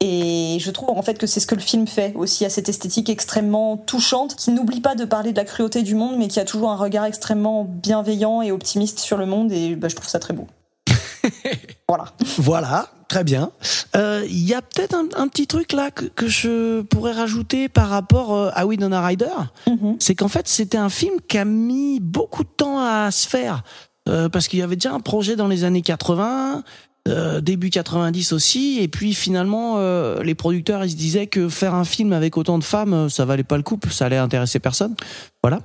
Et 0.00 0.58
je 0.60 0.70
trouve 0.70 0.90
en 0.90 1.02
fait 1.02 1.18
que 1.18 1.26
c'est 1.26 1.40
ce 1.40 1.46
que 1.46 1.56
le 1.56 1.60
film 1.60 1.88
fait 1.88 2.12
aussi 2.14 2.44
à 2.44 2.50
cette 2.50 2.68
esthétique 2.68 3.10
extrêmement 3.10 3.76
touchante, 3.76 4.36
qui 4.36 4.52
n'oublie 4.52 4.80
pas 4.80 4.94
de 4.94 5.04
parler 5.04 5.32
de 5.32 5.36
la 5.36 5.44
cruauté 5.44 5.82
du 5.82 5.96
monde, 5.96 6.16
mais 6.18 6.28
qui 6.28 6.38
a 6.38 6.44
toujours 6.44 6.70
un 6.70 6.76
regard 6.76 7.04
extrêmement 7.04 7.64
bienveillant 7.64 8.40
et 8.40 8.52
optimiste 8.52 9.00
sur 9.00 9.16
le 9.16 9.26
monde. 9.26 9.50
Et 9.50 9.74
bah, 9.74 9.88
je 9.88 9.96
trouve 9.96 10.08
ça 10.08 10.20
très 10.20 10.34
beau. 10.34 10.46
voilà. 11.88 12.12
Voilà, 12.36 12.88
très 13.08 13.24
bien. 13.24 13.50
Euh, 13.96 14.24
Il 14.28 14.46
y 14.46 14.54
a 14.54 14.62
peut-être 14.62 14.94
un, 14.94 15.08
un 15.16 15.26
petit 15.26 15.48
truc 15.48 15.72
là 15.72 15.90
que, 15.90 16.04
que 16.04 16.28
je 16.28 16.82
pourrais 16.82 17.12
rajouter 17.12 17.68
par 17.68 17.88
rapport 17.88 18.34
euh, 18.34 18.50
à 18.54 18.66
Winona 18.66 19.04
Ryder. 19.04 19.26
Mhm. 19.66 19.96
C'est 19.98 20.14
qu'en 20.14 20.28
fait, 20.28 20.46
c'était 20.46 20.78
un 20.78 20.90
film 20.90 21.16
qui 21.26 21.38
a 21.38 21.44
mis 21.44 21.98
beaucoup 21.98 22.44
de 22.44 22.50
temps 22.56 22.78
à 22.78 23.10
se 23.10 23.26
faire. 23.28 23.64
Euh, 24.08 24.28
parce 24.28 24.48
qu'il 24.48 24.58
y 24.58 24.62
avait 24.62 24.76
déjà 24.76 24.92
un 24.92 25.00
projet 25.00 25.36
dans 25.36 25.48
les 25.48 25.64
années 25.64 25.82
80, 25.82 26.62
euh, 27.08 27.40
début 27.40 27.70
90 27.70 28.32
aussi, 28.32 28.78
et 28.80 28.88
puis 28.88 29.14
finalement, 29.14 29.76
euh, 29.78 30.22
les 30.22 30.34
producteurs 30.34 30.84
ils 30.84 30.90
se 30.90 30.96
disaient 30.96 31.26
que 31.26 31.48
faire 31.48 31.74
un 31.74 31.84
film 31.84 32.12
avec 32.12 32.36
autant 32.36 32.58
de 32.58 32.64
femmes, 32.64 32.94
euh, 32.94 33.08
ça 33.08 33.24
valait 33.24 33.44
pas 33.44 33.56
le 33.56 33.62
coup, 33.62 33.78
ça 33.90 34.06
allait 34.06 34.16
intéresser 34.16 34.58
personne. 34.58 34.94
Voilà. 35.42 35.60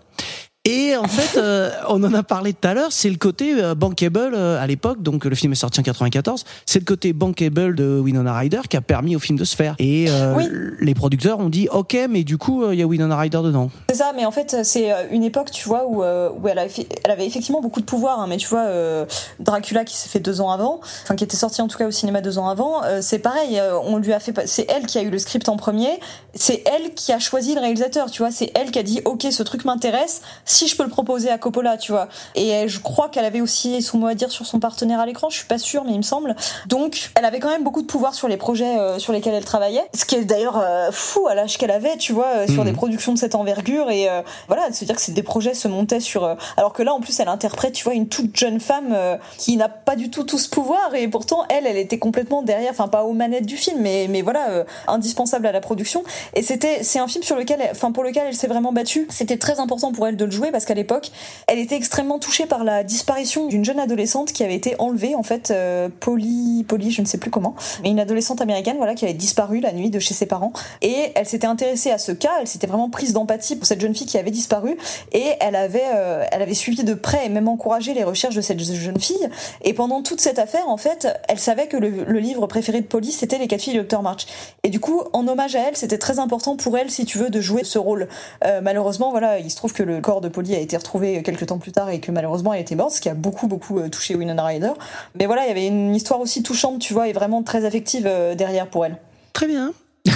Et 0.65 0.95
en 0.95 1.03
fait, 1.09 1.37
euh, 1.37 1.71
on 1.89 2.01
en 2.05 2.13
a 2.13 2.23
parlé 2.23 2.53
tout 2.53 2.65
à 2.65 2.73
l'heure, 2.73 2.93
c'est 2.93 3.09
le 3.09 3.17
côté 3.17 3.53
euh, 3.61 3.75
bankable 3.75 4.31
euh, 4.33 4.63
à 4.63 4.65
l'époque, 4.65 5.01
donc 5.03 5.25
le 5.25 5.35
film 5.35 5.51
est 5.51 5.57
sorti 5.57 5.81
en 5.81 5.83
94, 5.83 6.45
c'est 6.65 6.79
le 6.79 6.85
côté 6.85 7.11
bankable 7.11 7.75
de 7.75 7.99
Winona 7.99 8.33
Ryder 8.33 8.61
qui 8.69 8.77
a 8.77 8.81
permis 8.81 9.13
au 9.17 9.19
film 9.19 9.37
de 9.37 9.43
se 9.43 9.57
faire. 9.57 9.75
Et 9.79 10.05
euh, 10.09 10.33
Oui. 10.37 10.45
les 10.79 10.93
producteurs 10.95 11.39
ont 11.39 11.49
dit, 11.49 11.67
ok, 11.69 11.97
mais 12.09 12.23
du 12.23 12.37
coup, 12.37 12.63
euh, 12.63 12.73
il 12.73 12.79
y 12.79 12.81
a 12.81 12.85
Winona 12.85 13.17
Ryder 13.17 13.41
dedans. 13.43 13.71
C'est 13.89 13.97
ça, 13.97 14.13
mais 14.15 14.23
en 14.25 14.31
fait, 14.31 14.55
c'est 14.63 14.93
euh, 14.93 15.03
une 15.11 15.23
époque, 15.25 15.51
tu 15.51 15.67
vois, 15.67 15.85
où, 15.85 16.01
euh, 16.01 16.29
où 16.41 16.47
elle, 16.47 16.57
avait, 16.59 16.69
fait- 16.69 16.87
elle 17.03 17.11
avait 17.11 17.27
effectivement 17.27 17.59
beaucoup 17.59 17.81
de 17.81 17.85
pouvoir. 17.85 18.21
hein, 18.21 18.27
mais 18.29 18.37
tu 18.37 18.47
vois, 18.47 18.61
euh, 18.67 19.05
Dracula 19.41 19.83
qui 19.83 19.97
s'est 19.97 20.07
fait 20.07 20.21
deux 20.21 20.39
ans 20.39 20.49
avant, 20.49 20.79
enfin 21.03 21.17
qui 21.17 21.25
était 21.25 21.35
sorti 21.35 21.61
en 21.61 21.67
tout 21.67 21.77
cas 21.77 21.87
au 21.87 21.91
cinéma 21.91 22.21
deux 22.21 22.37
ans 22.37 22.47
avant, 22.47 22.85
euh, 22.85 22.99
c'est 23.01 23.19
pareil. 23.19 23.59
on 23.85 23.97
lui 23.97 24.13
a 24.13 24.21
fait, 24.21 24.33
c'est 24.47 24.65
elle 24.73 24.85
qui 24.85 24.97
a 24.97 25.01
eu 25.01 25.09
le 25.09 25.19
script 25.19 25.49
en 25.49 25.57
premier. 25.57 25.99
C'est 26.35 26.63
elle 26.73 26.93
qui 26.93 27.11
a 27.11 27.19
choisi 27.19 27.53
le 27.53 27.59
réalisateur. 27.59 28.09
Tu 28.09 28.21
vois, 28.21 28.31
c'est 28.31 28.49
elle 28.55 28.71
qui 28.71 28.79
a 28.79 28.83
dit, 28.83 29.01
ok, 29.03 29.27
ce 29.29 29.43
truc 29.43 29.65
m'intéresse. 29.65 30.21
Si 30.53 30.67
je 30.67 30.77
peux 30.77 30.83
le 30.83 30.89
proposer 30.89 31.31
à 31.31 31.39
Coppola, 31.39 31.77
tu 31.77 31.91
vois. 31.91 32.07
Et 32.35 32.53
euh, 32.53 32.67
je 32.67 32.79
crois 32.79 33.09
qu'elle 33.09 33.25
avait 33.25 33.41
aussi 33.41 33.81
son 33.81 33.97
mot 33.97 34.05
à 34.05 34.13
dire 34.13 34.29
sur 34.31 34.45
son 34.45 34.59
partenaire 34.59 34.99
à 34.99 35.05
l'écran. 35.07 35.31
Je 35.31 35.37
suis 35.37 35.47
pas 35.47 35.57
sûre, 35.57 35.83
mais 35.83 35.93
il 35.93 35.97
me 35.97 36.03
semble. 36.03 36.35
Donc, 36.67 37.09
elle 37.17 37.25
avait 37.25 37.39
quand 37.39 37.49
même 37.49 37.63
beaucoup 37.63 37.81
de 37.81 37.87
pouvoir 37.87 38.13
sur 38.13 38.27
les 38.27 38.37
projets 38.37 38.77
euh, 38.77 38.99
sur 38.99 39.13
lesquels 39.13 39.33
elle 39.33 39.45
travaillait. 39.45 39.83
Ce 39.95 40.05
qui 40.05 40.13
est 40.13 40.25
d'ailleurs 40.25 40.59
euh, 40.59 40.91
fou 40.91 41.27
à 41.27 41.33
l'âge 41.33 41.57
qu'elle 41.57 41.71
avait, 41.71 41.97
tu 41.97 42.13
vois, 42.13 42.27
euh, 42.35 42.47
sur 42.47 42.61
Mhm. 42.63 42.65
des 42.65 42.73
productions 42.73 43.13
de 43.13 43.17
cette 43.17 43.33
envergure 43.33 43.89
et 43.89 44.07
voilà, 44.47 44.69
de 44.69 44.75
se 44.75 44.85
dire 44.85 44.95
que 44.95 45.11
des 45.11 45.23
projets 45.23 45.55
se 45.55 45.67
montaient 45.67 45.99
sur. 45.99 46.23
alors 46.55 46.71
que 46.71 46.83
là, 46.83 46.93
en 46.93 46.99
plus, 46.99 47.19
elle 47.19 47.29
interprète, 47.29 47.73
tu 47.73 47.83
vois, 47.83 47.95
une 47.95 48.07
toute 48.07 48.37
jeune 48.37 48.59
femme 48.59 48.95
qui 49.39 49.57
n'a 49.57 49.69
pas 49.69 49.95
du 49.95 50.11
tout 50.11 50.23
tout 50.23 50.37
ce 50.37 50.47
pouvoir 50.49 50.93
et 50.93 51.07
pourtant, 51.07 51.45
elle, 51.49 51.65
elle 51.65 51.77
était 51.77 51.97
complètement 51.97 52.43
derrière, 52.43 52.69
enfin 52.69 52.87
pas 52.87 53.03
aux 53.05 53.13
manettes 53.13 53.47
du 53.47 53.57
film, 53.57 53.79
mais 53.81 54.05
mais 54.07 54.21
voilà, 54.21 54.65
indispensable 54.87 55.47
à 55.47 55.51
la 55.51 55.61
production. 55.61 56.03
Et 56.35 56.43
c'était, 56.43 56.83
c'est 56.83 56.99
un 56.99 57.07
film 57.07 57.23
sur 57.23 57.35
lequel, 57.37 57.59
enfin 57.71 57.91
pour 57.91 58.03
lequel 58.03 58.25
elle 58.27 58.35
s'est 58.35 58.47
vraiment 58.47 58.71
battue. 58.71 59.07
C'était 59.09 59.37
très 59.37 59.59
important 59.59 59.91
pour 59.91 60.07
elle 60.07 60.15
de 60.17 60.25
le 60.25 60.31
jouer 60.31 60.42
parce 60.51 60.65
qu'à 60.65 60.73
l'époque, 60.73 61.11
elle 61.47 61.59
était 61.59 61.75
extrêmement 61.75 62.19
touchée 62.19 62.45
par 62.45 62.63
la 62.63 62.83
disparition 62.83 63.47
d'une 63.47 63.65
jeune 63.65 63.79
adolescente 63.79 64.31
qui 64.31 64.43
avait 64.43 64.55
été 64.55 64.75
enlevée, 64.79 65.15
en 65.15 65.23
fait, 65.23 65.51
euh, 65.51 65.89
Polly, 65.99 66.65
Polly, 66.67 66.91
je 66.91 67.01
ne 67.01 67.07
sais 67.07 67.17
plus 67.17 67.31
comment, 67.31 67.55
mais 67.83 67.89
une 67.89 67.99
adolescente 67.99 68.41
américaine, 68.41 68.77
voilà, 68.77 68.95
qui 68.95 69.05
avait 69.05 69.13
disparu 69.13 69.59
la 69.59 69.71
nuit 69.73 69.89
de 69.89 69.99
chez 69.99 70.13
ses 70.13 70.25
parents. 70.25 70.53
Et 70.81 71.11
elle 71.15 71.25
s'était 71.25 71.47
intéressée 71.47 71.91
à 71.91 71.97
ce 71.97 72.11
cas, 72.11 72.31
elle 72.39 72.47
s'était 72.47 72.67
vraiment 72.67 72.89
prise 72.89 73.13
d'empathie 73.13 73.55
pour 73.55 73.65
cette 73.65 73.81
jeune 73.81 73.95
fille 73.95 74.07
qui 74.07 74.17
avait 74.17 74.31
disparu, 74.31 74.77
et 75.11 75.33
elle 75.39 75.55
avait, 75.55 75.83
euh, 75.95 76.25
elle 76.31 76.41
avait 76.41 76.53
suivi 76.53 76.83
de 76.83 76.93
près 76.93 77.25
et 77.25 77.29
même 77.29 77.47
encouragé 77.47 77.93
les 77.93 78.03
recherches 78.03 78.35
de 78.35 78.41
cette 78.41 78.59
jeune 78.61 78.99
fille. 78.99 79.29
Et 79.61 79.73
pendant 79.73 80.01
toute 80.01 80.21
cette 80.21 80.39
affaire, 80.39 80.67
en 80.67 80.77
fait, 80.77 81.07
elle 81.27 81.39
savait 81.39 81.67
que 81.67 81.77
le, 81.77 82.19
livre 82.19 82.47
préféré 82.47 82.81
de 82.81 82.85
Polly, 82.85 83.11
c'était 83.11 83.37
Les 83.37 83.47
quatre 83.47 83.61
filles 83.61 83.73
du 83.73 83.81
Dr. 83.81 84.01
March. 84.01 84.25
Et 84.63 84.69
du 84.69 84.79
coup, 84.79 85.01
en 85.13 85.27
hommage 85.27 85.55
à 85.55 85.67
elle, 85.67 85.75
c'était 85.75 85.97
très 85.97 86.19
important 86.19 86.55
pour 86.55 86.77
elle, 86.77 86.89
si 86.89 87.05
tu 87.05 87.17
veux, 87.17 87.29
de 87.29 87.41
jouer 87.41 87.63
ce 87.63 87.77
rôle. 87.77 88.07
Euh, 88.45 88.61
malheureusement, 88.61 89.11
voilà, 89.11 89.39
il 89.39 89.51
se 89.51 89.55
trouve 89.55 89.73
que 89.73 89.83
le 89.83 89.99
corps 90.01 90.21
de 90.21 90.29
Polly 90.33 90.55
a 90.55 90.59
été 90.59 90.75
retrouvé 90.75 91.23
quelques 91.23 91.45
temps 91.45 91.59
plus 91.59 91.71
tard 91.71 91.89
et 91.89 92.01
que 92.01 92.11
malheureusement 92.11 92.53
elle 92.53 92.61
était 92.61 92.75
morte, 92.75 92.91
ce 92.91 93.01
qui 93.01 93.07
a 93.07 93.13
beaucoup 93.13 93.47
beaucoup 93.47 93.79
euh, 93.79 93.87
touché 93.87 94.15
Winona 94.15 94.43
Ryder. 94.43 94.73
Mais 95.17 95.25
voilà, 95.27 95.45
il 95.45 95.47
y 95.47 95.51
avait 95.51 95.67
une 95.67 95.95
histoire 95.95 96.19
aussi 96.19 96.43
touchante, 96.43 96.79
tu 96.79 96.93
vois, 96.93 97.07
et 97.07 97.13
vraiment 97.13 97.43
très 97.43 97.63
affective 97.63 98.05
euh, 98.05 98.35
derrière 98.35 98.67
pour 98.67 98.85
elle. 98.85 98.97
Très 99.31 99.47
bien. 99.47 99.71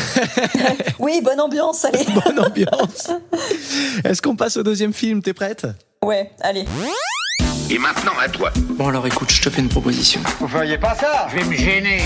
Oui, 0.99 1.21
bonne 1.23 1.39
ambiance, 1.39 1.85
allez. 1.85 2.03
Bonne 2.25 2.39
ambiance. 2.39 3.11
Est-ce 4.03 4.21
qu'on 4.21 4.35
passe 4.35 4.57
au 4.57 4.63
deuxième 4.63 4.91
film? 4.91 5.21
T'es 5.21 5.33
prête? 5.33 5.67
Ouais, 6.03 6.31
allez. 6.41 6.65
Et 7.69 7.77
maintenant 7.77 8.13
à 8.19 8.27
toi. 8.27 8.51
Bon 8.55 8.87
alors 8.87 9.05
écoute, 9.05 9.31
je 9.31 9.41
te 9.41 9.49
fais 9.49 9.61
une 9.61 9.69
proposition. 9.69 10.19
Vous 10.39 10.47
feriez 10.47 10.77
pas 10.77 10.95
ça? 10.95 11.27
Je 11.29 11.37
vais 11.37 11.45
me 11.45 11.53
gêner. 11.53 12.01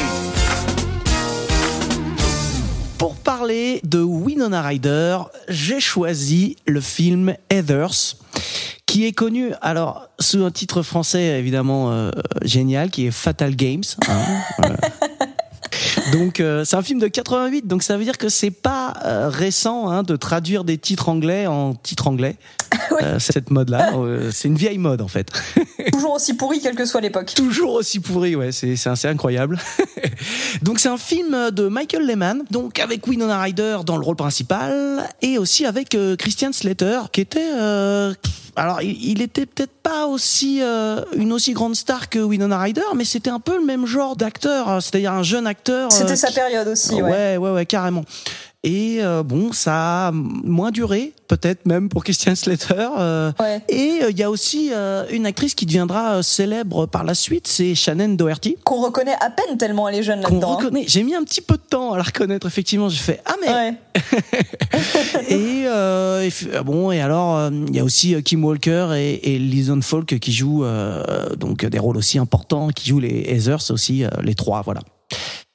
Pour 3.01 3.15
parler 3.15 3.81
de 3.83 3.99
Winona 3.99 4.61
Ryder, 4.61 5.17
j'ai 5.49 5.79
choisi 5.79 6.55
le 6.67 6.79
film 6.81 7.33
Heathers, 7.49 8.15
qui 8.85 9.07
est 9.07 9.11
connu 9.11 9.53
alors 9.59 10.07
sous 10.19 10.45
un 10.45 10.51
titre 10.51 10.83
français 10.83 11.39
évidemment 11.39 11.91
euh, 11.91 12.11
génial, 12.43 12.91
qui 12.91 13.07
est 13.07 13.11
Fatal 13.11 13.55
Games. 13.55 13.81
hein. 14.07 14.69
Donc 16.11 16.39
euh, 16.39 16.63
c'est 16.63 16.75
un 16.75 16.83
film 16.83 16.99
de 16.99 17.07
88, 17.07 17.65
donc 17.65 17.81
ça 17.81 17.97
veut 17.97 18.03
dire 18.03 18.17
que 18.17 18.29
c'est 18.29 18.51
pas 18.51 18.93
euh, 19.05 19.29
récent 19.29 19.89
hein, 19.89 20.03
de 20.03 20.15
traduire 20.15 20.63
des 20.63 20.77
titres 20.77 21.09
anglais 21.09 21.47
en 21.47 21.73
titres 21.73 22.07
anglais. 22.07 22.35
Euh, 23.01 23.17
cette 23.19 23.49
mode-là, 23.49 23.93
euh, 23.95 24.29
c'est 24.31 24.47
une 24.47 24.55
vieille 24.55 24.77
mode 24.77 25.01
en 25.01 25.07
fait. 25.07 25.29
Toujours 25.91 26.13
aussi 26.13 26.35
pourri, 26.35 26.59
quelle 26.61 26.75
que 26.75 26.85
soit 26.85 27.01
l'époque. 27.01 27.33
Toujours 27.35 27.73
aussi 27.73 27.99
pourri, 27.99 28.35
ouais, 28.35 28.51
c'est 28.51 28.75
c'est 28.75 28.89
assez 28.89 29.07
incroyable. 29.07 29.57
donc 30.61 30.79
c'est 30.79 30.89
un 30.89 30.97
film 30.97 31.49
de 31.51 31.67
Michael 31.67 32.05
Lehman, 32.05 32.43
donc 32.51 32.79
avec 32.79 33.07
Winona 33.07 33.41
Ryder 33.41 33.77
dans 33.85 33.97
le 33.97 34.03
rôle 34.03 34.17
principal 34.17 35.09
et 35.21 35.37
aussi 35.37 35.65
avec 35.65 35.95
euh, 35.95 36.15
Christian 36.15 36.51
Slater 36.51 36.99
qui 37.11 37.21
était 37.21 37.49
euh, 37.55 38.13
alors 38.55 38.81
il, 38.81 39.21
était 39.21 39.45
peut-être 39.45 39.71
pas 39.81 40.07
aussi 40.07 40.59
euh, 40.61 41.01
une 41.15 41.31
aussi 41.31 41.53
grande 41.53 41.75
star 41.75 42.09
que 42.09 42.19
Winona 42.19 42.59
Ryder, 42.59 42.81
mais 42.95 43.05
c'était 43.05 43.29
un 43.29 43.39
peu 43.39 43.57
le 43.57 43.65
même 43.65 43.85
genre 43.85 44.15
d'acteur, 44.15 44.81
c'est-à-dire 44.81 45.13
un 45.13 45.23
jeune 45.23 45.47
acteur. 45.47 45.91
C'était 45.91 46.11
euh, 46.11 46.15
sa 46.15 46.27
qui- 46.27 46.35
période 46.35 46.67
aussi, 46.67 46.95
ouais. 46.95 47.01
Ouais, 47.01 47.37
ouais, 47.37 47.51
ouais, 47.51 47.65
carrément. 47.65 48.03
Et 48.63 48.97
euh, 49.01 49.23
bon, 49.23 49.51
ça 49.53 50.09
a 50.09 50.11
moins 50.11 50.69
duré, 50.69 51.13
peut-être 51.27 51.65
même 51.65 51.89
pour 51.89 52.03
Christian 52.03 52.35
Slater. 52.35 52.89
euh, 52.99 53.31
Ouais. 53.39 53.59
Et 53.69 54.01
euh, 54.03 54.11
il 54.11 54.19
y 54.19 54.21
a 54.21 54.29
aussi 54.29 54.69
euh, 54.71 55.03
une 55.09 55.25
actrice 55.25 55.55
qui 55.55 55.65
deviendra 55.65 56.17
euh, 56.17 56.21
célèbre 56.21 56.85
par 56.85 57.03
la 57.03 57.15
suite, 57.15 57.47
c'est 57.47 57.73
Shannon 57.73 58.09
Doherty. 58.09 58.57
Qu'on 58.63 58.81
reconnaît 58.83 59.15
à 59.19 59.31
peine 59.31 59.57
tellement 59.57 59.89
elle 59.89 59.95
est 59.95 60.03
jeune 60.03 60.21
là-dedans. 60.21 60.51
hein. 60.51 60.55
reconnaît. 60.57 60.83
J'ai 60.87 61.01
mis 61.01 61.15
un 61.15 61.23
petit 61.23 61.41
peu 61.41 61.55
de 61.55 61.61
temps 61.67 61.93
à 61.93 61.97
la 61.97 62.03
reconnaître, 62.03 62.45
effectivement. 62.45 62.87
J'ai 62.87 62.99
fait 63.01 63.21
Ah, 63.25 63.33
mais. 63.41 63.49
Ouais. 63.49 63.73
Et, 65.29 65.63
euh, 65.65 66.21
et 66.29 66.63
bon, 66.63 66.91
et 66.91 67.01
alors, 67.01 67.49
il 67.51 67.75
y 67.75 67.79
a 67.79 67.83
aussi 67.83 68.21
Kim 68.23 68.43
Walker 68.45 68.89
et, 68.95 69.33
et 69.35 69.39
Lison 69.39 69.79
Falk 69.81 70.19
qui 70.19 70.31
jouent 70.31 70.65
euh, 70.65 71.35
donc 71.35 71.65
des 71.65 71.79
rôles 71.79 71.97
aussi 71.97 72.17
importants, 72.19 72.69
qui 72.69 72.89
jouent 72.89 72.99
les 72.99 73.25
Heathers 73.27 73.71
aussi, 73.71 74.03
les 74.23 74.35
trois, 74.35 74.61
voilà. 74.61 74.81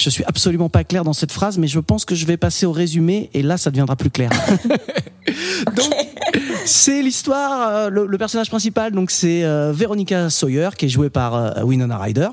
Je 0.01 0.11
suis 0.11 0.25
absolument 0.25 0.69
pas 0.69 0.85
clair 0.85 1.05
dans 1.05 1.15
cette 1.15 1.33
phrase, 1.33 1.57
mais 1.57 1.69
je 1.69 1.81
pense 1.81 2.05
que 2.05 2.15
je 2.15 2.27
vais 2.27 2.37
passer 2.37 2.67
au 2.67 2.73
résumé 2.73 3.31
et 3.33 3.43
là, 3.43 3.57
ça 3.57 3.71
deviendra 3.71 3.97
plus 3.97 4.11
clair. 4.11 4.31
donc, 5.75 5.91
c'est 6.67 7.01
l'histoire. 7.01 7.69
euh, 7.71 7.89
le, 7.89 8.07
le 8.07 8.19
personnage 8.19 8.51
principal, 8.51 8.93
donc 8.93 9.11
c'est 9.11 9.43
euh, 9.45 9.73
Veronica 9.73 10.29
Sawyer, 10.29 10.69
qui 10.77 10.85
est 10.85 10.89
jouée 10.91 11.09
par 11.09 11.35
euh, 11.35 11.63
Winona 11.63 11.97
Ryder. 11.97 12.29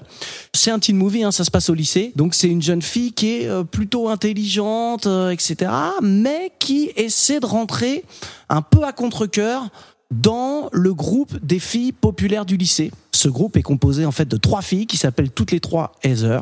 C'est 0.54 0.72
un 0.72 0.80
teen 0.80 0.98
movie, 0.98 1.24
hein, 1.24 1.32
ça 1.32 1.46
se 1.46 1.52
passe 1.52 1.70
au 1.70 1.74
lycée. 1.74 2.12
Donc 2.18 2.36
c'est 2.36 2.50
une 2.50 2.62
jeune 2.62 2.82
fille 2.82 3.14
qui 3.14 3.30
est 3.30 3.64
plutôt 3.72 4.10
intelligente, 4.10 5.08
etc., 5.32 5.72
mais 6.02 6.52
qui 6.60 6.92
essaie 6.98 7.40
de 7.40 7.46
rentrer 7.46 8.04
un 8.50 8.62
peu 8.62 8.84
à 8.84 8.92
contre-cœur 8.92 9.70
dans 10.12 10.70
le 10.74 10.94
groupe 10.94 11.34
des 11.44 11.60
filles 11.60 11.94
populaires 11.94 12.46
du 12.46 12.58
lycée. 12.58 12.92
Ce 13.24 13.30
groupe 13.30 13.56
est 13.56 13.62
composé 13.62 14.06
en 14.06 14.12
fait 14.12 14.28
de 14.28 14.36
trois 14.36 14.62
filles 14.62 14.86
qui 14.86 14.98
s'appellent 14.98 15.32
toutes 15.32 15.52
les 15.52 15.62
trois 15.62 15.94
Heather. 16.04 16.42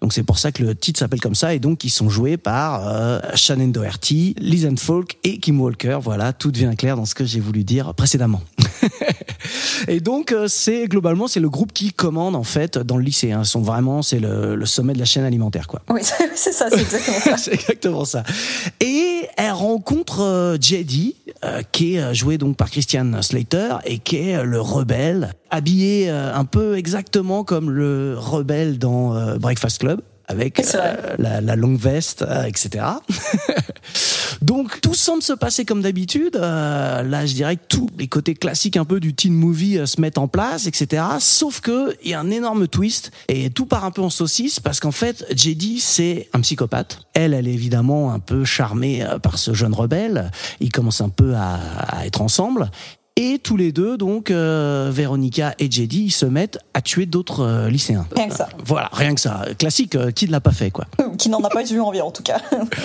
Donc 0.00 0.14
c'est 0.14 0.22
pour 0.22 0.38
ça 0.38 0.50
que 0.50 0.62
le 0.62 0.74
titre 0.74 0.98
s'appelle 0.98 1.20
comme 1.20 1.34
ça 1.34 1.52
et 1.52 1.58
donc 1.58 1.84
ils 1.84 1.90
sont 1.90 2.08
joués 2.08 2.38
par 2.38 2.88
euh, 2.88 3.20
Shannon 3.34 3.68
Doherty, 3.68 4.34
Lisanne 4.38 4.78
Falk 4.78 5.18
et 5.24 5.36
Kim 5.36 5.60
Walker. 5.60 5.98
Voilà, 6.00 6.32
tout 6.32 6.50
devient 6.50 6.72
clair 6.74 6.96
dans 6.96 7.04
ce 7.04 7.14
que 7.14 7.26
j'ai 7.26 7.38
voulu 7.38 7.64
dire 7.64 7.92
précédemment. 7.92 8.40
et 9.88 10.00
donc 10.00 10.32
euh, 10.32 10.48
c'est 10.48 10.88
globalement 10.88 11.28
c'est 11.28 11.40
le 11.40 11.50
groupe 11.50 11.74
qui 11.74 11.92
commande 11.92 12.34
en 12.34 12.44
fait 12.44 12.78
dans 12.78 12.96
le 12.96 13.04
lycée. 13.04 13.32
Hein. 13.32 13.42
Ils 13.42 13.46
sont 13.46 13.60
vraiment 13.60 14.00
c'est 14.00 14.18
le, 14.18 14.56
le 14.56 14.66
sommet 14.66 14.94
de 14.94 14.98
la 15.00 15.04
chaîne 15.04 15.24
alimentaire 15.24 15.68
quoi. 15.68 15.82
Oui, 15.90 16.00
c'est 16.34 16.52
ça, 16.52 16.70
c'est 16.70 16.80
exactement 16.80 17.20
ça. 17.20 17.36
c'est 17.36 17.52
exactement 17.52 18.04
ça. 18.06 18.22
Et 18.80 19.28
elle 19.36 19.52
rencontre 19.52 20.20
euh, 20.20 20.56
JD, 20.58 21.14
euh, 21.44 21.62
qui 21.72 21.96
est 21.96 22.00
euh, 22.00 22.14
joué 22.14 22.38
donc 22.38 22.56
par 22.56 22.70
Christian 22.70 23.20
Slater 23.20 23.78
et 23.84 23.98
qui 23.98 24.16
est 24.16 24.36
euh, 24.36 24.44
le 24.44 24.60
rebelle, 24.60 25.34
habillé 25.52 26.10
euh, 26.10 26.34
un 26.34 26.44
peu 26.44 26.76
exactement 26.76 27.44
comme 27.44 27.70
le 27.70 28.16
rebelle 28.18 28.78
dans 28.78 29.14
euh, 29.14 29.36
Breakfast 29.38 29.78
Club. 29.78 30.00
Avec 30.28 30.60
euh, 30.60 31.16
la, 31.18 31.40
la 31.40 31.56
longue 31.56 31.78
veste, 31.78 32.22
euh, 32.22 32.44
etc. 32.44 32.84
Donc 34.40 34.80
tout 34.80 34.94
semble 34.94 35.22
se 35.22 35.32
passer 35.32 35.64
comme 35.64 35.82
d'habitude. 35.82 36.36
Euh, 36.36 37.02
là, 37.02 37.26
je 37.26 37.34
dirais 37.34 37.56
que 37.56 37.64
tous 37.68 37.88
les 37.98 38.08
côtés 38.08 38.34
classiques 38.34 38.76
un 38.76 38.84
peu 38.84 38.98
du 38.98 39.14
teen 39.14 39.34
movie 39.34 39.80
se 39.84 40.00
mettent 40.00 40.18
en 40.18 40.28
place, 40.28 40.66
etc. 40.66 41.02
Sauf 41.18 41.60
que 41.60 41.94
il 42.02 42.12
y 42.12 42.14
a 42.14 42.20
un 42.20 42.30
énorme 42.30 42.66
twist 42.66 43.10
et 43.28 43.50
tout 43.50 43.66
part 43.66 43.84
un 43.84 43.90
peu 43.90 44.00
en 44.00 44.10
saucisse 44.10 44.58
parce 44.58 44.80
qu'en 44.80 44.92
fait, 44.92 45.26
JD 45.36 45.80
c'est 45.80 46.28
un 46.32 46.40
psychopathe. 46.40 47.00
Elle, 47.14 47.34
elle 47.34 47.48
est 47.48 47.52
évidemment 47.52 48.12
un 48.12 48.20
peu 48.20 48.44
charmée 48.44 49.04
par 49.22 49.38
ce 49.38 49.52
jeune 49.52 49.74
rebelle. 49.74 50.30
Ils 50.60 50.72
commencent 50.72 51.02
un 51.02 51.10
peu 51.10 51.34
à, 51.34 51.56
à 51.88 52.06
être 52.06 52.22
ensemble. 52.22 52.70
Et 53.16 53.38
tous 53.38 53.58
les 53.58 53.72
deux, 53.72 53.98
donc 53.98 54.30
euh, 54.30 54.90
Véronica 54.90 55.54
et 55.58 55.70
JD, 55.70 55.92
ils 55.92 56.10
se 56.10 56.24
mettent 56.24 56.58
à 56.72 56.80
tuer 56.80 57.04
d'autres 57.04 57.40
euh, 57.40 57.68
lycéens. 57.68 58.06
Rien 58.16 58.28
que 58.28 58.34
ça. 58.34 58.48
Voilà, 58.64 58.88
rien 58.90 59.14
que 59.14 59.20
ça. 59.20 59.44
Classique, 59.58 59.96
euh, 59.96 60.10
qui 60.10 60.26
ne 60.26 60.32
l'a 60.32 60.40
pas 60.40 60.52
fait, 60.52 60.70
quoi. 60.70 60.86
Qui 61.18 61.28
n'en 61.28 61.42
a 61.44 61.50
pas 61.50 61.62
eu 61.70 61.78
envie 61.78 62.00
en 62.00 62.10
tout 62.10 62.22
cas. 62.22 62.40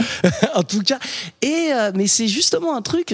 en 0.56 0.64
tout 0.64 0.84
cas. 0.84 1.00
Et 1.42 1.70
euh, 1.72 1.92
mais 1.96 2.08
c'est 2.08 2.28
justement 2.28 2.76
un 2.76 2.82
truc. 2.82 3.14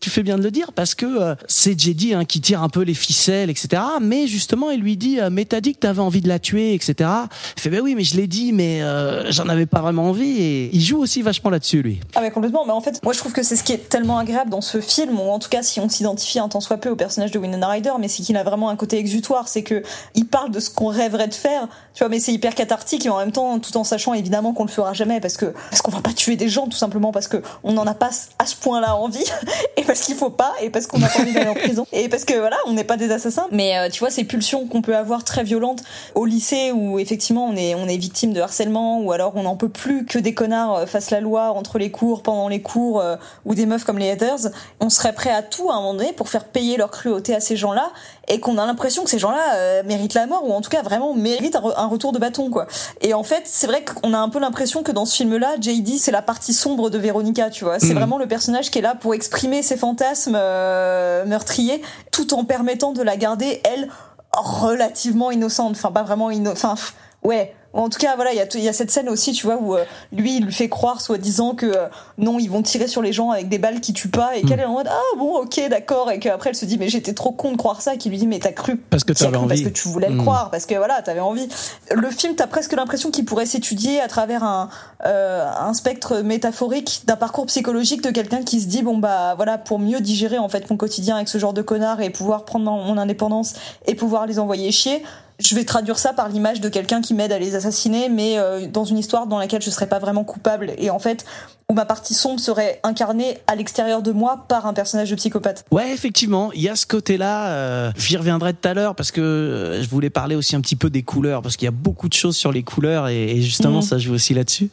Tu 0.00 0.10
fais 0.10 0.22
bien 0.22 0.38
de 0.38 0.42
le 0.42 0.52
dire 0.52 0.72
parce 0.72 0.94
que 0.94 1.04
euh, 1.04 1.34
c'est 1.48 1.78
JD 1.78 2.12
hein, 2.14 2.24
qui 2.24 2.40
tire 2.40 2.62
un 2.62 2.68
peu 2.68 2.82
les 2.82 2.94
ficelles, 2.94 3.50
etc. 3.50 3.82
Mais 4.00 4.28
justement, 4.28 4.70
il 4.70 4.80
lui 4.80 4.96
dit, 4.96 5.18
euh, 5.18 5.30
mais 5.32 5.44
t'as 5.44 5.60
dit 5.60 5.74
que 5.74 5.80
t'avais 5.80 6.00
envie 6.00 6.20
de 6.20 6.28
la 6.28 6.38
tuer, 6.38 6.74
etc. 6.74 7.10
Il 7.56 7.60
fait, 7.60 7.70
ben 7.70 7.80
oui, 7.80 7.94
mais 7.96 8.04
je 8.04 8.16
l'ai 8.16 8.28
dit, 8.28 8.52
mais 8.52 8.82
euh, 8.82 9.30
j'en 9.32 9.48
avais 9.48 9.66
pas 9.66 9.80
vraiment 9.80 10.04
envie. 10.04 10.40
Et 10.40 10.70
il 10.72 10.80
joue 10.80 10.98
aussi 10.98 11.22
vachement 11.22 11.50
là-dessus, 11.50 11.82
lui. 11.82 12.00
Ah 12.14 12.20
mais 12.20 12.30
complètement, 12.30 12.64
mais 12.64 12.72
en 12.72 12.80
fait, 12.80 13.02
moi 13.02 13.12
je 13.12 13.18
trouve 13.18 13.32
que 13.32 13.42
c'est 13.42 13.56
ce 13.56 13.64
qui 13.64 13.72
est 13.72 13.88
tellement 13.88 14.18
agréable 14.18 14.50
dans 14.50 14.60
ce 14.60 14.80
film, 14.80 15.18
ou 15.18 15.30
en 15.30 15.38
tout 15.38 15.48
cas 15.48 15.62
si 15.62 15.80
on 15.80 15.88
s'identifie 15.88 16.35
un 16.38 16.48
tant 16.48 16.60
soit 16.60 16.78
peu 16.78 16.90
au 16.90 16.96
personnage 16.96 17.30
de 17.30 17.38
Winona 17.38 17.68
Ryder, 17.68 17.92
mais 17.98 18.08
c'est 18.08 18.22
qu'il 18.22 18.36
a 18.36 18.42
vraiment 18.42 18.68
un 18.68 18.76
côté 18.76 18.98
exutoire, 18.98 19.48
c'est 19.48 19.62
que 19.62 19.82
il 20.14 20.26
parle 20.26 20.50
de 20.50 20.60
ce 20.60 20.70
qu'on 20.70 20.88
rêverait 20.88 21.28
de 21.28 21.34
faire, 21.34 21.68
tu 21.94 22.00
vois, 22.00 22.08
mais 22.08 22.20
c'est 22.20 22.32
hyper 22.32 22.54
cathartique 22.54 23.06
et 23.06 23.10
en 23.10 23.18
même 23.18 23.32
temps, 23.32 23.58
tout 23.58 23.76
en 23.76 23.84
sachant 23.84 24.14
évidemment 24.14 24.52
qu'on 24.52 24.64
le 24.64 24.70
fera 24.70 24.92
jamais 24.92 25.20
parce 25.20 25.36
que 25.36 25.46
parce 25.70 25.82
qu'on 25.82 25.90
va 25.90 26.00
pas 26.00 26.12
tuer 26.12 26.36
des 26.36 26.48
gens 26.48 26.66
tout 26.66 26.76
simplement 26.76 27.12
parce 27.12 27.28
que 27.28 27.42
on 27.64 27.72
n'en 27.72 27.86
a 27.86 27.94
pas 27.94 28.10
à 28.38 28.46
ce 28.46 28.56
point-là 28.56 28.96
envie 28.96 29.24
et 29.76 29.82
parce 29.82 30.00
qu'il 30.00 30.14
faut 30.14 30.30
pas 30.30 30.52
et 30.60 30.70
parce 30.70 30.86
qu'on 30.86 31.02
a 31.02 31.08
pas 31.08 31.20
envie 31.20 31.32
d'aller 31.32 31.48
en 31.48 31.54
prison 31.54 31.86
et 31.92 32.08
parce 32.08 32.24
que 32.24 32.34
voilà, 32.34 32.56
on 32.66 32.72
n'est 32.72 32.84
pas 32.84 32.96
des 32.96 33.10
assassins. 33.10 33.46
Mais 33.50 33.78
euh, 33.78 33.88
tu 33.90 34.00
vois, 34.00 34.10
ces 34.10 34.24
pulsions 34.24 34.66
qu'on 34.66 34.82
peut 34.82 34.96
avoir 34.96 35.24
très 35.24 35.44
violentes 35.44 35.82
au 36.14 36.24
lycée 36.24 36.72
où 36.72 36.98
effectivement 36.98 37.46
on 37.46 37.56
est 37.56 37.74
on 37.74 37.88
est 37.88 37.96
victime 37.96 38.32
de 38.32 38.40
harcèlement 38.40 39.00
ou 39.00 39.12
alors 39.12 39.32
on 39.36 39.42
n'en 39.42 39.56
peut 39.56 39.68
plus 39.68 40.04
que 40.04 40.18
des 40.18 40.34
connards 40.34 40.76
euh, 40.76 40.86
fassent 40.86 41.10
la 41.10 41.20
loi 41.20 41.50
entre 41.52 41.78
les 41.78 41.90
cours, 41.90 42.22
pendant 42.22 42.48
les 42.48 42.62
cours 42.62 43.00
euh, 43.00 43.16
ou 43.44 43.54
des 43.54 43.66
meufs 43.66 43.84
comme 43.84 43.98
les 43.98 44.06
Heathers, 44.06 44.50
on 44.80 44.90
serait 44.90 45.12
prêt 45.12 45.30
à 45.30 45.42
tout 45.42 45.70
à 45.70 45.74
un 45.74 45.76
moment 45.76 45.94
donné 45.94 46.12
pour 46.12 46.25
faire 46.28 46.44
payer 46.44 46.76
leur 46.76 46.90
cruauté 46.90 47.34
à 47.34 47.40
ces 47.40 47.56
gens-là 47.56 47.90
et 48.28 48.40
qu'on 48.40 48.58
a 48.58 48.66
l'impression 48.66 49.04
que 49.04 49.10
ces 49.10 49.18
gens-là 49.18 49.42
euh, 49.54 49.82
méritent 49.84 50.14
la 50.14 50.26
mort 50.26 50.48
ou 50.48 50.52
en 50.52 50.60
tout 50.60 50.70
cas 50.70 50.82
vraiment 50.82 51.14
méritent 51.14 51.56
un, 51.56 51.60
re- 51.60 51.74
un 51.76 51.86
retour 51.86 52.12
de 52.12 52.18
bâton 52.18 52.50
quoi. 52.50 52.66
Et 53.00 53.14
en 53.14 53.22
fait, 53.22 53.42
c'est 53.46 53.66
vrai 53.66 53.84
qu'on 53.84 54.12
a 54.14 54.18
un 54.18 54.28
peu 54.28 54.38
l'impression 54.38 54.82
que 54.82 54.92
dans 54.92 55.04
ce 55.04 55.16
film-là, 55.16 55.56
JD 55.60 55.98
c'est 55.98 56.10
la 56.12 56.22
partie 56.22 56.52
sombre 56.54 56.90
de 56.90 56.98
Véronica, 56.98 57.50
tu 57.50 57.64
vois. 57.64 57.78
C'est 57.78 57.88
Mhm. 57.88 57.98
vraiment 57.98 58.18
le 58.18 58.26
personnage 58.28 58.70
qui 58.70 58.78
est 58.78 58.82
là 58.82 58.94
pour 58.94 59.14
exprimer 59.14 59.62
ses 59.62 59.76
fantasmes 59.76 60.36
euh, 60.36 61.24
meurtriers 61.24 61.82
tout 62.10 62.34
en 62.34 62.44
permettant 62.44 62.92
de 62.92 63.02
la 63.02 63.16
garder 63.16 63.60
elle 63.64 63.88
relativement 64.32 65.30
innocente, 65.30 65.72
enfin 65.72 65.90
pas 65.92 66.02
vraiment 66.02 66.30
innocente, 66.30 66.72
enfin 66.72 66.76
ouais. 67.22 67.54
En 67.76 67.88
tout 67.88 67.98
cas, 67.98 68.16
voilà, 68.16 68.32
il 68.32 68.36
y 68.60 68.64
y 68.64 68.68
a 68.68 68.72
cette 68.72 68.90
scène 68.90 69.08
aussi, 69.08 69.32
tu 69.32 69.46
vois, 69.46 69.56
où 69.60 69.76
euh, 69.76 69.84
lui, 70.12 70.38
il 70.38 70.44
lui 70.46 70.52
fait 70.52 70.68
croire, 70.68 71.00
soi-disant, 71.00 71.54
que 71.54 71.66
euh, 71.66 71.86
non, 72.18 72.38
ils 72.38 72.50
vont 72.50 72.62
tirer 72.62 72.88
sur 72.88 73.02
les 73.02 73.12
gens 73.12 73.30
avec 73.30 73.48
des 73.48 73.58
balles 73.58 73.80
qui 73.80 73.92
tuent 73.92 74.08
pas, 74.08 74.36
et 74.36 74.42
qu'elle 74.42 74.60
est 74.60 74.64
en 74.64 74.72
mode 74.72 74.88
ah 74.90 75.16
bon, 75.18 75.36
ok, 75.36 75.60
d'accord, 75.68 76.10
et 76.10 76.18
qu'après 76.18 76.50
elle 76.50 76.56
se 76.56 76.64
dit 76.64 76.78
mais 76.78 76.88
j'étais 76.88 77.12
trop 77.12 77.32
con 77.32 77.52
de 77.52 77.56
croire 77.56 77.82
ça, 77.82 77.94
et 77.94 77.98
qu'il 77.98 78.10
lui 78.10 78.18
dit 78.18 78.26
mais 78.26 78.38
t'as 78.38 78.52
cru 78.52 78.76
Parce 78.76 79.04
que 79.04 79.12
t'avais 79.12 79.36
envie. 79.36 79.48
Parce 79.48 79.60
que 79.62 79.68
tu 79.68 79.88
voulais 79.88 80.08
le 80.08 80.14
Mm. 80.16 80.22
croire, 80.22 80.50
parce 80.50 80.66
que 80.66 80.74
voilà, 80.74 81.02
t'avais 81.02 81.20
envie. 81.20 81.48
Le 81.94 82.10
film, 82.10 82.34
t'as 82.34 82.46
presque 82.46 82.72
l'impression 82.72 83.10
qu'il 83.10 83.24
pourrait 83.24 83.46
s'étudier 83.46 84.00
à 84.00 84.08
travers 84.08 84.42
un, 84.42 84.70
euh, 85.04 85.46
un 85.58 85.74
spectre 85.74 86.20
métaphorique 86.22 87.02
d'un 87.06 87.16
parcours 87.16 87.46
psychologique 87.46 88.02
de 88.02 88.10
quelqu'un 88.10 88.42
qui 88.42 88.60
se 88.60 88.66
dit 88.66 88.82
bon 88.82 88.98
bah 88.98 89.34
voilà 89.36 89.58
pour 89.58 89.78
mieux 89.78 90.00
digérer 90.00 90.38
en 90.38 90.48
fait 90.48 90.68
mon 90.70 90.76
quotidien 90.76 91.16
avec 91.16 91.28
ce 91.28 91.38
genre 91.38 91.52
de 91.52 91.62
connard 91.62 92.00
et 92.00 92.10
pouvoir 92.10 92.44
prendre 92.44 92.64
mon 92.70 92.96
indépendance 92.98 93.54
et 93.86 93.94
pouvoir 93.94 94.26
les 94.26 94.38
envoyer 94.38 94.72
chier. 94.72 95.02
Je 95.46 95.54
vais 95.54 95.64
traduire 95.64 95.96
ça 95.96 96.12
par 96.12 96.28
l'image 96.28 96.60
de 96.60 96.68
quelqu'un 96.68 97.00
qui 97.00 97.14
m'aide 97.14 97.30
à 97.30 97.38
les 97.38 97.54
assassiner, 97.54 98.08
mais 98.08 98.36
euh, 98.36 98.66
dans 98.66 98.84
une 98.84 98.98
histoire 98.98 99.28
dans 99.28 99.38
laquelle 99.38 99.62
je 99.62 99.70
serais 99.70 99.86
pas 99.86 100.00
vraiment 100.00 100.24
coupable. 100.24 100.72
Et 100.76 100.90
en 100.90 100.98
fait 100.98 101.24
où 101.68 101.74
ma 101.74 101.84
partie 101.84 102.14
sombre 102.14 102.38
serait 102.38 102.78
incarnée 102.84 103.38
à 103.48 103.56
l'extérieur 103.56 104.00
de 104.00 104.12
moi 104.12 104.44
par 104.46 104.66
un 104.66 104.72
personnage 104.72 105.10
de 105.10 105.16
psychopathe. 105.16 105.64
Ouais, 105.72 105.92
effectivement, 105.92 106.52
il 106.52 106.60
y 106.62 106.68
a 106.68 106.76
ce 106.76 106.86
côté-là. 106.86 107.48
euh, 107.48 107.92
J'y 107.96 108.16
reviendrai 108.16 108.54
tout 108.54 108.68
à 108.68 108.72
l'heure 108.74 108.94
parce 108.94 109.10
que 109.10 109.20
euh, 109.20 109.82
je 109.82 109.88
voulais 109.88 110.08
parler 110.10 110.36
aussi 110.36 110.54
un 110.54 110.60
petit 110.60 110.76
peu 110.76 110.90
des 110.90 111.02
couleurs 111.02 111.42
parce 111.42 111.56
qu'il 111.56 111.64
y 111.64 111.68
a 111.68 111.72
beaucoup 111.72 112.08
de 112.08 112.12
choses 112.14 112.36
sur 112.36 112.52
les 112.52 112.62
couleurs 112.62 113.08
et, 113.08 113.32
et 113.32 113.42
justement 113.42 113.76
Mhm. 113.78 113.82
ça 113.82 113.98
joue 113.98 114.14
aussi 114.14 114.32
là-dessus. 114.32 114.70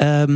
Euh, 0.00 0.26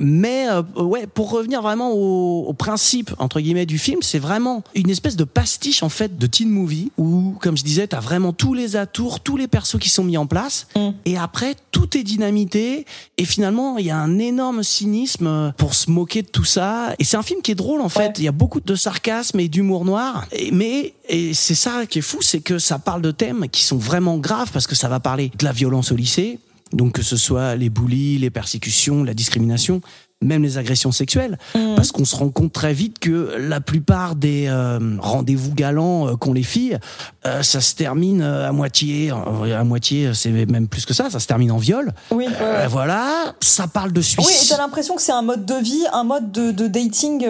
mais 0.00 0.48
euh, 0.50 0.62
ouais, 0.82 1.06
pour 1.06 1.30
revenir 1.30 1.62
vraiment 1.62 1.92
au, 1.92 2.44
au 2.48 2.52
principe 2.54 3.14
entre 3.18 3.38
guillemets 3.40 3.66
du 3.66 3.78
film, 3.78 4.00
c'est 4.02 4.18
vraiment 4.18 4.64
une 4.74 4.90
espèce 4.90 5.14
de 5.14 5.24
pastiche 5.24 5.84
en 5.84 5.88
fait 5.88 6.18
de 6.18 6.26
teen 6.26 6.48
movie 6.50 6.90
où, 6.98 7.36
comme 7.40 7.56
je 7.56 7.62
disais, 7.62 7.86
t'as 7.86 8.00
vraiment 8.00 8.32
tous 8.32 8.54
les 8.54 8.74
atours, 8.74 9.20
tous 9.20 9.36
les 9.36 9.46
persos 9.46 9.78
qui 9.78 9.90
sont 9.90 10.02
mis 10.02 10.16
en 10.16 10.26
place 10.26 10.66
Mhm. 10.74 10.94
et 11.04 11.16
après 11.18 11.54
tout 11.70 11.96
est 11.96 12.02
dynamité 12.02 12.84
et 13.16 13.24
finalement 13.24 13.78
il 13.78 13.86
y 13.86 13.90
a 13.90 13.96
un 13.96 14.18
énorme 14.18 14.64
cynisme 14.64 15.26
euh, 15.28 15.48
pour 15.56 15.74
se 15.74 15.90
moquer 15.90 16.22
de 16.22 16.28
tout 16.28 16.44
ça. 16.44 16.94
Et 16.98 17.04
c'est 17.04 17.16
un 17.16 17.22
film 17.22 17.40
qui 17.42 17.52
est 17.52 17.54
drôle 17.56 17.80
en 17.80 17.88
fait. 17.88 18.06
Ouais. 18.08 18.12
il 18.18 18.24
y 18.24 18.28
a 18.28 18.32
beaucoup 18.32 18.60
de 18.60 18.74
sarcasme 18.74 19.38
et 19.40 19.48
d'humour 19.48 19.84
noir. 19.84 20.26
Et- 20.32 20.50
mais 20.50 20.94
et 21.08 21.34
c'est 21.34 21.54
ça 21.54 21.86
qui 21.86 21.98
est 22.00 22.02
fou 22.02 22.18
c'est 22.22 22.40
que 22.40 22.58
ça 22.58 22.78
parle 22.78 23.02
de 23.02 23.10
thèmes 23.10 23.46
qui 23.50 23.62
sont 23.64 23.76
vraiment 23.78 24.18
graves 24.18 24.50
parce 24.52 24.66
que 24.66 24.74
ça 24.74 24.88
va 24.88 25.00
parler 25.00 25.30
de 25.38 25.44
la 25.44 25.52
violence 25.52 25.92
au 25.92 25.96
lycée. 25.96 26.38
Donc 26.72 26.92
que 26.92 27.02
ce 27.02 27.16
soit 27.18 27.54
les 27.56 27.68
bullies 27.68 28.18
les 28.18 28.30
persécutions 28.30 29.04
la 29.04 29.12
discrimination 29.14 29.80
même 30.22 30.42
les 30.42 30.58
agressions 30.58 30.92
sexuelles, 30.92 31.38
Mm. 31.54 31.74
parce 31.76 31.92
qu'on 31.92 32.04
se 32.04 32.16
rend 32.16 32.28
compte 32.30 32.52
très 32.52 32.72
vite 32.72 32.98
que 32.98 33.34
la 33.38 33.60
plupart 33.60 34.14
des 34.14 34.46
euh, 34.48 34.78
rendez-vous 35.00 35.52
galants 35.54 36.08
euh, 36.08 36.16
qu'ont 36.16 36.32
les 36.32 36.42
filles, 36.42 36.78
euh, 37.26 37.42
ça 37.42 37.60
se 37.60 37.74
termine 37.74 38.22
à 38.22 38.52
moitié, 38.52 39.10
à 39.10 39.64
moitié, 39.64 40.12
c'est 40.14 40.30
même 40.30 40.68
plus 40.68 40.86
que 40.86 40.94
ça, 40.94 41.10
ça 41.10 41.20
se 41.20 41.26
termine 41.26 41.50
en 41.52 41.58
viol. 41.58 41.92
Oui, 42.10 42.26
ouais, 42.26 42.66
voilà, 42.68 43.34
ça 43.40 43.66
parle 43.66 43.92
de 43.92 44.00
Oui, 44.00 44.06
et 44.18 44.22
suicide. 44.22 44.48
t'as 44.56 44.62
l'impression 44.62 44.94
que 44.96 45.02
c'est 45.02 45.12
un 45.12 45.22
mode 45.22 45.44
de 45.44 45.54
vie, 45.54 45.84
un 45.92 46.04
mode 46.04 46.32
de, 46.32 46.50
de 46.50 46.66
dating 46.66 47.26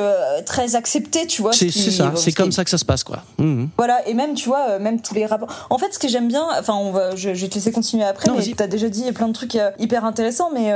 très 0.47 0.74
accepté, 0.76 1.26
tu 1.26 1.43
vois. 1.43 1.53
ce 1.53 1.68
c'est 1.70 1.90
ça, 1.90 2.12
ce 2.14 2.22
c'est 2.22 2.32
comme 2.32 2.53
ça 2.53 2.64
que 2.64 2.70
ça 2.70 2.78
se 2.78 2.84
passe, 2.84 3.05
quoi. 3.05 3.24
Mhm. 3.38 3.68
Voilà, 3.76 4.07
et 4.09 4.14
même, 4.14 4.34
tu 4.34 4.49
vois, 4.49 4.78
même 4.78 5.01
tous 5.01 5.14
les 5.14 5.26
rapports. 5.26 5.66
En 5.70 5.78
fait, 5.78 5.93
ce 5.93 5.99
que 5.99 6.09
j'aime 6.09 6.28
bien, 6.28 6.45
enfin, 6.59 6.74
on 6.74 6.93
va, 6.93 7.14
je, 7.16 7.34
je 7.34 7.40
vais 7.43 7.49
te 7.49 7.55
laisser 7.55 7.72
continuer 7.72 8.05
après, 8.05 8.28
Non, 8.28 8.36
mais 8.36 8.55
t'as 8.57 8.66
déjà 8.66 8.88
dit 8.88 9.11
plein 9.12 9.28
de 9.28 9.32
trucs 9.32 9.57
hyper 9.78 10.05
intéressants, 10.05 10.51
mais, 10.55 10.72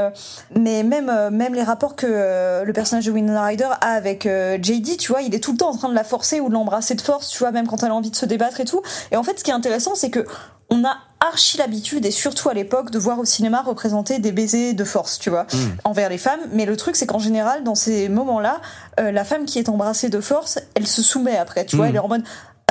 mais 0.55 0.83
même, 0.83 1.11
même 1.31 1.55
les 1.55 1.63
rapports 1.63 1.97
que 1.97 2.06
euh, 2.07 2.65
le 2.65 2.73
personnage 2.73 3.07
de 3.07 3.11
Winona 3.11 3.45
Ryder 3.45 3.69
a 3.81 3.93
avec 3.93 4.27
euh, 4.27 4.59
JD, 4.61 4.97
tu 4.99 5.13
vois, 5.13 5.23
il 5.23 5.35
est 5.35 5.41
tout 5.41 5.53
le 5.53 5.59
temps 5.59 5.71
en 5.71 5.77
train 5.77 5.89
de 5.89 5.95
la 5.95 6.05
forcer 6.05 6.41
ou 6.41 6.49
de 6.49 6.55
l'embrasser 6.55 6.95
de 6.95 7.01
force, 7.01 7.29
tu 7.29 7.39
vois, 7.39 7.53
même 7.53 7.67
quand 7.67 7.83
elle 7.83 7.91
a 7.91 7.95
envie 7.95 8.11
de 8.11 8.17
se 8.17 8.27
débattre 8.27 8.61
et 8.61 8.65
tout. 8.65 8.83
Et 9.13 9.17
en 9.17 9.23
fait, 9.23 9.39
ce 9.39 9.45
qui 9.45 9.51
est 9.51 9.55
intéressant, 9.55 9.95
c'est 9.95 10.11
que 10.11 10.27
on 10.69 10.85
a 10.85 10.97
archi 11.21 11.59
l'habitude, 11.59 12.05
et 12.05 12.11
surtout 12.11 12.49
à 12.49 12.55
l'époque, 12.55 12.91
de 12.91 12.99
voir 12.99 13.21
au 13.21 13.25
cinéma 13.25 13.63
représenter 13.63 14.19
des 14.19 14.33
baisers 14.33 14.75
de 14.75 14.85
force, 14.85 15.19
tu 15.19 15.31
vois, 15.31 15.47
envers 15.85 16.09
les 16.09 16.19
femmes. 16.19 16.41
Mais 16.53 16.67
le 16.67 16.77
truc, 16.77 16.97
c'est 16.97 17.07
qu'en 17.07 17.21
général, 17.21 17.63
dans 17.63 17.77
ces 17.77 18.09
moments-là, 18.09 18.61
euh, 18.99 19.13
la 19.13 19.25
femme 19.25 19.45
qui 19.45 19.61
est 19.61 19.69
embrassée 19.69 20.09
de 20.09 20.21
force, 20.21 20.59
elle 20.75 20.87
se 20.89 21.03
soumet 21.03 21.37
après, 21.37 21.67
tu 21.67 21.77
vois, 21.77 21.87
Mm. 21.87 21.89
elle 21.91 21.97
est 21.97 22.01
en 22.01 22.09
mode 22.09 22.25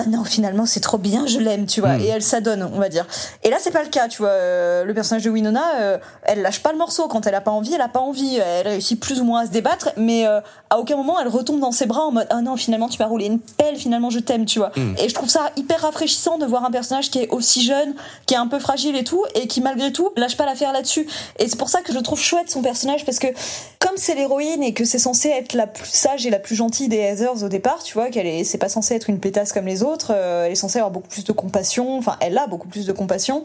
non 0.07 0.23
finalement 0.23 0.65
c'est 0.65 0.79
trop 0.79 0.97
bien 0.97 1.25
je 1.27 1.39
l'aime 1.39 1.65
tu 1.65 1.81
vois. 1.81 1.97
Mm. 1.97 2.01
et 2.01 2.07
elle 2.07 2.21
s'adonne 2.21 2.63
on 2.63 2.79
va 2.79 2.89
dire. 2.89 3.05
Et 3.43 3.49
là 3.49 3.57
c'est 3.59 3.71
pas 3.71 3.83
le 3.83 3.89
cas 3.89 4.07
tu 4.07 4.19
vois. 4.19 4.29
Euh, 4.29 4.83
le 4.83 4.93
personnage 4.93 5.23
de 5.23 5.29
Winona 5.29 5.63
euh, 5.79 5.97
elle 6.23 6.41
lâche 6.41 6.61
pas 6.61 6.71
le 6.71 6.77
morceau. 6.77 7.07
Quand 7.07 7.27
elle 7.27 7.35
a 7.35 7.41
pas 7.41 7.51
envie 7.51 7.73
elle 7.73 7.81
a 7.81 7.87
pas 7.87 7.99
envie. 7.99 8.37
Elle 8.37 8.67
réussit 8.67 8.99
plus 8.99 9.19
ou 9.21 9.23
moins 9.23 9.41
à 9.41 9.45
se 9.45 9.51
débattre 9.51 9.89
mais 9.97 10.27
euh, 10.27 10.39
à 10.69 10.79
aucun 10.79 10.95
moment 10.95 11.19
elle 11.19 11.27
retombe 11.27 11.59
dans 11.59 11.71
ses 11.71 11.85
bras 11.85 12.05
en 12.05 12.11
mode 12.11 12.27
ah 12.29 12.41
non 12.41 12.55
finalement 12.57 12.89
tu 12.89 13.01
m'as 13.01 13.07
roulé 13.07 13.25
une 13.25 13.39
pelle 13.39 13.75
finalement 13.75 14.09
je 14.09 14.19
t'aime 14.19 14.45
tu 14.45 14.59
vois. 14.59 14.71
Mm. 14.75 14.95
et 14.97 15.09
je 15.09 15.13
trouve 15.13 15.29
ça 15.29 15.51
hyper 15.55 15.81
rafraîchissant 15.81 16.37
de 16.37 16.45
voir 16.45 16.65
un 16.65 16.71
personnage 16.71 17.09
qui 17.09 17.19
est 17.19 17.29
aussi 17.29 17.63
jeune 17.63 17.93
qui 18.25 18.33
est 18.33 18.37
un 18.37 18.47
peu 18.47 18.59
fragile 18.59 18.95
et 18.95 19.03
tout 19.03 19.23
et 19.35 19.47
qui 19.47 19.61
malgré 19.61 19.91
tout 19.91 20.11
lâche 20.15 20.37
pas 20.37 20.45
l'affaire 20.45 20.73
là-dessus. 20.73 21.07
Et 21.39 21.47
c'est 21.47 21.57
pour 21.57 21.69
ça 21.69 21.81
que 21.81 21.93
je 21.93 21.99
trouve 21.99 22.19
chouette 22.19 22.49
son 22.49 22.61
personnage 22.61 23.05
parce 23.05 23.19
que 23.19 23.27
comme 23.85 23.97
c'est 23.97 24.15
l'héroïne 24.15 24.63
et 24.63 24.73
que 24.73 24.83
c'est 24.83 24.97
censé 24.97 25.29
être 25.29 25.53
la 25.53 25.67
plus 25.67 25.85
sage 25.85 26.25
et 26.25 26.31
la 26.31 26.39
plus 26.39 26.55
gentille 26.55 26.87
des 26.87 26.97
Heathers 26.97 27.43
au 27.43 27.49
départ, 27.49 27.83
tu 27.83 27.93
vois, 27.93 28.09
qu'elle 28.09 28.25
est, 28.25 28.43
c'est 28.43 28.57
pas 28.57 28.69
censé 28.69 28.95
être 28.95 29.11
une 29.11 29.19
pétasse 29.19 29.53
comme 29.53 29.67
les 29.67 29.83
autres, 29.83 29.94
euh, 30.11 30.45
elle 30.45 30.51
est 30.51 30.55
censée 30.55 30.79
avoir 30.79 30.91
beaucoup 30.91 31.07
plus 31.07 31.23
de 31.23 31.31
compassion, 31.31 31.97
enfin, 31.97 32.17
elle 32.21 32.37
a 32.37 32.47
beaucoup 32.47 32.67
plus 32.67 32.85
de 32.85 32.91
compassion. 32.91 33.43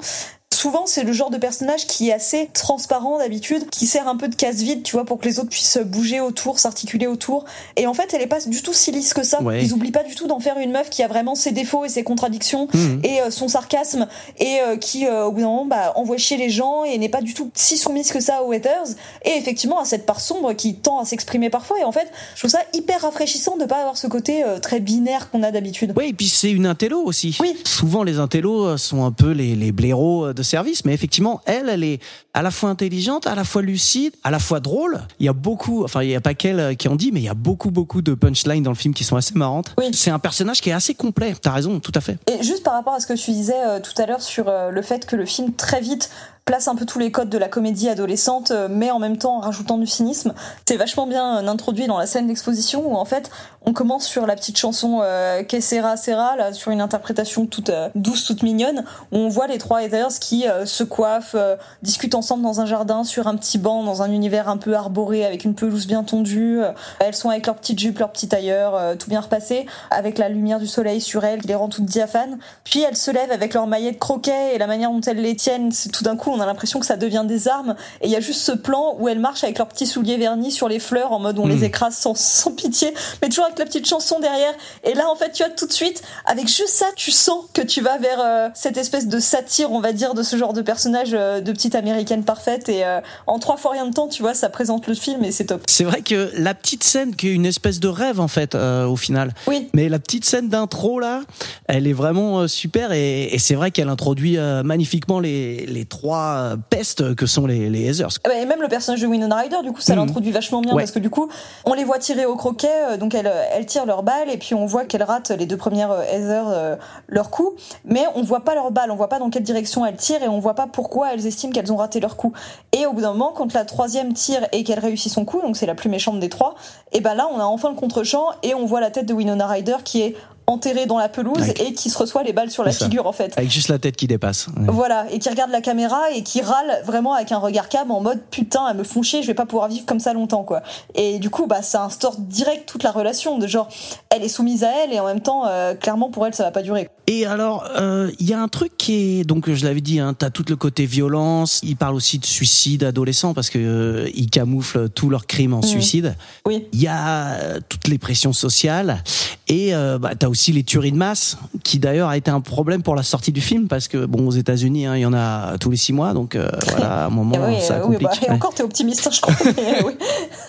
Souvent, 0.52 0.82
c'est 0.84 1.04
le 1.04 1.12
genre 1.12 1.30
de 1.30 1.38
personnage 1.38 1.86
qui 1.86 2.08
est 2.08 2.12
assez 2.12 2.50
transparent 2.52 3.18
d'habitude, 3.18 3.70
qui 3.70 3.86
sert 3.86 4.08
un 4.08 4.16
peu 4.16 4.26
de 4.28 4.34
casse-vide, 4.34 4.82
tu 4.82 4.92
vois, 4.96 5.04
pour 5.04 5.18
que 5.18 5.26
les 5.28 5.38
autres 5.38 5.48
puissent 5.48 5.78
bouger 5.78 6.20
autour, 6.20 6.58
s'articuler 6.58 7.06
autour. 7.06 7.44
Et 7.76 7.86
en 7.86 7.94
fait, 7.94 8.12
elle 8.12 8.20
est 8.20 8.26
pas 8.26 8.40
du 8.40 8.60
tout 8.60 8.72
si 8.74 8.90
lisse 8.90 9.14
que 9.14 9.22
ça. 9.22 9.40
Ouais. 9.42 9.62
Ils 9.62 9.72
oublient 9.72 9.92
pas 9.92 10.02
du 10.02 10.14
tout 10.16 10.26
d'en 10.26 10.40
faire 10.40 10.58
une 10.58 10.72
meuf 10.72 10.90
qui 10.90 11.04
a 11.04 11.08
vraiment 11.08 11.36
ses 11.36 11.52
défauts 11.52 11.84
et 11.84 11.88
ses 11.88 12.02
contradictions 12.02 12.66
Mhm. 12.74 13.00
et 13.04 13.22
euh, 13.22 13.30
son 13.30 13.46
sarcasme 13.46 14.08
et 14.38 14.58
euh, 14.60 14.76
qui, 14.76 15.06
euh, 15.06 15.24
au 15.26 15.32
bout 15.32 15.40
d'un 15.40 15.46
moment, 15.46 15.64
bah, 15.66 15.92
envoie 15.94 16.16
chier 16.18 16.36
les 16.36 16.50
gens 16.50 16.82
et 16.84 16.98
n'est 16.98 17.08
pas 17.08 17.22
du 17.22 17.32
tout 17.32 17.50
si 17.54 17.78
soumise 17.78 18.10
que 18.10 18.20
ça 18.20 18.42
aux 18.42 18.50
haters. 18.52 18.86
Et 19.24 19.30
effectivement, 19.38 19.78
a 19.78 19.84
cette 19.84 20.04
part 20.04 20.20
sombre 20.20 20.52
qui 20.54 20.74
tend 20.74 20.98
à 20.98 21.04
s'exprimer 21.04 21.48
parfois. 21.48 21.78
Et 21.80 21.84
en 21.84 21.92
fait, 21.92 22.10
je 22.34 22.40
trouve 22.40 22.50
ça 22.50 22.60
hyper 22.74 23.02
rafraîchissant 23.02 23.56
de 23.56 23.66
pas 23.66 23.76
avoir 23.76 23.96
ce 23.96 24.08
côté 24.08 24.44
très 24.60 24.80
binaire 24.80 25.30
qu'on 25.30 25.44
a 25.44 25.52
d'habitude. 25.52 25.94
Oui, 25.96 26.08
et 26.08 26.12
puis 26.12 26.28
c'est 26.28 26.50
une 26.50 26.66
intello 26.66 27.00
aussi. 27.04 27.38
Oui. 27.40 27.56
Souvent, 27.64 28.02
les 28.02 28.18
intellos 28.18 28.76
sont 28.76 29.04
un 29.04 29.12
peu 29.12 29.30
les, 29.30 29.54
les 29.54 29.70
blaireaux 29.72 30.32
de 30.40 30.44
service, 30.44 30.84
mais 30.86 30.94
effectivement, 30.94 31.42
elle, 31.44 31.68
elle 31.68 31.84
est 31.84 32.00
à 32.32 32.40
la 32.40 32.50
fois 32.50 32.70
intelligente, 32.70 33.26
à 33.26 33.34
la 33.34 33.44
fois 33.44 33.60
lucide, 33.60 34.14
à 34.24 34.30
la 34.30 34.38
fois 34.38 34.58
drôle. 34.58 35.00
Il 35.18 35.26
y 35.26 35.28
a 35.28 35.34
beaucoup, 35.34 35.84
enfin, 35.84 36.02
il 36.02 36.10
y 36.10 36.14
a 36.14 36.20
pas 36.20 36.34
qu'elle 36.34 36.60
euh, 36.60 36.74
qui 36.74 36.88
en 36.88 36.96
dit, 36.96 37.10
mais 37.12 37.20
il 37.20 37.24
y 37.24 37.28
a 37.28 37.34
beaucoup, 37.34 37.70
beaucoup 37.70 38.00
de 38.00 38.14
punchlines 38.14 38.62
dans 38.62 38.70
le 38.70 38.76
film 38.76 38.94
qui 38.94 39.04
sont 39.04 39.16
assez 39.16 39.34
marrantes. 39.34 39.74
Oui. 39.78 39.90
C'est 39.92 40.10
un 40.10 40.18
personnage 40.18 40.60
qui 40.62 40.70
est 40.70 40.72
assez 40.72 40.94
complet. 40.94 41.34
T'as 41.40 41.52
raison, 41.52 41.78
tout 41.78 41.92
à 41.94 42.00
fait. 42.00 42.16
Et 42.26 42.42
juste 42.42 42.62
par 42.62 42.72
rapport 42.72 42.94
à 42.94 43.00
ce 43.00 43.06
que 43.06 43.12
tu 43.12 43.30
disais 43.32 43.60
euh, 43.66 43.80
tout 43.80 44.00
à 44.00 44.06
l'heure 44.06 44.22
sur 44.22 44.48
euh, 44.48 44.70
le 44.70 44.82
fait 44.82 45.04
que 45.04 45.16
le 45.16 45.26
film 45.26 45.52
très 45.52 45.80
vite 45.80 46.10
place 46.44 46.68
un 46.68 46.74
peu 46.74 46.86
tous 46.86 46.98
les 46.98 47.10
codes 47.10 47.28
de 47.28 47.38
la 47.38 47.48
comédie 47.48 47.88
adolescente, 47.88 48.50
euh, 48.50 48.68
mais 48.70 48.90
en 48.90 48.98
même 48.98 49.16
temps 49.16 49.36
en 49.36 49.40
rajoutant 49.40 49.78
du 49.78 49.86
cynisme, 49.86 50.34
c'est 50.66 50.76
vachement 50.76 51.06
bien 51.06 51.38
euh, 51.38 51.48
introduit 51.48 51.86
dans 51.86 51.98
la 51.98 52.06
scène 52.06 52.26
d'exposition 52.26 52.90
où 52.90 52.96
en 52.96 53.04
fait 53.04 53.30
on 53.66 53.72
commence 53.72 54.06
sur 54.06 54.26
la 54.26 54.36
petite 54.36 54.56
chanson 54.56 55.00
euh, 55.02 55.42
Que 55.42 55.60
sera 55.60 55.96
sera 55.96 56.36
là 56.36 56.52
sur 56.52 56.70
une 56.70 56.80
interprétation 56.80 57.46
toute 57.46 57.70
euh, 57.70 57.88
douce, 57.94 58.24
toute 58.24 58.42
mignonne, 58.42 58.84
où 59.12 59.18
on 59.18 59.28
voit 59.28 59.46
les 59.46 59.58
trois 59.58 59.82
Heathers 59.82 60.18
qui 60.20 60.48
euh, 60.48 60.64
se 60.64 60.82
coiffent, 60.82 61.34
euh, 61.34 61.56
discutent 61.82 62.14
ensemble 62.14 62.42
dans 62.42 62.60
un 62.60 62.66
jardin 62.66 63.04
sur 63.04 63.26
un 63.26 63.36
petit 63.36 63.58
banc, 63.58 63.84
dans 63.84 64.02
un 64.02 64.10
univers 64.10 64.48
un 64.48 64.56
peu 64.56 64.74
arboré 64.74 65.26
avec 65.26 65.44
une 65.44 65.54
pelouse 65.54 65.86
bien 65.86 66.02
tondue. 66.04 66.60
Elles 67.00 67.14
sont 67.14 67.28
avec 67.28 67.46
leurs 67.46 67.56
petites 67.56 67.78
jupes, 67.78 67.98
leurs 67.98 68.12
petits 68.12 68.28
tailleurs, 68.28 68.74
euh, 68.74 68.94
tout 68.96 69.10
bien 69.10 69.20
repassé, 69.20 69.66
avec 69.90 70.16
la 70.18 70.28
lumière 70.28 70.58
du 70.58 70.66
soleil 70.66 71.00
sur 71.00 71.24
elles 71.24 71.42
qui 71.42 71.48
les 71.48 71.54
rend 71.54 71.68
toutes 71.68 71.84
diaphanes. 71.84 72.38
Puis 72.64 72.80
elles 72.80 72.96
se 72.96 73.10
lèvent 73.10 73.32
avec 73.32 73.52
leurs 73.54 73.66
maillettes 73.66 73.98
croquets 73.98 74.54
et 74.54 74.58
la 74.58 74.66
manière 74.66 74.90
dont 74.90 75.00
elles 75.02 75.20
les 75.20 75.36
tiennent, 75.36 75.70
c'est 75.72 75.90
tout 75.90 76.04
d'un 76.04 76.16
coup 76.16 76.29
on 76.30 76.40
a 76.40 76.46
l'impression 76.46 76.80
que 76.80 76.86
ça 76.86 76.96
devient 76.96 77.24
des 77.26 77.48
armes. 77.48 77.74
Et 78.00 78.06
il 78.06 78.10
y 78.10 78.16
a 78.16 78.20
juste 78.20 78.40
ce 78.40 78.52
plan 78.52 78.96
où 78.98 79.08
elles 79.08 79.18
marchent 79.18 79.44
avec 79.44 79.58
leurs 79.58 79.68
petits 79.68 79.86
souliers 79.86 80.16
vernis 80.16 80.50
sur 80.50 80.68
les 80.68 80.78
fleurs 80.78 81.12
en 81.12 81.18
mode 81.18 81.38
on 81.38 81.46
les 81.46 81.64
écrase 81.64 81.96
sans, 81.96 82.14
sans 82.14 82.52
pitié, 82.52 82.92
mais 83.22 83.28
toujours 83.28 83.44
avec 83.44 83.58
la 83.58 83.64
petite 83.64 83.88
chanson 83.88 84.20
derrière. 84.20 84.52
Et 84.84 84.94
là 84.94 85.08
en 85.10 85.16
fait 85.16 85.32
tu 85.32 85.42
vois 85.42 85.52
tout 85.52 85.66
de 85.66 85.72
suite, 85.72 86.02
avec 86.26 86.48
juste 86.48 86.68
ça 86.68 86.86
tu 86.96 87.10
sens 87.10 87.44
que 87.52 87.62
tu 87.62 87.80
vas 87.80 87.98
vers 87.98 88.20
euh, 88.20 88.48
cette 88.54 88.76
espèce 88.76 89.08
de 89.08 89.18
satire 89.18 89.72
on 89.72 89.80
va 89.80 89.92
dire 89.92 90.14
de 90.14 90.22
ce 90.22 90.36
genre 90.36 90.52
de 90.52 90.62
personnage 90.62 91.10
euh, 91.12 91.40
de 91.40 91.52
petite 91.52 91.74
américaine 91.74 92.24
parfaite. 92.24 92.68
Et 92.68 92.84
euh, 92.84 93.00
en 93.26 93.38
trois 93.38 93.56
fois 93.56 93.72
rien 93.72 93.86
de 93.86 93.92
temps 93.92 94.08
tu 94.08 94.22
vois 94.22 94.34
ça 94.34 94.48
présente 94.48 94.86
le 94.86 94.94
film 94.94 95.24
et 95.24 95.32
c'est 95.32 95.46
top. 95.46 95.62
C'est 95.66 95.84
vrai 95.84 96.02
que 96.02 96.30
la 96.34 96.54
petite 96.54 96.84
scène 96.84 97.14
qui 97.14 97.28
est 97.28 97.32
une 97.32 97.46
espèce 97.46 97.80
de 97.80 97.88
rêve 97.88 98.20
en 98.20 98.28
fait 98.28 98.54
au 98.54 98.96
final. 98.96 99.32
Oui. 99.46 99.68
Mais 99.74 99.88
la 99.88 99.98
petite 99.98 100.24
scène 100.24 100.48
d'intro 100.48 101.00
là, 101.00 101.22
elle 101.66 101.86
est 101.86 101.92
vraiment 101.92 102.46
super 102.48 102.92
et, 102.92 103.34
et 103.34 103.38
c'est 103.38 103.54
vrai 103.54 103.70
qu'elle 103.70 103.88
introduit 103.88 104.38
magnifiquement 104.64 105.20
les, 105.20 105.66
les 105.66 105.84
trois 105.84 106.19
euh, 106.20 106.56
pestes 106.70 107.14
que 107.14 107.26
sont 107.26 107.46
les, 107.46 107.68
les 107.70 107.80
Heathers. 107.90 108.18
Ah 108.24 108.28
bah, 108.28 108.34
Et 108.36 108.46
même 108.46 108.60
le 108.62 108.68
personnage 108.68 109.00
de 109.00 109.06
Winona 109.06 109.36
Ryder, 109.36 109.56
du 109.62 109.72
coup, 109.72 109.80
ça 109.80 109.94
Mhm. 109.94 110.00
l'introduit 110.00 110.30
vachement 110.32 110.60
bien 110.60 110.74
Ouais. 110.74 110.82
parce 110.82 110.92
que 110.92 110.98
du 110.98 111.10
coup, 111.10 111.28
on 111.64 111.74
les 111.74 111.84
voit 111.84 111.98
tirer 111.98 112.26
au 112.26 112.36
croquet, 112.36 112.68
euh, 112.90 112.96
donc 112.96 113.14
elles, 113.14 113.30
elles 113.52 113.66
tirent 113.66 113.86
leurs 113.86 114.02
balles 114.02 114.30
et 114.30 114.38
puis 114.38 114.54
on 114.54 114.66
voit 114.66 114.84
qu'elles 114.84 115.02
ratent 115.02 115.30
les 115.30 115.46
deux 115.46 115.56
premières 115.56 115.90
euh, 115.92 116.02
Heather 116.02 116.44
euh, 116.48 116.76
leur 117.08 117.30
coup, 117.30 117.52
mais 117.84 118.04
on 118.14 118.22
voit 118.22 118.44
pas 118.44 118.54
leurs 118.54 118.70
balles, 118.70 118.90
on 118.90 118.96
voit 118.96 119.08
pas 119.08 119.18
dans 119.18 119.30
quelle 119.30 119.42
direction 119.42 119.84
elles 119.86 119.96
tirent 119.96 120.22
et 120.22 120.28
on 120.28 120.38
voit 120.38 120.54
pas 120.54 120.66
pourquoi 120.66 121.12
elles 121.12 121.26
estiment 121.26 121.52
qu'elles 121.52 121.72
ont 121.72 121.76
raté 121.76 122.00
leur 122.00 122.16
coup. 122.16 122.32
Et 122.72 122.86
au 122.86 122.92
bout 122.92 123.00
d'un 123.00 123.12
moment, 123.12 123.32
quand 123.34 123.52
la 123.52 123.64
troisième 123.64 124.12
tire 124.12 124.46
et 124.52 124.64
qu'elle 124.64 124.78
réussit 124.80 125.12
son 125.12 125.24
coup, 125.24 125.40
donc 125.40 125.56
c'est 125.56 125.66
la 125.66 125.74
plus 125.74 125.88
méchante 125.88 126.20
des 126.20 126.28
trois, 126.28 126.54
et 126.92 127.00
ben 127.00 127.14
là, 127.14 127.28
on 127.34 127.38
a 127.40 127.44
enfin 127.44 127.70
le 127.70 127.76
contre-champ 127.76 128.26
et 128.42 128.54
on 128.54 128.64
voit 128.66 128.80
la 128.80 128.90
tête 128.90 129.06
de 129.06 129.14
Winona 129.14 129.46
Ryder 129.46 129.76
qui 129.84 130.02
est 130.02 130.16
enterrée 130.46 130.86
dans 130.86 130.98
la 130.98 131.08
pelouse 131.08 131.48
et 131.60 131.72
qui 131.72 131.90
se 131.90 131.98
reçoit 131.98 132.22
les 132.22 132.32
balles 132.32 132.50
sur 132.50 132.64
la 132.64 132.72
ça. 132.72 132.86
figure 132.86 133.06
en 133.06 133.12
fait. 133.12 133.32
Avec 133.36 133.50
juste 133.50 133.68
la 133.68 133.78
tête 133.78 133.96
qui 133.96 134.06
dépasse. 134.06 134.48
Ouais. 134.48 134.66
Voilà, 134.68 135.06
et 135.12 135.18
qui 135.18 135.28
regarde 135.28 135.50
la 135.50 135.60
caméra 135.60 136.10
et 136.14 136.22
qui 136.22 136.40
râle 136.40 136.82
vraiment 136.84 137.14
avec 137.14 137.30
un 137.32 137.38
regard 137.38 137.68
cam 137.68 137.90
en 137.90 138.00
mode 138.00 138.20
putain, 138.30 138.68
elles 138.70 138.76
me 138.76 138.84
font 138.84 139.02
chier, 139.02 139.22
je 139.22 139.26
vais 139.26 139.34
pas 139.34 139.46
pouvoir 139.46 139.68
vivre 139.68 139.86
comme 139.86 140.00
ça 140.00 140.12
longtemps 140.12 140.44
quoi. 140.44 140.62
Et 140.94 141.18
du 141.18 141.30
coup, 141.30 141.46
bah 141.46 141.62
ça 141.62 141.84
instaure 141.84 142.16
direct 142.18 142.68
toute 142.68 142.82
la 142.82 142.90
relation 142.90 143.38
de 143.38 143.46
genre 143.46 143.68
elle 144.10 144.24
est 144.24 144.28
soumise 144.28 144.64
à 144.64 144.70
elle 144.82 144.92
et 144.92 145.00
en 145.00 145.06
même 145.06 145.20
temps 145.20 145.46
euh, 145.46 145.74
clairement 145.74 146.10
pour 146.10 146.26
elle 146.26 146.34
ça 146.34 146.44
va 146.44 146.50
pas 146.50 146.62
durer. 146.62 146.88
Et 147.06 147.26
alors, 147.26 147.68
euh, 147.76 148.10
il 148.20 148.28
y 148.28 148.34
a 148.34 148.40
un 148.40 148.48
truc 148.48 148.76
qui 148.76 149.20
est 149.20 149.24
donc 149.24 149.50
je 149.52 149.64
l'avais 149.64 149.80
dit, 149.80 149.98
hein, 150.00 150.14
t'as 150.16 150.30
tout 150.30 150.44
le 150.48 150.56
côté 150.56 150.86
violence. 150.86 151.60
Il 151.62 151.76
parle 151.76 151.94
aussi 151.94 152.18
de 152.18 152.26
suicide 152.26 152.84
adolescent 152.84 153.34
parce 153.34 153.50
que 153.50 153.58
euh, 153.58 154.10
ils 154.14 154.30
camouflent 154.30 154.88
tous 154.88 155.10
leurs 155.10 155.26
crimes 155.26 155.54
en 155.54 155.62
suicide. 155.62 156.16
Oui. 156.46 156.66
Il 156.72 156.80
y 156.80 156.86
a 156.86 157.34
euh, 157.34 157.60
toutes 157.68 157.88
les 157.88 157.98
pressions 157.98 158.32
sociales 158.32 159.02
et 159.48 159.74
euh, 159.74 159.98
bah, 159.98 160.14
aussi 160.30 160.52
les 160.52 160.62
tueries 160.62 160.92
de 160.92 160.96
masse 160.96 161.36
qui 161.62 161.78
d'ailleurs 161.78 162.08
a 162.08 162.16
été 162.16 162.30
un 162.30 162.40
problème 162.40 162.82
pour 162.82 162.94
la 162.94 163.02
sortie 163.02 163.32
du 163.32 163.40
film 163.40 163.68
parce 163.68 163.88
que 163.88 164.06
bon 164.06 164.26
aux 164.26 164.32
États-Unis 164.32 164.86
hein, 164.86 164.96
il 164.96 165.00
y 165.00 165.06
en 165.06 165.12
a 165.12 165.58
tous 165.58 165.70
les 165.70 165.76
six 165.76 165.92
mois 165.92 166.14
donc 166.14 166.36
euh, 166.36 166.50
voilà 166.68 167.04
à 167.04 167.06
un 167.06 167.10
moment 167.10 167.36
oui, 167.48 167.60
ça 167.60 167.74
euh, 167.74 167.80
oui, 167.86 167.98
complique. 167.98 168.20
bah, 168.22 168.28
et 168.28 168.30
encore 168.30 168.54
t'es 168.54 168.62
optimiste 168.62 169.06
hein, 169.06 169.10
je 169.12 169.20
crois. 169.20 169.34
mais 169.56 169.82
oui. 169.84 169.92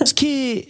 Ce 0.06 0.14
qui 0.14 0.28
est 0.28 0.70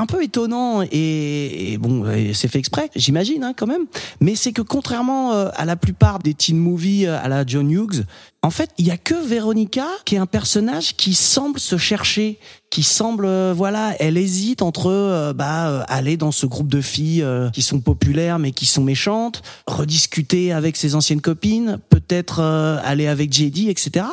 un 0.00 0.06
peu 0.06 0.22
étonnant 0.22 0.82
et, 0.90 1.76
bon, 1.78 2.06
c'est 2.32 2.48
fait 2.48 2.58
exprès, 2.58 2.88
j'imagine 2.96 3.44
hein, 3.44 3.52
quand 3.54 3.66
même. 3.66 3.84
Mais 4.20 4.34
c'est 4.34 4.52
que 4.52 4.62
contrairement 4.62 5.34
euh, 5.34 5.50
à 5.54 5.66
la 5.66 5.76
plupart 5.76 6.20
des 6.20 6.32
teen 6.32 6.56
movies 6.56 7.06
euh, 7.06 7.18
à 7.22 7.28
la 7.28 7.44
John 7.46 7.70
Hughes, 7.70 8.06
en 8.42 8.48
fait, 8.48 8.70
il 8.78 8.86
y 8.86 8.90
a 8.90 8.96
que 8.96 9.14
Veronica 9.14 9.86
qui 10.06 10.14
est 10.14 10.18
un 10.18 10.24
personnage 10.24 10.96
qui 10.96 11.12
semble 11.12 11.60
se 11.60 11.76
chercher, 11.76 12.38
qui 12.70 12.82
semble, 12.82 13.26
euh, 13.26 13.52
voilà, 13.54 13.94
elle 14.00 14.16
hésite 14.16 14.62
entre 14.62 15.34
bah 15.36 15.84
aller 15.88 16.16
dans 16.16 16.32
ce 16.32 16.46
groupe 16.46 16.68
de 16.68 16.80
filles 16.80 17.26
qui 17.52 17.60
sont 17.60 17.80
populaires 17.80 18.38
mais 18.38 18.52
qui 18.52 18.64
sont 18.64 18.82
méchantes, 18.82 19.42
rediscuter 19.66 20.50
avec 20.52 20.78
ses 20.78 20.94
anciennes 20.94 21.20
copines, 21.20 21.78
peut-être 21.90 22.40
aller 22.40 23.06
avec 23.06 23.34
JD, 23.34 23.68
etc. 23.68 24.06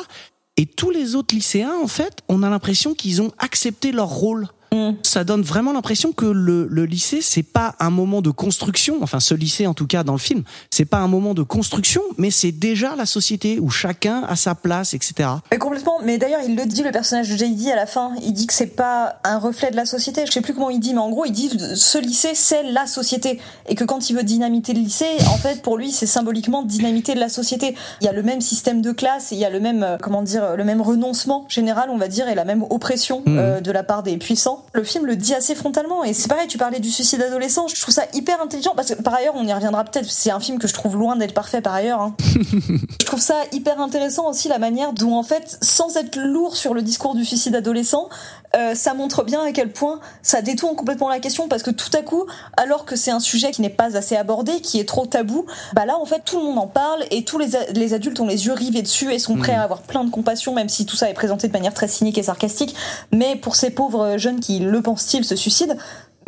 Et 0.58 0.66
tous 0.66 0.90
les 0.90 1.14
autres 1.14 1.34
lycéens, 1.34 1.76
en 1.82 1.86
fait, 1.86 2.18
on 2.28 2.42
a 2.42 2.50
l'impression 2.50 2.92
qu'ils 2.92 3.22
ont 3.22 3.32
accepté 3.38 3.90
leur 3.90 4.08
rôle 4.08 4.48
Mm. 4.72 4.90
ça 5.02 5.24
donne 5.24 5.42
vraiment 5.42 5.72
l'impression 5.72 6.12
que 6.12 6.26
le, 6.26 6.66
le 6.70 6.84
lycée, 6.84 7.20
c'est 7.22 7.42
pas 7.42 7.74
un 7.80 7.90
moment 7.90 8.20
de 8.22 8.30
construction. 8.30 8.98
Enfin, 9.02 9.20
ce 9.20 9.34
lycée, 9.34 9.66
en 9.66 9.74
tout 9.74 9.86
cas, 9.86 10.02
dans 10.04 10.12
le 10.12 10.18
film, 10.18 10.42
c'est 10.70 10.84
pas 10.84 10.98
un 10.98 11.08
moment 11.08 11.32
de 11.34 11.42
construction, 11.42 12.02
mais 12.18 12.30
c'est 12.30 12.52
déjà 12.52 12.94
la 12.96 13.06
société 13.06 13.58
où 13.60 13.70
chacun 13.70 14.22
a 14.28 14.36
sa 14.36 14.54
place, 14.54 14.94
etc. 14.94 15.28
Mais 15.50 15.58
complètement. 15.58 15.98
Mais 16.04 16.18
d'ailleurs, 16.18 16.40
il 16.46 16.54
le 16.56 16.66
dit, 16.66 16.82
le 16.82 16.90
personnage 16.92 17.28
de 17.30 17.36
JD 17.36 17.68
à 17.72 17.76
la 17.76 17.86
fin. 17.86 18.12
Il 18.22 18.32
dit 18.32 18.46
que 18.46 18.52
c'est 18.52 18.66
pas 18.76 19.20
un 19.24 19.38
reflet 19.38 19.70
de 19.70 19.76
la 19.76 19.86
société. 19.86 20.24
Je 20.26 20.32
sais 20.32 20.40
plus 20.42 20.54
comment 20.54 20.70
il 20.70 20.80
dit, 20.80 20.92
mais 20.92 21.00
en 21.00 21.10
gros, 21.10 21.24
il 21.24 21.32
dit 21.32 21.50
ce 21.74 21.98
lycée, 21.98 22.32
c'est 22.34 22.62
la 22.64 22.86
société. 22.86 23.40
Et 23.68 23.74
que 23.74 23.84
quand 23.84 24.10
il 24.10 24.16
veut 24.16 24.22
dynamiter 24.24 24.74
le 24.74 24.80
lycée, 24.80 25.06
en 25.32 25.36
fait, 25.38 25.62
pour 25.62 25.76
lui, 25.78 25.90
c'est 25.90 26.06
symboliquement 26.06 26.62
dynamiter 26.62 27.14
de 27.14 27.20
la 27.20 27.28
société. 27.28 27.74
Il 28.00 28.04
y 28.04 28.08
a 28.08 28.12
le 28.12 28.22
même 28.22 28.40
système 28.40 28.82
de 28.82 28.92
classe, 28.92 29.28
il 29.32 29.38
y 29.38 29.44
a 29.44 29.50
le 29.50 29.60
même, 29.60 29.82
euh, 29.82 29.96
comment 30.00 30.22
dire, 30.22 30.56
le 30.56 30.64
même 30.64 30.80
renoncement 30.80 31.46
général, 31.48 31.88
on 31.90 31.96
va 31.98 32.08
dire, 32.08 32.28
et 32.28 32.34
la 32.34 32.44
même 32.44 32.64
oppression 32.70 33.22
Mhm. 33.26 33.38
euh, 33.38 33.60
de 33.60 33.70
la 33.72 33.82
part 33.82 34.02
des 34.02 34.16
puissants. 34.16 34.57
Le 34.72 34.84
film 34.84 35.06
le 35.06 35.16
dit 35.16 35.34
assez 35.34 35.54
frontalement. 35.54 36.04
Et 36.04 36.12
c'est 36.12 36.28
pareil, 36.28 36.48
tu 36.48 36.58
parlais 36.58 36.80
du 36.80 36.90
suicide 36.90 37.22
adolescent. 37.22 37.68
Je 37.68 37.80
trouve 37.80 37.94
ça 37.94 38.04
hyper 38.14 38.40
intelligent 38.40 38.72
parce 38.76 38.94
que 38.94 39.02
par 39.02 39.14
ailleurs, 39.14 39.34
on 39.36 39.46
y 39.46 39.52
reviendra 39.52 39.84
peut-être. 39.84 40.10
C'est 40.10 40.30
un 40.30 40.40
film 40.40 40.58
que 40.58 40.68
je 40.68 40.74
trouve 40.74 40.96
loin 40.96 41.16
d'être 41.16 41.34
parfait 41.34 41.60
par 41.60 41.74
ailleurs. 41.74 42.00
hein. 42.00 42.14
Je 43.00 43.06
trouve 43.06 43.20
ça 43.20 43.36
hyper 43.52 43.80
intéressant 43.80 44.28
aussi 44.28 44.48
la 44.48 44.58
manière 44.58 44.92
dont 44.92 45.14
en 45.14 45.22
fait, 45.22 45.56
sans 45.62 45.96
être 45.96 46.16
lourd 46.16 46.56
sur 46.56 46.74
le 46.74 46.82
discours 46.82 47.14
du 47.14 47.24
suicide 47.24 47.54
adolescent, 47.54 48.08
euh, 48.56 48.74
ça 48.74 48.94
montre 48.94 49.24
bien 49.24 49.42
à 49.42 49.52
quel 49.52 49.72
point 49.72 50.00
ça 50.22 50.42
détourne 50.42 50.74
complètement 50.74 51.08
la 51.08 51.20
question 51.20 51.48
parce 51.48 51.62
que 51.62 51.70
tout 51.70 51.90
à 51.96 52.02
coup, 52.02 52.24
alors 52.56 52.84
que 52.84 52.96
c'est 52.96 53.10
un 53.10 53.20
sujet 53.20 53.50
qui 53.50 53.60
n'est 53.62 53.68
pas 53.68 53.96
assez 53.96 54.16
abordé, 54.16 54.60
qui 54.60 54.80
est 54.80 54.88
trop 54.88 55.06
tabou, 55.06 55.46
bah 55.74 55.84
là 55.84 55.98
en 55.98 56.06
fait 56.06 56.22
tout 56.24 56.38
le 56.38 56.44
monde 56.44 56.58
en 56.58 56.66
parle 56.66 57.04
et 57.10 57.24
tous 57.24 57.38
les, 57.38 57.94
adultes 57.94 58.20
ont 58.20 58.26
les 58.26 58.46
yeux 58.46 58.52
rivés 58.52 58.82
dessus 58.82 59.12
et 59.12 59.18
sont 59.18 59.36
prêts 59.36 59.54
à 59.54 59.62
avoir 59.62 59.82
plein 59.82 60.04
de 60.04 60.10
compassion 60.10 60.54
même 60.54 60.68
si 60.68 60.86
tout 60.86 60.96
ça 60.96 61.10
est 61.10 61.14
présenté 61.14 61.48
de 61.48 61.52
manière 61.52 61.74
très 61.74 61.88
cynique 61.88 62.18
et 62.18 62.22
sarcastique. 62.22 62.74
Mais 63.12 63.36
pour 63.36 63.56
ces 63.56 63.70
pauvres 63.70 64.16
jeunes 64.16 64.40
qui 64.40 64.60
le 64.60 64.80
pensent-ils 64.82 65.24
se 65.24 65.36
suicident, 65.36 65.74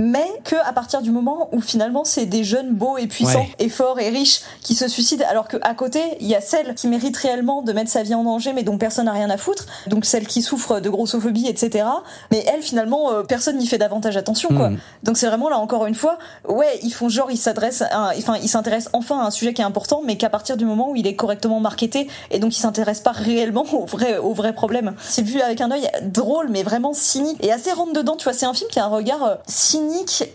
mais 0.00 0.26
que 0.44 0.56
à 0.66 0.72
partir 0.72 1.02
du 1.02 1.10
moment 1.10 1.48
où 1.52 1.60
finalement 1.60 2.04
c'est 2.04 2.26
des 2.26 2.42
jeunes 2.44 2.70
beaux 2.74 2.96
et 2.98 3.06
puissants 3.06 3.30
Ouais. 3.40 3.54
et 3.58 3.68
forts 3.68 4.00
et 4.00 4.08
riches 4.08 4.40
qui 4.62 4.74
se 4.74 4.88
suicident 4.88 5.24
alors 5.28 5.46
que 5.46 5.56
à 5.62 5.74
côté 5.74 6.00
il 6.20 6.26
y 6.26 6.34
a 6.34 6.40
celle 6.40 6.74
qui 6.74 6.88
mérite 6.88 7.16
réellement 7.16 7.62
de 7.62 7.72
mettre 7.72 7.90
sa 7.90 8.02
vie 8.02 8.14
en 8.14 8.24
danger 8.24 8.52
mais 8.52 8.62
dont 8.62 8.78
personne 8.78 9.04
n'a 9.06 9.12
rien 9.12 9.30
à 9.30 9.36
foutre 9.36 9.66
donc 9.86 10.04
celle 10.04 10.26
qui 10.26 10.42
souffre 10.42 10.80
de 10.80 10.88
grossophobie 10.88 11.46
etc 11.48 11.86
mais 12.30 12.44
elle 12.52 12.62
finalement 12.62 13.12
euh, 13.12 13.22
personne 13.22 13.56
n'y 13.58 13.66
fait 13.66 13.78
davantage 13.78 14.16
attention 14.16 14.48
quoi 14.48 14.70
Mhm. 14.70 14.78
donc 15.02 15.16
c'est 15.18 15.26
vraiment 15.26 15.48
là 15.48 15.58
encore 15.58 15.86
une 15.86 15.94
fois 15.94 16.18
ouais 16.48 16.78
ils 16.82 16.92
font 16.92 17.08
genre 17.08 17.30
ils 17.30 17.36
s'adressent 17.36 17.84
enfin 17.92 18.36
ils 18.42 18.48
s'intéressent 18.48 18.90
enfin 18.94 19.20
à 19.20 19.26
un 19.26 19.30
sujet 19.30 19.52
qui 19.54 19.60
est 19.62 19.64
important 19.64 20.00
mais 20.04 20.16
qu'à 20.16 20.30
partir 20.30 20.56
du 20.56 20.64
moment 20.64 20.90
où 20.90 20.96
il 20.96 21.06
est 21.06 21.14
correctement 21.16 21.60
marketé 21.60 22.08
et 22.30 22.38
donc 22.38 22.56
ils 22.56 22.60
s'intéressent 22.60 23.04
pas 23.04 23.12
réellement 23.12 23.64
au 23.72 23.84
vrai 23.86 24.16
au 24.18 24.32
vrai 24.34 24.52
problème 24.54 24.94
c'est 25.02 25.22
vu 25.22 25.40
avec 25.40 25.60
un 25.60 25.70
œil 25.70 25.88
drôle 26.02 26.48
mais 26.48 26.62
vraiment 26.62 26.92
cynique 26.94 27.36
et 27.44 27.52
assez 27.52 27.70
rentre 27.72 27.92
dedans 27.92 28.16
tu 28.16 28.24
vois 28.24 28.32
c'est 28.32 28.46
un 28.46 28.54
film 28.54 28.70
qui 28.70 28.78
a 28.80 28.84
un 28.86 28.88
regard 28.88 29.22
euh, 29.24 29.34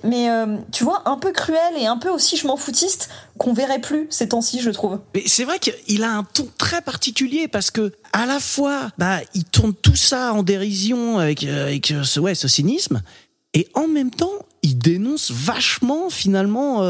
mais 0.03 0.29
euh, 0.29 0.57
tu 0.71 0.83
vois 0.83 1.03
un 1.05 1.17
peu 1.17 1.31
cruel 1.31 1.73
et 1.77 1.85
un 1.85 1.97
peu 1.97 2.09
aussi 2.09 2.37
je 2.37 2.47
m'en 2.47 2.57
foutiste 2.57 3.09
qu'on 3.37 3.53
verrait 3.53 3.79
plus 3.79 4.07
ces 4.09 4.29
temps-ci 4.29 4.61
je 4.61 4.69
trouve. 4.69 4.99
Mais 5.13 5.23
c'est 5.25 5.43
vrai 5.43 5.59
qu'il 5.59 6.03
a 6.03 6.11
un 6.11 6.23
ton 6.23 6.47
très 6.57 6.81
particulier 6.81 7.47
parce 7.47 7.71
que 7.71 7.91
à 8.13 8.25
la 8.25 8.39
fois, 8.39 8.89
bah, 8.97 9.19
il 9.33 9.43
tourne 9.43 9.73
tout 9.73 9.95
ça 9.95 10.33
en 10.33 10.43
dérision 10.43 11.19
avec, 11.19 11.43
euh, 11.43 11.67
avec 11.67 11.91
euh, 11.91 12.03
ce, 12.03 12.19
ouais, 12.19 12.35
ce 12.35 12.47
cynisme, 12.47 13.01
et 13.53 13.67
en 13.73 13.87
même 13.87 14.11
temps, 14.11 14.31
il 14.61 14.77
dénonce 14.77 15.31
vachement 15.31 16.09
finalement 16.09 16.81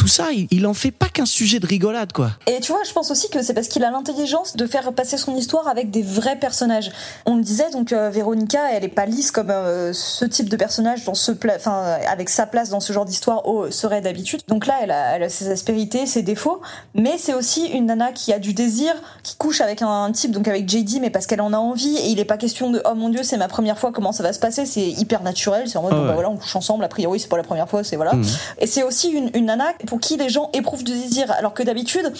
tout 0.00 0.08
ça. 0.08 0.32
Il, 0.32 0.48
il 0.50 0.66
en 0.66 0.72
fait 0.72 0.92
pas 0.92 1.08
qu'un 1.08 1.26
sujet 1.26 1.60
de 1.60 1.66
rigolade, 1.66 2.14
quoi. 2.14 2.30
Et 2.46 2.58
tu 2.60 2.72
vois, 2.72 2.80
je 2.88 2.92
pense 2.92 3.10
aussi 3.10 3.28
que 3.28 3.42
c'est 3.42 3.52
parce 3.52 3.68
qu'il 3.68 3.84
a 3.84 3.90
l'intelligence 3.90 4.56
de 4.56 4.66
faire 4.66 4.94
passer 4.94 5.18
son 5.18 5.36
histoire 5.36 5.68
avec 5.68 5.90
des 5.90 6.02
vrais 6.02 6.36
personnages. 6.36 6.90
On 7.26 7.36
le 7.36 7.42
disait, 7.42 7.70
donc 7.70 7.92
euh, 7.92 8.08
Véronica, 8.08 8.72
elle 8.72 8.82
est 8.82 8.88
pas 8.88 9.04
lisse 9.04 9.30
comme 9.30 9.50
euh, 9.50 9.92
ce 9.92 10.24
type 10.24 10.48
de 10.48 10.56
personnage 10.56 11.04
dans 11.04 11.12
ce 11.12 11.32
enfin 11.54 11.98
avec 12.08 12.30
sa 12.30 12.46
place 12.46 12.70
dans 12.70 12.80
ce 12.80 12.94
genre 12.94 13.04
d'histoire 13.04 13.42
oh, 13.44 13.70
serait 13.70 14.00
d'habitude. 14.00 14.40
Donc 14.48 14.66
là, 14.66 14.78
elle 14.80 14.90
a, 14.90 15.16
elle 15.16 15.22
a 15.24 15.28
ses 15.28 15.50
aspérités, 15.50 16.06
ses 16.06 16.22
défauts, 16.22 16.62
mais 16.94 17.18
c'est 17.18 17.34
aussi 17.34 17.66
une 17.66 17.86
nana 17.86 18.12
qui 18.12 18.32
a 18.32 18.38
du 18.38 18.54
désir, 18.54 18.94
qui 19.22 19.36
couche 19.36 19.60
avec 19.60 19.82
un, 19.82 20.04
un 20.04 20.12
type, 20.12 20.30
donc 20.30 20.48
avec 20.48 20.66
JD, 20.66 21.00
mais 21.02 21.10
parce 21.10 21.26
qu'elle 21.26 21.42
en 21.42 21.52
a 21.52 21.58
envie. 21.58 21.98
Et 21.98 22.06
il 22.06 22.18
est 22.20 22.24
pas 22.24 22.38
question 22.38 22.70
de 22.70 22.80
oh 22.90 22.94
mon 22.94 23.10
dieu, 23.10 23.22
c'est 23.22 23.36
ma 23.36 23.48
première 23.48 23.78
fois, 23.78 23.92
comment 23.92 24.12
ça 24.12 24.22
va 24.22 24.32
se 24.32 24.38
passer 24.38 24.64
C'est 24.64 24.88
hyper 24.88 25.22
naturel. 25.22 25.68
C'est 25.68 25.76
en 25.76 25.82
mode 25.82 25.92
Ah 25.92 25.98
bon, 25.98 26.06
bah 26.06 26.14
voilà, 26.14 26.30
on 26.30 26.38
couche 26.38 26.56
ensemble. 26.56 26.84
A 26.84 26.88
priori, 26.88 27.20
c'est 27.20 27.28
pas 27.28 27.36
la 27.36 27.42
première 27.42 27.68
fois, 27.68 27.84
c'est 27.84 27.96
voilà. 27.96 28.14
Mhm. 28.14 28.24
Et 28.60 28.66
c'est 28.66 28.82
aussi 28.82 29.10
une, 29.10 29.30
une 29.34 29.44
nana 29.44 29.74
pour 29.90 29.98
qui 29.98 30.16
les 30.16 30.28
gens 30.28 30.50
éprouvent 30.52 30.84
du 30.84 30.92
désir, 30.92 31.32
alors 31.32 31.52
que 31.52 31.64
d'habitude, 31.64 32.12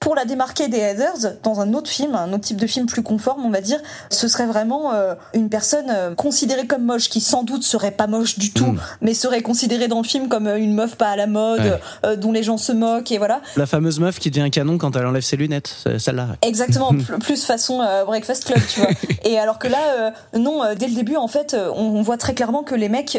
pour 0.00 0.14
la 0.14 0.24
démarquer 0.24 0.68
des 0.68 0.78
Heathers, 0.78 1.34
dans 1.42 1.60
un 1.60 1.74
autre 1.74 1.90
film, 1.90 2.14
un 2.14 2.32
autre 2.32 2.44
type 2.44 2.56
de 2.56 2.66
film 2.68 2.86
plus 2.86 3.02
conforme, 3.02 3.44
on 3.44 3.50
va 3.50 3.60
dire, 3.60 3.80
ce 4.10 4.28
serait 4.28 4.46
vraiment 4.46 4.92
euh, 4.94 5.14
une 5.34 5.48
personne 5.48 5.86
euh, 5.90 6.14
considérée 6.14 6.68
comme 6.68 6.84
moche, 6.84 7.08
qui 7.08 7.20
sans 7.20 7.42
doute 7.42 7.64
serait 7.64 7.90
pas 7.90 8.06
moche 8.06 8.38
du 8.38 8.52
tout, 8.52 8.66
Mm. 8.66 8.80
mais 9.00 9.12
serait 9.14 9.42
considérée 9.42 9.88
dans 9.88 9.98
le 9.98 10.04
film 10.06 10.28
comme 10.28 10.46
euh, 10.46 10.56
une 10.56 10.72
meuf 10.74 10.94
pas 10.96 11.08
à 11.10 11.16
la 11.16 11.26
mode, 11.26 11.60
Ouais. 11.60 11.80
euh, 12.06 12.16
dont 12.16 12.30
les 12.30 12.44
gens 12.44 12.58
se 12.58 12.70
moquent, 12.70 13.10
et 13.10 13.18
voilà. 13.18 13.40
La 13.56 13.66
fameuse 13.66 13.98
meuf 13.98 14.20
qui 14.20 14.30
devient 14.30 14.42
un 14.42 14.50
canon 14.50 14.78
quand 14.78 14.94
elle 14.94 15.04
enlève 15.06 15.22
ses 15.22 15.36
lunettes, 15.36 15.74
celle-là. 15.98 16.28
Exactement, 16.42 16.90
pl- 16.90 17.18
plus 17.18 17.44
façon 17.44 17.78
Breakfast 18.06 18.44
Club, 18.44 18.60
tu 18.72 18.80
vois. 18.80 18.90
Et 19.24 19.38
alors 19.38 19.58
que 19.58 19.66
là, 19.68 20.12
non, 20.36 20.62
dès 20.76 20.86
le 20.86 20.94
début, 20.94 21.16
en 21.16 21.28
fait, 21.28 21.56
on, 21.74 21.82
on 21.96 22.02
voit 22.02 22.16
très 22.18 22.34
clairement 22.34 22.62
que 22.62 22.74
les 22.76 22.88
mecs, 22.88 23.14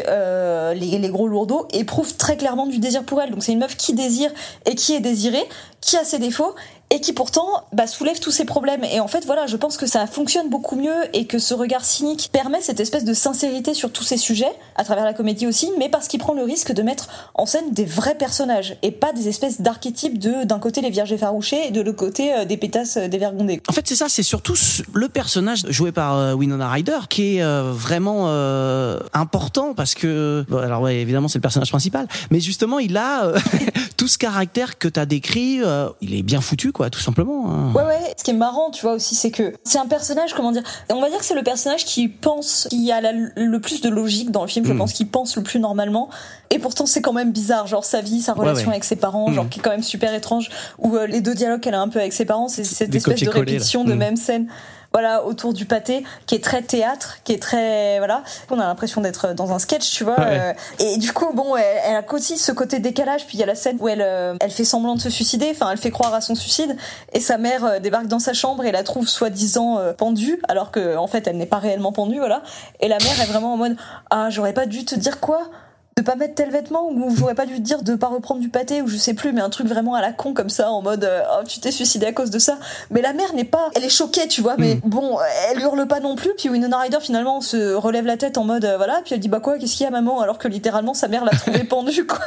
les, 0.74 0.98
les 0.98 1.08
gros 1.10 1.28
lourdeaux, 1.28 1.68
éprouvent 1.72 2.16
très 2.16 2.36
clairement 2.38 2.66
du 2.66 2.78
désir 2.78 3.04
pour 3.04 3.20
elle. 3.20 3.30
Donc 3.30 3.42
c'est 3.44 3.52
une 3.52 3.58
meuf 3.60 3.76
qui 3.76 3.92
désire 3.92 4.30
et 4.66 4.74
qui 4.74 4.94
est 4.94 5.00
désirée, 5.00 5.44
qui 5.90 5.96
a 5.96 6.04
ses 6.04 6.20
défauts 6.20 6.54
et 6.90 7.00
qui 7.00 7.12
pourtant 7.12 7.46
bah, 7.72 7.86
soulève 7.86 8.20
tous 8.20 8.30
ses 8.30 8.44
problèmes. 8.44 8.84
Et 8.84 9.00
en 9.00 9.08
fait, 9.08 9.24
voilà, 9.24 9.46
je 9.46 9.56
pense 9.56 9.76
que 9.76 9.86
ça 9.86 10.06
fonctionne 10.06 10.48
beaucoup 10.48 10.76
mieux 10.76 10.94
et 11.12 11.26
que 11.26 11.38
ce 11.38 11.54
regard 11.54 11.84
cynique 11.84 12.30
permet 12.32 12.60
cette 12.60 12.80
espèce 12.80 13.04
de 13.04 13.14
sincérité 13.14 13.74
sur 13.74 13.92
tous 13.92 14.04
ces 14.04 14.16
sujets, 14.16 14.52
à 14.76 14.84
travers 14.84 15.04
la 15.04 15.14
comédie 15.14 15.46
aussi, 15.46 15.70
mais 15.78 15.88
parce 15.88 16.08
qu'il 16.08 16.20
prend 16.20 16.34
le 16.34 16.42
risque 16.42 16.72
de 16.72 16.82
mettre 16.82 17.08
en 17.34 17.46
scène 17.46 17.72
des 17.72 17.84
vrais 17.84 18.16
personnages 18.16 18.76
et 18.82 18.90
pas 18.90 19.12
des 19.12 19.28
espèces 19.28 19.60
d'archétypes 19.60 20.18
de 20.18 20.44
d'un 20.44 20.58
côté 20.58 20.80
les 20.80 20.90
vierges 20.90 21.12
effarouchées 21.12 21.68
et 21.68 21.70
de 21.70 21.80
l'autre 21.80 21.98
côté 21.98 22.34
euh, 22.34 22.44
des 22.44 22.56
pétasses 22.56 22.96
euh, 22.96 23.08
dévergondées. 23.08 23.62
En 23.68 23.72
fait, 23.72 23.86
c'est 23.86 23.96
ça, 23.96 24.08
c'est 24.08 24.22
surtout 24.22 24.54
le 24.92 25.08
personnage 25.08 25.64
joué 25.68 25.92
par 25.92 26.16
euh, 26.16 26.34
Winona 26.34 26.68
Ryder 26.68 26.98
qui 27.08 27.36
est 27.36 27.42
euh, 27.42 27.72
vraiment 27.74 28.24
euh, 28.26 28.98
important 29.12 29.74
parce 29.74 29.94
que, 29.94 30.44
bon, 30.48 30.58
alors 30.58 30.82
ouais, 30.82 30.96
évidemment, 30.96 31.28
c'est 31.28 31.38
le 31.38 31.42
personnage 31.42 31.70
principal, 31.70 32.06
mais 32.30 32.40
justement, 32.40 32.78
il 32.78 32.96
a 32.96 33.32
tout 33.96 34.08
ce 34.08 34.18
caractère 34.18 34.78
que 34.78 34.88
t'as 34.88 35.06
décrit, 35.06 35.60
il 36.00 36.14
est 36.14 36.22
bien 36.22 36.40
foutu, 36.40 36.72
quoi, 36.72 36.79
tout 36.88 37.00
simplement. 37.00 37.50
hein. 37.50 37.72
Ouais, 37.74 37.82
ouais. 37.84 38.14
Ce 38.16 38.24
qui 38.24 38.30
est 38.30 38.34
marrant, 38.34 38.70
tu 38.70 38.82
vois, 38.82 38.92
aussi, 38.94 39.14
c'est 39.14 39.30
que 39.30 39.52
c'est 39.64 39.78
un 39.78 39.86
personnage, 39.86 40.32
comment 40.32 40.52
dire, 40.52 40.62
on 40.90 41.00
va 41.00 41.10
dire 41.10 41.18
que 41.18 41.24
c'est 41.24 41.34
le 41.34 41.42
personnage 41.42 41.84
qui 41.84 42.08
pense, 42.08 42.66
qui 42.70 42.90
a 42.92 43.00
la- 43.02 43.12
le 43.12 43.60
plus 43.60 43.82
de 43.82 43.90
logique 43.90 44.30
dans 44.30 44.42
le 44.42 44.48
film, 44.48 44.64
je 44.64 44.72
Mm. 44.72 44.78
pense, 44.78 44.92
qui 44.94 45.04
pense 45.04 45.36
le 45.36 45.42
plus 45.42 45.58
normalement. 45.58 46.08
Et 46.50 46.58
pourtant, 46.58 46.86
c'est 46.86 47.02
quand 47.02 47.12
même 47.12 47.32
bizarre, 47.32 47.66
genre 47.66 47.84
sa 47.84 48.00
vie, 48.00 48.20
sa 48.22 48.32
relation 48.32 48.68
ouais. 48.68 48.74
avec 48.74 48.84
ses 48.84 48.96
parents, 48.96 49.30
genre 49.32 49.44
Mm. 49.44 49.48
qui 49.50 49.58
est 49.58 49.62
quand 49.62 49.70
même 49.70 49.82
super 49.82 50.14
étrange, 50.14 50.48
ou 50.78 50.96
euh, 50.96 51.06
les 51.06 51.20
deux 51.20 51.34
dialogues 51.34 51.60
qu'elle 51.60 51.74
a 51.74 51.80
un 51.80 51.88
peu 51.88 51.98
avec 51.98 52.12
ses 52.12 52.24
parents, 52.24 52.48
c'est 52.48 52.64
cette 52.64 52.90
Des 52.90 52.98
espèce 52.98 53.20
de 53.20 53.26
là. 53.26 53.32
répétition 53.32 53.84
de 53.84 53.92
Mm. 53.94 53.98
même 53.98 54.16
scène. 54.16 54.46
Voilà, 54.92 55.24
autour 55.24 55.52
du 55.52 55.66
pâté, 55.66 56.04
qui 56.26 56.34
est 56.34 56.42
très 56.42 56.62
théâtre, 56.62 57.18
qui 57.22 57.32
est 57.32 57.40
très, 57.40 57.98
voilà. 57.98 58.24
On 58.50 58.58
a 58.58 58.66
l'impression 58.66 59.00
d'être 59.00 59.34
dans 59.34 59.52
un 59.52 59.60
sketch, 59.60 59.88
tu 59.92 60.02
vois. 60.02 60.18
Ouais. 60.18 60.40
euh, 60.40 60.52
et 60.80 60.96
du 60.96 61.12
coup, 61.12 61.32
bon, 61.32 61.54
elle, 61.54 61.64
elle 61.84 61.96
a 61.96 62.12
aussi 62.12 62.36
ce 62.36 62.50
côté 62.50 62.80
décalage. 62.80 63.24
Puis 63.26 63.36
il 63.36 63.40
y 63.40 63.42
a 63.44 63.46
la 63.46 63.54
scène 63.54 63.76
où 63.78 63.88
elle, 63.88 64.02
euh, 64.02 64.34
elle 64.40 64.50
fait 64.50 64.64
semblant 64.64 64.96
de 64.96 65.00
se 65.00 65.08
suicider. 65.08 65.48
Enfin, 65.52 65.70
elle 65.70 65.78
fait 65.78 65.92
croire 65.92 66.12
à 66.12 66.20
son 66.20 66.34
suicide. 66.34 66.76
Et 67.12 67.20
sa 67.20 67.38
mère 67.38 67.64
euh, 67.64 67.78
débarque 67.78 68.08
dans 68.08 68.18
sa 68.18 68.32
chambre 68.32 68.64
et 68.64 68.72
la 68.72 68.82
trouve 68.82 69.08
soi-disant 69.08 69.78
pendue, 69.96 70.40
alors 70.48 70.72
que 70.72 70.96
en 70.96 71.06
fait, 71.06 71.26
elle 71.28 71.36
n'est 71.36 71.46
pas 71.46 71.58
réellement 71.58 71.92
pendue, 71.92 72.18
voilà. 72.18 72.42
Et 72.80 72.88
la 72.88 72.98
mère 72.98 73.20
est 73.20 73.26
vraiment 73.26 73.54
en 73.54 73.56
mode 73.56 73.76
ah, 74.10 74.28
j'aurais 74.30 74.52
pas 74.54 74.66
dû 74.66 74.84
te 74.84 74.94
dire 74.96 75.20
quoi? 75.20 75.50
De 75.96 76.02
pas 76.02 76.14
mettre 76.14 76.34
tel 76.34 76.50
vêtement 76.50 76.88
ou 76.90 77.14
j'aurais 77.16 77.34
pas 77.34 77.46
dû 77.46 77.56
te 77.56 77.60
dire 77.60 77.82
de 77.82 77.94
pas 77.94 78.06
reprendre 78.06 78.40
du 78.40 78.48
pâté 78.48 78.80
ou 78.80 78.86
je 78.86 78.96
sais 78.96 79.12
plus 79.12 79.32
mais 79.32 79.40
un 79.42 79.50
truc 79.50 79.66
vraiment 79.66 79.94
à 79.94 80.00
la 80.00 80.12
con 80.12 80.32
comme 80.32 80.48
ça 80.48 80.70
en 80.70 80.80
mode 80.82 81.04
euh, 81.04 81.20
oh 81.32 81.44
tu 81.46 81.60
t'es 81.60 81.70
suicidé 81.72 82.06
à 82.06 82.12
cause 82.12 82.30
de 82.30 82.38
ça. 82.38 82.58
Mais 82.90 83.02
la 83.02 83.12
mère 83.12 83.34
n'est 83.34 83.44
pas 83.44 83.70
elle 83.74 83.84
est 83.84 83.88
choquée 83.90 84.26
tu 84.28 84.40
vois 84.40 84.54
mais 84.56 84.76
bon 84.84 85.18
elle 85.50 85.60
hurle 85.60 85.86
pas 85.86 86.00
non 86.00 86.14
plus 86.16 86.30
puis 86.38 86.48
Winona 86.48 86.78
Ryder 86.78 86.98
finalement 87.00 87.40
se 87.40 87.74
relève 87.74 88.06
la 88.06 88.16
tête 88.16 88.38
en 88.38 88.44
mode 88.44 88.64
euh, 88.64 88.76
voilà 88.76 89.00
puis 89.04 89.14
elle 89.14 89.20
dit 89.20 89.28
bah 89.28 89.40
quoi 89.40 89.58
qu'est-ce 89.58 89.76
qu'il 89.76 89.84
y 89.84 89.86
a 89.86 89.90
maman 89.90 90.20
alors 90.20 90.38
que 90.38 90.48
littéralement 90.48 90.94
sa 90.94 91.08
mère 91.08 91.24
l'a 91.24 91.32
trouvé 91.32 91.64
pendue 91.64 92.06
quoi. 92.06 92.18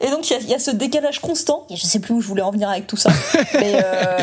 Et 0.00 0.10
donc 0.10 0.30
il 0.30 0.34
y 0.34 0.36
a- 0.36 0.40
il 0.40 0.48
y, 0.48 0.54
a 0.54 0.58
ce 0.58 0.70
décalage 0.70 1.20
constant. 1.20 1.66
Et 1.70 1.76
je 1.76 1.84
sais 1.86 1.98
plus 2.00 2.14
où 2.14 2.20
je 2.20 2.26
voulais 2.28 2.42
en 2.42 2.50
venir 2.50 2.68
avec 2.70 2.86
tout 2.86 2.96
ça. 2.96 3.10
Mais 3.54 3.82
euh, 3.84 4.18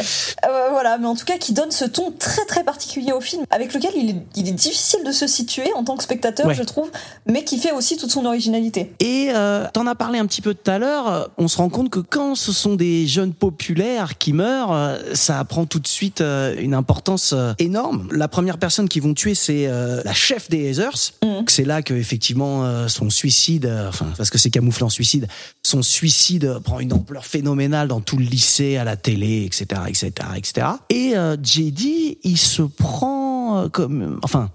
euh, 0.48 0.68
voilà 0.72 0.98
mais 0.98 1.08
en 1.08 1.16
tout 1.16 1.26
cas 1.26 1.38
qui 1.38 1.54
donne 1.54 1.72
ce 1.72 1.86
ton 1.86 2.12
très 2.12 2.46
très 2.46 2.64
particulier 2.64 3.12
au 3.12 3.22
film 3.22 3.44
avec 3.52 3.74
lequel 3.74 3.92
il 3.96 4.10
est, 4.12 4.16
il 4.36 4.48
est 4.48 4.52
difficile 4.54 5.04
de 5.04 5.12
se 5.12 5.28
situer 5.28 5.72
en 5.76 5.84
tant 5.84 5.96
que 5.98 6.04
spectateur 6.04 6.48
Ouais. 6.48 6.54
je 6.56 6.64
trouve 6.64 6.90
mais 7.26 7.44
qui 7.44 7.58
fait 7.58 7.72
aussi 7.72 7.98
toute 7.98 8.12
son 8.12 8.26
originalité 8.26 8.67
Et 9.00 9.30
euh, 9.34 9.66
t'en 9.74 9.88
as 9.88 9.96
parlé 9.96 10.20
un 10.20 10.26
petit 10.26 10.42
peu 10.42 10.54
tout 10.54 10.70
à 10.70 10.78
l'heure. 10.80 11.08
euh, 11.08 11.26
On 11.38 11.48
se 11.48 11.58
rend 11.58 11.70
compte 11.70 11.90
que 11.90 12.00
quand 12.00 12.36
ce 12.36 12.52
sont 12.52 12.76
des 12.76 13.08
jeunes 13.08 13.34
populaires 13.34 14.18
qui 14.18 14.34
meurent, 14.34 14.74
euh, 14.74 14.98
ça 15.14 15.44
prend 15.46 15.66
tout 15.66 15.80
de 15.80 15.88
suite 15.88 16.22
euh, 16.22 16.56
une 16.60 16.74
importance 16.74 17.34
énorme. 17.60 18.08
La 18.12 18.28
première 18.28 18.58
personne 18.58 18.88
qu'ils 18.90 19.04
vont 19.04 19.14
tuer, 19.14 19.36
c'est 19.36 19.68
la 19.68 20.14
chef 20.14 20.50
des 20.50 20.72
Heathers. 20.72 21.14
Mhm. 21.24 21.46
C'est 21.48 21.66
là 21.66 21.82
que 21.82 21.94
effectivement 21.94 22.88
son 22.88 23.10
suicide, 23.10 23.72
enfin 23.88 24.08
parce 24.18 24.30
que 24.30 24.38
c'est 24.38 24.50
camouflé 24.50 24.84
en 24.84 24.90
suicide, 24.90 25.28
son 25.64 25.82
suicide 25.82 26.60
prend 26.64 26.80
une 26.80 26.94
ampleur 26.94 27.26
phénoménale 27.26 27.88
dans 27.88 28.02
tout 28.02 28.18
le 28.18 28.26
lycée, 28.26 28.78
à 28.78 28.84
la 28.84 28.96
télé, 28.96 29.44
etc., 29.46 29.82
etc., 29.88 30.12
etc. 30.36 30.68
Et 30.90 31.18
euh, 31.18 31.36
JD, 31.42 32.18
il 32.24 32.38
se 32.38 32.62
prend 32.64 33.68
comme, 33.72 34.20
enfin 34.24 34.50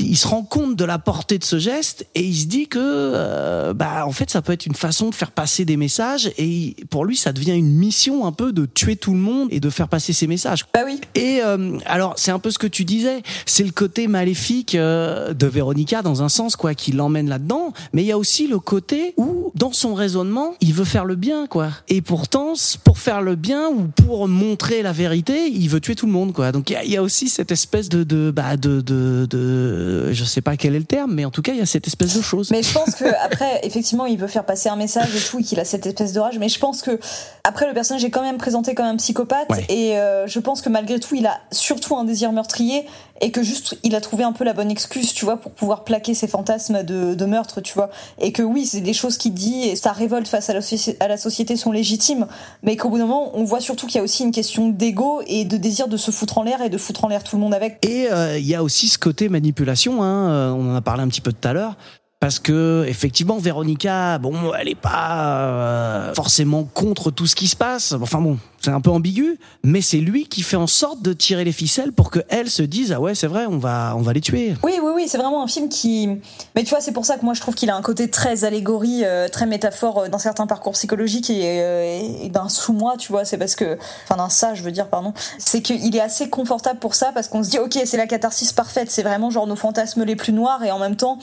il 0.00 0.16
se 0.16 0.26
rend 0.26 0.42
compte 0.42 0.74
de 0.74 0.84
la 0.84 0.98
portée 0.98 1.38
de 1.38 1.44
ce 1.44 1.58
geste 1.58 2.06
et 2.16 2.22
il 2.24 2.34
se 2.36 2.46
dit 2.46 2.66
que 2.66 2.78
euh, 2.80 3.74
bah 3.74 4.04
en 4.06 4.10
fait 4.10 4.28
ça 4.28 4.42
peut 4.42 4.52
être 4.52 4.66
une 4.66 4.74
façon 4.74 5.08
de 5.10 5.14
faire 5.14 5.30
passer 5.30 5.64
des 5.64 5.76
messages 5.76 6.32
et 6.36 6.46
il- 6.46 6.74
pour 6.90 7.04
lui 7.04 7.16
ça 7.16 7.32
devient 7.32 7.52
une 7.52 7.72
mission 7.72 8.26
un 8.26 8.32
peu 8.32 8.52
de 8.52 8.66
tuer 8.66 8.96
tout 8.96 9.12
le 9.12 9.20
monde 9.20 9.48
et 9.52 9.60
de 9.60 9.70
faire 9.70 9.88
passer 9.88 10.12
ces 10.12 10.26
messages. 10.26 10.64
Bah 10.74 10.80
oui. 10.84 11.00
Et 11.14 11.40
euh, 11.42 11.78
alors 11.86 12.14
c'est 12.16 12.32
un 12.32 12.40
peu 12.40 12.50
ce 12.50 12.58
que 12.58 12.66
tu 12.66 12.84
disais, 12.84 13.22
c'est 13.46 13.62
le 13.62 13.70
côté 13.70 14.08
maléfique 14.08 14.74
euh, 14.74 15.32
de 15.32 15.46
Véronica 15.46 16.02
dans 16.02 16.22
un 16.22 16.28
sens 16.28 16.56
quoi 16.56 16.74
qui 16.74 16.90
l'emmène 16.90 17.28
là-dedans, 17.28 17.72
mais 17.92 18.02
il 18.02 18.06
y 18.06 18.12
a 18.12 18.18
aussi 18.18 18.48
le 18.48 18.58
côté 18.58 19.14
où 19.16 19.52
dans 19.54 19.72
son 19.72 19.94
raisonnement, 19.94 20.54
il 20.60 20.74
veut 20.74 20.84
faire 20.84 21.04
le 21.04 21.14
bien 21.14 21.46
quoi. 21.46 21.68
Et 21.88 22.02
pourtant 22.02 22.54
pour 22.82 22.98
faire 22.98 23.22
le 23.22 23.36
bien 23.36 23.68
ou 23.68 23.86
pour 24.04 24.26
montrer 24.26 24.82
la 24.82 24.92
vérité, 24.92 25.46
il 25.52 25.68
veut 25.68 25.80
tuer 25.80 25.94
tout 25.94 26.06
le 26.06 26.12
monde 26.12 26.32
quoi. 26.32 26.50
Donc 26.50 26.70
il 26.70 26.78
y 26.88 26.94
y 26.94 26.96
a 26.96 27.02
aussi 27.02 27.28
cette 27.28 27.52
espèce 27.52 27.88
de 27.88 28.02
de 28.02 28.32
bah 28.34 28.56
de 28.56 28.80
de 28.80 29.26
de 29.30 29.83
je 30.12 30.24
sais 30.24 30.40
pas 30.40 30.56
quel 30.56 30.74
est 30.74 30.78
le 30.78 30.84
terme, 30.84 31.12
mais 31.14 31.24
en 31.24 31.30
tout 31.30 31.42
cas 31.42 31.52
il 31.52 31.58
y 31.58 31.62
a 31.62 31.66
cette 31.66 31.86
espèce 31.86 32.14
de 32.16 32.22
chose. 32.22 32.50
Mais 32.50 32.62
je 32.62 32.72
pense 32.72 32.94
que 32.94 33.04
après, 33.24 33.60
effectivement, 33.64 34.06
il 34.06 34.18
veut 34.18 34.26
faire 34.28 34.44
passer 34.44 34.68
un 34.68 34.76
message 34.76 35.14
et 35.16 35.20
tout, 35.20 35.38
et 35.40 35.42
qu'il 35.42 35.60
a 35.60 35.64
cette 35.64 35.86
espèce 35.86 36.12
de 36.12 36.20
rage. 36.20 36.38
Mais 36.38 36.48
je 36.48 36.58
pense 36.58 36.82
que 36.82 36.98
après, 37.44 37.66
le 37.66 37.74
personnage 37.74 38.04
est 38.04 38.10
quand 38.10 38.22
même 38.22 38.38
présenté 38.38 38.74
comme 38.74 38.86
un 38.86 38.96
psychopathe, 38.96 39.48
Ouais. 39.50 39.64
et 39.68 39.98
euh, 39.98 40.26
je 40.26 40.38
pense 40.38 40.62
que 40.62 40.68
malgré 40.68 40.98
tout, 41.00 41.14
il 41.14 41.26
a 41.26 41.38
surtout 41.52 41.96
un 41.96 42.04
désir 42.04 42.32
meurtrier, 42.32 42.84
et 43.20 43.30
que 43.30 43.42
juste, 43.42 43.78
il 43.84 43.94
a 43.94 44.00
trouvé 44.00 44.24
un 44.24 44.32
peu 44.32 44.42
la 44.44 44.52
bonne 44.54 44.70
excuse, 44.70 45.12
tu 45.12 45.24
vois, 45.24 45.36
pour 45.36 45.52
pouvoir 45.52 45.84
plaquer 45.84 46.14
ses 46.14 46.26
fantasmes 46.26 46.82
de, 46.82 47.14
de 47.14 47.24
meurtre, 47.26 47.60
tu 47.60 47.72
vois. 47.74 47.90
Et 48.20 48.32
que 48.32 48.42
oui, 48.42 48.66
c'est 48.66 48.80
des 48.80 48.92
choses 48.92 49.18
qu'il 49.18 49.34
dit, 49.34 49.68
et 49.68 49.76
sa 49.76 49.92
révolte 49.92 50.26
face 50.26 50.50
à 50.50 50.54
la, 50.54 50.60
soci- 50.60 50.96
à 51.00 51.06
la 51.08 51.16
société 51.16 51.56
sont 51.56 51.70
légitimes, 51.70 52.26
mais 52.62 52.76
qu'au 52.76 52.88
bout 52.88 52.98
d'un 52.98 53.06
moment, 53.06 53.30
on 53.34 53.44
voit 53.44 53.60
surtout 53.60 53.86
qu'il 53.86 53.96
y 53.96 54.00
a 54.00 54.02
aussi 54.02 54.24
une 54.24 54.32
question 54.32 54.68
d'ego 54.68 55.20
et 55.28 55.44
de 55.44 55.56
désir 55.56 55.86
de 55.88 55.96
se 55.96 56.10
foutre 56.10 56.38
en 56.38 56.42
l'air 56.42 56.60
et 56.60 56.70
de 56.70 56.78
foutre 56.78 57.04
en 57.04 57.08
l'air 57.08 57.22
tout 57.22 57.36
le 57.36 57.42
monde 57.42 57.54
avec. 57.54 57.78
Et 57.86 58.08
euh, 58.10 58.36
il 58.38 58.46
y 58.46 58.54
a 58.56 58.62
aussi 58.64 58.88
ce 58.88 58.98
côté 58.98 59.28
manipulation, 59.28 59.64
hein, 60.02 60.30
euh, 60.30 60.50
on 60.50 60.72
en 60.72 60.74
a 60.74 60.80
parlé 60.80 61.02
un 61.02 61.08
petit 61.08 61.20
peu 61.20 61.32
tout 61.32 61.48
à 61.48 61.52
l'heure. 61.52 61.76
Parce 62.20 62.38
que 62.38 62.86
effectivement, 62.88 63.36
Véronica, 63.36 64.16
bon, 64.18 64.54
elle 64.58 64.68
est 64.68 64.74
pas 64.74 65.18
euh, 65.18 66.14
forcément 66.14 66.64
contre 66.64 67.10
tout 67.10 67.26
ce 67.26 67.34
qui 67.34 67.48
se 67.48 67.56
passe. 67.56 67.92
Enfin 68.00 68.20
bon, 68.20 68.38
c'est 68.64 68.70
un 68.70 68.80
peu 68.80 68.90
ambigu, 68.90 69.38
mais 69.62 69.82
c'est 69.82 69.98
lui 69.98 70.26
qui 70.26 70.42
fait 70.42 70.56
en 70.56 70.66
sorte 70.66 71.02
de 71.02 71.12
tirer 71.12 71.44
les 71.44 71.52
ficelles 71.52 71.92
pour 71.92 72.10
que 72.10 72.20
elle 72.28 72.48
se 72.48 72.62
dise 72.62 72.92
ah 72.92 73.00
ouais 73.00 73.14
c'est 73.14 73.26
vrai, 73.26 73.44
on 73.46 73.58
va 73.58 73.94
on 73.96 74.00
va 74.00 74.12
les 74.12 74.20
tuer. 74.20 74.54
Oui, 74.62 74.72
oui, 74.82 74.92
oui, 74.94 75.04
c'est 75.06 75.18
vraiment 75.18 75.42
un 75.42 75.46
film 75.46 75.68
qui. 75.68 76.08
Mais 76.54 76.64
tu 76.64 76.70
vois, 76.70 76.80
c'est 76.80 76.92
pour 76.92 77.04
ça 77.04 77.16
que 77.16 77.24
moi 77.24 77.34
je 77.34 77.40
trouve 77.40 77.54
qu'il 77.54 77.68
a 77.68 77.76
un 77.76 77.82
côté 77.82 78.08
très 78.08 78.44
allégorie, 78.44 79.02
euh, 79.04 79.28
très 79.28 79.46
métaphore 79.46 79.98
euh, 79.98 80.08
dans 80.08 80.18
certains 80.18 80.46
parcours 80.46 80.72
psychologiques 80.72 81.28
et, 81.28 81.60
euh, 81.60 82.22
et 82.22 82.28
d'un 82.30 82.48
sous-moi, 82.48 82.96
tu 82.96 83.12
vois. 83.12 83.24
C'est 83.24 83.38
parce 83.38 83.54
que. 83.54 83.78
Enfin, 84.04 84.16
d'un 84.16 84.30
ça, 84.30 84.54
je 84.54 84.62
veux 84.62 84.72
dire, 84.72 84.88
pardon. 84.88 85.12
C'est 85.38 85.60
qu'il 85.60 85.94
est 85.94 86.00
assez 86.00 86.30
confortable 86.30 86.78
pour 86.78 86.94
ça 86.94 87.12
parce 87.12 87.28
qu'on 87.28 87.42
se 87.42 87.50
dit, 87.50 87.58
ok, 87.58 87.78
c'est 87.84 87.98
la 87.98 88.06
catharsis 88.06 88.52
parfaite, 88.52 88.90
c'est 88.90 89.02
vraiment 89.02 89.30
genre 89.30 89.46
nos 89.46 89.56
fantasmes 89.56 90.04
les 90.04 90.16
plus 90.16 90.32
noirs 90.32 90.64
et 90.64 90.70
en 90.70 90.78
même 90.78 90.96
temps. 90.96 91.18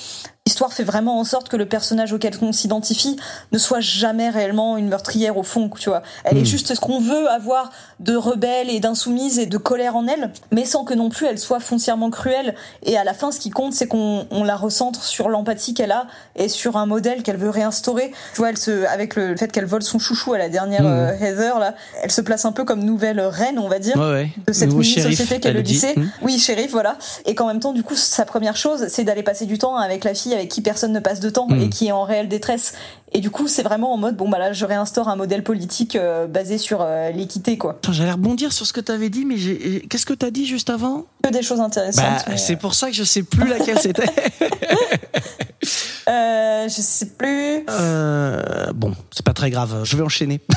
L'histoire 0.47 0.73
fait 0.73 0.83
vraiment 0.83 1.19
en 1.19 1.23
sorte 1.23 1.49
que 1.49 1.55
le 1.55 1.67
personnage 1.67 2.13
auquel 2.13 2.33
on 2.41 2.51
s'identifie 2.51 3.15
ne 3.51 3.57
soit 3.59 3.79
jamais 3.79 4.29
réellement 4.29 4.75
une 4.75 4.87
meurtrière 4.87 5.37
au 5.37 5.43
fond, 5.43 5.69
tu 5.79 5.89
vois. 5.89 6.01
Elle 6.23 6.37
est 6.37 6.45
juste 6.45 6.73
ce 6.73 6.79
qu'on 6.79 6.99
veut 6.99 7.29
avoir 7.31 7.71
de 7.99 8.15
rebelle 8.15 8.69
et 8.69 8.79
d'insoumise 8.79 9.37
et 9.39 9.45
de 9.45 9.57
colère 9.57 9.95
en 9.95 10.07
elle, 10.07 10.31
mais 10.51 10.65
sans 10.65 10.83
que 10.83 10.93
non 10.93 11.09
plus 11.09 11.27
elle 11.27 11.37
soit 11.37 11.59
foncièrement 11.59 12.09
cruelle. 12.09 12.55
Et 12.83 12.97
à 12.97 13.03
la 13.03 13.13
fin, 13.13 13.31
ce 13.31 13.39
qui 13.39 13.49
compte, 13.49 13.73
c'est 13.73 13.87
qu'on 13.87 14.25
on 14.31 14.43
la 14.43 14.55
recentre 14.55 15.03
sur 15.03 15.29
l'empathie 15.29 15.73
qu'elle 15.73 15.91
a 15.91 16.07
et 16.35 16.49
sur 16.49 16.77
un 16.77 16.85
modèle 16.85 17.21
qu'elle 17.23 17.37
veut 17.37 17.49
réinstaurer. 17.49 18.11
Tu 18.33 18.37
vois, 18.39 18.49
elle 18.49 18.57
se, 18.57 18.85
avec 18.87 19.15
le 19.15 19.35
fait 19.37 19.51
qu'elle 19.51 19.65
vole 19.65 19.83
son 19.83 19.99
chouchou 19.99 20.33
à 20.33 20.37
la 20.37 20.49
dernière 20.49 20.85
euh, 20.85 21.13
Heather, 21.13 21.59
là, 21.59 21.75
elle 22.01 22.11
se 22.11 22.21
place 22.21 22.45
un 22.45 22.51
peu 22.51 22.63
comme 22.63 22.83
nouvelle 22.83 23.19
reine, 23.19 23.59
on 23.59 23.67
va 23.67 23.79
dire 23.79 23.97
Ouais 23.97 24.11
ouais. 24.11 24.29
de 24.47 24.53
cette 24.53 24.71
mini-société 24.71 25.39
qu'est 25.39 25.53
le 25.53 25.61
lycée. 25.61 25.93
Hmm. 25.95 26.07
Oui, 26.21 26.39
shérif, 26.39 26.71
voilà. 26.71 26.97
Et 27.25 27.35
qu'en 27.35 27.47
même 27.47 27.59
temps, 27.59 27.73
du 27.73 27.83
coup, 27.83 27.95
sa 27.95 28.25
première 28.25 28.55
chose, 28.55 28.87
c'est 28.87 29.03
d'aller 29.03 29.23
passer 29.23 29.45
du 29.45 29.57
temps 29.57 29.75
avec 29.75 30.03
la 30.03 30.13
fille 30.13 30.33
avec 30.33 30.49
qui 30.49 30.61
personne 30.61 30.91
ne 30.93 30.99
passe 30.99 31.19
de 31.19 31.29
temps 31.29 31.41
Hmm. 31.51 31.59
et 31.61 31.69
qui 31.69 31.87
est 31.87 31.91
en 31.91 32.03
réelle 32.03 32.27
détresse. 32.27 32.73
Et 33.13 33.19
du 33.19 33.29
coup, 33.29 33.47
c'est 33.47 33.63
vraiment 33.63 33.93
en 33.93 33.97
mode, 33.97 34.15
bon, 34.15 34.29
bah 34.29 34.39
là, 34.39 34.53
je 34.53 34.65
réinstaure 34.65 35.09
un 35.09 35.17
modèle 35.17 35.43
politique 35.43 35.97
euh, 35.97 36.27
basé 36.27 36.57
sur 36.57 36.81
euh, 36.81 37.11
l'équité, 37.11 37.57
quoi. 37.57 37.77
J'allais 37.89 38.11
rebondir 38.11 38.53
sur 38.53 38.65
ce 38.65 38.71
que 38.71 38.79
tu 38.79 38.91
avais 38.91 39.09
dit, 39.09 39.25
mais 39.25 39.35
qu'est-ce 39.89 40.05
que 40.05 40.13
tu 40.13 40.25
as 40.25 40.31
dit 40.31 40.45
juste 40.45 40.69
avant? 40.69 41.05
Que 41.21 41.29
des 41.29 41.41
choses 41.41 41.59
intéressantes. 41.59 42.05
Bah, 42.05 42.23
mais, 42.29 42.37
c'est 42.37 42.55
pour 42.55 42.73
ça 42.73 42.87
que 42.87 42.95
je 42.95 43.03
sais 43.03 43.23
plus 43.23 43.47
laquelle 43.47 43.79
c'était. 43.79 44.05
euh, 46.07 46.67
je 46.67 46.81
sais 46.81 47.07
plus. 47.07 47.65
Euh, 47.69 48.71
bon, 48.73 48.93
c'est 49.11 49.25
pas 49.25 49.33
très 49.33 49.49
grave. 49.49 49.83
Je 49.83 49.97
vais 49.97 50.03
enchaîner. 50.03 50.41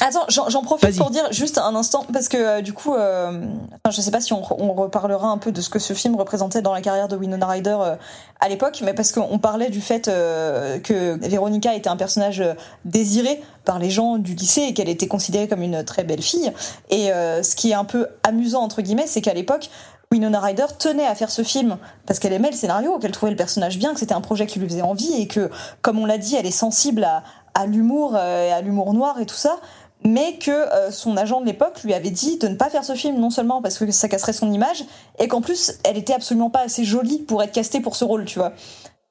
Attends, 0.00 0.26
j'en 0.28 0.62
profite 0.62 0.96
pour 0.96 1.10
dire 1.10 1.24
juste 1.32 1.58
un 1.58 1.74
instant, 1.74 2.06
parce 2.12 2.28
que 2.28 2.36
euh, 2.36 2.60
du 2.60 2.72
coup, 2.72 2.94
euh, 2.94 3.46
je 3.90 4.00
sais 4.00 4.10
pas 4.10 4.20
si 4.20 4.32
on, 4.32 4.42
on 4.62 4.72
reparlera 4.72 5.28
un 5.28 5.38
peu 5.38 5.52
de 5.52 5.60
ce 5.60 5.68
que 5.68 5.78
ce 5.78 5.92
film 5.92 6.16
représentait 6.16 6.62
dans 6.62 6.72
la 6.72 6.80
carrière 6.80 7.08
de 7.08 7.16
Winona 7.16 7.46
Ryder 7.46 7.76
euh, 7.80 7.96
à 8.40 8.48
l'époque, 8.48 8.80
mais 8.84 8.94
parce 8.94 9.12
qu'on 9.12 9.38
parlait 9.38 9.70
du 9.70 9.80
fait 9.80 10.06
que 10.06 11.28
Véronica 11.28 11.74
était 11.74 11.88
un 11.88 11.96
personnage 11.96 12.42
désiré 12.84 13.42
par 13.64 13.80
les 13.80 13.90
gens 13.90 14.16
du 14.18 14.34
lycée 14.34 14.62
et 14.62 14.74
qu'elle 14.74 14.88
était 14.88 15.08
considérée 15.08 15.48
comme 15.48 15.62
une 15.62 15.84
très 15.84 16.04
belle 16.04 16.22
fille. 16.22 16.52
Et 16.90 17.08
ce 17.08 17.56
qui 17.56 17.72
est 17.72 17.74
un 17.74 17.84
peu 17.84 18.06
amusant, 18.22 18.62
entre 18.62 18.80
guillemets, 18.80 19.08
c'est 19.08 19.22
qu'à 19.22 19.34
l'époque, 19.34 19.70
Winona 20.10 20.40
Ryder 20.40 20.66
tenait 20.78 21.06
à 21.06 21.14
faire 21.14 21.30
ce 21.30 21.42
film 21.42 21.76
parce 22.06 22.18
qu'elle 22.18 22.32
aimait 22.32 22.50
le 22.50 22.56
scénario, 22.56 22.98
qu'elle 22.98 23.12
trouvait 23.12 23.30
le 23.30 23.36
personnage 23.36 23.78
bien, 23.78 23.92
que 23.92 24.00
c'était 24.00 24.14
un 24.14 24.22
projet 24.22 24.46
qui 24.46 24.58
lui 24.58 24.66
faisait 24.66 24.82
envie 24.82 25.20
et 25.20 25.26
que, 25.26 25.50
comme 25.82 25.98
on 25.98 26.06
l'a 26.06 26.16
dit, 26.16 26.34
elle 26.34 26.46
est 26.46 26.50
sensible 26.50 27.06
à, 27.54 27.66
l'humour, 27.66 28.14
euh, 28.16 28.56
à 28.56 28.62
l'humour 28.62 28.94
noir 28.94 29.20
et 29.20 29.26
tout 29.26 29.34
ça, 29.34 29.58
mais 30.04 30.38
que 30.38 30.50
euh, 30.50 30.90
son 30.90 31.16
agent 31.18 31.40
de 31.42 31.46
l'époque 31.46 31.82
lui 31.84 31.92
avait 31.92 32.10
dit 32.10 32.38
de 32.38 32.48
ne 32.48 32.54
pas 32.54 32.70
faire 32.70 32.84
ce 32.84 32.94
film, 32.94 33.18
non 33.18 33.28
seulement 33.28 33.60
parce 33.60 33.78
que 33.78 33.90
ça 33.90 34.08
casserait 34.08 34.32
son 34.32 34.50
image, 34.50 34.84
et 35.18 35.28
qu'en 35.28 35.42
plus, 35.42 35.74
elle 35.84 35.98
était 35.98 36.14
absolument 36.14 36.48
pas 36.48 36.60
assez 36.60 36.84
jolie 36.84 37.18
pour 37.18 37.42
être 37.42 37.52
castée 37.52 37.80
pour 37.80 37.94
ce 37.94 38.04
rôle, 38.04 38.24
tu 38.24 38.38
vois. 38.38 38.52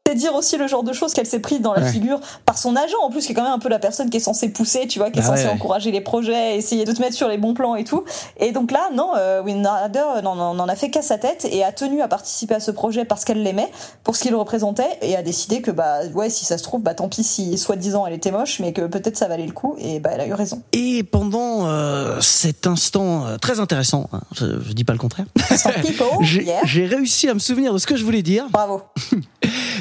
C'est 0.07 0.15
dire 0.15 0.33
aussi 0.35 0.55
le 0.57 0.67
genre 0.67 0.83
de 0.83 0.93
choses 0.93 1.13
qu'elle 1.13 1.25
s'est 1.25 1.39
prise 1.41 1.59
dans 1.59 1.73
la 1.73 1.81
Ouais. 1.81 1.91
figure 1.91 2.19
par 2.45 2.57
son 2.57 2.75
agent, 2.77 2.95
en 3.01 3.09
plus, 3.11 3.25
qui 3.25 3.33
est 3.33 3.35
quand 3.35 3.43
même 3.43 3.51
un 3.51 3.59
peu 3.59 3.67
la 3.67 3.77
personne 3.79 4.09
qui 4.09 4.15
est 4.17 4.21
censée 4.21 4.47
pousser, 4.49 4.87
tu 4.87 4.99
vois, 4.99 5.11
qui 5.11 5.19
est 5.19 5.21
Ah 5.21 5.25
censée 5.27 5.41
ouais, 5.43 5.47
ouais. 5.49 5.53
encourager 5.55 5.91
les 5.91 5.99
projets, 5.99 6.55
essayer 6.55 6.85
de 6.85 6.91
te 6.93 7.01
mettre 7.01 7.15
sur 7.15 7.27
les 7.27 7.37
bons 7.37 7.53
plans 7.53 7.75
et 7.75 7.83
tout. 7.83 8.05
Et 8.39 8.53
donc 8.53 8.71
là, 8.71 8.89
non, 8.93 9.11
euh, 9.17 9.41
Winona 9.43 9.83
Ryder 9.83 10.03
euh, 10.17 10.21
n'en 10.21 10.67
a 10.67 10.75
fait 10.77 10.89
qu'à 10.89 11.01
sa 11.01 11.17
tête 11.17 11.45
et 11.51 11.63
a 11.63 11.71
tenu 11.73 12.01
à 12.01 12.07
participer 12.07 12.55
à 12.55 12.59
ce 12.61 12.71
projet 12.71 13.03
parce 13.03 13.25
qu'elle 13.25 13.43
l'aimait, 13.43 13.69
pour 14.05 14.15
ce 14.15 14.21
qu'il 14.23 14.33
représentait, 14.33 14.97
et 15.01 15.15
a 15.17 15.21
décidé 15.23 15.61
que, 15.61 15.71
bah, 15.71 15.99
ouais, 16.13 16.29
si 16.29 16.45
ça 16.45 16.57
se 16.57 16.63
trouve, 16.63 16.81
bah, 16.81 16.93
tant 16.93 17.09
pis 17.09 17.23
si 17.25 17.57
soi-disant 17.57 18.05
elle 18.07 18.13
était 18.13 18.31
moche, 18.31 18.59
mais 18.61 18.71
que 18.71 18.83
peut-être 18.87 19.17
ça 19.17 19.27
valait 19.27 19.45
le 19.45 19.51
coup, 19.51 19.75
et 19.77 19.99
bah, 19.99 20.11
elle 20.13 20.21
a 20.21 20.27
eu 20.27 20.33
raison. 20.33 20.61
Et 20.71 21.03
pendant 21.03 21.67
euh, 21.67 22.21
cet 22.21 22.65
instant 22.65 23.25
euh, 23.25 23.37
très 23.37 23.59
intéressant, 23.59 24.07
hein, 24.13 24.21
je, 24.33 24.45
je 24.65 24.71
dis 24.73 24.85
pas 24.85 24.93
le 24.93 24.99
contraire, 24.99 25.25
j'ai 26.21 26.85
réussi 26.85 27.27
à 27.27 27.33
me 27.33 27.39
souvenir 27.39 27.73
de 27.73 27.77
ce 27.77 27.85
que 27.87 27.97
je 27.97 28.05
voulais 28.05 28.23
dire. 28.23 28.45
Bravo. 28.51 28.81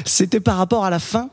C'était 0.05 0.39
par 0.39 0.57
rapport 0.57 0.85
à 0.85 0.89
la 0.89 0.99
fin, 0.99 1.29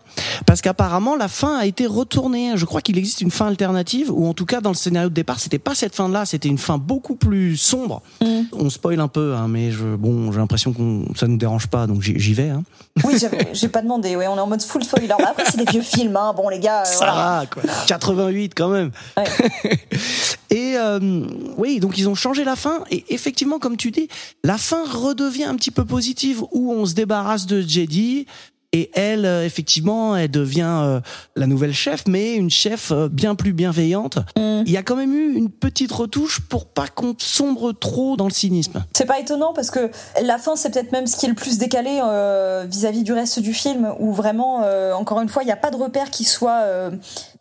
parce 0.46 0.60
qu'apparemment 0.60 1.16
la 1.16 1.28
fin 1.28 1.56
a 1.56 1.66
été 1.66 1.86
retournée. 1.86 2.52
Je 2.56 2.64
crois 2.64 2.80
qu'il 2.80 2.98
existe 2.98 3.20
une 3.20 3.30
fin 3.30 3.46
alternative, 3.46 4.10
ou 4.10 4.26
en 4.26 4.34
tout 4.34 4.46
cas 4.46 4.60
dans 4.60 4.70
le 4.70 4.76
scénario 4.76 5.08
de 5.08 5.14
départ, 5.14 5.40
c'était 5.40 5.58
pas 5.58 5.74
cette 5.74 5.94
fin-là, 5.94 6.26
c'était 6.26 6.48
une 6.48 6.58
fin 6.58 6.78
beaucoup 6.78 7.16
plus 7.16 7.56
sombre. 7.56 8.02
Mm. 8.20 8.42
On 8.52 8.70
spoil 8.70 9.00
un 9.00 9.08
peu, 9.08 9.34
hein, 9.34 9.48
mais 9.48 9.70
je, 9.70 9.96
bon, 9.96 10.32
j'ai 10.32 10.38
l'impression 10.38 10.72
que 10.72 11.18
ça 11.18 11.26
nous 11.26 11.36
dérange 11.36 11.66
pas, 11.66 11.86
donc 11.86 12.02
j'y 12.02 12.34
vais. 12.34 12.50
Hein. 12.50 12.64
Oui, 13.04 13.14
j'ai 13.52 13.68
pas 13.68 13.82
demandé, 13.82 14.16
ouais, 14.16 14.28
on 14.28 14.36
est 14.36 14.40
en 14.40 14.46
mode 14.46 14.62
full 14.62 14.84
spoiler. 14.84 15.08
Bah, 15.08 15.16
après, 15.30 15.44
c'est 15.46 15.56
des 15.56 15.64
vieux 15.64 15.82
films, 15.82 16.16
hein. 16.16 16.32
Bon, 16.36 16.48
les 16.48 16.60
gars, 16.60 16.82
euh, 16.82 16.84
Ça 16.84 16.96
voilà. 16.98 17.14
va, 17.14 17.46
quoi. 17.46 17.62
88 17.86 18.52
quand 18.54 18.68
même. 18.68 18.90
Ouais. 19.16 19.24
Et 20.50 20.76
euh, 20.76 21.26
oui, 21.56 21.80
donc 21.80 21.98
ils 21.98 22.08
ont 22.08 22.14
changé 22.14 22.44
la 22.44 22.54
fin. 22.54 22.84
Et 22.90 23.04
effectivement, 23.08 23.58
comme 23.58 23.76
tu 23.76 23.90
dis, 23.90 24.08
la 24.44 24.58
fin 24.58 24.84
redevient 24.88 25.44
un 25.44 25.56
petit 25.56 25.72
peu 25.72 25.84
positive 25.84 26.42
où 26.52 26.72
on 26.72 26.86
se 26.86 26.94
débarrasse 26.94 27.46
de 27.46 27.60
JD. 27.60 28.26
Et 28.74 28.90
elle, 28.94 29.24
euh, 29.24 29.46
effectivement, 29.46 30.16
elle 30.16 30.32
devient 30.32 30.80
euh, 30.82 31.00
la 31.36 31.46
nouvelle 31.46 31.72
chef, 31.72 32.08
mais 32.08 32.34
une 32.34 32.50
chef 32.50 32.90
euh, 32.90 33.08
bien 33.08 33.36
plus 33.36 33.52
bienveillante. 33.52 34.18
Mm. 34.36 34.64
Il 34.66 34.72
y 34.72 34.76
a 34.76 34.82
quand 34.82 34.96
même 34.96 35.14
eu 35.14 35.32
une 35.36 35.48
petite 35.48 35.92
retouche 35.92 36.40
pour 36.40 36.66
pas 36.66 36.88
qu'on 36.88 37.14
sombre 37.18 37.70
trop 37.70 38.16
dans 38.16 38.24
le 38.24 38.32
cynisme. 38.32 38.84
C'est 38.92 39.06
pas 39.06 39.20
étonnant 39.20 39.52
parce 39.52 39.70
que 39.70 39.90
la 40.22 40.38
fin, 40.38 40.56
c'est 40.56 40.70
peut-être 40.70 40.90
même 40.90 41.06
ce 41.06 41.16
qui 41.16 41.26
est 41.26 41.28
le 41.28 41.36
plus 41.36 41.58
décalé 41.58 42.00
euh, 42.02 42.66
vis-à-vis 42.68 43.04
du 43.04 43.12
reste 43.12 43.38
du 43.38 43.54
film, 43.54 43.94
où 44.00 44.12
vraiment, 44.12 44.62
euh, 44.64 44.92
encore 44.92 45.20
une 45.20 45.28
fois, 45.28 45.44
il 45.44 45.46
n'y 45.46 45.52
a 45.52 45.56
pas 45.56 45.70
de 45.70 45.76
repère 45.76 46.10
qui 46.10 46.24
soit 46.24 46.62
euh, 46.62 46.90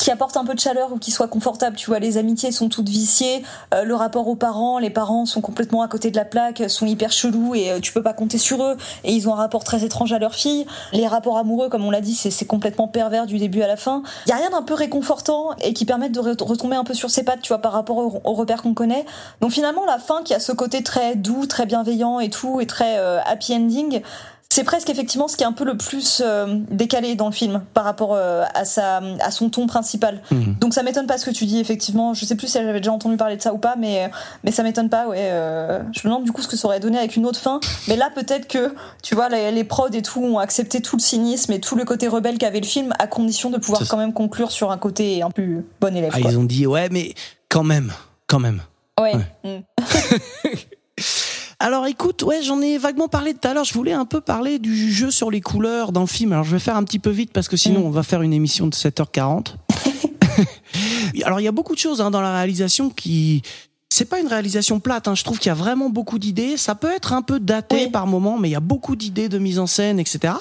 qui 0.04 0.12
apporte 0.12 0.36
un 0.36 0.44
peu 0.44 0.54
de 0.54 0.60
chaleur 0.60 0.92
ou 0.92 0.98
qui 0.98 1.12
soit 1.12 1.30
confortable. 1.30 1.78
Tu 1.78 1.90
vois, 1.90 2.00
les 2.00 2.18
amitiés 2.18 2.52
sont 2.52 2.68
toutes 2.68 2.90
viciées, 2.90 3.42
euh, 3.74 3.86
le 3.86 3.96
rapport 3.96 4.28
aux 4.28 4.36
parents, 4.36 4.78
les 4.78 4.90
parents 4.90 5.26
sont 5.26 5.40
complètement 5.40 5.82
à 5.82 5.88
côté 5.88 6.12
de 6.12 6.18
la 6.18 6.26
plaque, 6.26 6.62
sont 6.68 6.86
hyper 6.86 7.14
chelous 7.14 7.56
et 7.56 7.72
euh, 7.72 7.80
tu 7.80 7.94
peux 7.94 8.04
pas 8.04 8.12
compter 8.12 8.38
sur 8.38 8.62
eux. 8.66 8.76
Et 9.06 9.14
ils 9.14 9.30
ont 9.30 9.34
un 9.34 9.38
rapport 9.38 9.64
très 9.64 9.86
étrange 9.86 10.12
à 10.12 10.20
leur 10.20 10.36
fille. 10.36 10.66
Les 10.92 11.08
rapports 11.08 11.38
amoureux, 11.38 11.70
comme 11.70 11.86
on 11.86 11.90
l'a 11.90 12.02
dit, 12.02 12.16
c'est 12.16 12.46
complètement 12.46 12.90
pervers 12.90 13.28
du 13.28 13.38
début 13.38 13.62
à 13.62 13.68
la 13.68 13.78
fin. 13.78 14.04
Il 14.26 14.32
y 14.32 14.34
a 14.34 14.36
rien 14.36 14.50
d'un 14.50 14.62
peu 14.62 14.74
réconfortant 14.74 15.52
et 15.62 15.72
qui 15.74 15.86
permette 15.86 16.12
de 16.12 16.20
re- 16.20 16.44
retomber 16.44 16.76
un 16.76 16.84
peu 16.84 16.94
sur 16.94 17.10
ses 17.10 17.24
pattes, 17.24 17.42
tu 17.42 17.54
vois, 17.54 17.60
par 17.60 17.72
rapport 17.72 17.96
aux, 17.96 18.20
aux 18.26 18.34
repères 18.34 18.62
qu'on 18.62 18.74
connaît. 18.74 19.06
Donc 19.40 19.52
finalement, 19.52 19.86
la 19.86 20.00
fin 20.00 20.22
qui 20.24 20.34
a 20.34 20.42
ce 20.42 20.52
côté 20.52 20.84
très 20.84 21.16
doux, 21.16 21.46
très 21.46 21.66
bienveillant 21.66 22.20
et 22.20 22.30
tout, 22.30 22.60
et 22.60 22.68
très 22.68 22.98
euh, 22.98 23.22
happy 23.26 23.56
ending, 23.56 24.02
c'est 24.54 24.64
presque 24.64 24.92
effectivement 24.92 25.28
ce 25.28 25.36
qui 25.36 25.42
est 25.42 25.48
un 25.48 25.52
peu 25.52 25.64
le 25.64 25.76
plus 25.76 26.22
euh, 26.24 26.60
décalé 26.70 27.16
dans 27.16 27.26
le 27.26 27.32
film 27.32 27.64
par 27.74 27.84
rapport 27.84 28.14
euh, 28.14 28.44
à 28.54 28.66
sa 28.66 28.98
à 29.20 29.32
son 29.32 29.50
ton 29.50 29.66
principal. 29.66 30.22
Mhm. 30.30 30.58
Donc 30.60 30.76
ça 30.76 30.84
m'étonne 30.84 31.08
pas 31.08 31.18
ce 31.18 31.26
que 31.26 31.32
tu 31.32 31.46
dis 31.46 31.60
effectivement. 31.60 32.14
Je 32.14 32.24
sais 32.24 32.36
plus 32.36 32.46
si 32.46 32.60
j'avais 32.60 32.80
déjà 32.80 32.92
entendu 32.92 33.18
parler 33.18 33.36
de 33.36 33.42
ça 33.42 33.52
ou 33.52 33.58
pas, 33.58 33.76
mais 33.76 34.12
mais 34.44 34.52
ça 34.52 34.62
m'étonne 34.62 34.90
pas. 34.90 35.08
Ouais, 35.08 35.30
euh, 35.32 35.80
je 35.92 36.02
me 36.02 36.12
demande 36.12 36.24
du 36.24 36.32
coup 36.32 36.44
ce 36.44 36.48
que 36.48 36.56
ça 36.56 36.68
aurait 36.68 36.80
donné 36.80 37.00
avec 37.00 37.16
une 37.16 37.26
autre 37.26 37.40
fin. 37.40 37.62
Mais 37.88 37.96
là 37.96 38.12
peut-être 38.14 38.48
que 38.48 38.76
tu 39.02 39.16
vois 39.16 39.28
les, 39.28 39.52
les 39.52 39.64
prods 39.64 39.90
et 39.92 40.04
tout 40.04 40.22
ont 40.22 40.38
accepté 40.38 40.82
tout 40.82 40.98
le 40.98 41.02
cynisme 41.02 41.52
et 41.52 41.60
tout 41.60 41.76
le 41.76 41.84
côté 41.84 42.08
rebelle 42.08 42.38
qu'avait 42.38 42.60
le 42.60 42.68
film 42.68 42.94
à 43.00 43.08
condition 43.08 43.50
de 43.50 43.58
pouvoir 43.58 43.82
quand 43.88 43.98
même 43.98 44.14
conclure 44.14 44.52
sur 44.52 44.72
un 44.72 44.78
côté 44.78 45.24
un 45.24 45.32
peu 45.32 45.64
bon 45.82 45.96
élève. 45.96 46.12
Ah, 46.14 46.22
quoi. 46.22 46.32
ils 46.32 46.38
ont 46.38 46.44
dit 46.44 46.68
ouais, 46.68 46.90
mais 46.92 47.16
quand 47.50 47.64
même, 47.64 47.92
quand 48.28 48.40
même. 48.40 48.62
Ouais. 49.00 49.16
Ouais. 49.44 49.64
Mm. 49.64 51.00
Alors 51.64 51.88
écoute, 51.88 52.24
ouais, 52.24 52.42
j'en 52.44 52.60
ai 52.60 52.78
vaguement 52.78 53.08
parlé 53.08 53.34
tout 53.34 53.48
à 53.48 53.54
l'heure. 53.54 53.64
Je 53.64 53.74
voulais 53.74 53.94
un 53.94 54.04
peu 54.04 54.20
parler 54.20 54.60
du 54.60 54.92
jeu 54.92 55.12
sur 55.12 55.32
les 55.32 55.40
couleurs 55.40 55.94
dans 55.94 56.02
le 56.02 56.08
film. 56.08 56.34
Alors 56.34 56.44
je 56.44 56.52
vais 56.52 56.60
faire 56.60 56.76
un 56.76 56.84
petit 56.84 57.00
peu 57.00 57.10
vite 57.10 57.32
parce 57.32 57.48
que 57.48 57.56
sinon 57.56 57.80
Mm. 57.80 57.86
on 57.86 57.90
va 57.90 58.04
faire 58.04 58.22
une 58.22 58.34
émission 58.34 58.68
de 58.68 58.76
7h40. 58.76 59.56
Alors 61.24 61.40
il 61.40 61.44
y 61.44 61.48
a 61.48 61.54
beaucoup 61.54 61.74
de 61.74 61.80
choses 61.80 62.02
hein, 62.02 62.12
dans 62.12 62.20
la 62.20 62.34
réalisation 62.34 62.90
qui 62.90 63.44
c'est 63.90 64.04
pas 64.04 64.20
une 64.20 64.28
réalisation 64.28 64.82
plate. 64.82 65.08
Hein. 65.08 65.16
Je 65.16 65.24
trouve 65.24 65.40
qu'il 65.40 65.48
y 65.48 65.52
a 65.52 65.56
vraiment 65.56 65.90
beaucoup 65.90 66.20
d'idées. 66.20 66.58
Ça 66.58 66.76
peut 66.76 66.92
être 66.92 67.14
un 67.14 67.22
peu 67.22 67.40
daté 67.40 67.86
Oui. 67.86 67.92
par 67.92 68.08
moment, 68.08 68.38
mais 68.38 68.50
il 68.50 68.52
y 68.52 68.56
a 68.56 68.60
beaucoup 68.60 68.98
d'idées 68.98 69.30
de 69.30 69.38
mise 69.38 69.58
en 69.60 69.68
scène, 69.68 70.00
etc. 70.00 70.34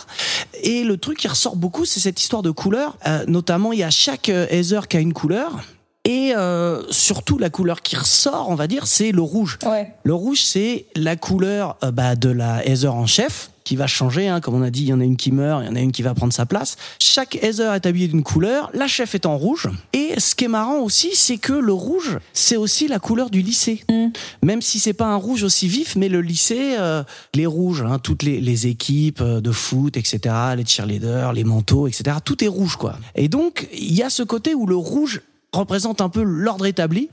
Et 0.65 0.83
le 0.83 0.97
truc 0.97 1.19
qui 1.19 1.29
ressort 1.29 1.55
beaucoup, 1.55 1.85
c'est 1.85 2.01
cette 2.01 2.21
histoire 2.21 2.43
de 2.43 2.51
couleurs. 2.51 2.97
Euh, 3.07 3.25
notamment, 3.29 3.73
il 3.73 3.79
y 3.79 3.85
a 3.85 3.91
chaque 3.91 4.29
euh, 4.29 4.47
Heather 4.51 4.89
qui 4.89 4.97
a 4.97 5.01
une 5.01 5.13
couleur. 5.13 5.61
Et 6.05 6.35
euh, 6.35 6.83
surtout, 6.91 7.39
la 7.39 7.49
couleur 7.49 7.81
qui 7.81 7.95
ressort, 7.95 8.49
on 8.49 8.57
va 8.57 8.67
dire, 8.67 8.89
c'est 8.89 9.13
le 9.13 9.23
rouge. 9.23 9.59
Ouais. 9.65 9.93
Le 10.03 10.15
rouge, 10.15 10.43
c'est 10.43 10.87
la 10.97 11.15
couleur 11.15 11.77
euh, 11.85 11.93
bah, 11.93 12.17
de 12.17 12.29
la 12.29 12.67
Heather 12.67 12.93
en 12.93 13.07
chef, 13.07 13.51
qui 13.63 13.77
va 13.77 13.87
changer. 13.87 14.27
Hein, 14.27 14.41
comme 14.41 14.57
on 14.57 14.63
a 14.63 14.71
dit, 14.71 14.83
il 14.83 14.89
y 14.89 14.93
en 14.93 15.01
a 15.01 15.05
une 15.05 15.17
qui 15.17 15.31
meurt, 15.31 15.63
il 15.63 15.69
y 15.69 15.71
en 15.71 15.77
a 15.77 15.81
une 15.81 15.93
qui 15.93 16.03
va 16.03 16.13
prendre 16.13 16.33
sa 16.33 16.45
place. 16.45 16.77
Chaque 16.99 17.37
Heather 17.37 17.73
est 17.75 17.87
habillée 17.87 18.09
d'une 18.09 18.25
couleur. 18.25 18.69
La 18.75 18.89
chef 18.89 19.15
est 19.15 19.27
en 19.27 19.37
rouge. 19.37 19.69
Et 19.93 20.19
ce 20.19 20.35
qui 20.35 20.47
est 20.47 20.49
marrant 20.49 20.81
aussi, 20.81 21.11
c'est 21.15 21.39
que 21.39 21.53
le 21.53 21.73
rouge, 21.73 22.19
c'est 22.33 22.57
aussi 22.57 22.89
la 22.89 22.99
couleur 22.99 23.31
du 23.31 23.41
lycée. 23.41 23.85
Mm. 23.89 24.07
Même 24.43 24.61
si 24.61 24.81
c'est 24.81 24.95
pas 24.95 25.07
un 25.07 25.17
rouge 25.17 25.45
aussi 25.45 25.69
vif, 25.69 25.95
mais 25.95 26.09
le 26.09 26.21
lycée, 26.21 26.75
euh, 26.81 27.05
les 27.35 27.47
rouges, 27.47 27.85
hein, 27.87 28.01
toutes 28.01 28.25
les, 28.25 28.41
les 28.41 28.67
équipes 28.67 29.21
euh, 29.21 29.41
de 29.41 29.53
foot, 29.53 29.97
etc., 29.97 30.35
les 30.57 30.67
cheerleaders, 30.67 31.33
les 31.33 31.45
manteaux, 31.45 31.87
etc., 31.87 32.17
tout 32.25 32.43
est 32.43 32.49
rouge, 32.49 32.75
quoi. 32.75 32.97
Et 33.15 33.29
donc, 33.29 33.69
il 33.73 33.95
y 33.95 34.03
a 34.03 34.11
ce 34.11 34.25
côté 34.25 34.57
où 34.57 34.67
le 34.67 34.75
rouge 34.75 35.21
représente 35.53 36.01
un 36.01 36.09
peu 36.09 36.23
l'ordre 36.23 36.67
établi. 36.67 37.09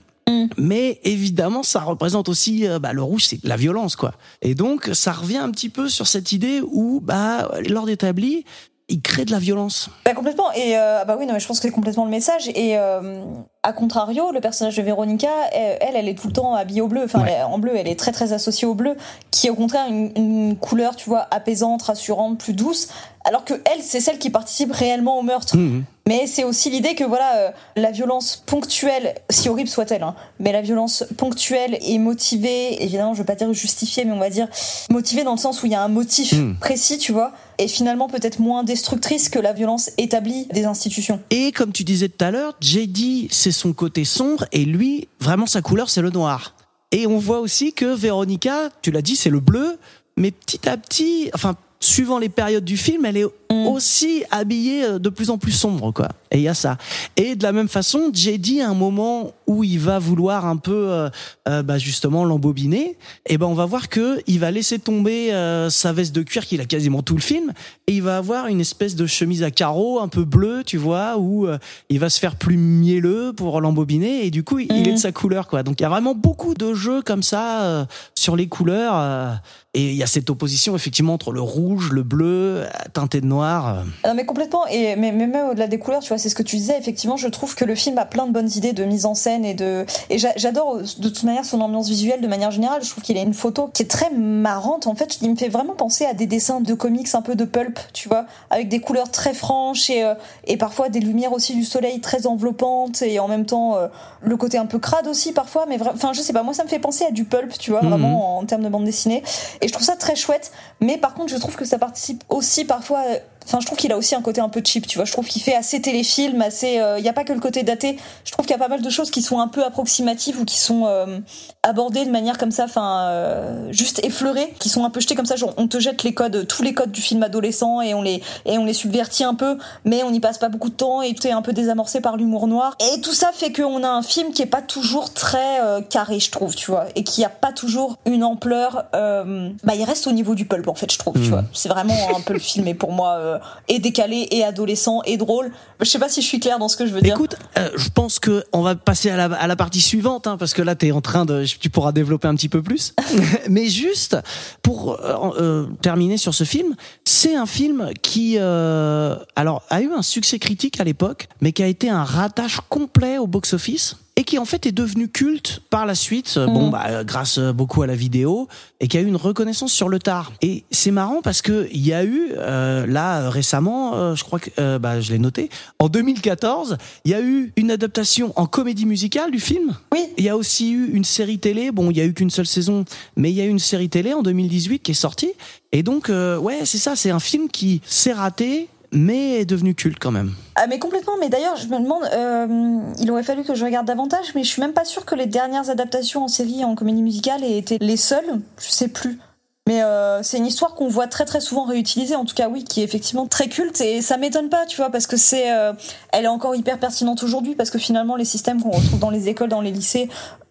Mais 0.59 0.99
évidemment, 1.03 1.63
ça 1.63 1.79
représente 1.79 2.29
aussi 2.29 2.67
euh, 2.67 2.77
bah, 2.77 2.93
le 2.93 3.01
rouge, 3.01 3.25
c'est 3.25 3.43
la 3.43 3.55
violence, 3.57 3.95
quoi. 3.95 4.13
Et 4.43 4.53
donc, 4.53 4.87
ça 4.93 5.11
revient 5.11 5.37
un 5.37 5.49
petit 5.49 5.69
peu 5.69 5.89
sur 5.89 6.05
cette 6.05 6.31
idée 6.31 6.61
où 6.61 6.99
bah, 7.01 7.49
l'ordre 7.67 7.89
établi, 7.89 8.45
il 8.89 9.01
crée 9.01 9.25
de 9.25 9.31
la 9.31 9.39
violence. 9.39 9.89
Bah, 10.05 10.13
complètement. 10.13 10.51
Et 10.53 10.77
euh, 10.77 11.03
bah 11.05 11.15
oui, 11.19 11.25
non, 11.25 11.33
mais 11.33 11.39
je 11.39 11.47
pense 11.47 11.59
que 11.59 11.67
c'est 11.67 11.73
complètement 11.73 12.05
le 12.05 12.11
message. 12.11 12.47
Et 12.49 12.77
euh, 12.77 13.23
à 13.63 13.73
contrario, 13.73 14.31
le 14.31 14.39
personnage 14.39 14.77
de 14.77 14.83
Véronica, 14.83 15.29
elle, 15.51 15.95
elle, 15.95 16.07
est 16.07 16.15
tout 16.19 16.27
le 16.27 16.33
temps 16.33 16.53
habillée 16.53 16.81
au 16.81 16.87
bleu. 16.87 17.01
Enfin, 17.05 17.21
Ouais. 17.23 17.33
elle- 17.39 17.45
en 17.45 17.57
bleu, 17.57 17.71
elle 17.75 17.87
est 17.87 17.97
très 17.99 18.11
très 18.11 18.31
associée 18.31 18.67
au 18.67 18.75
bleu, 18.75 18.95
qui 19.31 19.47
est 19.47 19.49
au 19.49 19.55
contraire 19.55 19.87
une, 19.89 20.11
une 20.15 20.57
couleur, 20.57 20.95
tu 20.95 21.09
vois, 21.09 21.27
apaisante, 21.31 21.81
rassurante, 21.83 22.39
plus 22.39 22.53
douce. 22.53 22.87
Alors 23.25 23.45
que 23.45 23.55
elle, 23.65 23.81
c'est 23.81 23.99
celle 23.99 24.19
qui 24.19 24.29
participe 24.29 24.71
réellement 24.71 25.17
au 25.19 25.23
meurtre. 25.23 25.57
Mhm. 25.57 25.83
Mais 26.09 26.25
c'est 26.25 26.43
aussi 26.43 26.71
l'idée 26.71 26.95
que 26.95 27.03
voilà, 27.03 27.37
euh, 27.37 27.51
la 27.75 27.91
violence 27.91 28.41
ponctuelle, 28.43 29.13
si 29.29 29.47
horrible 29.47 29.69
soit-elle, 29.69 30.01
hein, 30.01 30.15
mais 30.39 30.51
la 30.51 30.63
violence 30.63 31.03
ponctuelle 31.17 31.77
est 31.79 31.99
motivée, 31.99 32.83
évidemment, 32.83 33.13
je 33.13 33.19
veux 33.19 33.25
pas 33.25 33.35
dire 33.35 33.53
justifiée, 33.53 34.05
mais 34.05 34.13
on 34.13 34.17
va 34.19 34.31
dire 34.31 34.47
motivée 34.89 35.23
dans 35.23 35.33
le 35.33 35.37
sens 35.37 35.61
où 35.61 35.67
il 35.67 35.71
y 35.71 35.75
a 35.75 35.83
un 35.83 35.87
motif 35.87 36.33
Mm. 36.33 36.55
précis, 36.55 36.97
tu 36.97 37.11
vois, 37.11 37.31
et 37.59 37.67
finalement 37.67 38.07
peut-être 38.07 38.39
moins 38.39 38.63
destructrice 38.63 39.29
que 39.29 39.37
la 39.37 39.53
violence 39.53 39.91
établie 39.99 40.47
des 40.47 40.65
institutions. 40.65 41.19
Et 41.29 41.51
comme 41.51 41.71
tu 41.71 41.83
disais 41.83 42.09
tout 42.09 42.25
à 42.25 42.31
l'heure, 42.31 42.55
JD, 42.59 43.27
c'est 43.29 43.51
son 43.51 43.73
côté 43.73 44.03
sombre, 44.03 44.45
et 44.51 44.65
lui, 44.65 45.07
vraiment, 45.19 45.45
sa 45.45 45.61
couleur, 45.61 45.91
c'est 45.91 46.01
le 46.01 46.09
noir. 46.09 46.55
Et 46.91 47.05
on 47.05 47.19
voit 47.19 47.39
aussi 47.39 47.73
que 47.73 47.85
Véronica, 47.85 48.69
tu 48.81 48.89
l'as 48.89 49.03
dit, 49.03 49.15
c'est 49.15 49.29
le 49.29 49.39
bleu, 49.39 49.77
mais 50.17 50.31
petit 50.31 50.67
à 50.67 50.75
petit, 50.75 51.29
enfin, 51.35 51.55
suivant 51.79 52.19
les 52.19 52.29
périodes 52.29 52.65
du 52.65 52.77
film, 52.77 53.05
elle 53.05 53.17
est 53.17 53.25
Mm. 53.51 53.67
aussi 53.67 54.23
habillée 54.31 54.83
euh, 54.83 54.99
de 54.99 55.09
plus 55.09 55.29
en 55.31 55.37
plus 55.37 55.51
sombre, 55.51 55.91
quoi. 55.91 56.09
Et 56.31 56.37
il 56.37 56.43
y 56.43 56.47
a 56.47 56.53
ça. 56.53 56.77
Et 57.17 57.35
de 57.35 57.41
la 57.43 57.51
même 57.51 57.67
façon, 57.67 58.11
JD, 58.13 58.59
à 58.61 58.69
un 58.69 58.73
moment 58.75 59.31
où 59.47 59.63
il 59.63 59.79
va 59.79 59.97
vouloir 59.97 60.45
un 60.45 60.57
peu, 60.57 60.89
euh, 60.91 61.09
euh, 61.47 61.63
bah 61.63 61.79
justement, 61.79 62.23
l'embobiner, 62.23 62.97
et 63.25 63.37
ben 63.39 63.47
on 63.47 63.55
va 63.55 63.65
voir 63.65 63.89
que 63.89 64.19
il 64.27 64.39
va 64.39 64.51
laisser 64.51 64.77
tomber 64.77 65.33
euh, 65.33 65.71
sa 65.71 65.91
veste 65.91 66.13
de 66.13 66.21
cuir 66.21 66.45
qu'il 66.45 66.61
a 66.61 66.65
quasiment 66.65 67.01
tout 67.01 67.15
le 67.15 67.21
film, 67.21 67.51
et 67.87 67.93
il 67.93 68.03
va 68.03 68.17
avoir 68.17 68.45
une 68.45 68.61
espèce 68.61 68.95
de 68.95 69.07
chemise 69.07 69.41
à 69.41 69.49
carreaux 69.49 69.99
un 69.99 70.07
peu 70.07 70.23
bleue, 70.23 70.61
tu 70.63 70.77
vois, 70.77 71.17
où 71.17 71.47
euh, 71.47 71.57
il 71.89 71.99
va 71.99 72.09
se 72.11 72.19
faire 72.19 72.35
plus 72.35 72.57
mielleux 72.57 73.33
pour 73.35 73.59
l'embobiner, 73.59 74.25
et 74.25 74.29
du 74.29 74.43
coup, 74.43 74.59
il 74.59 74.71
Mhm. 74.71 74.85
est 74.85 74.93
de 74.93 74.97
sa 74.97 75.11
couleur, 75.11 75.47
quoi. 75.47 75.63
Donc 75.63 75.79
il 75.79 75.83
y 75.83 75.85
a 75.85 75.89
vraiment 75.89 76.13
beaucoup 76.13 76.53
de 76.53 76.75
jeux 76.75 77.01
comme 77.01 77.23
ça 77.23 77.87
sur 78.13 78.35
les 78.35 78.47
couleurs, 78.47 79.39
et 79.73 79.89
il 79.89 79.95
y 79.95 80.03
a 80.03 80.07
cette 80.07 80.29
opposition 80.29 80.75
effectivement 80.75 81.13
entre 81.13 81.31
le 81.31 81.41
rouge, 81.41 81.91
le 81.91 82.03
bleu, 82.03 82.65
teinté 82.93 83.19
de 83.21 83.25
noir. 83.25 83.83
Non 84.05 84.13
mais 84.15 84.25
complètement 84.25 84.65
et 84.67 84.95
mais, 84.95 85.11
mais 85.11 85.27
même 85.27 85.49
au-delà 85.49 85.67
des 85.67 85.77
couleurs 85.79 86.01
tu 86.01 86.09
vois 86.09 86.17
c'est 86.19 86.29
ce 86.29 86.35
que 86.35 86.43
tu 86.43 86.57
disais 86.57 86.77
effectivement 86.77 87.17
je 87.17 87.27
trouve 87.27 87.55
que 87.55 87.65
le 87.65 87.73
film 87.75 87.97
a 87.97 88.05
plein 88.05 88.27
de 88.27 88.31
bonnes 88.31 88.49
idées 88.55 88.73
de 88.73 88.83
mise 88.85 89.05
en 89.05 89.15
scène 89.15 89.45
et 89.45 89.53
de 89.53 89.85
et 90.09 90.17
j'a- 90.19 90.33
j'adore 90.35 90.77
de 90.77 91.09
toute 91.09 91.23
manière 91.23 91.45
son 91.45 91.59
ambiance 91.61 91.87
visuelle 91.89 92.21
de 92.21 92.27
manière 92.27 92.51
générale. 92.51 92.83
Je 92.83 92.89
trouve 92.89 93.03
qu'il 93.03 93.17
a 93.17 93.21
une 93.21 93.33
photo 93.33 93.69
qui 93.73 93.83
est 93.83 93.87
très 93.87 94.11
marrante. 94.11 94.85
En 94.87 94.95
fait 94.95 95.19
il 95.21 95.31
me 95.31 95.35
fait 95.35 95.49
vraiment 95.49 95.73
penser 95.73 96.05
à 96.05 96.13
des 96.13 96.27
dessins 96.27 96.59
de 96.61 96.73
comics 96.73 97.07
un 97.13 97.21
peu 97.21 97.35
de 97.35 97.45
pulp 97.45 97.79
tu 97.93 98.07
vois 98.09 98.25
avec 98.49 98.69
des 98.69 98.79
couleurs 98.81 99.09
très 99.09 99.33
franches 99.33 99.89
et 99.89 100.03
euh, 100.03 100.13
et 100.45 100.57
parfois 100.57 100.89
des 100.89 100.99
lumières 100.99 101.33
aussi 101.33 101.55
du 101.55 101.63
soleil 101.63 102.01
très 102.01 102.27
enveloppantes 102.27 103.01
et 103.01 103.19
en 103.19 103.27
même 103.27 103.45
temps 103.45 103.75
euh, 103.77 103.87
le 104.21 104.35
côté 104.37 104.57
un 104.57 104.65
peu 104.65 104.79
crade 104.79 105.07
aussi 105.07 105.31
parfois 105.31 105.65
mais 105.67 105.77
enfin 105.81 106.13
je 106.13 106.21
sais 106.21 106.33
pas 106.33 106.43
moi 106.43 106.53
ça 106.53 106.63
me 106.63 106.69
fait 106.69 106.79
penser 106.79 107.05
à 107.05 107.11
du 107.11 107.23
pulp 107.23 107.57
tu 107.57 107.71
vois 107.71 107.81
Mhm. 107.81 107.89
vraiment 107.89 108.37
en, 108.37 108.41
en 108.41 108.45
termes 108.45 108.63
de 108.63 108.69
bande 108.69 108.83
dessinée. 108.83 109.23
Et 109.61 109.67
je 109.67 109.73
trouve 109.73 109.85
ça 109.85 109.95
très 109.95 110.15
chouette. 110.15 110.51
Mais 110.81 110.97
par 110.97 111.13
contre 111.13 111.29
je 111.31 111.37
trouve 111.37 111.55
que 111.55 111.63
ça 111.65 111.77
participe 111.77 112.23
aussi 112.29 112.65
parfois 112.65 112.99
euh, 113.07 113.17
Enfin, 113.49 113.59
je 113.61 113.65
trouve 113.65 113.79
qu'il 113.79 113.91
a 113.91 113.97
aussi 113.97 114.13
un 114.13 114.21
côté 114.21 114.41
un 114.41 114.49
peu 114.49 114.61
cheap, 114.63 114.85
tu 114.85 114.97
vois. 114.99 115.05
Je 115.05 115.11
trouve 115.11 115.27
qu'il 115.27 115.41
fait 115.41 115.55
assez 115.55 115.81
téléfilm, 115.81 116.39
assez. 116.41 116.79
Il 116.97 117.01
n'y 117.01 117.09
a 117.09 117.13
pas 117.13 117.23
que 117.23 117.33
le 117.33 117.39
côté 117.39 117.63
daté. 117.63 117.97
Je 118.23 118.31
trouve 118.31 118.45
qu'il 118.45 118.53
y 118.53 118.55
a 118.55 118.59
pas 118.59 118.67
mal 118.67 118.81
de 118.81 118.89
choses 118.89 119.09
qui 119.09 119.21
sont 119.23 119.39
un 119.39 119.47
peu 119.47 119.63
approximatives 119.63 120.39
ou 120.39 120.45
qui 120.45 120.59
sont 120.59 120.85
euh, 120.85 121.17
abordées 121.63 122.05
de 122.05 122.11
manière 122.11 122.37
comme 122.37 122.51
ça, 122.51 122.65
enfin, 122.65 123.07
euh, 123.09 123.71
juste 123.71 124.03
effleurées, 124.05 124.53
qui 124.59 124.69
sont 124.69 124.85
un 124.85 124.89
peu 124.91 124.99
jetées 124.99 125.15
comme 125.15 125.25
ça. 125.25 125.35
Genre, 125.35 125.53
on 125.57 125.67
te 125.67 125.79
jette 125.79 126.03
les 126.03 126.13
codes, 126.13 126.45
tous 126.47 126.61
les 126.63 126.73
codes 126.73 126.91
du 126.91 127.01
film 127.01 127.23
adolescent 127.23 127.81
et 127.81 127.93
on 127.95 128.01
les 128.03 128.21
et 128.45 128.57
on 128.59 128.65
les 128.65 128.73
subvertit 128.73 129.23
un 129.23 129.33
peu, 129.33 129.57
mais 129.83 130.03
on 130.03 130.11
n'y 130.11 130.19
passe 130.19 130.37
pas 130.37 130.49
beaucoup 130.49 130.69
de 130.69 130.75
temps 130.75 131.01
et 131.01 131.13
tout 131.15 131.25
est 131.27 131.31
un 131.31 131.41
peu 131.41 131.53
désamorcé 131.53 132.01
par 132.01 132.17
l'humour 132.17 132.47
noir. 132.47 132.75
Et 132.93 133.01
tout 133.01 133.13
ça 133.13 133.31
fait 133.33 133.51
qu'on 133.51 133.83
a 133.83 133.89
un 133.89 134.03
film 134.03 134.31
qui 134.31 134.41
est 134.43 134.45
pas 134.47 134.61
toujours 134.61 135.13
très 135.13 135.59
euh, 135.61 135.81
carré, 135.81 136.19
je 136.19 136.29
trouve, 136.31 136.55
tu 136.55 136.69
vois, 136.69 136.85
et 136.95 137.03
qui 137.03 137.23
a 137.25 137.29
pas 137.29 137.51
toujours 137.51 137.97
une 138.05 138.23
ampleur. 138.23 138.85
euh, 138.95 139.49
bah, 139.63 139.73
il 139.75 139.83
reste 139.83 140.05
au 140.07 140.11
niveau 140.11 140.35
du 140.35 140.45
pulp, 140.45 140.67
en 140.67 140.75
fait, 140.75 140.91
je 140.91 140.97
trouve, 140.99 141.13
tu 141.15 141.19
Mhm. 141.21 141.29
vois. 141.29 141.43
C'est 141.53 141.69
vraiment 141.69 142.15
un 142.15 142.21
peu 142.21 142.33
le 142.33 142.39
film 142.39 142.67
et 142.67 142.73
pour 142.73 142.91
moi 142.91 143.15
euh, 143.17 143.38
et 143.67 143.79
décalé 143.79 144.27
et 144.31 144.43
adolescent 144.43 145.01
et 145.05 145.17
drôle. 145.17 145.51
Je 145.79 145.85
sais 145.85 145.99
pas 145.99 146.09
si 146.09 146.21
je 146.21 146.27
suis 146.27 146.39
claire 146.39 146.59
dans 146.59 146.67
ce 146.67 146.77
que 146.77 146.85
je 146.85 146.93
veux 146.93 147.01
dire. 147.01 147.15
Écoute, 147.15 147.35
euh, 147.57 147.69
je 147.75 147.89
pense 147.89 148.19
que 148.19 148.43
on 148.53 148.61
va 148.61 148.75
passer 148.75 149.09
à 149.09 149.17
la, 149.17 149.35
à 149.35 149.47
la 149.47 149.55
partie 149.55 149.81
suivante, 149.81 150.27
hein, 150.27 150.37
parce 150.37 150.53
que 150.53 150.61
là, 150.61 150.75
t'es 150.75 150.91
en 150.91 151.01
train 151.01 151.25
de, 151.25 151.45
tu 151.45 151.69
pourras 151.69 151.91
développer 151.91 152.27
un 152.27 152.35
petit 152.35 152.49
peu 152.49 152.61
plus. 152.61 152.93
Mais 153.49 153.67
juste 153.67 154.17
pour 154.61 154.93
euh, 154.93 155.31
euh, 155.39 155.67
terminer 155.81 156.17
sur 156.17 156.33
ce 156.33 156.43
film, 156.43 156.75
c'est 157.05 157.35
un 157.35 157.45
film 157.45 157.89
qui, 158.01 158.35
euh, 158.37 159.15
alors, 159.35 159.63
a 159.69 159.81
eu 159.81 159.91
un 159.91 160.01
succès 160.01 160.39
critique 160.39 160.79
à 160.79 160.83
l'époque, 160.83 161.27
mais 161.41 161.51
qui 161.51 161.63
a 161.63 161.67
été 161.67 161.89
un 161.89 162.03
ratage 162.03 162.59
complet 162.69 163.17
au 163.17 163.27
box-office. 163.27 163.97
Et 164.19 164.25
qui 164.25 164.37
en 164.37 164.43
fait 164.43 164.65
est 164.65 164.73
devenu 164.73 165.07
culte 165.07 165.61
par 165.69 165.85
la 165.85 165.95
suite, 165.95 166.33
euh, 166.35 166.45
bon 166.45 166.65
Mhm. 166.65 166.71
bah 166.71 166.83
euh, 166.89 167.03
grâce 167.05 167.37
euh, 167.37 167.53
beaucoup 167.53 167.83
à 167.83 167.87
la 167.87 167.95
vidéo, 167.95 168.49
et 168.81 168.89
qui 168.89 168.97
a 168.97 169.01
eu 169.01 169.05
une 169.05 169.15
reconnaissance 169.15 169.71
sur 169.71 169.87
le 169.87 169.97
tard. 169.97 170.33
Et 170.41 170.65
c'est 170.71 170.91
marrant 170.91 171.21
parce 171.23 171.41
que 171.41 171.69
il 171.71 171.87
y 171.87 171.93
a 171.93 172.03
eu 172.03 172.33
euh, 172.35 172.85
là 172.85 173.29
récemment, 173.29 173.95
euh, 173.95 174.15
je 174.15 174.25
crois 174.25 174.39
que 174.39 174.49
euh, 174.59 174.77
bah, 174.77 174.99
je 174.99 175.13
l'ai 175.13 175.19
noté, 175.19 175.49
en 175.79 175.87
2014, 175.87 176.77
il 177.05 177.11
y 177.11 177.13
a 177.13 177.21
eu 177.21 177.53
une 177.55 177.71
adaptation 177.71 178.33
en 178.35 178.45
comédie 178.45 178.85
musicale 178.85 179.31
du 179.31 179.39
film. 179.39 179.73
Oui. 179.93 180.01
Il 180.17 180.25
y 180.25 180.29
a 180.29 180.35
aussi 180.35 180.71
eu 180.73 180.89
une 180.91 181.05
série 181.05 181.39
télé. 181.39 181.71
Bon, 181.71 181.89
il 181.89 181.95
y 181.95 182.01
a 182.01 182.05
eu 182.05 182.13
qu'une 182.13 182.29
seule 182.29 182.45
saison, 182.45 182.83
mais 183.15 183.31
il 183.31 183.37
y 183.37 183.41
a 183.41 183.45
eu 183.45 183.49
une 183.49 183.57
série 183.57 183.87
télé 183.87 184.13
en 184.13 184.21
2018 184.21 184.79
qui 184.79 184.91
est 184.91 184.95
sortie. 184.95 185.31
Et 185.71 185.81
donc, 185.81 186.09
ouais, 186.09 186.59
c'est 186.65 186.77
ça. 186.77 186.97
C'est 186.97 187.11
un 187.11 187.21
film 187.21 187.47
qui 187.47 187.81
s'est 187.85 188.11
raté, 188.11 188.67
mais 188.91 189.41
est 189.41 189.45
devenu 189.45 189.75
culte 189.75 189.99
quand 189.99 190.11
même. 190.11 190.33
Ah 190.55 190.67
mais 190.67 190.79
complètement, 190.79 191.13
mais 191.19 191.29
d'ailleurs 191.29 191.55
je 191.55 191.67
me 191.67 191.79
demande, 191.79 192.03
euh, 192.13 192.79
il 192.99 193.11
aurait 193.11 193.23
fallu 193.23 193.43
que 193.43 193.55
je 193.55 193.63
regarde 193.63 193.85
davantage, 193.85 194.33
mais 194.35 194.43
je 194.43 194.49
suis 194.49 194.61
même 194.61 194.73
pas 194.73 194.85
sûre 194.85 195.05
que 195.05 195.15
les 195.15 195.25
dernières 195.25 195.69
adaptations 195.69 196.23
en 196.23 196.27
série 196.27 196.61
et 196.61 196.65
en 196.65 196.75
comédie 196.75 197.03
musicale 197.03 197.43
aient 197.43 197.57
été 197.57 197.77
les 197.79 197.97
seules, 197.97 198.41
je 198.59 198.69
sais 198.69 198.87
plus. 198.87 199.19
Mais 199.67 199.83
euh, 199.83 200.23
c'est 200.23 200.37
une 200.37 200.47
histoire 200.47 200.73
qu'on 200.73 200.87
voit 200.87 201.05
très 201.05 201.25
très 201.25 201.41
souvent 201.41 201.63
réutilisée, 201.63 202.15
en 202.15 202.25
tout 202.25 202.33
cas 202.33 202.49
oui, 202.49 202.63
qui 202.63 202.81
est 202.81 202.83
effectivement 202.83 203.27
très 203.27 203.49
culte 203.49 203.79
et 203.81 204.01
ça 204.01 204.17
m'étonne 204.17 204.49
pas, 204.49 204.65
tu 204.65 204.77
vois, 204.77 204.89
parce 204.89 205.05
que 205.05 205.15
c'est, 205.15 205.53
euh, 205.53 205.73
elle 206.11 206.25
est 206.25 206.29
encore 206.29 206.55
hyper 206.55 206.79
pertinente 206.79 207.21
aujourd'hui 207.21 207.53
parce 207.53 207.69
que 207.69 207.77
finalement 207.77 208.15
les 208.15 208.25
systèmes 208.25 208.63
qu'on 208.63 208.71
retrouve 208.71 208.99
dans 208.99 209.11
les 209.11 209.29
écoles, 209.29 209.49
dans 209.49 209.61
les 209.61 209.71
lycées 209.71 210.09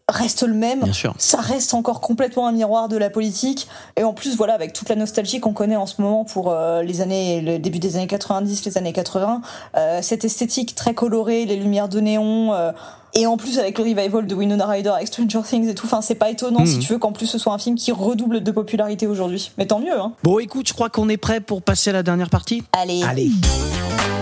reste 0.09 0.43
le 0.43 0.55
même. 0.55 0.81
Bien 0.81 0.93
sûr. 0.93 1.15
Ça 1.19 1.39
reste 1.39 1.75
encore 1.75 2.01
complètement 2.01 2.47
un 2.47 2.53
miroir 2.53 2.89
de 2.89 2.97
la 2.97 3.11
politique. 3.11 3.69
Et 3.97 4.05
en 4.05 4.13
plus, 4.13 4.37
voilà, 4.37 4.55
avec 4.55 4.73
toute 4.73 4.89
la 4.89 4.97
nostalgie 4.97 5.41
qu'on 5.41 5.53
connaît 5.53 5.77
en 5.77 5.87
ce 5.87 6.01
moment 6.01 6.25
pour 6.25 6.51
euh, 6.51 6.83
les 6.83 7.01
années, 7.01 7.41
le 7.41 7.59
début 7.59 7.79
des 7.79 7.97
années 7.97 8.07
90, 8.07 8.65
les 8.65 8.79
années 8.79 8.93
80, 8.93 9.43
euh, 9.77 9.99
cette 10.03 10.25
esthétique 10.25 10.75
très 10.75 10.95
colorée, 10.95 11.45
les 11.45 11.57
lumières 11.57 11.89
de 11.89 12.01
néon. 12.01 12.53
euh, 12.55 12.73
et 13.15 13.27
en 13.27 13.37
plus, 13.39 13.59
avec 13.59 13.79
le 13.79 13.85
revival 13.85 14.27
de 14.27 14.35
Winona 14.35 14.67
Ryder 14.67 14.91
avec 14.91 15.09
Stranger 15.09 15.41
Things 15.43 15.69
et 15.69 15.75
tout, 15.75 15.87
enfin, 15.87 16.03
c'est 16.03 16.15
pas 16.15 16.31
étonnant 16.31 16.67
si 16.67 16.79
tu 16.79 16.93
veux 16.93 16.99
qu'en 16.99 17.11
plus 17.13 17.27
ce 17.27 17.39
soit 17.39 17.55
un 17.55 17.59
film 17.59 17.75
qui 17.75 17.91
redouble 17.91 18.43
de 18.43 18.51
popularité 18.51 19.07
aujourd'hui. 19.07 19.51
Mais 19.57 19.67
tant 19.67 19.81
mieux, 19.81 19.99
hein. 19.99 20.13
Bon, 20.23 20.39
écoute, 20.39 20.69
je 20.69 20.75
crois 20.75 20.91
qu'on 20.91 21.09
est 21.09 21.17
prêt 21.17 21.41
pour 21.41 21.63
passer 21.63 21.89
à 21.89 21.95
la 21.95 22.03
dernière 22.03 22.29
partie. 22.29 22.63
Allez. 22.79 23.03
Allez. 23.03 23.31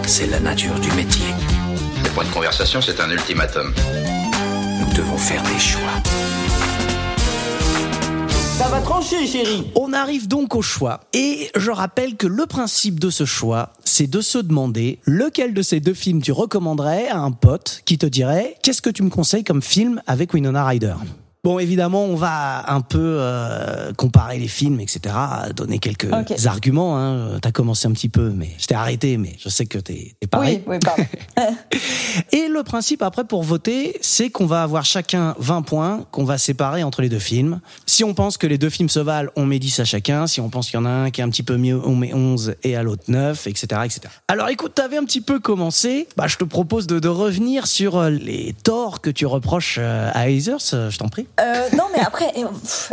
C'est 0.06 0.28
la 0.28 0.39
nature 0.39 0.78
du 0.78 0.90
métier. 0.93 1.27
Le 2.05 2.09
point 2.10 2.24
de 2.24 2.31
conversation, 2.31 2.81
c'est 2.81 3.01
un 3.01 3.10
ultimatum. 3.10 3.74
Nous 4.97 5.02
devons 5.02 5.18
faire 5.18 5.43
des 5.43 5.59
choix. 5.59 6.02
Ça 8.56 8.68
va 8.68 8.81
trancher, 8.81 9.27
chérie. 9.27 9.70
On 9.74 9.93
arrive 9.93 10.27
donc 10.27 10.55
au 10.55 10.62
choix. 10.62 11.01
Et 11.12 11.51
je 11.55 11.70
rappelle 11.70 12.16
que 12.16 12.27
le 12.27 12.47
principe 12.47 12.98
de 12.98 13.10
ce 13.10 13.27
choix, 13.27 13.73
c'est 13.85 14.06
de 14.06 14.23
se 14.23 14.39
demander 14.39 15.01
lequel 15.05 15.52
de 15.52 15.60
ces 15.60 15.81
deux 15.81 15.93
films 15.93 16.23
tu 16.23 16.32
recommanderais 16.32 17.09
à 17.09 17.18
un 17.18 17.32
pote 17.32 17.82
qui 17.85 17.98
te 17.98 18.06
dirait 18.06 18.56
qu'est-ce 18.62 18.81
que 18.81 18.90
tu 18.90 19.02
me 19.02 19.10
conseilles 19.10 19.44
comme 19.44 19.60
film 19.60 20.01
avec 20.06 20.32
Winona 20.32 20.64
Ryder? 20.64 20.94
Bon, 21.44 21.58
évidemment, 21.58 22.04
on 22.04 22.16
va 22.16 22.70
un 22.72 22.80
peu 22.80 23.18
euh, 23.20 23.92
comparer 23.92 24.38
les 24.38 24.48
films, 24.48 24.80
etc., 24.80 25.14
donner 25.54 25.78
quelques 25.78 26.08
arguments. 26.46 26.98
Hein. 26.98 27.38
T'as 27.40 27.52
commencé 27.52 27.86
un 27.86 27.92
petit 27.92 28.08
peu, 28.08 28.30
mais 28.30 28.50
je 28.58 28.66
t'ai 28.66 28.74
arrêté, 28.74 29.16
mais 29.16 29.34
je 29.38 29.48
sais 29.48 29.66
que 29.66 29.78
t'es 29.78 30.16
t'es 30.20 30.26
pareil. 30.26 30.62
Oui, 30.66 30.74
oui, 30.74 30.78
pardon. 30.84 31.04
Et 32.32 32.48
le 32.48 32.62
principe 32.62 33.02
après 33.02 33.24
pour 33.24 33.42
voter, 33.42 33.96
c'est 34.00 34.30
qu'on 34.30 34.46
va 34.46 34.62
avoir 34.62 34.84
chacun 34.84 35.34
20 35.38 35.62
points 35.62 36.06
qu'on 36.10 36.24
va 36.24 36.38
séparer 36.38 36.82
entre 36.82 37.02
les 37.02 37.08
deux 37.08 37.18
films. 37.18 37.60
Si 37.86 38.04
on 38.04 38.14
pense 38.14 38.38
que 38.38 38.46
les 38.46 38.58
deux 38.58 38.70
films 38.70 38.88
se 38.88 39.00
valent, 39.00 39.30
on 39.36 39.46
met 39.46 39.58
10 39.58 39.80
à 39.80 39.84
chacun. 39.84 40.26
Si 40.26 40.40
on 40.40 40.50
pense 40.50 40.66
qu'il 40.70 40.80
y 40.80 40.82
en 40.82 40.86
a 40.86 40.90
un 40.90 41.10
qui 41.10 41.20
est 41.20 41.24
un 41.24 41.30
petit 41.30 41.42
peu 41.42 41.56
mieux, 41.56 41.80
on 41.84 41.94
met 41.94 42.12
11 42.12 42.56
et 42.62 42.76
à 42.76 42.82
l'autre 42.82 43.04
9, 43.08 43.46
etc., 43.46 43.82
etc. 43.84 44.00
Alors 44.28 44.48
écoute, 44.48 44.74
t'avais 44.74 44.96
un 44.96 45.04
petit 45.04 45.20
peu 45.20 45.38
commencé. 45.38 46.08
Bah, 46.16 46.26
je 46.26 46.36
te 46.36 46.44
propose 46.44 46.86
de, 46.86 46.98
de 46.98 47.08
revenir 47.08 47.66
sur 47.66 47.98
euh, 47.98 48.10
les 48.10 48.54
torts 48.62 49.00
que 49.00 49.10
tu 49.10 49.26
reproches 49.26 49.76
euh, 49.78 50.10
à 50.12 50.22
Hazers, 50.22 50.58
euh, 50.72 50.90
je 50.90 50.98
t'en 50.98 51.08
prie. 51.08 51.26
Euh, 51.40 51.68
non, 51.76 51.84
mais 51.92 52.00
après, 52.00 52.32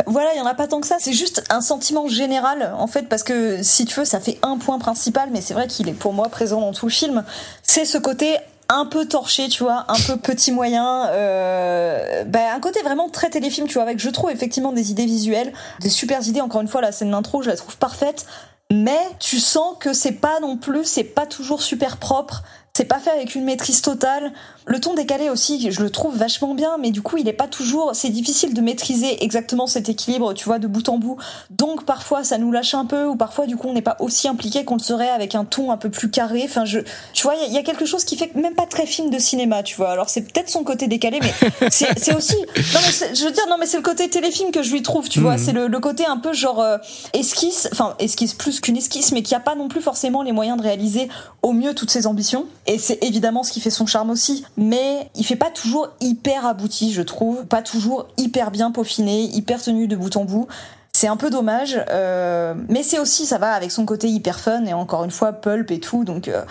voilà, 0.06 0.34
il 0.34 0.38
y 0.38 0.40
en 0.40 0.46
a 0.46 0.54
pas 0.54 0.66
tant 0.66 0.80
que 0.80 0.86
ça. 0.86 0.96
C'est 0.98 1.12
juste 1.12 1.44
un 1.50 1.60
sentiment 1.60 2.08
général, 2.08 2.74
en 2.78 2.86
fait, 2.86 3.08
parce 3.08 3.22
que 3.22 3.62
si 3.62 3.84
tu 3.84 3.98
veux, 3.98 4.04
ça 4.04 4.20
fait 4.20 4.38
un 4.42 4.58
point 4.58 4.78
principal, 4.78 5.30
mais 5.32 5.40
c'est 5.40 5.54
vrai 5.54 5.66
qu'il 5.66 5.88
est 5.88 5.94
pour 5.94 6.12
moi 6.12 6.28
présent 6.28 6.60
dans 6.60 6.72
tout 6.72 6.86
le 6.86 6.92
film. 6.92 7.24
C'est 7.62 7.84
ce 7.84 7.98
côté 7.98 8.36
un 8.68 8.86
peu 8.86 9.06
torché, 9.06 9.48
tu 9.48 9.62
vois, 9.62 9.84
un 9.88 9.98
peu 10.06 10.16
petit 10.16 10.52
moyen, 10.52 11.08
euh, 11.10 12.24
bah, 12.24 12.54
un 12.54 12.60
côté 12.60 12.80
vraiment 12.82 13.08
très 13.08 13.30
téléfilm, 13.30 13.66
tu 13.66 13.74
vois, 13.74 13.82
avec 13.82 13.98
je 13.98 14.10
trouve 14.10 14.30
effectivement 14.30 14.72
des 14.72 14.90
idées 14.90 15.06
visuelles, 15.06 15.52
des 15.80 15.90
super 15.90 16.26
idées. 16.26 16.40
Encore 16.40 16.60
une 16.60 16.68
fois, 16.68 16.80
la 16.80 16.92
scène 16.92 17.10
d'intro, 17.10 17.42
je 17.42 17.50
la 17.50 17.56
trouve 17.56 17.76
parfaite, 17.76 18.26
mais 18.72 19.00
tu 19.20 19.38
sens 19.38 19.76
que 19.78 19.92
c'est 19.92 20.12
pas 20.12 20.40
non 20.40 20.56
plus, 20.56 20.84
c'est 20.84 21.04
pas 21.04 21.26
toujours 21.26 21.62
super 21.62 21.98
propre. 21.98 22.42
C'est 22.76 22.86
pas 22.86 22.98
fait 22.98 23.10
avec 23.10 23.36
une 23.36 23.44
maîtrise 23.44 23.82
totale. 23.82 24.32
Le 24.66 24.80
ton 24.80 24.94
décalé 24.94 25.28
aussi, 25.28 25.70
je 25.70 25.82
le 25.82 25.90
trouve 25.90 26.16
vachement 26.16 26.54
bien, 26.54 26.76
mais 26.80 26.90
du 26.90 27.02
coup, 27.02 27.18
il 27.18 27.28
est 27.28 27.32
pas 27.34 27.46
toujours. 27.48 27.90
C'est 27.94 28.08
difficile 28.08 28.54
de 28.54 28.60
maîtriser 28.62 29.22
exactement 29.22 29.66
cet 29.66 29.90
équilibre, 29.90 30.32
tu 30.32 30.46
vois, 30.46 30.58
de 30.58 30.66
bout 30.66 30.88
en 30.88 30.96
bout. 30.98 31.18
Donc 31.50 31.84
parfois, 31.84 32.24
ça 32.24 32.38
nous 32.38 32.50
lâche 32.50 32.72
un 32.74 32.86
peu, 32.86 33.06
ou 33.06 33.14
parfois, 33.16 33.46
du 33.46 33.56
coup, 33.56 33.68
on 33.68 33.74
n'est 33.74 33.82
pas 33.82 33.96
aussi 34.00 34.26
impliqué 34.26 34.64
qu'on 34.64 34.76
le 34.76 34.80
serait 34.82 35.10
avec 35.10 35.34
un 35.34 35.44
ton 35.44 35.70
un 35.70 35.76
peu 35.76 35.90
plus 35.90 36.10
carré. 36.10 36.42
Enfin, 36.46 36.64
je, 36.64 36.80
tu 37.12 37.22
vois, 37.24 37.34
il 37.34 37.42
y 37.42 37.44
a- 37.44 37.48
il 37.48 37.52
y, 37.52 37.58
a 37.58 37.62
quelque 37.62 37.84
chose 37.84 38.04
qui 38.04 38.16
fait 38.16 38.28
que 38.28 38.38
même 38.38 38.54
pas 38.54 38.66
très 38.66 38.86
film 38.86 39.10
de 39.10 39.18
cinéma, 39.18 39.62
tu 39.62 39.76
vois. 39.76 39.90
Alors 39.90 40.08
c'est 40.08 40.22
peut-être 40.22 40.48
son 40.48 40.64
côté 40.64 40.86
décalé, 40.88 41.20
mais 41.20 41.68
c'est 41.70 42.14
aussi. 42.16 42.36
Non 42.36 42.80
mais 42.84 43.14
je 43.14 43.24
veux 43.24 43.30
dire, 43.32 43.44
non 43.50 43.56
mais 43.60 43.66
c'est 43.66 43.76
le 43.76 43.82
côté 43.82 44.08
téléfilm 44.08 44.50
que 44.50 44.62
je 44.62 44.72
lui 44.72 44.82
trouve, 44.82 45.08
tu 45.10 45.20
vois. 45.20 45.36
C'est 45.38 45.52
le, 45.52 45.66
le 45.68 45.78
côté 45.80 46.06
un 46.06 46.16
peu 46.16 46.32
genre 46.32 46.60
euh, 46.60 46.78
esquisse, 47.12 47.68
enfin 47.72 47.94
esquisse 47.98 48.34
plus 48.34 48.60
qu'une 48.60 48.76
esquisse, 48.76 49.12
mais 49.12 49.22
qui 49.22 49.34
a 49.34 49.40
pas 49.40 49.54
non 49.54 49.68
plus 49.68 49.80
forcément 49.80 50.22
les 50.22 50.32
moyens 50.32 50.56
de 50.58 50.62
réaliser 50.62 51.08
au 51.42 51.52
mieux 51.52 51.74
toutes 51.74 51.90
ses 51.90 52.06
ambitions. 52.06 52.46
Et 52.66 52.78
c'est 52.78 52.98
évidemment 53.04 53.42
ce 53.42 53.52
qui 53.52 53.60
fait 53.60 53.70
son 53.70 53.86
charme 53.86 54.10
aussi. 54.10 54.44
Mais 54.56 55.10
il 55.14 55.24
fait 55.24 55.36
pas 55.36 55.50
toujours 55.50 55.88
hyper 56.00 56.46
abouti, 56.46 56.92
je 56.92 57.02
trouve. 57.02 57.44
Pas 57.46 57.62
toujours 57.62 58.08
hyper 58.16 58.50
bien 58.50 58.70
peaufiné, 58.70 59.22
hyper 59.22 59.60
tenu 59.60 59.88
de 59.88 59.96
bout 59.96 60.16
en 60.16 60.24
bout. 60.24 60.46
C'est 60.92 61.08
un 61.08 61.16
peu 61.16 61.28
dommage, 61.28 61.84
euh, 61.90 62.54
mais 62.68 62.84
c'est 62.84 63.00
aussi, 63.00 63.26
ça 63.26 63.38
va 63.38 63.52
avec 63.52 63.72
son 63.72 63.84
côté 63.84 64.08
hyper 64.08 64.38
fun 64.38 64.64
et 64.64 64.74
encore 64.74 65.02
une 65.02 65.10
fois 65.10 65.32
pulp 65.32 65.72
et 65.72 65.80
tout, 65.80 66.04
donc 66.04 66.28
euh, 66.28 66.44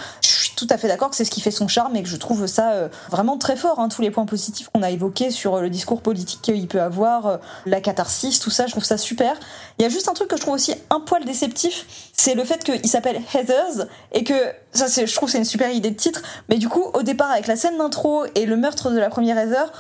suis 0.53 0.67
tout 0.67 0.73
à 0.73 0.77
fait 0.77 0.88
d'accord 0.88 1.09
que 1.09 1.15
c'est 1.15 1.25
ce 1.25 1.31
qui 1.31 1.41
fait 1.41 1.51
son 1.51 1.67
charme 1.67 1.95
et 1.95 2.03
que 2.03 2.09
je 2.09 2.15
trouve 2.15 2.47
ça 2.47 2.71
euh, 2.71 2.88
vraiment 3.09 3.38
très 3.38 3.55
fort, 3.55 3.80
hein, 3.80 3.89
tous 3.89 4.01
les 4.01 4.11
points 4.11 4.25
positifs 4.25 4.69
qu'on 4.73 4.84
a 4.84 4.89
évoqués 4.89 5.31
sur 5.31 5.59
le 5.59 5.69
discours 5.69 6.01
politique 6.01 6.41
qu'il 6.41 6.67
peut 6.67 6.81
avoir, 6.81 7.27
euh, 7.27 7.38
la 7.65 7.81
catharsis, 7.81 8.39
tout 8.39 8.49
ça, 8.49 8.67
je 8.67 8.71
trouve 8.71 8.84
ça 8.84 8.97
super. 8.97 9.35
Il 9.80 9.84
y 9.84 9.85
a 9.85 9.89
juste 9.89 10.07
un 10.07 10.13
truc 10.13 10.30
que 10.30 10.38
je 10.38 10.41
trouve 10.41 10.53
aussi 10.53 10.73
un 10.89 10.99
poil 10.99 11.25
déceptif, 11.25 11.85
c'est 12.13 12.35
le 12.35 12.43
fait 12.43 12.63
qu'il 12.63 12.89
s'appelle 12.89 13.21
Heathers 13.34 13.88
et 14.11 14.23
que 14.23 14.34
ça, 14.71 14.88
c'est, 14.88 15.07
je 15.07 15.15
trouve, 15.15 15.30
c'est 15.30 15.38
une 15.38 15.45
super 15.45 15.71
idée 15.71 15.91
de 15.91 15.97
titre, 15.97 16.21
mais 16.49 16.57
du 16.57 16.69
coup, 16.69 16.85
au 16.93 17.03
départ, 17.03 17.31
avec 17.31 17.47
la 17.47 17.55
scène 17.55 17.77
d'intro 17.77 18.25
et 18.35 18.45
le 18.45 18.57
meurtre 18.57 18.91
de 18.91 18.99
la 18.99 19.09
première 19.09 19.38
Heather, 19.38 19.71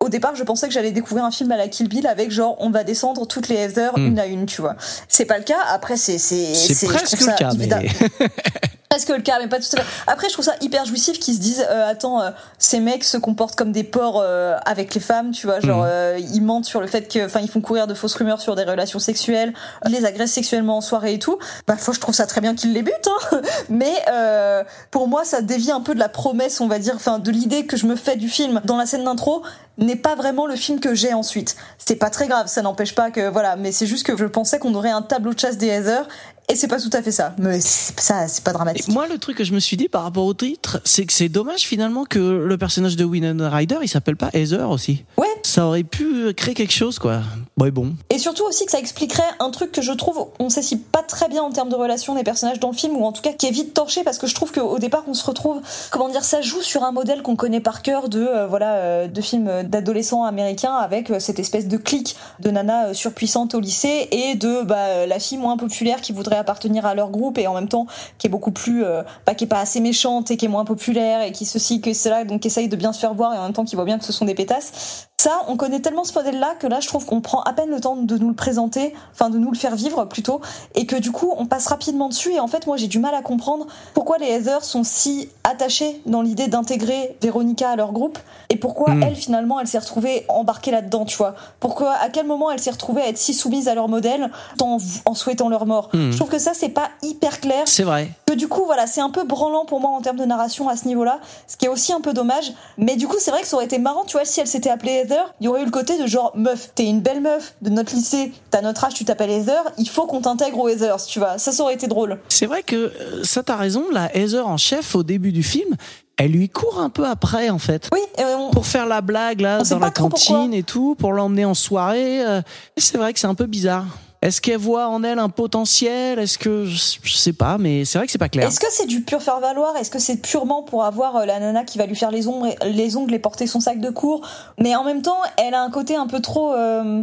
au 0.00 0.08
départ, 0.08 0.34
je 0.34 0.42
pensais 0.42 0.66
que 0.66 0.74
j'allais 0.74 0.90
découvrir 0.90 1.24
un 1.24 1.30
film 1.30 1.52
à 1.52 1.56
la 1.56 1.68
Kill 1.68 1.88
Bill 1.88 2.08
avec 2.08 2.32
genre 2.32 2.56
on 2.58 2.70
va 2.70 2.82
descendre 2.82 3.24
toutes 3.26 3.48
les 3.48 3.54
Heather 3.54 3.96
une 3.96 4.18
à 4.18 4.26
une, 4.26 4.46
tu 4.46 4.60
vois. 4.60 4.74
C'est 5.06 5.26
pas 5.26 5.38
le 5.38 5.44
cas. 5.44 5.60
Après, 5.68 5.96
c'est 5.96 6.18
c'est 6.18 6.54
C'est 6.54 6.86
presque 6.86 7.20
le 7.20 7.36
cas, 7.38 7.52
mais. 7.56 7.68
presque 8.92 9.08
le 9.08 9.22
cas, 9.22 9.38
mais 9.40 9.48
pas 9.48 9.58
tout 9.58 9.74
à 9.74 9.80
fait. 9.80 9.86
Après, 10.06 10.28
je 10.28 10.34
trouve 10.34 10.44
ça 10.44 10.54
hyper 10.60 10.84
jouissif 10.84 11.18
qu'ils 11.18 11.34
se 11.34 11.40
disent 11.40 11.64
euh, 11.70 11.88
attends, 11.88 12.20
euh, 12.20 12.30
ces 12.58 12.78
mecs 12.78 13.04
se 13.04 13.16
comportent 13.16 13.56
comme 13.56 13.72
des 13.72 13.84
porcs 13.84 14.20
euh, 14.22 14.54
avec 14.66 14.92
les 14.94 15.00
femmes, 15.00 15.30
tu 15.30 15.46
vois, 15.46 15.60
genre 15.60 15.78
Mhm. 15.84 15.88
euh, 15.90 16.18
ils 16.18 16.42
mentent 16.42 16.66
sur 16.66 16.82
le 16.82 16.86
fait 16.86 17.10
que, 17.10 17.24
enfin, 17.24 17.40
ils 17.40 17.48
font 17.48 17.62
courir 17.62 17.86
de 17.86 17.94
fausses 17.94 18.14
rumeurs 18.14 18.42
sur 18.42 18.54
des 18.54 18.64
relations 18.64 18.98
sexuelles, 18.98 19.54
ils 19.86 19.92
les 19.92 20.04
agressent 20.04 20.32
sexuellement 20.32 20.76
en 20.76 20.80
soirée 20.82 21.14
et 21.14 21.18
tout. 21.18 21.38
Bah, 21.66 21.76
faut, 21.78 21.94
je 21.94 22.00
trouve 22.00 22.14
ça 22.14 22.26
très 22.26 22.42
bien 22.42 22.54
qu'ils 22.54 22.74
les 22.74 22.82
butent, 22.82 23.08
hein. 23.32 23.40
mais 23.70 23.94
euh, 24.12 24.62
pour 24.90 25.08
moi, 25.08 25.24
ça 25.24 25.40
dévie 25.40 25.70
un 25.70 25.80
peu 25.80 25.94
de 25.94 25.98
la 25.98 26.10
promesse, 26.10 26.60
on 26.60 26.68
va 26.68 26.78
dire, 26.78 26.94
enfin, 26.96 27.18
de 27.18 27.30
l'idée 27.30 27.64
que 27.64 27.78
je 27.78 27.86
me 27.86 27.96
fais 27.96 28.16
du 28.16 28.28
film 28.28 28.60
dans 28.64 28.76
la 28.76 28.84
scène 28.84 29.04
d'intro 29.04 29.42
n'est 29.78 29.96
pas 29.96 30.14
vraiment 30.16 30.44
le 30.46 30.54
film 30.54 30.80
que 30.80 30.94
j'ai 30.94 31.14
ensuite. 31.14 31.56
C'est 31.78 31.96
pas 31.96 32.10
très 32.10 32.28
grave, 32.28 32.46
ça 32.46 32.60
n'empêche 32.60 32.94
pas 32.94 33.10
que 33.10 33.30
voilà, 33.30 33.56
mais 33.56 33.72
c'est 33.72 33.86
juste 33.86 34.04
que 34.06 34.14
je 34.18 34.26
pensais 34.26 34.58
qu'on 34.58 34.74
aurait 34.74 34.90
un 34.90 35.00
tableau 35.00 35.32
de 35.32 35.38
chasse 35.40 35.56
des 35.56 35.68
Heather 35.68 36.06
et 36.48 36.56
c'est 36.56 36.68
pas 36.68 36.80
tout 36.80 36.90
à 36.92 37.02
fait 37.02 37.12
ça. 37.12 37.34
Mais 37.38 37.60
ça, 37.60 38.28
c'est 38.28 38.44
pas 38.44 38.52
dramatique. 38.52 38.88
Et 38.88 38.92
moi, 38.92 39.06
le 39.06 39.18
truc 39.18 39.36
que 39.36 39.44
je 39.44 39.52
me 39.52 39.60
suis 39.60 39.76
dit 39.76 39.88
par 39.88 40.02
rapport 40.02 40.24
au 40.24 40.34
titre, 40.34 40.80
c'est 40.84 41.06
que 41.06 41.12
c'est 41.12 41.28
dommage 41.28 41.62
finalement 41.62 42.04
que 42.04 42.18
le 42.18 42.58
personnage 42.58 42.96
de 42.96 43.04
Winona 43.04 43.48
Ryder, 43.48 43.78
il 43.82 43.88
s'appelle 43.88 44.16
pas 44.16 44.30
Heather 44.32 44.68
aussi. 44.68 45.04
Ouais. 45.16 45.26
Ça 45.42 45.66
aurait 45.66 45.84
pu 45.84 46.32
créer 46.34 46.54
quelque 46.54 46.72
chose, 46.72 46.98
quoi. 46.98 47.22
Bon, 47.56 47.94
et 48.10 48.18
surtout 48.18 48.44
aussi 48.44 48.64
que 48.64 48.72
ça 48.72 48.78
expliquerait 48.78 49.22
un 49.38 49.50
truc 49.50 49.70
que 49.70 49.82
je 49.82 49.92
trouve, 49.92 50.26
on 50.40 50.48
s'assit 50.48 50.84
pas 50.84 51.02
très 51.02 51.28
bien 51.28 51.42
en 51.42 51.50
termes 51.50 51.68
de 51.68 51.76
relation 51.76 52.14
des 52.14 52.24
personnages 52.24 52.58
dans 52.58 52.70
le 52.70 52.74
film, 52.74 52.96
ou 52.96 53.04
en 53.04 53.12
tout 53.12 53.22
cas 53.22 53.32
qui 53.32 53.46
est 53.46 53.52
vite 53.52 53.72
torché, 53.72 54.02
parce 54.02 54.18
que 54.18 54.26
je 54.26 54.34
trouve 54.34 54.50
qu'au 54.50 54.78
départ 54.78 55.04
on 55.06 55.14
se 55.14 55.24
retrouve, 55.24 55.60
comment 55.90 56.08
dire, 56.08 56.24
ça 56.24 56.40
joue 56.40 56.60
sur 56.60 56.82
un 56.82 56.90
modèle 56.90 57.22
qu'on 57.22 57.36
connaît 57.36 57.60
par 57.60 57.82
cœur 57.82 58.08
de, 58.08 58.20
euh, 58.20 58.46
voilà, 58.48 58.74
euh, 58.74 59.06
de 59.06 59.20
films 59.20 59.62
d'adolescents 59.64 60.24
américains 60.24 60.74
avec 60.74 61.10
euh, 61.10 61.20
cette 61.20 61.38
espèce 61.38 61.68
de 61.68 61.76
clique 61.76 62.16
de 62.40 62.50
nana 62.50 62.94
surpuissante 62.94 63.54
au 63.54 63.60
lycée 63.60 64.08
et 64.10 64.34
de 64.34 64.62
bah, 64.62 65.06
la 65.06 65.18
fille 65.20 65.38
moins 65.38 65.56
populaire 65.56 66.00
qui 66.00 66.12
voudrait 66.12 66.38
appartenir 66.38 66.84
à 66.84 66.94
leur 66.94 67.10
groupe 67.10 67.38
et 67.38 67.46
en 67.46 67.54
même 67.54 67.68
temps 67.68 67.86
qui 68.18 68.26
est 68.26 68.30
beaucoup 68.30 68.52
plus, 68.52 68.84
bah, 69.26 69.34
qui 69.34 69.44
est 69.44 69.48
pas 69.48 69.60
assez 69.60 69.80
méchante 69.80 70.30
et 70.30 70.36
qui 70.36 70.46
est 70.46 70.48
moins 70.48 70.64
populaire 70.64 71.22
et 71.22 71.32
qui 71.32 71.44
ceci, 71.44 71.80
que 71.80 71.92
cela, 71.92 72.24
donc 72.24 72.40
qui 72.40 72.48
essaye 72.48 72.68
de 72.68 72.76
bien 72.76 72.92
se 72.92 72.98
faire 72.98 73.14
voir 73.14 73.34
et 73.34 73.38
en 73.38 73.44
même 73.44 73.52
temps 73.52 73.64
qui 73.64 73.76
voit 73.76 73.84
bien 73.84 73.98
que 73.98 74.04
ce 74.04 74.12
sont 74.12 74.24
des 74.24 74.34
pétasses. 74.34 75.08
Ça, 75.22 75.42
on 75.46 75.56
connaît 75.56 75.78
tellement 75.78 76.02
ce 76.02 76.12
modèle-là 76.18 76.56
que 76.58 76.66
là, 76.66 76.80
je 76.80 76.88
trouve 76.88 77.06
qu'on 77.06 77.20
prend 77.20 77.42
à 77.42 77.52
peine 77.52 77.70
le 77.70 77.80
temps 77.80 77.94
de 77.94 78.18
nous 78.18 78.26
le 78.30 78.34
présenter, 78.34 78.92
enfin 79.12 79.30
de 79.30 79.38
nous 79.38 79.52
le 79.52 79.56
faire 79.56 79.76
vivre 79.76 80.04
plutôt, 80.06 80.40
et 80.74 80.84
que 80.84 80.96
du 80.96 81.12
coup, 81.12 81.32
on 81.38 81.46
passe 81.46 81.68
rapidement 81.68 82.08
dessus. 82.08 82.32
Et 82.32 82.40
en 82.40 82.48
fait, 82.48 82.66
moi, 82.66 82.76
j'ai 82.76 82.88
du 82.88 82.98
mal 82.98 83.14
à 83.14 83.22
comprendre 83.22 83.68
pourquoi 83.94 84.18
les 84.18 84.26
Heather 84.26 84.64
sont 84.64 84.82
si 84.82 85.28
attachées 85.44 86.02
dans 86.06 86.22
l'idée 86.22 86.48
d'intégrer 86.48 87.16
Véronica 87.22 87.70
à 87.70 87.76
leur 87.76 87.92
groupe, 87.92 88.18
et 88.50 88.56
pourquoi 88.56 88.94
Mm. 88.94 89.02
elle, 89.04 89.14
finalement, 89.14 89.60
elle 89.60 89.68
s'est 89.68 89.78
retrouvée 89.78 90.24
embarquée 90.28 90.72
là-dedans, 90.72 91.04
tu 91.04 91.16
vois. 91.16 91.36
Pourquoi, 91.60 91.92
à 91.92 92.08
quel 92.08 92.26
moment 92.26 92.50
elle 92.50 92.58
s'est 92.58 92.72
retrouvée 92.72 93.02
à 93.02 93.06
être 93.08 93.16
si 93.16 93.32
soumise 93.32 93.68
à 93.68 93.76
leur 93.76 93.86
modèle 93.88 94.28
en, 94.60 94.78
en 95.06 95.14
souhaitant 95.14 95.48
leur 95.48 95.66
mort. 95.66 95.88
Mm. 95.92 96.10
Je 96.10 96.16
trouve 96.16 96.30
que 96.30 96.38
ça, 96.40 96.50
c'est 96.52 96.68
pas 96.70 96.88
hyper 97.00 97.38
clair 97.40 97.62
C'est 97.66 97.84
vrai. 97.84 98.10
que 98.26 98.32
du 98.32 98.48
coup 98.48 98.64
voilà 98.66 98.86
c'est 98.88 99.00
un 99.02 99.10
peu 99.10 99.22
branlant 99.24 99.66
pour 99.66 99.78
moi 99.78 99.90
en 99.90 100.00
termes 100.00 100.16
de 100.16 100.24
narration 100.24 100.68
à 100.68 100.74
ce 100.76 100.88
niveau 100.88 101.04
là 101.04 101.20
ce 101.46 101.56
qui 101.58 101.66
est 101.66 101.68
aussi 101.68 101.92
un 101.92 102.00
peu 102.00 102.12
dommage 102.14 102.52
mais 102.78 102.96
du 102.96 103.06
coup 103.06 103.16
c'est 103.18 103.30
vrai 103.30 103.42
que 103.42 103.46
ça 103.46 103.56
aurait 103.56 103.66
été 103.66 103.78
marrant 103.78 104.04
tu 104.06 104.16
vois 104.16 104.24
si 104.24 104.40
elle 104.40 104.46
s'était 104.46 104.70
appelée 104.70 104.92
Heather 105.04 105.11
il 105.40 105.44
y 105.44 105.48
aurait 105.48 105.62
eu 105.62 105.64
le 105.64 105.70
côté 105.70 105.98
de 105.98 106.06
genre 106.06 106.32
meuf 106.36 106.70
t'es 106.74 106.86
une 106.86 107.00
belle 107.00 107.20
meuf 107.20 107.54
de 107.62 107.70
notre 107.70 107.94
lycée 107.94 108.32
t'as 108.50 108.60
notre 108.60 108.84
âge 108.84 108.94
tu 108.94 109.04
t'appelles 109.04 109.30
Heather 109.30 109.62
il 109.78 109.88
faut 109.88 110.06
qu'on 110.06 110.20
t'intègre 110.20 110.58
aux 110.58 110.68
Heathers 110.68 111.04
tu 111.06 111.18
vois 111.18 111.38
ça 111.38 111.52
ça 111.52 111.62
aurait 111.62 111.74
été 111.74 111.86
drôle 111.86 112.18
C'est 112.28 112.46
vrai 112.46 112.62
que 112.62 112.76
euh, 112.76 113.24
ça, 113.24 113.42
t'as 113.42 113.56
raison. 113.56 113.84
La 113.92 114.14
Heather 114.16 114.46
en 114.46 114.56
chef 114.56 114.94
au 114.94 115.02
début 115.02 115.32
du 115.32 115.42
film, 115.42 115.76
elle 116.16 116.30
lui 116.32 116.48
court 116.48 116.80
un 116.80 116.90
peu 116.90 117.06
après, 117.06 117.50
en 117.50 117.58
fait. 117.58 117.88
oui 117.92 118.00
on- 118.18 118.50
Pour 118.50 118.66
faire 118.66 118.86
la 118.86 119.00
blague 119.00 119.40
là 119.40 119.58
On 119.60 119.68
dans 119.74 119.78
la 119.78 119.90
cantine 119.90 120.52
et 120.54 120.62
tout, 120.62 120.94
pour 120.96 121.12
l'emmener 121.12 121.44
en 121.44 121.54
soirée. 121.54 122.24
euh, 122.24 122.42
C'est 122.76 122.98
vrai 122.98 123.12
que 123.12 123.18
c'est 123.20 123.26
un 123.26 123.34
peu 123.34 123.46
bizarre. 123.46 123.86
Est-ce 124.22 124.40
qu'elle 124.40 124.58
voit 124.58 124.86
en 124.86 125.02
elle 125.02 125.18
un 125.18 125.28
potentiel? 125.28 126.18
Est-ce 126.20 126.38
que 126.38 126.64
je 126.64 127.12
sais 127.16 127.32
pas, 127.32 127.58
mais 127.58 127.84
c'est 127.84 127.98
vrai 127.98 128.06
que 128.06 128.12
c'est 128.12 128.18
pas 128.18 128.28
clair. 128.28 128.46
Est-ce 128.46 128.60
que 128.60 128.66
c'est 128.70 128.86
du 128.86 129.02
pur 129.02 129.20
faire 129.20 129.40
valoir? 129.40 129.76
Est-ce 129.76 129.90
que 129.90 129.98
c'est 129.98 130.16
purement 130.16 130.62
pour 130.62 130.84
avoir 130.84 131.16
euh, 131.16 131.24
la 131.26 131.40
nana 131.40 131.64
qui 131.64 131.76
va 131.78 131.86
lui 131.86 131.96
faire 131.96 132.10
les 132.12 132.28
ongles, 132.28 132.54
les 132.64 132.96
ongles 132.96 133.12
et 133.14 133.18
porter 133.18 133.46
son 133.48 133.58
sac 133.60 133.80
de 133.80 133.90
cours? 133.90 134.20
Mais 134.58 134.76
en 134.76 134.84
même 134.84 135.02
temps, 135.02 135.18
elle 135.38 135.54
a 135.54 135.62
un 135.62 135.70
côté 135.70 135.96
un 135.96 136.06
peu 136.06 136.20
trop. 136.20 136.52
euh, 136.52 137.02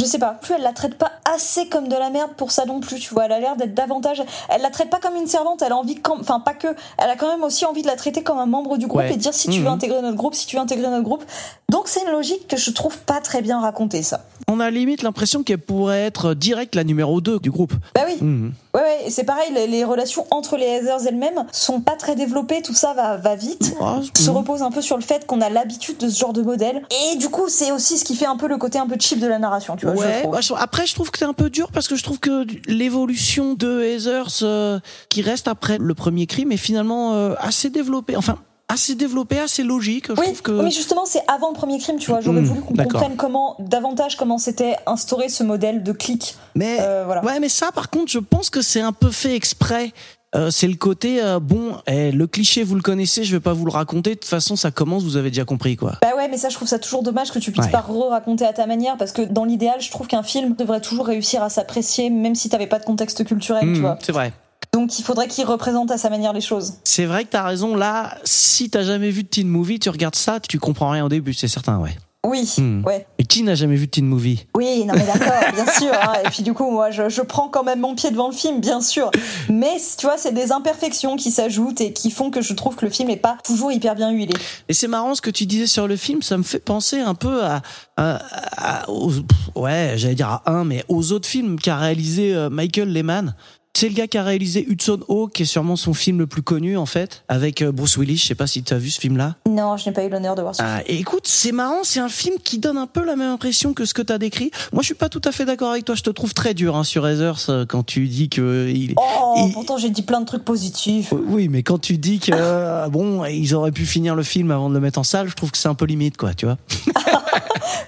je 0.00 0.06
sais 0.08 0.18
pas, 0.18 0.30
plus 0.32 0.54
elle 0.54 0.62
la 0.62 0.72
traite 0.72 0.96
pas 0.98 1.12
assez 1.32 1.68
comme 1.68 1.86
de 1.86 1.94
la 1.94 2.10
merde 2.10 2.32
pour 2.36 2.50
ça 2.50 2.64
non 2.64 2.80
plus, 2.80 2.98
tu 2.98 3.14
vois. 3.14 3.26
Elle 3.26 3.32
a 3.32 3.38
l'air 3.38 3.54
d'être 3.54 3.74
davantage. 3.74 4.20
Elle 4.48 4.60
la 4.62 4.70
traite 4.70 4.90
pas 4.90 4.98
comme 4.98 5.14
une 5.14 5.28
servante, 5.28 5.62
elle 5.62 5.70
a 5.70 5.76
envie, 5.76 5.94
quand- 5.94 6.18
enfin 6.18 6.40
pas 6.40 6.54
que, 6.54 6.66
elle 6.98 7.08
a 7.10 7.14
quand 7.14 7.28
même 7.28 7.44
aussi 7.44 7.64
envie 7.66 7.82
de 7.82 7.86
la 7.86 7.94
traiter 7.94 8.24
comme 8.24 8.38
un 8.38 8.46
membre 8.46 8.78
du 8.78 8.88
groupe 8.88 9.02
Ouais. 9.02 9.12
et 9.12 9.16
dire 9.16 9.32
si 9.32 9.48
tu 9.48 9.60
veux 9.60 9.68
intégrer 9.68 10.02
notre 10.02 10.16
groupe, 10.16 10.34
si 10.34 10.46
tu 10.46 10.56
veux 10.56 10.62
intégrer 10.62 10.88
notre 10.88 11.04
groupe. 11.04 11.24
Donc 11.72 11.88
c'est 11.88 12.02
une 12.02 12.12
logique 12.12 12.46
que 12.48 12.56
je 12.56 12.70
trouve 12.70 12.98
pas 12.98 13.20
très 13.20 13.42
bien 13.42 13.60
racontée, 13.60 14.02
ça. 14.02 14.26
On 14.48 14.60
a 14.60 14.70
limite 14.70 15.02
l'impression 15.02 15.42
qu'elle 15.42 15.58
pourrait 15.58 16.02
être 16.02 16.34
direct 16.34 16.74
la 16.74 16.84
numéro 16.84 17.20
2 17.22 17.38
du 17.40 17.50
groupe. 17.50 17.72
Bah 17.94 18.02
oui. 18.06 18.16
Mhm. 18.20 18.52
Ouais, 18.74 18.80
ouais, 18.80 19.10
c'est 19.10 19.24
pareil, 19.24 19.50
les, 19.54 19.66
les 19.66 19.82
relations 19.84 20.26
entre 20.30 20.56
les 20.58 20.66
Heathers 20.66 21.06
elles-mêmes 21.06 21.44
sont 21.52 21.80
pas 21.80 21.96
très 21.96 22.14
développées, 22.16 22.60
tout 22.62 22.74
ça 22.74 22.92
va, 22.94 23.16
va 23.16 23.34
vite. 23.36 23.74
Ah, 23.80 24.00
se 24.14 24.30
repose 24.30 24.62
un 24.62 24.70
peu 24.70 24.82
sur 24.82 24.96
le 24.96 25.02
fait 25.02 25.26
qu'on 25.26 25.40
a 25.40 25.48
l'habitude 25.48 25.96
de 25.98 26.08
ce 26.10 26.18
genre 26.18 26.32
de 26.34 26.42
modèle. 26.42 26.82
Et 27.12 27.16
du 27.16 27.28
coup, 27.30 27.48
c'est 27.48 27.72
aussi 27.72 27.96
ce 27.98 28.04
qui 28.04 28.14
fait 28.16 28.26
un 28.26 28.36
peu 28.36 28.48
le 28.48 28.58
côté 28.58 28.78
un 28.78 28.86
peu 28.86 28.96
cheap 29.00 29.18
de 29.20 29.26
la 29.26 29.38
narration, 29.38 29.76
tu 29.76 29.86
vois. 29.86 29.94
Ouais, 29.94 30.26
bah, 30.30 30.40
je- 30.42 30.52
après 30.54 30.86
je 30.86 30.94
trouve 30.94 31.10
que 31.10 31.18
c'est 31.18 31.24
un 31.24 31.32
peu 31.32 31.48
dur 31.50 31.70
parce 31.72 31.88
que 31.88 31.96
je 31.96 32.02
trouve 32.04 32.18
que 32.20 32.46
l'évolution 32.66 33.54
de 33.54 33.82
Heathers 33.82 34.42
euh, 34.42 34.78
qui 35.08 35.22
reste 35.22 35.48
après 35.48 35.78
le 35.78 35.94
premier 35.94 36.26
crime 36.26 36.52
est 36.52 36.56
finalement 36.58 37.14
euh, 37.14 37.34
assez 37.38 37.70
développée. 37.70 38.16
Enfin, 38.16 38.38
assez 38.68 38.94
développée, 38.94 39.38
assez 39.38 39.62
logique. 39.62 40.06
Je 40.08 40.20
Oui, 40.20 40.32
que 40.42 40.50
mais 40.52 40.70
justement, 40.70 41.04
c'est 41.04 41.22
avant 41.28 41.48
le 41.48 41.54
premier 41.54 41.78
crime, 41.78 41.96
tu 41.98 42.10
vois. 42.10 42.20
J'aurais 42.20 42.40
Hmm, 42.40 42.44
voulu 42.46 42.60
qu'on 42.62 42.74
comprenne 42.74 43.16
comment, 43.16 43.56
davantage 43.58 44.16
comment 44.16 44.38
s'était 44.38 44.76
instauré 44.86 45.28
ce 45.28 45.42
modèle 45.42 45.82
de 45.82 45.92
clic. 45.92 46.36
Mais 46.54 46.78
Euh, 46.80 47.02
voilà. 47.04 47.22
ouais, 47.24 47.38
mais 47.40 47.48
ça, 47.48 47.70
par 47.72 47.90
contre, 47.90 48.10
je 48.10 48.18
pense 48.18 48.48
que 48.50 48.62
c'est 48.62 48.80
un 48.80 48.92
peu 48.92 49.10
fait 49.10 49.34
exprès. 49.36 49.92
Euh, 50.34 50.50
c'est 50.50 50.66
le 50.66 50.76
côté 50.76 51.22
euh, 51.22 51.38
bon, 51.38 51.76
eh, 51.86 52.10
le 52.10 52.26
cliché 52.26 52.62
vous 52.62 52.74
le 52.74 52.80
connaissez, 52.80 53.22
je 53.22 53.36
vais 53.36 53.40
pas 53.40 53.52
vous 53.52 53.66
le 53.66 53.70
raconter. 53.70 54.10
De 54.14 54.18
toute 54.20 54.24
façon, 54.30 54.56
ça 54.56 54.70
commence, 54.70 55.02
vous 55.02 55.18
avez 55.18 55.28
déjà 55.28 55.44
compris 55.44 55.76
quoi. 55.76 55.98
Bah 56.00 56.16
ouais, 56.16 56.26
mais 56.28 56.38
ça, 56.38 56.48
je 56.48 56.54
trouve 56.54 56.68
ça 56.68 56.78
toujours 56.78 57.02
dommage 57.02 57.30
que 57.32 57.38
tu 57.38 57.52
puisses 57.52 57.66
Ouais. 57.66 57.70
pas 57.70 57.82
re-raconter 57.82 58.46
à 58.46 58.54
ta 58.54 58.66
manière, 58.66 58.96
parce 58.96 59.12
que 59.12 59.20
dans 59.20 59.44
l'idéal, 59.44 59.82
je 59.82 59.90
trouve 59.90 60.06
qu'un 60.06 60.22
film 60.22 60.54
devrait 60.54 60.80
toujours 60.80 61.06
réussir 61.06 61.42
à 61.42 61.50
s'apprécier, 61.50 62.08
même 62.08 62.34
si 62.34 62.48
t'avais 62.48 62.66
pas 62.66 62.78
de 62.78 62.84
contexte 62.86 63.22
culturel, 63.26 63.60
tu 63.64 63.68
Mhm, 63.72 63.80
vois. 63.82 63.98
c'est 64.02 64.12
vrai. 64.12 64.32
Donc 64.72 64.98
il 64.98 65.02
faudrait 65.02 65.28
qu'il 65.28 65.44
représente 65.44 65.90
à 65.90 65.98
sa 65.98 66.08
manière 66.10 66.32
les 66.32 66.40
choses. 66.40 66.74
C'est 66.84 67.04
vrai 67.04 67.24
que 67.24 67.30
t'as 67.30 67.42
raison. 67.44 67.74
Là, 67.76 68.16
si 68.24 68.70
t'as 68.70 68.82
jamais 68.84 69.10
vu 69.10 69.22
de 69.22 69.28
teen 69.28 69.48
movie, 69.48 69.78
tu 69.78 69.90
regardes 69.90 70.16
ça, 70.16 70.40
tu 70.40 70.58
comprends 70.58 70.90
rien 70.90 71.04
au 71.04 71.08
début, 71.08 71.34
c'est 71.34 71.48
certain, 71.48 71.78
ouais. 71.78 71.96
Oui, 72.24 72.48
Hmm. 72.56 72.84
ouais. 72.84 73.04
Et 73.18 73.24
qui 73.24 73.42
n'a 73.42 73.56
jamais 73.56 73.74
vu 73.74 73.86
de 73.86 73.90
teen 73.90 74.06
movie? 74.06 74.46
Oui, 74.56 74.84
non 74.84 74.94
mais 74.96 75.04
d'accord, 75.04 75.42
bien 75.54 75.66
sûr. 75.66 75.92
hein. 75.92 76.12
Et 76.24 76.28
puis 76.30 76.44
du 76.44 76.54
coup, 76.54 76.70
moi, 76.70 76.92
je, 76.92 77.08
je 77.08 77.20
prends 77.20 77.48
quand 77.48 77.64
même 77.64 77.80
mon 77.80 77.96
pied 77.96 78.12
devant 78.12 78.28
le 78.28 78.32
film, 78.34 78.60
bien 78.60 78.80
sûr. 78.80 79.10
Mais 79.48 79.76
tu 79.98 80.06
vois, 80.06 80.16
c'est 80.16 80.30
des 80.32 80.52
imperfections 80.52 81.16
qui 81.16 81.32
s'ajoutent 81.32 81.80
et 81.80 81.92
qui 81.92 82.12
font 82.12 82.30
que 82.30 82.40
je 82.40 82.54
trouve 82.54 82.76
que 82.76 82.84
le 82.86 82.92
film 82.92 83.10
est 83.10 83.16
pas 83.16 83.38
toujours 83.44 83.72
hyper 83.72 83.96
bien 83.96 84.12
huilé. 84.12 84.34
Et 84.68 84.72
c'est 84.72 84.86
marrant 84.86 85.16
ce 85.16 85.20
que 85.20 85.30
tu 85.30 85.46
disais 85.46 85.66
sur 85.66 85.88
le 85.88 85.96
film, 85.96 86.22
ça 86.22 86.36
me 86.38 86.44
fait 86.44 86.60
penser 86.60 87.00
un 87.00 87.16
peu 87.16 87.42
à, 87.42 87.60
à- 87.96 88.20
à- 88.56 88.88
aux- 88.88 89.10
ouais, 89.56 89.94
j'allais 89.96 90.14
dire 90.14 90.28
à 90.28 90.42
un, 90.48 90.62
mais 90.64 90.84
aux 90.88 91.10
autres 91.10 91.26
films 91.28 91.58
qu'a 91.58 91.76
réalisé 91.76 92.36
euh, 92.36 92.48
Michael 92.50 92.92
Lehman. 92.92 93.34
C'est 93.74 93.88
le 93.88 93.94
gars 93.94 94.06
qui 94.06 94.18
a 94.18 94.22
réalisé 94.22 94.64
Hudson 94.68 95.00
Hawk, 95.08 95.32
qui 95.32 95.42
est 95.42 95.46
sûrement 95.46 95.76
son 95.76 95.92
film 95.94 96.18
le 96.18 96.26
plus 96.26 96.42
connu 96.42 96.76
en 96.76 96.86
fait, 96.86 97.24
avec 97.28 97.62
euh, 97.62 97.72
Bruce 97.72 97.96
Willis. 97.96 98.18
Je 98.18 98.26
sais 98.26 98.34
pas 98.34 98.46
si 98.46 98.62
tu 98.62 98.72
as 98.74 98.78
vu 98.78 98.90
ce 98.90 99.00
film-là. 99.00 99.36
Non, 99.48 99.76
je 99.76 99.86
n'ai 99.86 99.92
pas 99.92 100.04
eu 100.04 100.08
l'honneur 100.10 100.34
de 100.34 100.42
voir 100.42 100.54
ça. 100.54 100.62
Ah, 100.64 100.80
et 100.86 100.96
écoute, 100.98 101.26
c'est 101.26 101.52
marrant, 101.52 101.78
c'est 101.82 101.98
un 101.98 102.10
film 102.10 102.36
qui 102.44 102.58
donne 102.58 102.76
un 102.76 102.86
peu 102.86 103.02
la 103.04 103.16
même 103.16 103.30
impression 103.32 103.72
que 103.72 103.84
ce 103.86 103.94
que 103.94 104.02
tu 104.02 104.12
as 104.12 104.18
décrit. 104.18 104.50
Moi, 104.72 104.82
je 104.82 104.86
suis 104.86 104.94
pas 104.94 105.08
tout 105.08 105.22
à 105.24 105.32
fait 105.32 105.46
d'accord 105.46 105.70
avec 105.72 105.84
toi. 105.86 105.94
Je 105.94 106.02
te 106.02 106.10
trouve 106.10 106.34
très 106.34 106.52
dur 106.54 106.76
hein, 106.76 106.84
sur 106.84 107.08
Heathers 107.08 107.46
euh, 107.48 107.64
quand 107.66 107.82
tu 107.82 108.06
dis 108.08 108.28
que 108.28 108.68
il. 108.72 108.94
Oh, 108.98 109.34
il- 109.38 109.52
pourtant 109.52 109.78
j'ai 109.78 109.90
dit 109.90 110.02
plein 110.02 110.20
de 110.20 110.26
trucs 110.26 110.44
positifs. 110.44 111.12
Oui, 111.26 111.48
mais 111.48 111.62
quand 111.62 111.78
tu 111.78 111.96
dis 111.98 112.20
que 112.20 112.30
euh, 112.34 112.88
bon, 112.88 113.24
ils 113.24 113.54
auraient 113.54 113.72
pu 113.72 113.86
finir 113.86 114.14
le 114.14 114.22
film 114.22 114.50
avant 114.50 114.68
de 114.68 114.74
le 114.74 114.80
mettre 114.80 114.98
en 115.00 115.04
salle, 115.04 115.28
je 115.28 115.34
trouve 115.34 115.50
que 115.50 115.58
c'est 115.58 115.68
un 115.68 115.74
peu 115.74 115.86
limite, 115.86 116.16
quoi, 116.18 116.34
tu 116.34 116.44
vois. 116.46 116.58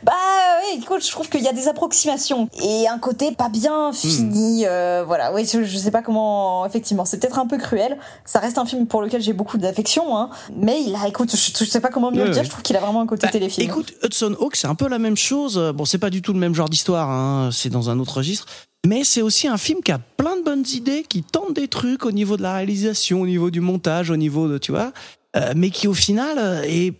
Bah 0.02 0.12
oui, 0.60 0.80
écoute, 0.82 1.04
je 1.04 1.10
trouve 1.10 1.28
qu'il 1.28 1.42
y 1.42 1.48
a 1.48 1.52
des 1.52 1.66
approximations 1.68 2.48
et 2.62 2.86
un 2.88 2.98
côté 2.98 3.32
pas 3.32 3.48
bien 3.48 3.90
fini. 3.92 4.64
euh, 4.66 5.02
voilà, 5.06 5.32
oui, 5.32 5.48
je, 5.50 5.62
je 5.74 5.78
sais 5.78 5.90
pas 5.90 6.00
comment. 6.02 6.64
Effectivement, 6.64 7.04
c'est 7.04 7.18
peut-être 7.18 7.38
un 7.38 7.46
peu 7.46 7.58
cruel. 7.58 7.98
Ça 8.24 8.38
reste 8.38 8.56
un 8.58 8.64
film 8.64 8.86
pour 8.86 9.02
lequel 9.02 9.20
j'ai 9.20 9.32
beaucoup 9.32 9.58
d'affection, 9.58 10.16
hein. 10.16 10.30
Mais 10.56 10.80
il 10.86 10.94
a, 10.94 11.06
écoute, 11.08 11.30
je, 11.32 11.64
je 11.64 11.70
sais 11.70 11.80
pas 11.80 11.88
comment 11.90 12.10
mieux 12.10 12.20
Ouais, 12.20 12.24
le 12.26 12.30
dire. 12.30 12.40
ouais. 12.42 12.44
Je 12.46 12.50
trouve 12.50 12.62
qu'il 12.62 12.76
a 12.76 12.80
vraiment 12.80 13.00
un 13.02 13.06
côté 13.06 13.26
Bah, 13.26 13.32
téléfilm. 13.32 13.68
Écoute, 13.68 13.92
Hudson 14.02 14.34
Hawk, 14.40 14.56
c'est 14.56 14.66
un 14.68 14.74
peu 14.74 14.88
la 14.88 14.98
même 14.98 15.16
chose. 15.16 15.72
Bon, 15.74 15.84
c'est 15.84 15.98
pas 15.98 16.10
du 16.10 16.22
tout 16.22 16.32
le 16.32 16.38
même 16.38 16.54
genre 16.54 16.68
d'histoire, 16.68 17.10
hein, 17.10 17.50
c'est 17.52 17.70
dans 17.70 17.90
un 17.90 17.98
autre 17.98 18.16
registre. 18.18 18.46
Mais 18.86 19.02
c'est 19.02 19.22
aussi 19.22 19.48
un 19.48 19.56
film 19.56 19.80
qui 19.82 19.92
a 19.92 19.98
plein 19.98 20.36
de 20.36 20.42
bonnes 20.44 20.64
idées, 20.74 21.04
qui 21.08 21.22
tente 21.22 21.54
des 21.54 21.68
trucs 21.68 22.04
au 22.04 22.12
niveau 22.12 22.36
de 22.36 22.42
la 22.42 22.54
réalisation, 22.54 23.22
au 23.22 23.26
niveau 23.26 23.50
du 23.50 23.60
montage, 23.60 24.10
au 24.10 24.16
niveau 24.16 24.46
de, 24.46 24.58
tu 24.58 24.72
vois, 24.72 24.92
euh, 25.36 25.52
mais 25.56 25.70
qui 25.70 25.88
au 25.88 25.94
final 25.94 26.36
euh, 26.38 26.62
est 26.64 26.92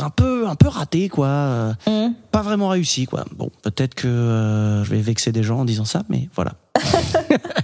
un 0.00 0.10
peu, 0.10 0.48
un 0.48 0.56
peu 0.56 0.66
raté, 0.68 1.08
quoi. 1.08 1.74
Mhm. 1.86 2.14
Pas 2.32 2.42
vraiment 2.42 2.68
réussi, 2.68 3.06
quoi. 3.06 3.24
Bon, 3.36 3.50
peut-être 3.62 3.94
que 3.94 4.08
euh, 4.08 4.82
je 4.82 4.90
vais 4.90 5.00
vexer 5.00 5.30
des 5.30 5.44
gens 5.44 5.60
en 5.60 5.64
disant 5.64 5.84
ça, 5.84 6.02
mais 6.08 6.28
voilà. 6.34 6.54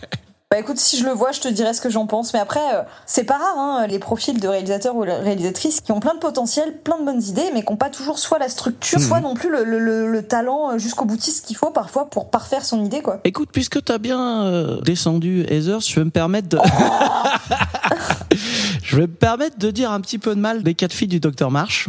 Bah 0.51 0.59
écoute, 0.59 0.79
si 0.79 0.97
je 0.97 1.05
le 1.05 1.11
vois, 1.11 1.31
je 1.33 1.41
te 1.41 1.49
dirai 1.49 1.75
ce 1.75 1.83
que 1.83 1.91
j'en 1.91 2.07
pense. 2.07 2.33
Mais 2.33 2.39
après, 2.41 2.59
euh, 2.75 2.81
c'est 3.05 3.25
pas 3.25 3.37
rare, 3.37 3.59
hein, 3.59 3.87
les 3.87 3.99
profils 3.99 4.41
de 4.41 4.49
réalisateurs 4.49 4.97
ou 4.97 5.05
de 5.05 5.11
réalisatrices 5.11 5.83
qui 5.83 5.93
ont 5.93 6.01
plein 6.01 6.15
de 6.15 6.20
potentiel, 6.20 6.75
plein 6.83 6.99
de 6.99 7.05
bonnes 7.05 7.23
idées, 7.23 7.51
mais 7.53 7.62
qui 7.62 7.70
n'ont 7.70 7.77
pas 7.77 7.91
toujours 7.91 8.19
soit 8.19 8.39
la 8.39 8.49
structure, 8.49 8.99
Mhm. 8.99 9.05
soit 9.07 9.20
non 9.20 9.35
plus 9.35 9.51
le, 9.51 9.62
le- 9.65 9.79
le- 9.79 10.11
le 10.11 10.23
talent 10.27 10.70
euh, 10.73 10.79
jusqu'au 10.79 11.05
boutiste 11.05 11.45
qu'il 11.45 11.55
faut 11.57 11.69
parfois 11.69 12.09
pour 12.09 12.31
parfaire 12.31 12.65
son 12.65 12.83
idée, 12.83 13.03
quoi. 13.03 13.20
Écoute, 13.25 13.51
puisque 13.53 13.85
t'as 13.85 13.99
bien 13.99 14.45
euh, 14.47 14.81
descendu 14.81 15.43
Heather, 15.51 15.81
je 15.81 15.95
vais 15.97 16.05
me 16.07 16.11
permettre 16.11 16.49
de... 16.49 16.59
je 18.83 18.97
vais 18.97 19.03
me 19.03 19.07
permettre 19.09 19.59
de 19.59 19.70
dire 19.70 19.93
un 19.93 20.01
petit 20.01 20.19
peu 20.19 20.35
de 20.35 20.41
mal 20.41 20.62
des 20.62 20.73
quatre 20.75 20.95
filles 20.95 21.09
du 21.09 21.20
docteur 21.20 21.51
Marsh. 21.51 21.89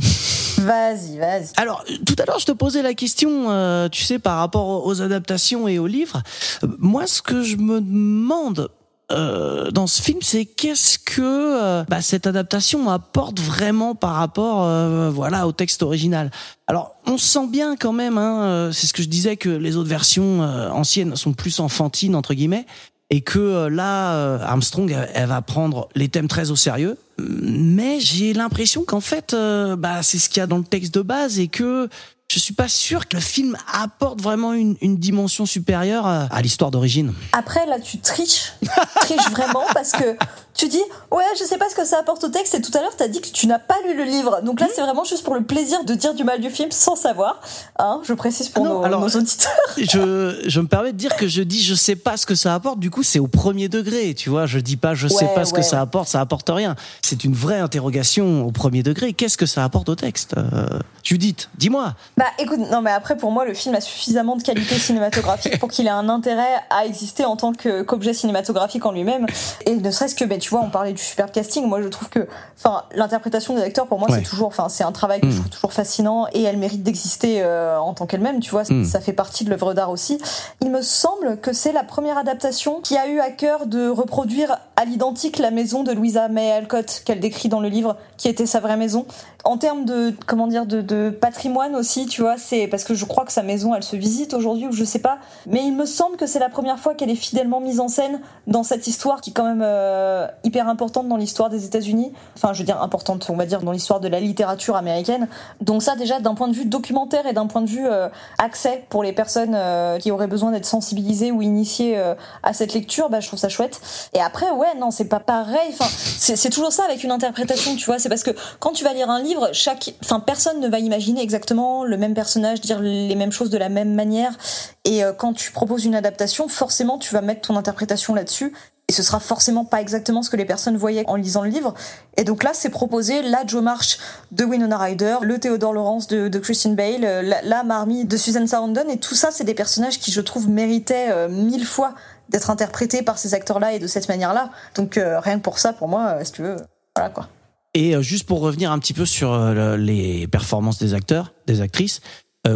Vas-y, 0.59 1.17
vas-y. 1.17 1.47
Alors, 1.57 1.83
tout 2.05 2.15
à 2.19 2.25
l'heure, 2.25 2.39
je 2.39 2.45
te 2.45 2.51
posais 2.51 2.81
la 2.81 2.93
question, 2.93 3.49
euh, 3.49 3.89
tu 3.89 4.03
sais, 4.03 4.19
par 4.19 4.37
rapport 4.37 4.85
aux 4.85 5.01
adaptations 5.01 5.67
et 5.67 5.79
aux 5.79 5.87
livres. 5.87 6.21
Euh, 6.63 6.67
Moi, 6.79 7.07
ce 7.07 7.21
que 7.21 7.43
je 7.43 7.55
me 7.57 7.79
demande 7.79 8.69
euh, 9.11 9.71
dans 9.71 9.87
ce 9.87 10.01
film, 10.01 10.19
c'est 10.21 10.45
qu'est-ce 10.45 10.99
que 10.99 11.21
euh, 11.21 11.83
bah, 11.89 12.01
cette 12.01 12.27
adaptation 12.27 12.89
apporte 12.89 13.39
vraiment 13.39 13.95
par 13.95 14.13
rapport, 14.13 14.63
euh, 14.65 15.09
voilà, 15.09 15.47
au 15.47 15.51
texte 15.51 15.81
original. 15.81 16.29
Alors, 16.67 16.95
on 17.07 17.17
sent 17.17 17.47
bien 17.47 17.75
quand 17.75 17.93
même, 17.93 18.17
hein, 18.17 18.43
euh, 18.43 18.71
c'est 18.71 18.85
ce 18.85 18.93
que 18.93 19.01
je 19.01 19.07
disais, 19.07 19.35
que 19.35 19.49
les 19.49 19.77
autres 19.77 19.89
versions 19.89 20.43
euh, 20.43 20.69
anciennes 20.69 21.15
sont 21.15 21.33
plus 21.33 21.59
enfantines 21.59 22.15
entre 22.15 22.33
guillemets 22.35 22.67
et 23.09 23.21
que 23.21 23.39
euh, 23.39 23.69
là 23.69 24.13
euh, 24.13 24.39
Armstrong 24.41 24.95
elle, 25.13 25.27
va 25.27 25.41
prendre 25.41 25.89
les 25.95 26.09
thèmes 26.09 26.27
très 26.27 26.51
au 26.51 26.55
sérieux. 26.55 26.97
Mais 27.17 27.99
j'ai 27.99 28.33
l'impression 28.33 28.83
qu'en 28.83 29.01
fait 29.01 29.33
euh, 29.33 29.75
bah 29.75 30.03
c'est 30.03 30.19
ce 30.19 30.29
qu'il 30.29 30.39
y 30.39 30.43
a 30.43 30.47
dans 30.47 30.57
le 30.57 30.63
texte 30.63 30.93
de 30.93 31.01
base 31.01 31.39
et 31.39 31.47
que 31.47 31.89
je 32.31 32.37
suis 32.39 32.53
pas 32.53 32.67
sûr 32.67 33.07
que 33.07 33.15
le 33.15 33.21
film 33.21 33.57
apporte 33.73 34.21
vraiment 34.21 34.53
une, 34.53 34.75
une 34.81 34.97
dimension 34.97 35.45
supérieure 35.47 36.05
à, 36.05 36.41
l'histoire 36.41 36.69
d'origine. 36.69 37.13
Après, 37.33 37.65
là, 37.65 37.79
tu 37.79 37.97
triches. 37.99 38.53
Tu 38.61 38.69
triches 39.15 39.31
vraiment 39.31 39.63
parce 39.73 39.93
que 39.93 40.15
tu 40.53 40.67
dis, 40.67 40.81
ouais, 41.11 41.23
je 41.39 41.45
sais 41.45 41.57
pas 41.57 41.69
ce 41.69 41.75
que 41.75 41.85
ça 41.85 41.97
apporte 41.99 42.23
au 42.23 42.29
texte 42.29 42.53
et 42.53 42.61
tout 42.61 42.71
à 42.77 42.81
l'heure, 42.81 42.95
t'as 42.95 43.07
dit 43.07 43.21
que 43.21 43.29
tu 43.29 43.47
n'as 43.47 43.57
pas 43.59 43.75
lu 43.87 43.95
le 43.97 44.03
livre. 44.03 44.41
Donc 44.43 44.59
là, 44.59 44.67
Hmm. 44.67 44.71
c'est 44.75 44.81
vraiment 44.81 45.05
juste 45.05 45.23
pour 45.23 45.33
le 45.33 45.41
plaisir 45.43 45.83
de 45.85 45.93
dire 45.95 46.13
du 46.13 46.23
mal 46.23 46.39
du 46.41 46.49
film 46.51 46.69
sans 46.71 46.95
savoir. 46.95 47.39
Hein, 47.79 48.01
je 48.03 48.13
précise 48.13 48.49
pour 48.49 48.63
Ah 48.65 48.69
non, 48.69 48.79
nos, 48.79 48.85
alors- 48.85 49.01
nos 49.01 49.09
auditeurs. 49.09 49.49
Je, 49.77 50.41
je 50.45 50.59
me 50.59 50.67
permets 50.67 50.91
de 50.91 50.97
dire 50.97 51.15
que 51.15 51.27
je 51.27 51.41
dis 51.41 51.63
je 51.63 51.73
sais 51.73 51.95
pas 51.95 52.17
ce 52.17 52.25
que 52.25 52.35
ça 52.35 52.53
apporte, 52.53 52.79
du 52.79 52.89
coup 52.91 53.01
c'est 53.01 53.19
au 53.19 53.27
premier 53.27 53.69
degré, 53.69 54.13
tu 54.13 54.29
vois, 54.29 54.45
je 54.45 54.59
dis 54.59 54.75
pas 54.77 54.93
je 54.93 55.07
sais 55.07 55.25
Ouais, 55.25 55.33
pas 55.33 55.45
ce 55.45 55.51
que 55.53 55.57
ouais, 55.57 55.63
ça 55.63 55.79
apporte, 55.81 56.09
ça 56.09 56.19
apporte 56.19 56.49
rien. 56.49 56.75
C'est 57.01 57.23
une 57.23 57.33
vraie 57.33 57.59
interrogation 57.59 58.45
au 58.45 58.51
premier 58.51 58.83
degré, 58.83 59.13
qu'est-ce 59.13 59.37
que 59.37 59.45
ça 59.45 59.63
apporte 59.63 59.87
au 59.89 59.95
texte 59.95 60.35
Euh, 60.37 60.67
Judith, 61.03 61.49
dis-moi. 61.57 61.95
Bah 62.19 62.25
écoute, 62.37 62.59
non 62.69 62.81
mais 62.81 62.91
après 62.91 63.15
pour 63.15 63.31
moi 63.31 63.45
le 63.45 63.53
film 63.53 63.73
a 63.75 63.79
suffisamment 63.81 64.35
de 64.35 64.43
qualité 64.43 64.75
cinématographique 64.75 65.57
pour 65.57 65.69
qu'il 65.69 65.87
ait 65.87 65.89
un 65.89 66.09
intérêt 66.09 66.53
à 66.69 66.85
exister 66.85 67.23
en 67.23 67.37
tant 67.37 67.53
qu'objet 67.53 68.13
cinématographique 68.13 68.85
en 68.85 68.91
lui-même. 68.91 69.25
Et 69.65 69.75
ne 69.77 69.89
serait-ce 69.89 70.15
que, 70.15 70.25
ben 70.25 70.37
tu 70.37 70.49
vois, 70.49 70.59
on 70.61 70.69
parlait 70.69 70.91
du 70.91 71.01
super 71.01 71.31
casting, 71.31 71.65
moi 71.65 71.81
je 71.81 71.87
trouve 71.87 72.09
que, 72.09 72.27
enfin, 72.57 72.83
l'interprétation 72.93 73.55
des 73.55 73.61
acteurs 73.61 73.87
pour 73.87 73.99
moi 73.99 74.09
Ouais. 74.11 74.17
c'est 74.17 74.23
toujours, 74.29 74.47
enfin 74.47 74.67
c'est 74.67 74.83
un 74.83 74.91
travail 74.91 75.21
que 75.21 75.29
je 75.29 75.31
Mm. 75.31 75.39
trouve 75.39 75.49
toujours 75.49 75.73
fascinant 75.73 76.27
et 76.33 76.43
elle 76.43 76.57
mérite 76.57 76.83
d'exister 76.83 77.41
euh, 77.41 77.77
en 77.79 77.93
tant 77.93 78.05
qu'elle-même, 78.05 78.41
tu 78.41 78.51
vois, 78.51 78.63
Mm. 78.69 78.83
ça 78.83 78.99
fait 78.99 79.13
partie 79.13 79.45
de 79.45 79.49
l'œuvre 79.49 79.73
d'art 79.73 79.89
aussi. 79.89 80.19
Il 80.61 80.71
me 80.71 80.81
semble 80.81 81.37
que 81.39 81.53
c'est 81.53 81.71
la 81.71 81.85
première 81.85 82.17
adaptation 82.17 82.81
qui 82.81 82.97
a 82.97 83.07
eu 83.07 83.19
à 83.21 83.31
cœur 83.31 83.65
de 83.65 83.87
reproduire 83.87 84.57
à 84.79 84.85
l'identique 84.85 85.39
la 85.39 85.51
maison 85.51 85.83
de 85.83 85.91
Louisa 85.91 86.29
May 86.29 86.53
Alcott 86.53 87.01
qu'elle 87.03 87.19
décrit 87.19 87.49
dans 87.49 87.59
le 87.59 87.67
livre, 87.67 87.97
qui 88.15 88.29
était 88.29 88.45
sa 88.45 88.61
vraie 88.61 88.77
maison. 88.77 89.05
En 89.43 89.57
termes 89.57 89.83
de 89.83 90.13
comment 90.25 90.47
dire 90.47 90.65
de, 90.65 90.79
de 90.79 91.09
patrimoine 91.09 91.75
aussi, 91.75 92.05
tu 92.05 92.21
vois, 92.21 92.37
c'est 92.37 92.65
parce 92.67 92.85
que 92.85 92.93
je 92.93 93.03
crois 93.03 93.25
que 93.25 93.33
sa 93.33 93.43
maison, 93.43 93.75
elle 93.75 93.83
se 93.83 93.97
visite 93.97 94.33
aujourd'hui 94.33 94.67
ou 94.67 94.71
je 94.71 94.85
sais 94.85 94.99
pas, 94.99 95.17
mais 95.47 95.65
il 95.65 95.75
me 95.75 95.85
semble 95.85 96.15
que 96.15 96.25
c'est 96.25 96.39
la 96.39 96.47
première 96.47 96.79
fois 96.79 96.93
qu'elle 96.93 97.09
est 97.09 97.15
fidèlement 97.15 97.59
mise 97.59 97.81
en 97.81 97.89
scène 97.89 98.21
dans 98.47 98.63
cette 98.63 98.87
histoire 98.87 99.19
qui 99.19 99.31
est 99.31 99.33
quand 99.33 99.43
même 99.43 99.61
euh, 99.61 100.27
hyper 100.45 100.69
importante 100.69 101.09
dans 101.09 101.17
l'histoire 101.17 101.49
des 101.49 101.65
États-Unis. 101.65 102.13
Enfin, 102.37 102.53
je 102.53 102.59
veux 102.59 102.65
dire 102.65 102.81
importante, 102.81 103.29
on 103.29 103.35
va 103.35 103.45
dire 103.45 103.61
dans 103.61 103.73
l'histoire 103.73 103.99
de 103.99 104.07
la 104.07 104.21
littérature 104.21 104.77
américaine. 104.77 105.27
Donc 105.59 105.83
ça, 105.83 105.97
déjà 105.97 106.21
d'un 106.21 106.35
point 106.35 106.47
de 106.47 106.55
vue 106.55 106.65
documentaire 106.65 107.25
et 107.25 107.33
d'un 107.33 107.47
point 107.47 107.61
de 107.61 107.69
vue 107.69 107.85
euh, 107.85 108.07
accès 108.37 108.85
pour 108.87 109.03
les 109.03 109.11
personnes 109.11 109.55
euh, 109.55 109.97
qui 109.97 110.11
auraient 110.11 110.27
besoin 110.27 110.51
d'être 110.51 110.65
sensibilisées 110.65 111.33
ou 111.33 111.41
initiées 111.41 112.01
à 112.43 112.53
cette 112.53 112.73
lecture, 112.73 113.09
bah, 113.09 113.19
je 113.19 113.27
trouve 113.27 113.39
ça 113.39 113.49
chouette. 113.49 113.81
Et 114.13 114.21
après, 114.21 114.49
ouais, 114.51 114.68
non, 114.77 114.91
c'est 114.91 115.05
pas 115.05 115.19
pareil. 115.19 115.69
Enfin, 115.71 115.87
c'est 116.17 116.49
toujours 116.49 116.71
ça 116.71 116.83
avec 116.85 117.03
une 117.03 117.11
interprétation, 117.11 117.75
tu 117.75 117.85
vois. 117.85 117.99
C'est 117.99 118.09
parce 118.09 118.23
que 118.23 118.31
quand 118.59 118.71
tu 118.71 118.83
vas 118.83 118.93
lire 118.93 119.09
un 119.09 119.21
livre, 119.21 119.49
chaque, 119.53 119.93
enfin, 120.03 120.19
personne 120.19 120.59
ne 120.59 120.67
va 120.67 120.79
imaginer 120.79 121.21
exactement 121.21 121.83
le 121.83 121.97
même 121.97 122.13
personnage, 122.13 122.61
dire 122.61 122.79
les 122.81 123.15
mêmes 123.15 123.31
choses 123.31 123.49
de 123.49 123.57
la 123.57 123.69
même 123.69 123.93
manière. 123.93 124.37
Et 124.85 125.03
euh, 125.03 125.13
quand 125.13 125.33
tu 125.33 125.51
proposes 125.51 125.85
une 125.85 125.95
adaptation, 125.95 126.47
forcément, 126.47 126.97
tu 126.97 127.13
vas 127.13 127.21
mettre 127.21 127.41
ton 127.41 127.55
interprétation 127.55 128.13
là-dessus. 128.13 128.53
Et 128.87 128.91
ce 128.91 129.03
sera 129.03 129.19
forcément 129.19 129.65
pas 129.65 129.81
exactement 129.81 130.23
ce 130.23 130.31
que 130.31 130.35
les 130.35 130.45
personnes 130.45 130.75
voyaient 130.75 131.03
en 131.05 131.15
lisant 131.15 131.43
le 131.43 131.49
livre. 131.49 131.75
Et 132.17 132.23
donc 132.23 132.43
là, 132.43 132.51
c'est 132.55 132.71
proposé 132.71 133.21
la 133.21 133.45
Joe 133.45 133.61
March 133.61 133.99
de 134.31 134.43
Winona 134.43 134.79
Ryder, 134.79 135.17
le 135.21 135.39
Theodore 135.39 135.73
Lawrence 135.73 136.07
de, 136.07 136.27
de 136.27 136.39
Christian 136.39 136.71
Bale, 136.71 137.05
euh, 137.05 137.21
la, 137.21 137.43
la 137.43 137.63
Marmee 137.63 138.05
de 138.05 138.17
Susan 138.17 138.47
Sarandon. 138.47 138.89
Et 138.89 138.97
tout 138.97 139.13
ça, 139.13 139.29
c'est 139.31 139.43
des 139.43 139.53
personnages 139.53 139.99
qui, 139.99 140.11
je 140.11 140.21
trouve, 140.21 140.49
méritaient 140.49 141.11
euh, 141.11 141.29
mille 141.29 141.67
fois 141.67 141.93
d'être 142.29 142.49
interprétés 142.49 143.01
par 143.01 143.17
ces 143.17 143.33
acteurs-là 143.33 143.73
et 143.73 143.79
de 143.79 143.87
cette 143.87 144.07
manière-là. 144.09 144.49
Donc 144.75 144.97
euh, 144.97 145.19
rien 145.19 145.37
que 145.37 145.43
pour 145.43 145.59
ça, 145.59 145.73
pour 145.73 145.87
moi, 145.87 146.15
euh, 146.19 146.23
si 146.23 146.31
tu 146.31 146.41
veux, 146.43 146.55
voilà 146.95 147.09
quoi. 147.09 147.27
Et 147.73 147.95
euh, 147.95 148.01
juste 148.01 148.25
pour 148.27 148.39
revenir 148.41 148.71
un 148.71 148.79
petit 148.79 148.93
peu 148.93 149.05
sur 149.05 149.31
euh, 149.33 149.53
le- 149.53 149.75
les 149.77 150.27
performances 150.27 150.79
des 150.79 150.93
acteurs, 150.93 151.33
des 151.47 151.61
actrices, 151.61 152.01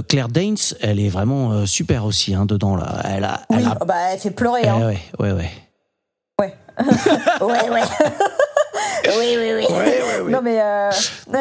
Claire 0.07 0.29
Danes, 0.29 0.55
elle 0.81 0.99
est 0.99 1.09
vraiment 1.09 1.65
super 1.67 2.05
aussi 2.05 2.33
hein, 2.33 2.45
dedans 2.45 2.75
là. 2.75 3.01
Elle 3.03 3.25
a, 3.25 3.41
Oui, 3.49 3.57
elle 3.59 3.67
a- 3.67 3.77
oh, 3.81 3.85
bah 3.85 3.95
elle 4.11 4.17
fait 4.19 4.31
pleurer. 4.31 4.61
Eh 4.63 4.67
Hein. 4.69 4.87
ouais, 4.87 4.99
ouais, 5.19 5.31
ouais. 5.33 5.51
Ouais. 6.39 6.55
ouais, 7.41 7.69
ouais. 7.69 7.81
oui, 9.19 9.37
oui, 9.37 9.65
oui. 9.67 10.31
Non, 10.31 10.41
mais. 10.41 10.59
Euh... 10.61 10.89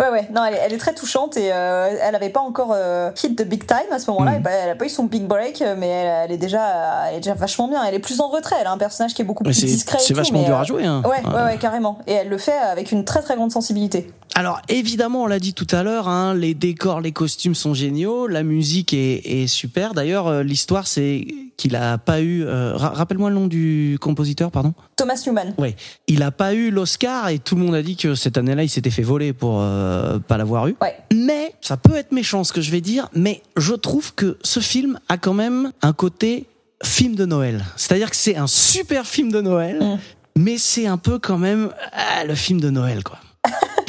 ouais, 0.00 0.10
ouais. 0.10 0.28
Non, 0.34 0.44
elle 0.44 0.54
est, 0.54 0.58
elle 0.58 0.72
est 0.72 0.78
très 0.78 0.94
touchante 0.94 1.36
et 1.36 1.50
euh, 1.52 1.96
elle 2.00 2.14
avait 2.14 2.30
pas 2.30 2.40
encore 2.40 2.72
euh, 2.74 3.10
hit 3.22 3.36
de 3.36 3.44
big 3.44 3.66
time 3.66 3.92
à 3.92 3.98
ce 3.98 4.10
moment-là. 4.10 4.38
Bah, 4.38 4.50
Elle 4.50 4.70
a 4.70 4.74
pas 4.74 4.84
eu 4.84 4.88
son 4.88 5.04
big 5.04 5.24
break, 5.24 5.62
mais 5.76 5.88
elle, 5.88 6.24
elle 6.24 6.32
est 6.32 6.38
déjà, 6.38 7.08
elle 7.08 7.16
est 7.16 7.20
déjà 7.20 7.34
vachement 7.34 7.68
bien. 7.68 7.82
Elle 7.84 7.94
est 7.94 7.98
plus 8.00 8.20
en 8.20 8.28
retrait. 8.28 8.56
Elle 8.60 8.66
a 8.66 8.72
un 8.72 8.78
personnage 8.78 9.14
qui 9.14 9.22
est 9.22 9.24
beaucoup 9.24 9.44
Mais 9.44 9.50
plus 9.50 9.64
discret. 9.64 9.98
et 9.98 10.00
c'est 10.00 10.12
tout, 10.12 10.18
vachement 10.18 10.40
mais, 10.40 10.46
dur 10.46 10.56
euh, 10.56 10.60
à 10.60 10.64
jouer. 10.64 10.84
Hein. 10.84 11.02
Ouais, 11.04 11.22
ouais, 11.26 11.44
ouais, 11.44 11.58
carrément. 11.58 11.98
Et 12.06 12.12
elle 12.12 12.28
le 12.28 12.38
fait 12.38 12.52
avec 12.52 12.92
une 12.92 13.04
très 13.04 13.22
très 13.22 13.36
grande 13.36 13.52
sensibilité. 13.52 14.10
Alors 14.38 14.60
évidemment, 14.68 15.24
on 15.24 15.26
l'a 15.26 15.40
dit 15.40 15.52
tout 15.52 15.66
à 15.72 15.82
l'heure, 15.82 16.06
hein, 16.06 16.32
les 16.32 16.54
décors, 16.54 17.00
les 17.00 17.10
costumes 17.10 17.56
sont 17.56 17.74
géniaux, 17.74 18.28
la 18.28 18.44
musique 18.44 18.94
est, 18.94 19.20
est 19.42 19.46
super. 19.48 19.94
D'ailleurs, 19.94 20.28
euh, 20.28 20.42
l'histoire, 20.44 20.86
c'est 20.86 21.26
qu'il 21.56 21.74
a 21.74 21.98
pas 21.98 22.20
eu. 22.20 22.44
euh, 22.44 22.76
ra- 22.76 22.90
Rappelle-moi 22.90 23.30
le 23.30 23.34
nom 23.34 23.48
du 23.48 23.98
compositeur, 24.00 24.52
pardon. 24.52 24.74
Thomas 24.94 25.20
Newman. 25.26 25.54
Ouais, 25.58 25.74
il 26.06 26.22
a 26.22 26.30
pas 26.30 26.54
eu 26.54 26.70
l'Oscar 26.70 27.30
et 27.30 27.40
tout 27.40 27.56
le 27.56 27.62
monde 27.62 27.74
a 27.74 27.82
dit 27.82 27.96
que 27.96 28.14
cette 28.14 28.38
année-là, 28.38 28.62
il 28.62 28.68
s'était 28.68 28.90
fait 28.90 29.02
voler 29.02 29.32
pour 29.32 29.58
euh, 29.60 30.20
pas 30.20 30.36
l'avoir 30.38 30.68
eu. 30.68 30.76
Ouais. 30.80 30.94
Mais 31.12 31.52
ça 31.60 31.76
peut 31.76 31.96
être 31.96 32.12
méchant 32.12 32.44
ce 32.44 32.52
que 32.52 32.60
je 32.60 32.70
vais 32.70 32.80
dire, 32.80 33.08
mais 33.16 33.42
je 33.56 33.74
trouve 33.74 34.14
que 34.14 34.38
ce 34.44 34.60
film 34.60 35.00
a 35.08 35.18
quand 35.18 35.34
même 35.34 35.72
un 35.82 35.92
côté 35.92 36.46
film 36.84 37.16
de 37.16 37.26
Noël. 37.26 37.64
C'est-à-dire 37.74 38.08
que 38.08 38.16
c'est 38.16 38.36
un 38.36 38.46
super 38.46 39.04
film 39.04 39.32
de 39.32 39.40
Noël, 39.40 39.78
Mm. 39.82 39.98
mais 40.36 40.58
c'est 40.58 40.86
un 40.86 40.96
peu 40.96 41.18
quand 41.18 41.38
même 41.38 41.70
ah, 41.92 42.24
le 42.24 42.36
film 42.36 42.60
de 42.60 42.70
Noël, 42.70 43.02
quoi. 43.02 43.18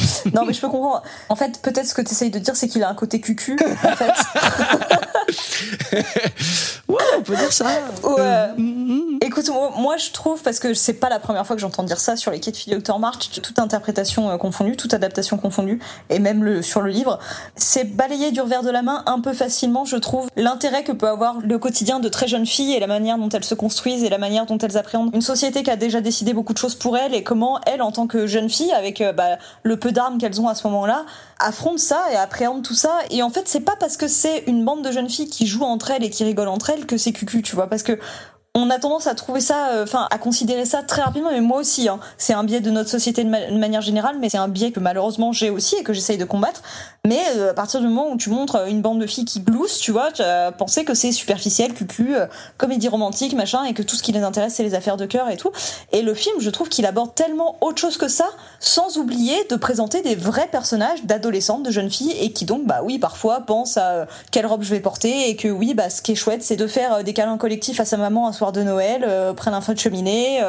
Non, 0.34 0.46
mais 0.46 0.54
je 0.54 0.62
peux 0.62 0.70
comprendre. 0.70 1.04
En 1.30 1.36
fait, 1.36 1.62
peut-être 1.62 1.88
ce 1.88 1.94
que 1.94 2.02
tu 2.02 2.12
essayes 2.12 2.30
de 2.30 2.40
dire, 2.40 2.56
c'est 2.56 2.68
qu'il 2.68 2.84
a 2.84 2.90
un 2.90 2.96
côté 2.96 3.20
cucu, 3.22 3.58
en 3.84 3.96
fait. 3.96 4.12
Ouais, 6.88 7.04
on 7.18 7.22
peut 7.22 7.36
dire 7.36 7.54
ça. 7.54 7.68
Ouais. 8.04 8.48
Mhm. 8.58 9.20
Écoute, 9.22 9.48
moi, 9.78 9.98
je 9.98 10.12
trouve, 10.12 10.42
parce 10.42 10.60
que 10.60 10.74
c'est 10.74 10.94
pas 10.94 11.10
la 11.10 11.20
première 11.20 11.46
fois 11.46 11.56
que 11.56 11.62
j'entends 11.62 11.84
dire 11.84 12.00
ça 12.00 12.16
sur 12.16 12.32
les 12.32 12.40
quais 12.40 12.52
de 12.52 12.58
fille 12.58 12.76
Dr. 12.76 12.98
March, 12.98 13.30
toute 13.44 13.60
interprétation 13.60 14.32
euh, 14.32 14.38
confondue, 14.38 14.76
toute 14.76 14.96
adaptation 14.96 15.38
confondue, 15.38 15.80
et 16.10 16.18
même 16.18 16.44
le, 16.44 16.64
sur 16.64 16.82
le 16.82 16.90
livre, 16.90 17.20
c'est 17.56 17.84
balayer 17.84 18.32
du 18.32 18.42
revers 18.42 18.64
de 18.64 18.72
la 18.72 18.82
main 18.82 19.04
un 19.06 19.20
peu 19.20 19.34
facilement, 19.34 19.86
je 19.86 19.98
trouve, 19.98 20.30
l'intérêt 20.36 20.84
que 20.84 20.92
peut 20.92 21.08
avoir 21.08 21.40
le 21.42 21.60
quotidien 21.60 22.00
de 22.00 22.10
très 22.10 22.28
jeunes 22.28 22.48
filles 22.48 22.74
et 22.74 22.80
la 22.80 22.88
manière 22.88 23.20
dont 23.20 23.30
elles 23.30 23.44
se 23.44 23.56
construisent 23.56 24.04
et 24.04 24.10
la 24.10 24.18
manière 24.18 24.48
dont 24.48 24.58
elles 24.58 24.78
appréhendent 24.78 25.14
une 25.14 25.22
société 25.22 25.62
qui 25.62 25.70
a 25.70 25.76
déjà 25.76 26.02
décidé 26.02 26.34
beaucoup 26.34 26.54
de 26.54 26.58
choses 26.58 26.76
pour 26.76 26.98
elles 26.98 27.14
et 27.14 27.22
comment 27.22 27.60
elles, 27.68 27.84
en 27.84 27.92
tant 27.92 28.08
que 28.08 28.26
jeunes 28.26 28.50
filles, 28.50 28.72
avec 28.72 29.02
euh, 29.02 29.14
bah, 29.14 29.38
le 29.62 29.78
peu 29.78 29.92
d'armes 30.00 30.18
qu'elles 30.18 30.40
ont 30.40 30.48
à 30.48 30.56
ce 30.56 30.66
moment-là, 30.68 31.06
affrontent 31.40 31.78
ça 31.78 32.02
et 32.12 32.16
appréhendent 32.16 32.64
tout 32.64 32.74
ça. 32.74 33.00
Et 33.12 33.22
en 33.22 33.30
fait, 33.30 33.50
c'est 33.50 33.60
pas 33.60 33.76
parce 33.78 33.98
que 33.98 34.08
c'est 34.08 34.46
une 34.48 34.64
bande 34.64 34.82
de 34.82 34.92
jeunes 34.92 35.10
filles 35.10 35.30
qui 35.30 35.46
jouent 35.46 35.66
entre 35.66 35.92
elles 35.92 36.06
et 36.06 36.10
qui 36.10 36.24
rigolent 36.24 36.48
entre 36.48 36.70
elles 36.70 36.86
que 36.86 36.98
c'est 36.98 37.12
cucu, 37.12 37.42
tu 37.42 37.56
vois, 37.56 37.68
parce 37.68 37.84
que 37.84 38.00
on 38.56 38.70
a 38.70 38.80
tendance 38.80 39.08
à 39.08 39.16
trouver 39.16 39.42
ça, 39.42 39.70
euh, 39.70 39.84
enfin 39.84 40.08
à 40.10 40.18
considérer 40.18 40.66
ça 40.66 40.82
très 40.82 41.02
rapidement, 41.02 41.32
mais 41.32 41.42
moi 41.42 41.60
aussi, 41.60 41.88
hein. 41.88 42.00
c'est 42.18 42.34
un 42.34 42.44
biais 42.44 42.62
de 42.62 42.72
notre 42.72 42.90
société 42.90 43.24
de, 43.24 43.30
de 43.30 43.60
manière 43.60 43.82
générale, 43.82 44.18
mais 44.20 44.30
c'est 44.30 44.38
un 44.38 44.48
biais 44.48 44.72
que 44.72 44.80
malheureusement 44.80 45.32
j'ai 45.32 45.50
aussi 45.50 45.76
et 45.76 45.84
que 45.84 45.94
j'essaye 45.94 46.18
de 46.18 46.26
combattre. 46.26 46.64
Mais 47.06 47.22
euh, 47.36 47.52
à 47.52 47.54
partir 47.54 47.80
du 47.80 47.88
moment 47.88 48.12
où 48.12 48.18
tu 48.18 48.30
montres 48.30 48.56
euh, 48.56 48.66
une 48.68 48.82
bande 48.82 49.00
de 49.00 49.08
filles 49.08 49.26
qui 49.26 49.40
gloussent, 49.40 49.80
tu 49.80 49.92
vois, 49.92 50.12
tu 50.12 50.22
as 50.22 50.52
que 50.86 50.94
c'est 50.94 51.12
superficiel, 51.12 51.74
cucu, 51.74 52.16
euh, 52.16 52.28
comédie 52.58 52.88
romantique, 52.88 53.34
machin, 53.34 53.64
et 53.66 53.74
que 53.74 53.82
tout 53.82 53.96
ce 53.96 54.04
qui 54.04 54.12
les 54.12 54.22
intéresse 54.22 54.56
c'est 54.56 54.64
les 54.64 54.76
affaires 54.76 54.98
de 54.98 55.06
cœur 55.06 55.30
et 55.30 55.38
tout. 55.38 55.52
Et 55.92 56.02
le 56.02 56.14
film, 56.14 56.36
je 56.40 56.50
trouve 56.50 56.70
qu'il 56.70 56.86
aborde 56.86 57.16
tellement 57.16 57.58
autre 57.62 57.80
chose 57.80 57.98
que 57.98 58.08
ça, 58.08 58.28
sans 58.60 58.98
oublier 58.98 59.36
de 59.50 59.56
présenter 59.56 60.02
des 60.02 60.16
vrais 60.16 60.48
personnages 60.48 61.04
d'adolescentes, 61.06 61.64
de 61.64 61.72
jeunes 61.72 61.90
filles, 61.90 62.16
et 62.20 62.32
qui 62.32 62.46
donc, 62.46 62.66
bah 62.66 62.82
oui, 62.84 63.00
parfois 63.00 63.42
pensent 63.42 63.78
à 63.78 63.90
euh, 63.90 64.06
quelle 64.32 64.46
robe 64.46 64.64
je 64.64 64.70
vais 64.70 64.80
porter, 64.80 65.30
et 65.30 65.36
que 65.36 65.48
oui, 65.48 65.74
bah 65.74 65.90
ce 65.90 66.02
qui 66.02 66.14
est 66.14 66.16
chouette, 66.16 66.44
c'est 66.44 66.58
de 66.58 66.68
faire 66.68 66.96
euh, 66.96 67.04
des 67.04 67.14
câlins 67.14 67.38
collectifs 67.38 67.80
à 67.80 67.86
sa 67.86 67.98
maman 67.98 68.28
un 68.28 68.34
soir 68.34 68.52
de 68.52 68.64
Noël, 68.64 69.08
près 69.36 69.52
d'un 69.52 69.62
feu 69.62 69.74
de 69.74 69.80
cheminée. 69.80 70.42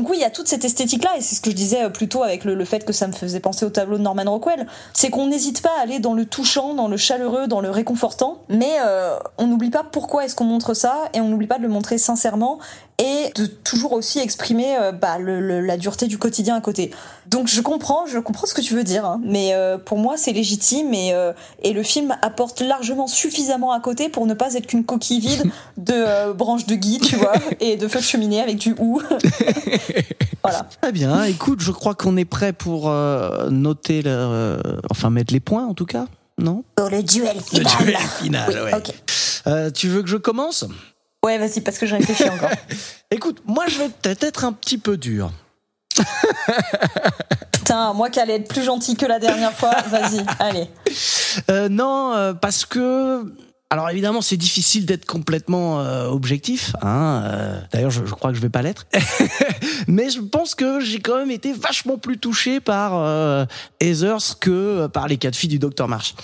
Donc 0.00 0.08
oui, 0.08 0.16
il 0.16 0.22
y 0.22 0.24
a 0.24 0.30
toute 0.30 0.48
cette 0.48 0.64
esthétique-là, 0.64 1.10
et 1.18 1.20
c'est 1.20 1.34
ce 1.34 1.42
que 1.42 1.50
je 1.50 1.56
disais 1.56 1.84
euh, 1.84 1.90
plus 1.90 2.08
tôt 2.08 2.22
avec 2.22 2.46
le, 2.46 2.54
le 2.54 2.64
fait 2.64 2.86
que 2.86 2.92
ça 2.94 3.06
me 3.06 3.12
faisait 3.12 3.38
penser 3.38 3.66
au 3.66 3.68
tableau 3.68 3.98
de 3.98 4.02
Norman 4.02 4.24
Rockwell. 4.24 4.66
C'est 4.94 5.10
qu'on 5.10 5.26
n'hésite 5.26 5.60
pas 5.60 5.72
à 5.78 5.82
aller 5.82 5.98
dans 5.98 6.14
le 6.14 6.24
touchant, 6.24 6.72
dans 6.72 6.88
le 6.88 6.96
chaleureux, 6.96 7.48
dans 7.48 7.60
le 7.60 7.68
réconfortant, 7.68 8.38
mais 8.48 8.78
euh, 8.82 9.18
on 9.36 9.46
n'oublie 9.46 9.68
pas 9.68 9.84
pourquoi 9.84 10.24
est-ce 10.24 10.34
qu'on 10.34 10.44
montre 10.44 10.72
ça, 10.72 11.10
et 11.12 11.20
on 11.20 11.28
n'oublie 11.28 11.46
pas 11.46 11.58
de 11.58 11.64
le 11.64 11.68
montrer 11.68 11.98
sincèrement, 11.98 12.58
et 13.02 13.32
de 13.34 13.46
toujours 13.46 13.92
aussi 13.92 14.18
exprimer 14.20 14.76
euh, 14.78 14.92
bah, 14.92 15.18
le- 15.18 15.40
le- 15.40 15.60
la 15.60 15.76
dureté 15.78 16.06
du 16.06 16.18
quotidien 16.18 16.54
à 16.56 16.60
côté. 16.60 16.90
Donc 17.26 17.48
je 17.48 17.60
comprends, 17.60 18.06
je 18.06 18.18
comprends 18.18 18.46
ce 18.46 18.54
que 18.54 18.60
tu 18.60 18.74
veux 18.74 18.84
dire, 18.84 19.04
hein, 19.06 19.20
mais 19.24 19.54
euh, 19.54 19.78
pour 19.78 19.96
moi 19.98 20.14
c'est 20.16 20.32
légitime 20.32 20.92
et, 20.92 21.14
euh, 21.14 21.32
et 21.62 21.72
le 21.72 21.82
film 21.82 22.14
apporte 22.22 22.60
largement 22.60 23.06
suffisamment 23.06 23.72
à 23.72 23.80
côté 23.80 24.08
pour 24.08 24.26
ne 24.26 24.34
pas 24.34 24.54
être 24.54 24.66
qu'une 24.66 24.84
coquille 24.84 25.20
vide 25.20 25.50
de 25.78 25.94
euh, 25.94 26.32
branches 26.34 26.66
de 26.66 26.74
gui, 26.74 26.98
tu 26.98 27.16
vois, 27.16 27.32
et 27.60 27.76
de 27.76 27.88
feux 27.88 28.00
de 28.00 28.04
cheminée 28.04 28.40
avec 28.40 28.56
du 28.58 28.74
hou. 28.78 29.00
voilà. 30.42 30.66
Très 30.82 30.92
bien. 30.92 31.24
Écoute, 31.24 31.60
je 31.60 31.70
crois 31.70 31.94
qu'on 31.94 32.16
est 32.16 32.24
prêt 32.24 32.52
pour 32.52 32.88
euh, 32.90 33.48
noter, 33.50 34.02
le, 34.02 34.10
euh, 34.12 34.60
enfin 34.90 35.10
mettre 35.10 35.32
les 35.32 35.40
points 35.40 35.66
en 35.66 35.74
tout 35.74 35.86
cas, 35.86 36.06
non? 36.38 36.64
Pour 36.76 36.90
le 36.90 37.02
duel 37.02 37.36
Le 37.52 37.60
duel 37.60 37.96
final, 38.20 38.50
Oui, 38.66 38.72
ouais. 38.72 38.82
Euh, 39.46 39.70
tu 39.70 39.88
veux 39.88 40.02
que 40.02 40.08
je 40.08 40.16
commence? 40.18 40.64
Ouais, 41.24 41.38
vas-y, 41.38 41.60
parce 41.60 41.78
que 41.78 41.86
je 41.86 41.96
réfléchis 41.96 42.28
encore. 42.30 42.50
Écoute, 43.10 43.42
moi 43.44 43.66
je 43.68 43.78
vais 43.78 43.88
peut-être 43.88 44.24
être 44.24 44.44
un 44.44 44.52
petit 44.52 44.78
peu 44.78 44.96
dur. 44.96 45.30
Putain, 47.52 47.92
moi 47.92 48.08
qui 48.10 48.20
allais 48.20 48.36
être 48.36 48.48
plus 48.48 48.64
gentil 48.64 48.96
que 48.96 49.06
la 49.06 49.18
dernière 49.18 49.52
fois, 49.52 49.74
vas-y, 49.88 50.24
allez. 50.38 50.66
Euh, 51.50 51.68
non, 51.68 52.14
euh, 52.14 52.32
parce 52.32 52.64
que. 52.64 53.24
Alors 53.72 53.88
évidemment, 53.88 54.20
c'est 54.20 54.36
difficile 54.36 54.84
d'être 54.84 55.04
complètement 55.06 55.80
euh, 55.80 56.08
objectif. 56.08 56.74
Hein, 56.82 57.22
euh, 57.24 57.60
D'ailleurs, 57.72 57.92
je, 57.92 58.04
je 58.04 58.14
crois 58.14 58.30
que 58.30 58.36
je 58.36 58.42
vais 58.42 58.48
pas 58.48 58.62
l'être. 58.62 58.86
Mais 59.86 60.10
je 60.10 60.20
pense 60.20 60.56
que 60.56 60.80
j'ai 60.80 60.98
quand 60.98 61.16
même 61.16 61.30
été 61.30 61.52
vachement 61.52 61.96
plus 61.96 62.18
touché 62.18 62.58
par 62.58 62.94
euh, 62.96 63.44
Heathers 63.80 64.40
que 64.40 64.88
par 64.88 65.06
les 65.06 65.18
quatre 65.18 65.36
filles 65.36 65.50
du 65.50 65.58
Docteur 65.58 65.86
March. 65.86 66.14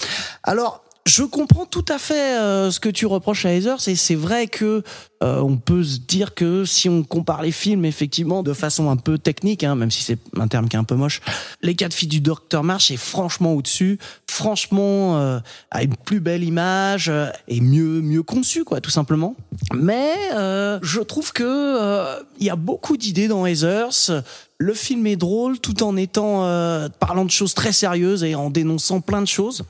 Alors. 0.43 0.83
Je 1.07 1.23
comprends 1.23 1.67
tout 1.67 1.85
à 1.89 1.99
fait 1.99 2.37
euh, 2.37 2.73
ce 2.73 2.81
que 2.81 2.89
tu 2.89 3.07
reproches 3.07 3.47
à 3.47 3.53
Heathers 3.53 3.89
et 3.89 3.95
c'est 3.95 4.17
vrai 4.17 4.49
que 4.49 4.83
euh, 5.23 5.39
on 5.39 5.57
peut 5.57 5.85
se 5.85 6.01
dire 6.01 6.35
que 6.35 6.65
si 6.65 6.89
on 6.89 7.05
compare 7.05 7.43
les 7.43 7.53
films 7.53 7.85
effectivement 7.85 8.43
de 8.43 8.53
façon 8.53 8.91
un 8.91 8.97
peu 8.97 9.17
technique, 9.17 9.63
hein, 9.63 9.77
même 9.77 9.93
si 9.93 10.03
c'est 10.03 10.19
un 10.37 10.49
terme 10.49 10.69
qui 10.69 10.75
est 10.75 10.79
un 10.81 10.85
peu 10.85 10.97
moche, 10.97 11.21
les 11.63 11.77
quatre 11.77 11.95
filles 11.95 12.09
du 12.09 12.21
Docteur 12.21 12.65
March 12.65 12.91
est 12.91 12.97
franchement 12.97 13.55
au-dessus, 13.55 14.01
franchement 14.29 15.19
euh, 15.19 15.39
a 15.71 15.85
une 15.85 15.95
plus 15.95 16.21
belle 16.21 16.43
image 16.43 17.09
euh, 17.09 17.29
et 17.47 17.61
mieux 17.61 18.03
mieux 18.03 18.25
conçu 18.25 18.65
quoi, 18.65 18.81
tout 18.81 18.91
simplement. 18.91 19.37
Mais 19.75 20.13
euh, 20.35 20.79
je 20.83 21.01
trouve 21.01 21.33
que 21.33 21.45
euh, 21.45 22.21
il 22.39 22.47
y 22.47 22.51
a 22.51 22.57
beaucoup 22.57 22.97
d'idées 22.97 23.29
dans 23.29 23.47
Heathers. 23.47 24.11
Le 24.59 24.73
film 24.73 25.07
est 25.07 25.17
drôle 25.17 25.59
tout 25.61 25.83
en 25.83 25.97
étant 25.97 26.45
euh, 26.45 26.89
parlant 26.89 27.25
de 27.25 27.31
choses 27.31 27.55
très 27.55 27.73
sérieuses 27.73 28.25
et 28.25 28.35
en 28.35 28.51
dénonçant 28.51 29.01
plein 29.01 29.21
de 29.21 29.27
choses. 29.27 29.65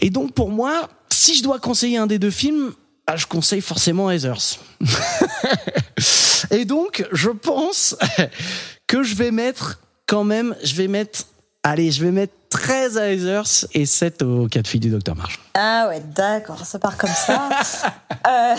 Et 0.00 0.10
donc 0.10 0.32
pour 0.32 0.50
moi, 0.50 0.88
si 1.10 1.36
je 1.36 1.42
dois 1.42 1.58
conseiller 1.60 1.98
un 1.98 2.06
des 2.06 2.18
deux 2.18 2.30
films, 2.30 2.72
ah, 3.06 3.16
je 3.16 3.26
conseille 3.26 3.60
forcément 3.60 4.10
Heathers. 4.10 4.58
Et 6.50 6.64
donc, 6.64 7.06
je 7.12 7.30
pense 7.30 7.96
que 8.86 9.02
je 9.02 9.14
vais 9.14 9.30
mettre 9.30 9.80
quand 10.06 10.24
même, 10.24 10.54
je 10.62 10.74
vais 10.74 10.88
mettre, 10.88 11.24
allez, 11.62 11.90
je 11.90 12.02
vais 12.02 12.10
mettre 12.10 12.32
13 12.50 12.98
à 12.98 13.12
Heathers 13.12 13.66
et 13.72 13.84
7 13.84 14.22
aux 14.22 14.46
4 14.46 14.66
filles 14.66 14.80
du 14.80 14.90
Docteur 14.90 15.16
March. 15.16 15.40
Ah 15.54 15.86
ouais, 15.88 16.00
d'accord, 16.14 16.64
ça 16.64 16.78
part 16.78 16.96
comme 16.96 17.10
ça. 17.10 17.50
euh, 18.26 18.54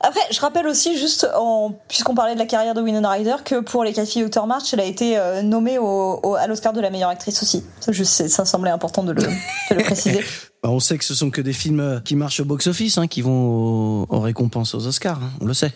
après, 0.00 0.20
je 0.30 0.40
rappelle 0.40 0.66
aussi, 0.66 0.98
juste 0.98 1.26
puisqu'on 1.88 2.14
parlait 2.14 2.34
de 2.34 2.38
la 2.38 2.46
carrière 2.46 2.74
de 2.74 2.82
Winona 2.82 3.10
Ryder, 3.10 3.36
que 3.44 3.60
pour 3.60 3.82
les 3.82 3.92
4 3.92 4.06
filles 4.06 4.28
March, 4.46 4.72
elle 4.72 4.80
a 4.80 4.84
été 4.84 5.16
euh, 5.16 5.42
nommée 5.42 5.78
au, 5.78 6.34
à 6.38 6.46
l'Oscar 6.46 6.72
de 6.72 6.80
la 6.80 6.90
meilleure 6.90 7.08
actrice 7.08 7.42
aussi. 7.42 7.64
Ça, 7.80 7.92
je 7.92 8.04
ça 8.04 8.44
semblait 8.44 8.70
important 8.70 9.02
de 9.02 9.12
le, 9.12 9.22
de 9.22 9.74
le 9.74 9.82
préciser. 9.82 10.24
Bah, 10.62 10.70
on 10.70 10.80
sait 10.80 10.96
que 10.96 11.04
ce 11.04 11.14
sont 11.14 11.30
que 11.30 11.42
des 11.42 11.52
films 11.52 11.80
euh, 11.80 12.00
qui 12.00 12.16
marchent 12.16 12.40
au 12.40 12.46
box-office, 12.46 12.96
hein, 12.96 13.06
qui 13.06 13.20
vont 13.20 14.00
aux, 14.00 14.06
aux 14.08 14.20
récompenses 14.20 14.74
aux 14.74 14.86
Oscars, 14.86 15.20
hein, 15.22 15.30
on 15.40 15.44
le 15.44 15.52
sait. 15.52 15.70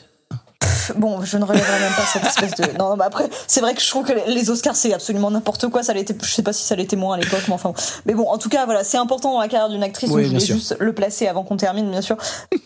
Bon, 0.97 1.23
je 1.23 1.39
ne 1.39 1.45
relèverai 1.45 1.81
même 1.81 1.93
pas 1.95 2.05
cette 2.05 2.25
espèce 2.25 2.55
de. 2.57 2.77
Non, 2.79 2.97
mais 2.97 3.05
après, 3.05 3.29
c'est 3.47 3.61
vrai 3.61 3.75
que 3.75 3.81
je 3.81 3.89
trouve 3.89 4.05
que 4.05 4.13
les- 4.27 4.51
Oscars, 4.51 4.75
c'est 4.75 4.93
absolument 4.93 5.31
n'importe 5.31 5.69
quoi. 5.69 5.83
Ça 5.83 5.93
l'était, 5.93 6.17
je 6.21 6.29
sais 6.31 6.43
pas 6.43 6.53
si 6.53 6.65
ça 6.65 6.75
l'était 6.75 6.97
moins 6.97 7.15
à 7.15 7.19
l'époque, 7.19 7.45
mais 7.47 7.55
enfin. 7.55 7.73
Mais 8.07 8.15
bon, 8.15 8.27
en 8.29 8.39
tout 8.39 8.49
cas, 8.49 8.65
voilà, 8.65 8.83
c'est 8.85 8.99
important 8.99 9.33
dans 9.33 9.41
la 9.41 9.49
carrière 9.49 9.69
d'une 9.69 9.83
actrice. 9.83 10.11
Oui, 10.11 10.23
donc 10.23 10.25
je 10.25 10.29
voulais 10.31 10.41
sûr. 10.45 10.57
juste 10.57 10.77
le 10.81 10.93
placer 10.93 11.29
avant 11.29 11.45
qu'on 11.45 11.57
termine, 11.57 11.91
bien 11.91 12.03
sûr. 12.03 12.17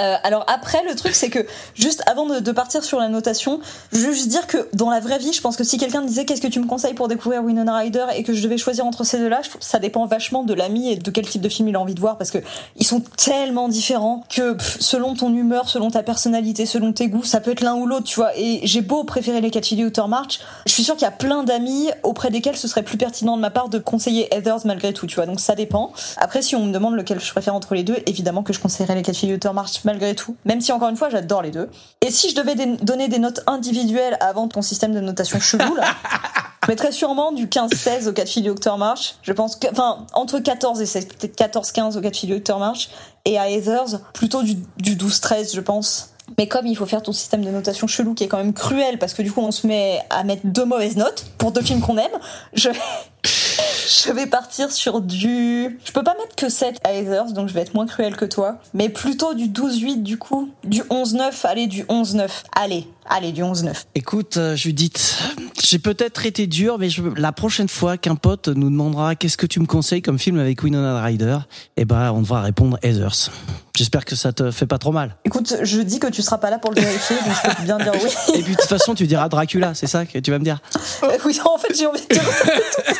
Euh, 0.00 0.16
alors 0.24 0.44
après, 0.48 0.82
le 0.88 0.96
truc, 0.96 1.14
c'est 1.14 1.30
que 1.30 1.46
juste 1.76 2.02
avant 2.10 2.26
de, 2.26 2.40
de 2.40 2.50
partir 2.50 2.82
sur 2.82 2.98
la 2.98 3.06
notation, 3.06 3.60
je 3.92 3.98
veux 3.98 4.12
juste 4.12 4.26
dire 4.26 4.48
que 4.48 4.68
dans 4.72 4.90
la 4.90 4.98
vraie 4.98 5.18
vie, 5.20 5.32
je 5.32 5.40
pense 5.40 5.56
que 5.56 5.62
si 5.62 5.78
quelqu'un 5.78 6.00
me 6.00 6.08
disait 6.08 6.24
qu'est-ce 6.24 6.40
que 6.40 6.48
tu 6.48 6.58
me 6.58 6.66
conseilles 6.66 6.94
pour 6.94 7.06
découvrir 7.06 7.44
Winona 7.44 7.76
Ryder 7.76 8.06
et 8.16 8.24
que 8.24 8.32
je 8.32 8.42
devais 8.42 8.58
choisir 8.58 8.84
entre 8.86 9.04
ces 9.04 9.18
deux-là, 9.18 9.42
ça 9.60 9.78
dépend 9.78 10.04
vachement 10.06 10.42
de 10.42 10.52
l'ami 10.52 10.90
et 10.90 10.96
de 10.96 11.10
quel 11.12 11.28
type 11.28 11.42
de 11.42 11.48
film 11.48 11.68
il 11.68 11.76
a 11.76 11.80
envie 11.80 11.94
de 11.94 12.00
voir 12.00 12.18
parce 12.18 12.32
que 12.32 12.38
ils 12.76 12.84
sont 12.84 13.02
tellement 13.16 13.68
différents 13.68 14.24
que 14.34 14.54
pff, 14.54 14.78
selon 14.80 15.14
ton 15.14 15.32
humeur, 15.32 15.68
selon 15.68 15.92
ta 15.92 16.02
personnalité, 16.02 16.66
selon 16.66 16.92
tes 16.92 17.06
goûts, 17.06 17.22
ça 17.22 17.38
peut 17.44 17.52
être 17.52 17.60
l'un 17.60 17.74
ou 17.74 17.86
l'autre, 17.86 18.06
tu 18.06 18.16
vois. 18.16 18.36
Et 18.36 18.60
j'ai 18.64 18.80
beau 18.80 19.04
préférer 19.04 19.40
les 19.40 19.50
quatre 19.50 19.66
filles 19.66 19.78
du 19.78 19.84
Outer 19.86 20.06
March, 20.08 20.40
je 20.66 20.72
suis 20.72 20.82
sûre 20.82 20.94
qu'il 20.94 21.04
y 21.04 21.08
a 21.08 21.12
plein 21.12 21.44
d'amis 21.44 21.90
auprès 22.02 22.30
desquels 22.30 22.56
ce 22.56 22.66
serait 22.66 22.82
plus 22.82 22.96
pertinent 22.96 23.36
de 23.36 23.40
ma 23.40 23.50
part 23.50 23.68
de 23.68 23.78
conseiller 23.78 24.34
Heathers 24.34 24.64
malgré 24.64 24.92
tout, 24.92 25.06
tu 25.06 25.16
vois. 25.16 25.26
Donc 25.26 25.40
ça 25.40 25.54
dépend. 25.54 25.92
Après, 26.16 26.42
si 26.42 26.56
on 26.56 26.66
me 26.66 26.72
demande 26.72 26.96
lequel 26.96 27.20
je 27.20 27.30
préfère 27.30 27.54
entre 27.54 27.74
les 27.74 27.84
deux, 27.84 27.96
évidemment 28.06 28.42
que 28.42 28.52
je 28.52 28.60
conseillerais 28.60 28.94
les 28.94 29.02
quatre 29.02 29.16
filles 29.16 29.28
du 29.28 29.36
Outer 29.36 29.52
March 29.54 29.84
malgré 29.84 30.14
tout. 30.14 30.36
Même 30.44 30.60
si 30.60 30.72
encore 30.72 30.88
une 30.88 30.96
fois, 30.96 31.10
j'adore 31.10 31.42
les 31.42 31.50
deux. 31.50 31.70
Et 32.00 32.10
si 32.10 32.30
je 32.30 32.34
devais 32.34 32.54
donner 32.54 33.08
des 33.08 33.18
notes 33.18 33.42
individuelles 33.46 34.16
avant 34.20 34.48
ton 34.48 34.62
système 34.62 34.92
de 34.94 35.00
notation 35.00 35.38
chelou, 35.38 35.74
là, 35.74 35.84
je 36.64 36.68
mettrais 36.68 36.92
sûrement 36.92 37.32
du 37.32 37.46
15-16 37.46 38.08
aux 38.08 38.12
4 38.12 38.28
filles 38.28 38.42
du 38.42 38.48
Docteur 38.48 38.78
March. 38.78 39.16
Je 39.22 39.32
pense 39.32 39.56
que, 39.56 39.66
enfin, 39.70 40.06
entre 40.14 40.38
14 40.38 40.80
et 40.80 40.86
16, 40.86 41.06
peut-être 41.06 41.38
14-15 41.38 41.98
aux 41.98 42.00
4 42.00 42.16
filles 42.16 42.28
du 42.30 42.34
Docteur 42.36 42.58
March. 42.58 42.88
Et 43.26 43.38
à 43.38 43.50
Heathers, 43.50 44.00
plutôt 44.12 44.42
du, 44.42 44.56
du 44.78 44.96
12-13, 44.96 45.54
je 45.54 45.60
pense. 45.60 46.13
Mais 46.38 46.46
comme 46.46 46.66
il 46.66 46.76
faut 46.76 46.86
faire 46.86 47.02
ton 47.02 47.12
système 47.12 47.44
de 47.44 47.50
notation 47.50 47.86
chelou 47.86 48.14
qui 48.14 48.24
est 48.24 48.28
quand 48.28 48.38
même 48.38 48.54
cruel 48.54 48.98
parce 48.98 49.14
que 49.14 49.22
du 49.22 49.30
coup 49.30 49.42
on 49.42 49.50
se 49.50 49.66
met 49.66 50.00
à 50.10 50.24
mettre 50.24 50.42
deux 50.44 50.64
mauvaises 50.64 50.96
notes 50.96 51.26
pour 51.38 51.52
deux 51.52 51.62
films 51.62 51.80
qu'on 51.80 51.98
aime, 51.98 52.12
je, 52.54 52.70
je 54.06 54.12
vais 54.12 54.26
partir 54.26 54.70
sur 54.72 55.00
du. 55.00 55.78
Je 55.84 55.92
peux 55.92 56.02
pas 56.02 56.14
mettre 56.20 56.34
que 56.36 56.48
7 56.48 56.76
à 56.84 56.92
Heathers 56.94 57.32
donc 57.32 57.48
je 57.48 57.54
vais 57.54 57.60
être 57.62 57.74
moins 57.74 57.86
cruel 57.86 58.16
que 58.16 58.24
toi. 58.24 58.58
Mais 58.72 58.88
plutôt 58.88 59.34
du 59.34 59.48
12-8 59.48 60.02
du 60.02 60.18
coup. 60.18 60.50
Du 60.64 60.82
11-9, 60.82 61.32
allez, 61.44 61.66
du 61.66 61.84
11-9. 61.84 62.28
Allez, 62.56 62.86
allez, 63.08 63.32
du 63.32 63.42
11-9. 63.42 63.84
Écoute, 63.94 64.36
euh, 64.36 64.56
Judith, 64.56 65.18
j'ai 65.62 65.78
peut-être 65.78 66.26
été 66.26 66.46
dur, 66.46 66.78
mais 66.78 66.90
je- 66.90 67.02
la 67.16 67.32
prochaine 67.32 67.68
fois 67.68 67.96
qu'un 67.96 68.16
pote 68.16 68.48
nous 68.48 68.70
demandera 68.70 69.14
qu'est-ce 69.14 69.36
que 69.36 69.46
tu 69.46 69.60
me 69.60 69.66
conseilles 69.66 70.02
comme 70.02 70.18
film 70.18 70.38
avec 70.38 70.62
Winona 70.62 71.02
Ryder, 71.02 71.38
eh 71.76 71.84
ben, 71.84 72.12
on 72.12 72.20
devra 72.20 72.42
répondre 72.42 72.78
Heathers. 72.82 73.30
J'espère 73.76 74.04
que 74.04 74.14
ça 74.14 74.32
te 74.32 74.52
fait 74.52 74.66
pas 74.66 74.78
trop 74.78 74.92
mal. 74.92 75.16
Écoute, 75.24 75.56
je 75.62 75.80
dis 75.80 75.98
que 75.98 76.06
tu 76.06 76.22
seras 76.22 76.38
pas 76.38 76.48
là 76.48 76.58
pour 76.60 76.70
le 76.72 76.80
vérifier, 76.80 77.16
donc 77.16 77.34
je 77.44 77.50
peux 77.56 77.62
bien 77.64 77.76
dire 77.78 77.92
oui. 77.94 78.10
Et 78.38 78.42
puis 78.42 78.54
de 78.54 78.60
toute 78.60 78.68
façon, 78.68 78.94
tu 78.94 79.06
diras 79.08 79.28
Dracula, 79.28 79.74
c'est 79.74 79.88
ça 79.88 80.06
que 80.06 80.16
tu 80.18 80.30
vas 80.30 80.38
me 80.38 80.44
dire? 80.44 80.60
Euh, 81.02 81.08
oui, 81.24 81.40
en 81.44 81.58
fait, 81.58 81.74
j'ai 81.76 81.86
envie 81.86 82.00
de 82.00 82.14
dire 82.14 82.22
ça. 82.22 82.92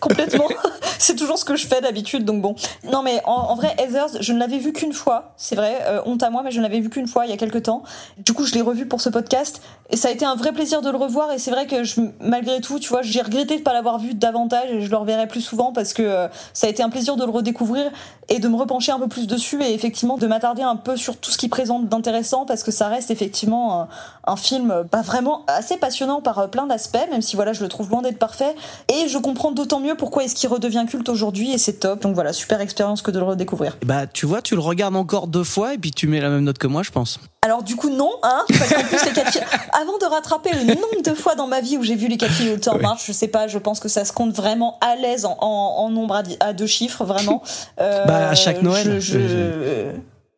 Complètement. 0.00 0.48
C'est 1.02 1.16
toujours 1.16 1.38
ce 1.38 1.46
que 1.46 1.56
je 1.56 1.66
fais 1.66 1.80
d'habitude, 1.80 2.26
donc 2.26 2.42
bon. 2.42 2.54
Non, 2.84 3.02
mais 3.02 3.22
en, 3.24 3.32
en 3.32 3.54
vrai, 3.54 3.74
Heathers, 3.78 4.20
je 4.20 4.34
ne 4.34 4.38
l'avais 4.38 4.58
vu 4.58 4.74
qu'une 4.74 4.92
fois, 4.92 5.32
c'est 5.38 5.56
vrai, 5.56 5.78
euh, 5.86 6.02
honte 6.04 6.22
à 6.22 6.28
moi, 6.28 6.42
mais 6.44 6.50
je 6.50 6.58
ne 6.58 6.62
l'avais 6.62 6.78
vu 6.78 6.90
qu'une 6.90 7.06
fois 7.06 7.24
il 7.24 7.30
y 7.30 7.32
a 7.32 7.38
quelques 7.38 7.62
temps. 7.62 7.82
Du 8.18 8.34
coup, 8.34 8.44
je 8.44 8.52
l'ai 8.52 8.60
revu 8.60 8.84
pour 8.84 9.00
ce 9.00 9.08
podcast, 9.08 9.62
et 9.88 9.96
ça 9.96 10.08
a 10.08 10.10
été 10.10 10.26
un 10.26 10.34
vrai 10.34 10.52
plaisir 10.52 10.82
de 10.82 10.90
le 10.90 10.98
revoir, 10.98 11.32
et 11.32 11.38
c'est 11.38 11.50
vrai 11.50 11.66
que 11.66 11.84
je, 11.84 12.02
malgré 12.20 12.60
tout, 12.60 12.78
tu 12.78 12.90
vois, 12.90 13.00
j'ai 13.00 13.22
regretté 13.22 13.56
de 13.56 13.62
pas 13.62 13.72
l'avoir 13.72 13.98
vu 13.98 14.12
davantage, 14.12 14.70
et 14.70 14.82
je 14.82 14.90
le 14.90 14.96
reverrai 14.98 15.26
plus 15.26 15.40
souvent, 15.40 15.72
parce 15.72 15.94
que 15.94 16.02
euh, 16.02 16.28
ça 16.52 16.66
a 16.66 16.70
été 16.70 16.82
un 16.82 16.90
plaisir 16.90 17.16
de 17.16 17.24
le 17.24 17.30
redécouvrir, 17.30 17.90
et 18.28 18.38
de 18.38 18.46
me 18.46 18.56
repencher 18.56 18.92
un 18.92 18.98
peu 18.98 19.08
plus 19.08 19.26
dessus, 19.26 19.62
et 19.62 19.72
effectivement 19.72 20.18
de 20.18 20.26
m'attarder 20.26 20.62
un 20.62 20.76
peu 20.76 20.98
sur 20.98 21.16
tout 21.16 21.30
ce 21.30 21.38
qu'il 21.38 21.48
présente 21.48 21.88
d'intéressant, 21.88 22.44
parce 22.44 22.62
que 22.62 22.70
ça 22.70 22.88
reste 22.88 23.10
effectivement 23.10 23.80
un, 23.80 23.88
un 24.26 24.36
film 24.36 24.84
bah, 24.92 25.02
vraiment 25.02 25.44
assez 25.46 25.76
passionnant 25.76 26.20
par 26.20 26.38
euh, 26.38 26.46
plein 26.46 26.66
d'aspects, 26.66 26.98
même 27.10 27.22
si 27.22 27.36
voilà, 27.36 27.52
je 27.52 27.62
le 27.62 27.68
trouve 27.68 27.90
loin 27.90 28.02
d'être 28.02 28.18
parfait. 28.18 28.54
Et 28.88 29.08
je 29.08 29.18
comprends 29.18 29.50
d'autant 29.50 29.80
mieux 29.80 29.94
pourquoi 29.94 30.24
est-ce 30.24 30.34
qu'il 30.34 30.48
redevient 30.48 30.84
culte 30.90 31.08
aujourd'hui, 31.08 31.52
et 31.52 31.58
c'est 31.58 31.74
top. 31.80 32.02
Donc 32.02 32.14
voilà, 32.14 32.32
super 32.32 32.60
expérience 32.60 33.00
que 33.02 33.10
de 33.10 33.18
le 33.18 33.24
redécouvrir. 33.24 33.76
Bah, 33.84 34.06
tu 34.06 34.26
vois, 34.26 34.42
tu 34.42 34.54
le 34.54 34.60
regardes 34.60 34.96
encore 34.96 35.26
deux 35.26 35.44
fois 35.44 35.74
et 35.74 35.78
puis 35.78 35.90
tu 35.90 36.06
mets 36.08 36.20
la 36.20 36.28
même 36.28 36.44
note 36.44 36.58
que 36.58 36.66
moi, 36.66 36.82
je 36.82 36.90
pense. 36.90 37.18
Alors 37.42 37.62
du 37.62 37.74
coup 37.74 37.88
non, 37.88 38.10
hein, 38.22 38.44
parce 38.48 38.74
qu'en 38.74 38.82
plus 38.82 39.02
les 39.06 39.12
quatre 39.12 39.32
filles, 39.32 39.40
avant 39.72 39.96
de 39.96 40.04
rattraper 40.04 40.50
le 40.52 40.74
nombre 40.74 41.02
de 41.02 41.14
fois 41.14 41.34
dans 41.36 41.46
ma 41.46 41.60
vie 41.62 41.78
où 41.78 41.82
j'ai 41.82 41.94
vu 41.96 42.06
les 42.08 42.18
quatre 42.18 42.32
filles 42.34 42.50
au 42.52 42.58
temps 42.58 42.78
marche, 42.78 43.04
je 43.06 43.12
sais 43.12 43.28
pas, 43.28 43.48
je 43.48 43.56
pense 43.56 43.80
que 43.80 43.88
ça 43.88 44.04
se 44.04 44.12
compte 44.12 44.34
vraiment 44.34 44.76
à 44.82 44.94
l'aise 44.96 45.24
en, 45.24 45.38
en, 45.40 45.84
en 45.84 45.88
nombre 45.90 46.20
à, 46.40 46.52
deux 46.52 46.66
chiffres, 46.66 47.04
vraiment. 47.06 47.42
Euh, 47.80 48.04
Bah, 48.04 48.28
à 48.28 48.34
chaque 48.34 48.60
Noël. 48.60 49.00
je- 49.00 49.18
je- 49.18 49.92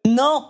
Non 0.09 0.47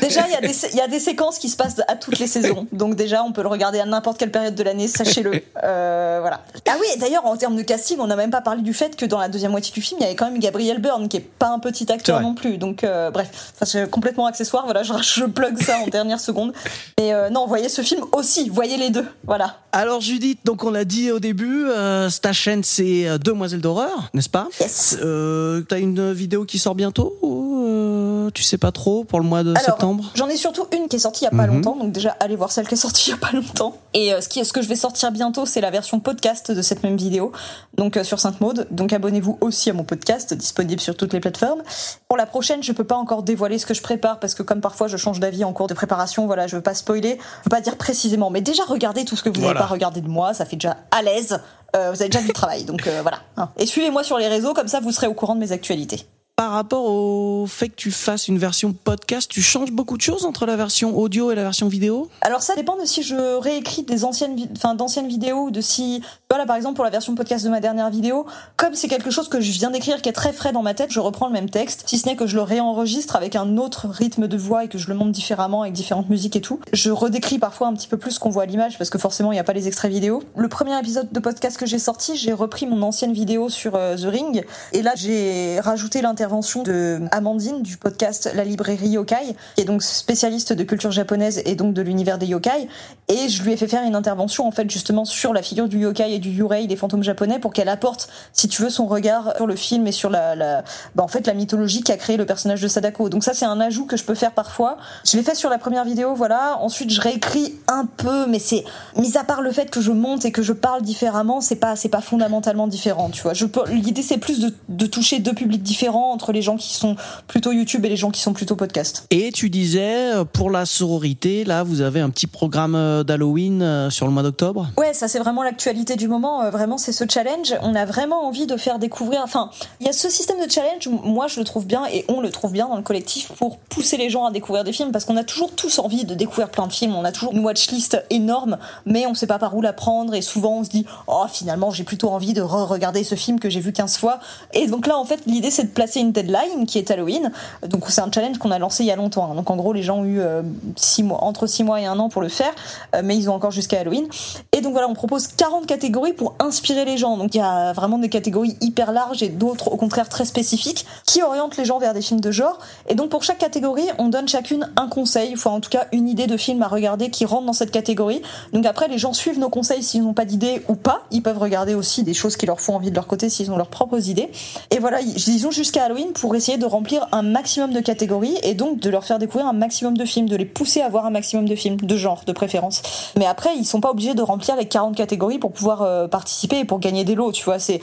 Déjà, 0.00 0.24
il 0.26 0.32
y, 0.32 0.36
a 0.36 0.40
des- 0.40 0.56
il 0.72 0.76
y 0.78 0.80
a 0.80 0.88
des 0.88 1.00
séquences 1.00 1.38
qui 1.38 1.50
se 1.50 1.56
passent 1.56 1.82
à 1.86 1.96
toutes 1.96 2.18
les 2.18 2.26
saisons. 2.26 2.66
Donc 2.72 2.94
déjà, 2.96 3.22
on 3.22 3.30
peut 3.30 3.42
le 3.42 3.48
regarder 3.48 3.78
à 3.78 3.84
n'importe 3.84 4.16
quelle 4.16 4.30
période 4.30 4.54
de 4.54 4.62
l'année, 4.62 4.88
sachez-le. 4.88 5.32
Euh, 5.62 6.16
voilà. 6.22 6.40
Ah 6.66 6.76
oui, 6.80 6.86
d'ailleurs, 6.98 7.26
en 7.26 7.36
termes 7.36 7.56
de 7.56 7.62
casting, 7.62 7.98
on 8.00 8.06
n'a 8.06 8.16
même 8.16 8.30
pas 8.30 8.40
parlé 8.40 8.62
du 8.62 8.72
fait 8.72 8.96
que 8.96 9.04
dans 9.04 9.18
la 9.18 9.28
deuxième 9.28 9.50
moitié 9.50 9.74
du 9.74 9.82
film, 9.82 9.98
il 10.00 10.04
y 10.04 10.06
avait 10.06 10.16
quand 10.16 10.30
même 10.30 10.40
Gabriel 10.40 10.78
Byrne, 10.80 11.08
qui 11.10 11.18
est 11.18 11.20
pas 11.20 11.48
un 11.50 11.58
petit 11.58 11.92
acteur 11.92 12.22
non 12.22 12.34
plus. 12.34 12.56
Donc 12.56 12.82
euh, 12.82 13.10
bref, 13.10 13.28
Enfin, 13.54 13.66
c'est 13.66 13.90
complètement 13.90 14.24
accessoire. 14.24 14.64
Voilà, 14.64 14.82
je, 14.82 14.94
je 15.02 15.24
plug 15.26 15.60
ça 15.62 15.76
en 15.80 15.86
dernière 15.88 16.18
seconde. 16.20 16.54
Mais 16.98 17.12
euh, 17.12 17.28
non, 17.28 17.46
voyez 17.46 17.68
ce 17.68 17.82
film 17.82 18.06
aussi, 18.12 18.48
voyez 18.48 18.78
les 18.78 18.88
deux. 18.88 19.06
Voilà. 19.24 19.56
Alors 19.72 20.00
Judith, 20.00 20.40
donc 20.46 20.64
on 20.64 20.70
l'a 20.70 20.86
dit 20.86 21.10
au 21.10 21.18
début, 21.20 21.64
euh, 21.68 22.08
ta 22.22 22.32
chaîne 22.32 22.64
c'est 22.64 23.06
euh, 23.06 23.18
Demoiselle 23.18 23.60
d'horreur, 23.60 24.08
n'est-ce 24.14 24.30
pas? 24.30 24.48
Yes. 24.58 24.96
euh, 25.02 25.60
T'as 25.68 25.78
une 25.80 26.12
vidéo 26.14 26.46
qui 26.46 26.58
sort 26.58 26.74
bientôt 26.74 27.14
ou 27.20 27.66
euh, 27.66 28.30
tu 28.32 28.42
sais 28.42 28.56
pas 28.58 28.69
trop 28.72 29.04
pour 29.04 29.20
le 29.20 29.26
mois 29.26 29.42
de 29.42 29.50
Alors, 29.50 29.62
septembre? 29.62 30.04
J'en 30.14 30.28
ai 30.28 30.36
surtout 30.36 30.66
une 30.76 30.88
qui 30.88 30.96
est 30.96 31.00
sortie 31.00 31.24
il 31.24 31.24
y 31.24 31.28
a 31.28 31.30
pas 31.30 31.46
Mhm. 31.46 31.56
longtemps, 31.56 31.76
donc 31.76 31.92
déjà 31.92 32.16
allez 32.20 32.36
voir 32.36 32.52
celle 32.52 32.66
qui 32.68 32.74
est 32.74 32.76
sortie 32.76 33.10
il 33.10 33.12
y 33.12 33.14
a 33.14 33.16
pas 33.18 33.32
longtemps. 33.32 33.76
Et 33.94 34.12
euh, 34.12 34.20
ce, 34.20 34.28
qui, 34.28 34.44
ce 34.44 34.52
que 34.52 34.62
je 34.62 34.68
vais 34.68 34.76
sortir 34.76 35.10
bientôt, 35.12 35.46
c'est 35.46 35.60
la 35.60 35.70
version 35.70 36.00
podcast 36.00 36.50
de 36.52 36.62
cette 36.62 36.82
même 36.82 36.96
vidéo, 36.96 37.32
donc 37.76 37.96
euh, 37.96 38.04
sur 38.04 38.20
Sainte 38.20 38.40
Maude. 38.40 38.66
Donc 38.70 38.92
abonnez-vous 38.92 39.38
aussi 39.40 39.70
à 39.70 39.72
mon 39.72 39.84
podcast, 39.84 40.32
disponible 40.34 40.80
sur 40.80 40.96
toutes 40.96 41.12
les 41.12 41.20
plateformes. 41.20 41.62
Pour 42.08 42.16
la 42.16 42.26
prochaine, 42.26 42.62
je 42.62 42.72
peux 42.72 42.84
pas 42.84 42.96
encore 42.96 43.22
dévoiler 43.22 43.58
ce 43.58 43.66
que 43.66 43.74
je 43.74 43.82
prépare 43.82 44.18
parce 44.20 44.34
que 44.34 44.42
comme 44.42 44.60
parfois 44.60 44.88
je 44.88 44.96
change 44.96 45.20
d'avis 45.20 45.44
en 45.44 45.52
cours 45.52 45.66
de 45.66 45.74
préparation, 45.74 46.26
voilà, 46.26 46.46
je 46.46 46.56
veux 46.56 46.62
pas 46.62 46.74
spoiler, 46.74 47.18
je 47.18 47.44
veux 47.44 47.50
pas 47.50 47.60
dire 47.60 47.76
précisément, 47.76 48.30
mais 48.30 48.40
déjà 48.40 48.62
regardez 48.64 49.04
tout 49.04 49.16
ce 49.16 49.22
que 49.22 49.28
vous 49.28 49.36
n'avez 49.36 49.46
Voilà. 49.52 49.60
pas 49.60 49.66
regardé 49.66 50.00
de 50.00 50.08
moi, 50.08 50.34
ça 50.34 50.44
fait 50.44 50.56
déjà 50.56 50.76
à 50.90 51.02
l'aise. 51.02 51.40
Euh, 51.76 51.92
vous 51.92 52.00
avez 52.02 52.08
déjà 52.10 52.20
du 52.24 52.32
travail, 52.32 52.64
donc 52.64 52.86
euh, 52.88 53.00
voilà. 53.02 53.20
Et 53.56 53.64
suivez-moi 53.64 54.02
sur 54.02 54.18
les 54.18 54.26
réseaux, 54.26 54.54
comme 54.54 54.66
ça 54.66 54.80
vous 54.80 54.90
serez 54.90 55.06
au 55.06 55.14
courant 55.14 55.36
de 55.36 55.40
mes 55.40 55.52
actualités. 55.52 56.04
Par 56.40 56.52
rapport 56.52 56.86
au 56.86 57.44
fait 57.46 57.68
que 57.68 57.74
tu 57.74 57.90
fasses 57.90 58.26
une 58.26 58.38
version 58.38 58.72
podcast, 58.72 59.30
tu 59.30 59.42
changes 59.42 59.72
beaucoup 59.72 59.98
de 59.98 60.00
choses 60.00 60.24
entre 60.24 60.46
la 60.46 60.56
version 60.56 60.96
audio 60.96 61.30
et 61.30 61.34
la 61.34 61.42
version 61.42 61.68
vidéo? 61.68 62.08
Alors 62.22 62.40
ça 62.40 62.54
dépend 62.54 62.78
de 62.80 62.86
si 62.86 63.02
je 63.02 63.36
réécris 63.38 63.82
des 63.82 64.06
anciennes, 64.06 64.48
enfin 64.56 64.74
d'anciennes 64.74 65.06
vidéos 65.06 65.48
ou 65.48 65.50
de 65.50 65.60
si, 65.60 66.02
voilà 66.30 66.46
par 66.46 66.56
exemple 66.56 66.76
pour 66.76 66.84
la 66.84 66.90
version 66.90 67.14
podcast 67.14 67.44
de 67.44 67.50
ma 67.50 67.60
dernière 67.60 67.90
vidéo, 67.90 68.24
comme 68.56 68.74
c'est 68.74 68.88
quelque 68.88 69.10
chose 69.10 69.28
que 69.28 69.38
je 69.38 69.52
viens 69.52 69.70
d'écrire 69.70 70.00
qui 70.00 70.08
est 70.08 70.14
très 70.14 70.32
frais 70.32 70.50
dans 70.50 70.62
ma 70.62 70.72
tête, 70.72 70.90
je 70.90 71.00
reprends 71.00 71.26
le 71.26 71.34
même 71.34 71.50
texte, 71.50 71.82
si 71.84 71.98
ce 71.98 72.08
n'est 72.08 72.16
que 72.16 72.26
je 72.26 72.36
le 72.36 72.42
réenregistre 72.42 73.16
avec 73.16 73.36
un 73.36 73.58
autre 73.58 73.88
rythme 73.88 74.26
de 74.26 74.36
voix 74.38 74.64
et 74.64 74.68
que 74.68 74.78
je 74.78 74.88
le 74.88 74.94
monte 74.94 75.12
différemment 75.12 75.60
avec 75.60 75.74
différentes 75.74 76.08
musiques 76.08 76.36
et 76.36 76.40
tout. 76.40 76.58
Je 76.72 76.90
redécris 76.90 77.38
parfois 77.38 77.66
un 77.66 77.74
petit 77.74 77.88
peu 77.88 77.98
plus 77.98 78.12
ce 78.12 78.18
qu'on 78.18 78.30
voit 78.30 78.44
à 78.44 78.46
l'image 78.46 78.78
parce 78.78 78.88
que 78.88 78.96
forcément 78.96 79.30
il 79.30 79.34
n'y 79.34 79.40
a 79.40 79.44
pas 79.44 79.52
les 79.52 79.68
extraits 79.68 79.92
vidéo. 79.92 80.22
Le 80.36 80.48
premier 80.48 80.78
épisode 80.78 81.12
de 81.12 81.20
podcast 81.20 81.58
que 81.58 81.66
j'ai 81.66 81.78
sorti, 81.78 82.16
j'ai 82.16 82.32
repris 82.32 82.64
mon 82.64 82.80
ancienne 82.80 83.12
vidéo 83.12 83.50
sur 83.50 83.74
euh, 83.74 83.94
The 83.94 84.06
Ring 84.06 84.44
et 84.72 84.80
là 84.80 84.92
j'ai 84.96 85.60
rajouté 85.60 86.00
l'intervention 86.30 86.62
de 86.62 87.00
Amandine 87.10 87.60
du 87.60 87.76
podcast 87.76 88.30
La 88.36 88.44
Librairie 88.44 88.90
Yokai, 88.90 89.34
qui 89.56 89.62
est 89.62 89.64
donc 89.64 89.82
spécialiste 89.82 90.52
de 90.52 90.62
culture 90.62 90.92
japonaise 90.92 91.42
et 91.44 91.56
donc 91.56 91.74
de 91.74 91.82
l'univers 91.82 92.18
des 92.18 92.26
yokai. 92.26 92.68
Et 93.08 93.28
je 93.28 93.42
lui 93.42 93.52
ai 93.52 93.56
fait 93.56 93.66
faire 93.66 93.82
une 93.82 93.96
intervention 93.96 94.46
en 94.46 94.52
fait 94.52 94.70
justement 94.70 95.04
sur 95.04 95.32
la 95.32 95.42
figure 95.42 95.66
du 95.66 95.80
yokai 95.80 96.14
et 96.14 96.18
du 96.20 96.30
yurei, 96.30 96.68
des 96.68 96.76
fantômes 96.76 97.02
japonais, 97.02 97.40
pour 97.40 97.52
qu'elle 97.52 97.68
apporte, 97.68 98.08
si 98.32 98.46
tu 98.46 98.62
veux, 98.62 98.70
son 98.70 98.86
regard 98.86 99.32
sur 99.36 99.48
le 99.48 99.56
film 99.56 99.88
et 99.88 99.92
sur 99.92 100.08
la, 100.08 100.62
bah, 100.94 101.02
en 101.02 101.08
fait 101.08 101.26
la 101.26 101.34
mythologie 101.34 101.82
qui 101.82 101.90
a 101.90 101.96
créé 101.96 102.16
le 102.16 102.26
personnage 102.26 102.62
de 102.62 102.68
Sadako. 102.68 103.08
Donc 103.08 103.24
ça 103.24 103.34
c'est 103.34 103.46
un 103.46 103.60
ajout 103.60 103.86
que 103.86 103.96
je 103.96 104.04
peux 104.04 104.14
faire 104.14 104.30
parfois. 104.30 104.76
Je 105.04 105.16
l'ai 105.16 105.24
fait 105.24 105.34
sur 105.34 105.50
la 105.50 105.58
première 105.58 105.84
vidéo, 105.84 106.14
voilà. 106.14 106.58
Ensuite 106.60 106.90
je 106.90 107.00
réécris 107.00 107.56
un 107.66 107.86
peu, 107.86 108.28
mais 108.28 108.38
c'est 108.38 108.62
mis 108.96 109.18
à 109.18 109.24
part 109.24 109.42
le 109.42 109.50
fait 109.50 109.68
que 109.68 109.80
je 109.80 109.90
monte 109.90 110.24
et 110.24 110.30
que 110.30 110.42
je 110.42 110.52
parle 110.52 110.82
différemment, 110.82 111.40
c'est 111.40 111.56
pas 111.56 111.74
c'est 111.74 111.88
pas 111.88 112.00
fondamentalement 112.00 112.68
différent, 112.68 113.10
tu 113.10 113.22
vois. 113.22 113.32
L'idée 113.72 114.02
c'est 114.02 114.18
plus 114.18 114.54
de 114.68 114.86
toucher 114.86 115.18
deux 115.18 115.34
publics 115.34 115.64
différents 115.64 116.12
entre 116.20 116.32
les 116.32 116.42
gens 116.42 116.56
qui 116.56 116.74
sont 116.74 116.96
plutôt 117.26 117.50
YouTube 117.50 117.82
et 117.86 117.88
les 117.88 117.96
gens 117.96 118.10
qui 118.10 118.20
sont 118.20 118.34
plutôt 118.34 118.54
podcast. 118.54 119.06
Et 119.10 119.32
tu 119.32 119.48
disais, 119.48 120.12
euh, 120.12 120.24
pour 120.24 120.50
la 120.50 120.66
sororité, 120.66 121.44
là, 121.44 121.62
vous 121.62 121.80
avez 121.80 122.00
un 122.00 122.10
petit 122.10 122.26
programme 122.26 122.74
euh, 122.74 123.02
d'Halloween 123.02 123.62
euh, 123.62 123.88
sur 123.88 124.06
le 124.06 124.12
mois 124.12 124.22
d'octobre? 124.22 124.68
Ouais, 124.76 124.92
ça 124.92 125.08
c'est 125.08 125.18
vraiment 125.18 125.42
l'actualité 125.42 125.96
du 125.96 126.08
moment. 126.08 126.50
Vraiment, 126.50 126.76
c'est 126.76 126.92
ce 126.92 127.04
challenge. 127.08 127.54
On 127.62 127.74
a 127.74 127.86
vraiment 127.86 128.26
envie 128.26 128.46
de 128.46 128.58
faire 128.58 128.78
découvrir. 128.78 129.22
Enfin, 129.24 129.50
il 129.80 129.86
y 129.86 129.88
a 129.88 129.94
ce 129.94 130.10
système 130.10 130.44
de 130.44 130.50
challenge. 130.50 130.88
Moi, 130.88 131.26
je 131.26 131.38
le 131.40 131.44
trouve 131.44 131.66
bien 131.66 131.86
et 131.90 132.04
on 132.08 132.20
le 132.20 132.30
trouve 132.30 132.52
bien 132.52 132.68
dans 132.68 132.76
le 132.76 132.82
collectif 132.82 133.32
pour 133.32 133.56
pousser 133.56 133.96
les 133.96 134.10
gens 134.10 134.26
à 134.26 134.30
découvrir 134.30 134.64
des 134.64 134.72
films 134.72 134.92
parce 134.92 135.06
qu'on 135.06 135.16
a 135.16 135.24
toujours 135.24 135.54
tous 135.54 135.78
envie 135.78 136.04
de 136.04 136.14
découvrir 136.14 136.50
plein 136.50 136.66
de 136.66 136.72
films. 136.72 136.94
On 136.94 137.04
a 137.04 137.12
toujours 137.12 137.32
une 137.32 137.40
watchlist 137.40 138.04
énorme, 138.10 138.58
mais 138.84 139.06
on 139.06 139.14
sait 139.14 139.26
pas 139.26 139.38
par 139.38 139.56
où 139.56 139.62
la 139.62 139.72
prendre 139.72 140.14
et 140.14 140.20
souvent 140.20 140.58
on 140.58 140.64
se 140.64 140.70
dit 140.70 140.84
oh 141.06 141.24
finalement 141.32 141.70
j'ai 141.70 141.84
plutôt 141.84 142.10
envie 142.10 142.34
de 142.34 142.42
re-regarder 142.42 143.04
ce 143.04 143.14
film 143.14 143.40
que 143.40 143.48
j'ai 143.48 143.60
vu 143.60 143.72
15 143.72 143.96
fois. 143.96 144.20
Et 144.52 144.66
donc 144.66 144.86
là, 144.86 144.98
en 144.98 145.04
fait, 145.04 145.22
l'idée 145.26 145.50
c'est 145.50 145.64
de 145.64 145.70
placer 145.70 146.00
une 146.00 146.09
deadline 146.12 146.66
qui 146.66 146.78
est 146.78 146.90
Halloween. 146.90 147.32
Donc 147.66 147.84
c'est 147.88 148.00
un 148.00 148.10
challenge 148.12 148.38
qu'on 148.38 148.50
a 148.50 148.58
lancé 148.58 148.84
il 148.84 148.86
y 148.86 148.90
a 148.90 148.96
longtemps. 148.96 149.30
hein. 149.30 149.34
Donc 149.34 149.50
en 149.50 149.56
gros, 149.56 149.72
les 149.72 149.82
gens 149.82 149.98
ont 149.98 150.04
eu 150.04 150.20
euh, 150.20 150.42
six 150.76 151.02
mois, 151.02 151.22
entre 151.24 151.46
6 151.46 151.64
mois 151.64 151.80
et 151.80 151.86
un 151.86 151.98
an 151.98 152.08
pour 152.08 152.22
le 152.22 152.28
faire, 152.28 152.52
euh, 152.94 153.02
mais 153.04 153.16
ils 153.16 153.28
ont 153.30 153.34
encore 153.34 153.50
jusqu'à 153.50 153.80
Halloween. 153.80 154.06
Et 154.52 154.60
donc 154.60 154.72
voilà, 154.72 154.88
on 154.88 154.94
propose 154.94 155.28
40 155.28 155.66
catégories 155.66 156.12
pour 156.12 156.34
inspirer 156.38 156.84
les 156.84 156.96
gens. 156.96 157.16
Donc 157.16 157.34
il 157.34 157.38
y 157.38 157.42
a 157.42 157.72
vraiment 157.72 157.98
des 157.98 158.08
catégories 158.08 158.56
hyper 158.60 158.92
larges 158.92 159.22
et 159.22 159.28
d'autres 159.28 159.68
au 159.72 159.76
contraire 159.76 160.08
très 160.08 160.24
spécifiques 160.24 160.86
qui 161.04 161.22
orientent 161.22 161.56
les 161.56 161.64
gens 161.64 161.78
vers 161.78 161.94
des 161.94 162.02
films 162.02 162.20
de 162.20 162.30
genre. 162.30 162.58
Et 162.88 162.94
donc 162.94 163.10
pour 163.10 163.22
chaque 163.22 163.38
catégorie, 163.38 163.86
on 163.98 164.08
donne 164.08 164.28
chacune 164.28 164.70
un 164.76 164.88
conseil, 164.88 165.32
enfin 165.34 165.50
en 165.50 165.60
tout 165.60 165.70
cas 165.70 165.86
une 165.92 166.08
idée 166.08 166.26
de 166.26 166.36
film 166.36 166.62
à 166.62 166.68
regarder 166.68 167.10
qui 167.10 167.24
rentre 167.24 167.46
dans 167.46 167.52
cette 167.52 167.70
catégorie. 167.70 168.22
Donc 168.52 168.66
après, 168.66 168.88
les 168.88 168.98
gens 168.98 169.12
suivent 169.12 169.38
nos 169.38 169.48
conseils 169.48 169.82
s'ils 169.82 170.02
n'ont 170.02 170.14
pas 170.14 170.24
d'idée 170.24 170.62
ou 170.68 170.74
pas. 170.74 171.02
Ils 171.10 171.22
peuvent 171.22 171.38
regarder 171.38 171.74
aussi 171.74 172.02
des 172.02 172.14
choses 172.14 172.36
qui 172.36 172.46
leur 172.46 172.60
font 172.60 172.74
envie 172.76 172.90
de 172.90 172.94
leur 172.94 173.06
côté 173.06 173.28
s'ils 173.28 173.50
ont 173.50 173.56
leurs 173.56 173.68
propres 173.68 174.08
idées. 174.08 174.30
Et 174.70 174.78
voilà, 174.78 175.00
ils 175.00 175.46
ont 175.46 175.50
jusqu'à 175.50 175.84
Halloween 175.84 175.99
pour 176.06 176.34
essayer 176.34 176.58
de 176.58 176.66
remplir 176.66 177.08
un 177.12 177.22
maximum 177.22 177.72
de 177.72 177.80
catégories 177.80 178.36
et 178.42 178.54
donc 178.54 178.80
de 178.80 178.90
leur 178.90 179.04
faire 179.04 179.18
découvrir 179.18 179.46
un 179.46 179.52
maximum 179.52 179.96
de 179.96 180.04
films, 180.04 180.28
de 180.28 180.36
les 180.36 180.44
pousser 180.44 180.80
à 180.80 180.88
voir 180.88 181.06
un 181.06 181.10
maximum 181.10 181.48
de 181.48 181.54
films, 181.54 181.76
de 181.76 181.96
genre, 181.96 182.22
de 182.26 182.32
préférence. 182.32 182.82
Mais 183.16 183.26
après, 183.26 183.56
ils 183.56 183.64
sont 183.64 183.80
pas 183.80 183.90
obligés 183.90 184.14
de 184.14 184.22
remplir 184.22 184.56
les 184.56 184.66
40 184.66 184.96
catégories 184.96 185.38
pour 185.38 185.52
pouvoir 185.52 185.82
euh, 185.82 186.08
participer 186.08 186.60
et 186.60 186.64
pour 186.64 186.80
gagner 186.80 187.04
des 187.04 187.14
lots, 187.14 187.32
tu 187.32 187.44
vois. 187.44 187.58
C'est 187.58 187.80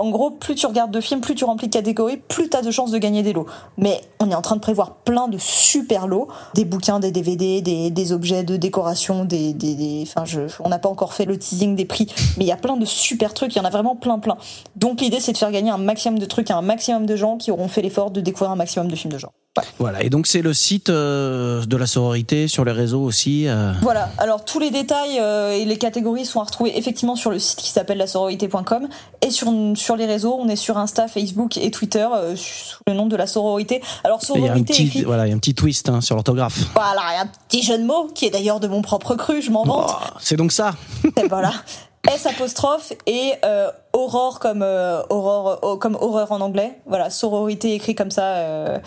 en 0.00 0.10
gros, 0.10 0.30
plus 0.30 0.54
tu 0.54 0.66
regardes 0.66 0.90
de 0.90 1.00
films, 1.00 1.20
plus 1.20 1.34
tu 1.34 1.44
remplis 1.44 1.68
de 1.68 1.72
catégories, 1.72 2.16
plus 2.16 2.48
tu 2.50 2.56
as 2.56 2.62
de 2.62 2.70
chances 2.70 2.90
de 2.90 2.98
gagner 2.98 3.22
des 3.22 3.32
lots. 3.32 3.46
Mais 3.76 4.00
on 4.18 4.30
est 4.30 4.34
en 4.34 4.42
train 4.42 4.56
de 4.56 4.60
prévoir 4.60 4.96
plein 4.96 5.28
de 5.28 5.38
super 5.38 6.06
lots, 6.06 6.28
des 6.54 6.64
bouquins, 6.64 7.00
des 7.00 7.10
DVD, 7.12 7.60
des, 7.60 7.90
des 7.90 8.12
objets 8.12 8.42
de 8.42 8.56
décoration, 8.56 9.24
des, 9.24 9.52
des, 9.52 9.74
des- 9.74 10.04
enfin, 10.06 10.24
je, 10.24 10.40
on 10.64 10.68
n'a 10.68 10.78
pas 10.78 10.88
encore 10.88 11.12
fait 11.12 11.24
le 11.26 11.38
teasing 11.38 11.76
des 11.76 11.84
prix, 11.84 12.06
mais 12.36 12.44
il 12.44 12.48
y 12.48 12.52
a 12.52 12.56
plein 12.56 12.76
de 12.76 12.84
super 12.84 13.34
trucs, 13.34 13.54
il 13.54 13.58
y 13.58 13.60
en 13.60 13.64
a 13.64 13.70
vraiment 13.70 13.96
plein, 13.96 14.18
plein. 14.18 14.36
Donc 14.76 15.00
l'idée, 15.00 15.20
c'est 15.20 15.32
de 15.32 15.38
faire 15.38 15.52
gagner 15.52 15.70
un 15.70 15.78
maximum 15.78 16.18
de 16.18 16.26
trucs 16.26 16.50
à 16.50 16.56
un 16.56 16.62
maximum 16.62 17.06
de 17.06 17.16
gens 17.16 17.36
qui 17.36 17.50
auront 17.50 17.68
fait 17.68 17.82
l'effort 17.82 18.10
de 18.10 18.20
découvrir 18.20 18.50
un 18.50 18.56
maximum 18.56 18.88
de 18.88 18.96
films 18.96 19.12
de 19.12 19.18
genre. 19.18 19.32
Ouais. 19.58 19.64
Voilà, 19.80 20.04
et 20.04 20.10
donc 20.10 20.28
c'est 20.28 20.42
le 20.42 20.54
site 20.54 20.90
euh, 20.90 21.64
de 21.64 21.76
la 21.76 21.86
sororité 21.86 22.46
sur 22.46 22.64
les 22.64 22.70
réseaux 22.70 23.02
aussi. 23.02 23.48
euh. 23.48 23.72
Voilà, 23.82 24.08
alors 24.18 24.44
tous 24.44 24.60
les 24.60 24.70
détails 24.70 25.18
euh, 25.18 25.50
et 25.50 25.64
les 25.64 25.76
catégories 25.76 26.24
sont 26.24 26.38
à 26.40 26.44
retrouver 26.44 26.78
effectivement 26.78 27.16
sur 27.16 27.32
le 27.32 27.40
site 27.40 27.58
qui 27.58 27.70
s'appelle 27.70 27.98
lasororité.com 27.98 28.86
et 29.22 29.30
sur, 29.32 29.52
sur 29.74 29.96
les 29.96 30.06
réseaux, 30.06 30.36
on 30.38 30.48
est 30.48 30.54
sur 30.54 30.78
Insta, 30.78 31.08
Facebook 31.08 31.56
et 31.56 31.72
Twitter 31.72 32.06
sous 32.36 32.78
le 32.86 32.92
nom 32.94 33.06
de 33.06 33.16
la 33.16 33.26
sororité. 33.26 33.82
Alors 34.04 34.20
Et 34.22 34.38
Il 34.38 34.44
y 34.44 34.48
a 34.48 34.52
un 34.52 34.54
sororité 34.54 34.72
petit, 34.72 34.86
écrit 34.86 35.02
voilà, 35.02 35.26
il 35.26 35.30
y 35.30 35.32
a 35.32 35.36
un 35.36 35.40
petit 35.40 35.54
twist 35.56 35.88
hein, 35.88 36.00
sur 36.00 36.14
l'orthographe. 36.14 36.60
voilà, 36.74 37.02
il 37.10 37.14
y 37.16 37.18
a 37.18 37.22
un 37.22 37.30
petit 37.48 37.64
jeu 37.64 37.76
de 37.76 37.84
mots 37.84 38.08
qui 38.14 38.26
est 38.26 38.30
d'ailleurs 38.30 38.60
de 38.60 38.68
mon 38.68 38.82
propre 38.82 39.16
cru, 39.16 39.42
je 39.42 39.50
m'en 39.50 39.64
vante. 39.64 39.90
Oh, 39.92 40.16
c'est 40.20 40.36
donc 40.36 40.52
ça. 40.52 40.76
Et 41.16 41.26
voilà. 41.26 41.52
S 42.08 42.24
apostrophe 42.24 42.94
et 43.06 43.32
euh, 43.44 43.70
aurore 43.92 44.38
comme 44.40 44.62
euh, 44.62 45.02
aurore 45.10 45.58
oh, 45.60 45.76
comme 45.76 45.96
horreur 46.00 46.32
en 46.32 46.40
anglais. 46.40 46.80
Voilà, 46.86 47.10
sororité 47.10 47.74
écrit 47.74 47.94
comme 47.94 48.10
ça. 48.10 48.36
euh, 48.36 48.78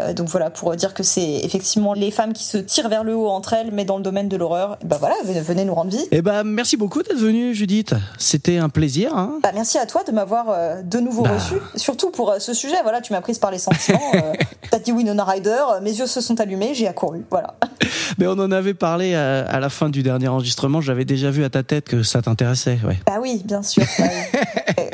euh, 0.00 0.14
donc 0.14 0.28
voilà 0.28 0.48
pour 0.48 0.74
dire 0.74 0.94
que 0.94 1.02
c'est 1.02 1.40
effectivement 1.44 1.92
les 1.92 2.10
femmes 2.10 2.32
qui 2.32 2.44
se 2.44 2.56
tirent 2.56 2.88
vers 2.88 3.04
le 3.04 3.14
haut 3.14 3.28
entre 3.28 3.52
elles, 3.52 3.70
mais 3.72 3.84
dans 3.84 3.98
le 3.98 4.02
domaine 4.02 4.28
de 4.28 4.36
l'horreur. 4.38 4.78
Et 4.82 4.86
Ben 4.86 4.96
voilà, 4.96 5.16
venez, 5.24 5.66
nous 5.66 5.74
rendre 5.74 5.90
visite. 5.90 6.08
Eh 6.12 6.22
ben, 6.22 6.44
merci 6.44 6.78
beaucoup 6.78 7.02
d'être 7.02 7.18
venue, 7.18 7.54
Judith. 7.54 7.94
C'était 8.16 8.56
un 8.56 8.70
plaisir. 8.70 9.14
Hein. 9.14 9.38
Bah, 9.42 9.50
merci 9.52 9.76
à 9.76 9.84
toi 9.84 10.02
de 10.02 10.10
m'avoir 10.12 10.46
euh, 10.48 10.80
de 10.82 10.98
nouveau 10.98 11.24
Bah. 11.24 11.34
reçu, 11.34 11.56
surtout 11.76 12.10
pour 12.10 12.30
euh, 12.30 12.38
ce 12.38 12.54
sujet. 12.54 12.76
Voilà, 12.82 13.02
tu 13.02 13.12
m'as 13.12 13.20
prise 13.20 13.38
par 13.38 13.50
les 13.50 13.58
sentiments. 13.58 14.00
T'as 14.70 14.78
dit 14.78 14.92
Winona 14.92 15.24
Ryder, 15.24 15.62
mes 15.82 15.92
yeux 15.92 16.06
se 16.06 16.22
sont 16.22 16.40
allumés, 16.40 16.72
j'ai 16.74 16.88
accouru. 16.88 17.26
Voilà. 17.30 17.54
Mais 18.18 18.26
on 18.26 18.32
en 18.32 18.50
avait 18.50 18.74
parlé 18.74 19.14
à, 19.14 19.44
à 19.44 19.60
la 19.60 19.68
fin 19.68 19.90
du 19.90 20.02
dernier 20.02 20.28
enregistrement. 20.28 20.80
J'avais 20.80 21.04
déjà 21.04 21.30
vu 21.30 21.44
à 21.44 21.50
ta 21.50 21.62
tête 21.62 21.84
que 21.88 22.02
ça 22.02 22.22
t'intéressait. 22.22 22.78
Ouais. 22.86 22.98
Bah 23.06 23.18
oui, 23.20 23.42
bien 23.44 23.62
sûr. 23.62 23.84
Bah. 23.98 24.04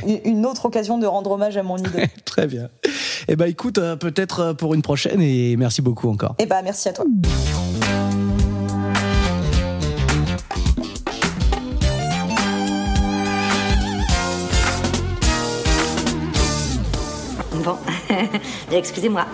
Une 0.25 0.45
autre 0.47 0.65
occasion 0.66 0.99
de 0.99 1.07
rendre 1.07 1.31
hommage 1.33 1.57
à 1.57 1.62
mon 1.62 1.77
idole. 1.77 2.07
Très 2.25 2.47
bien. 2.47 2.69
Eh 3.29 3.37
ben, 3.37 3.47
écoute, 3.47 3.75
peut-être 4.01 4.55
pour 4.55 4.75
une 4.75 4.81
prochaine 4.89 5.20
et 5.20 5.55
merci 5.59 5.82
beaucoup 5.82 6.09
encore. 6.09 6.35
Et 6.39 6.47
bah 6.47 6.62
merci 6.65 6.89
à 6.89 6.94
toi. 6.94 7.05
Bon, 17.62 17.77
excusez-moi. 18.73 19.27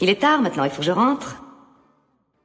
Il 0.00 0.08
est 0.08 0.18
tard 0.18 0.40
maintenant, 0.40 0.64
il 0.64 0.70
faut 0.70 0.78
que 0.78 0.82
je 0.82 0.92
rentre. 0.92 1.42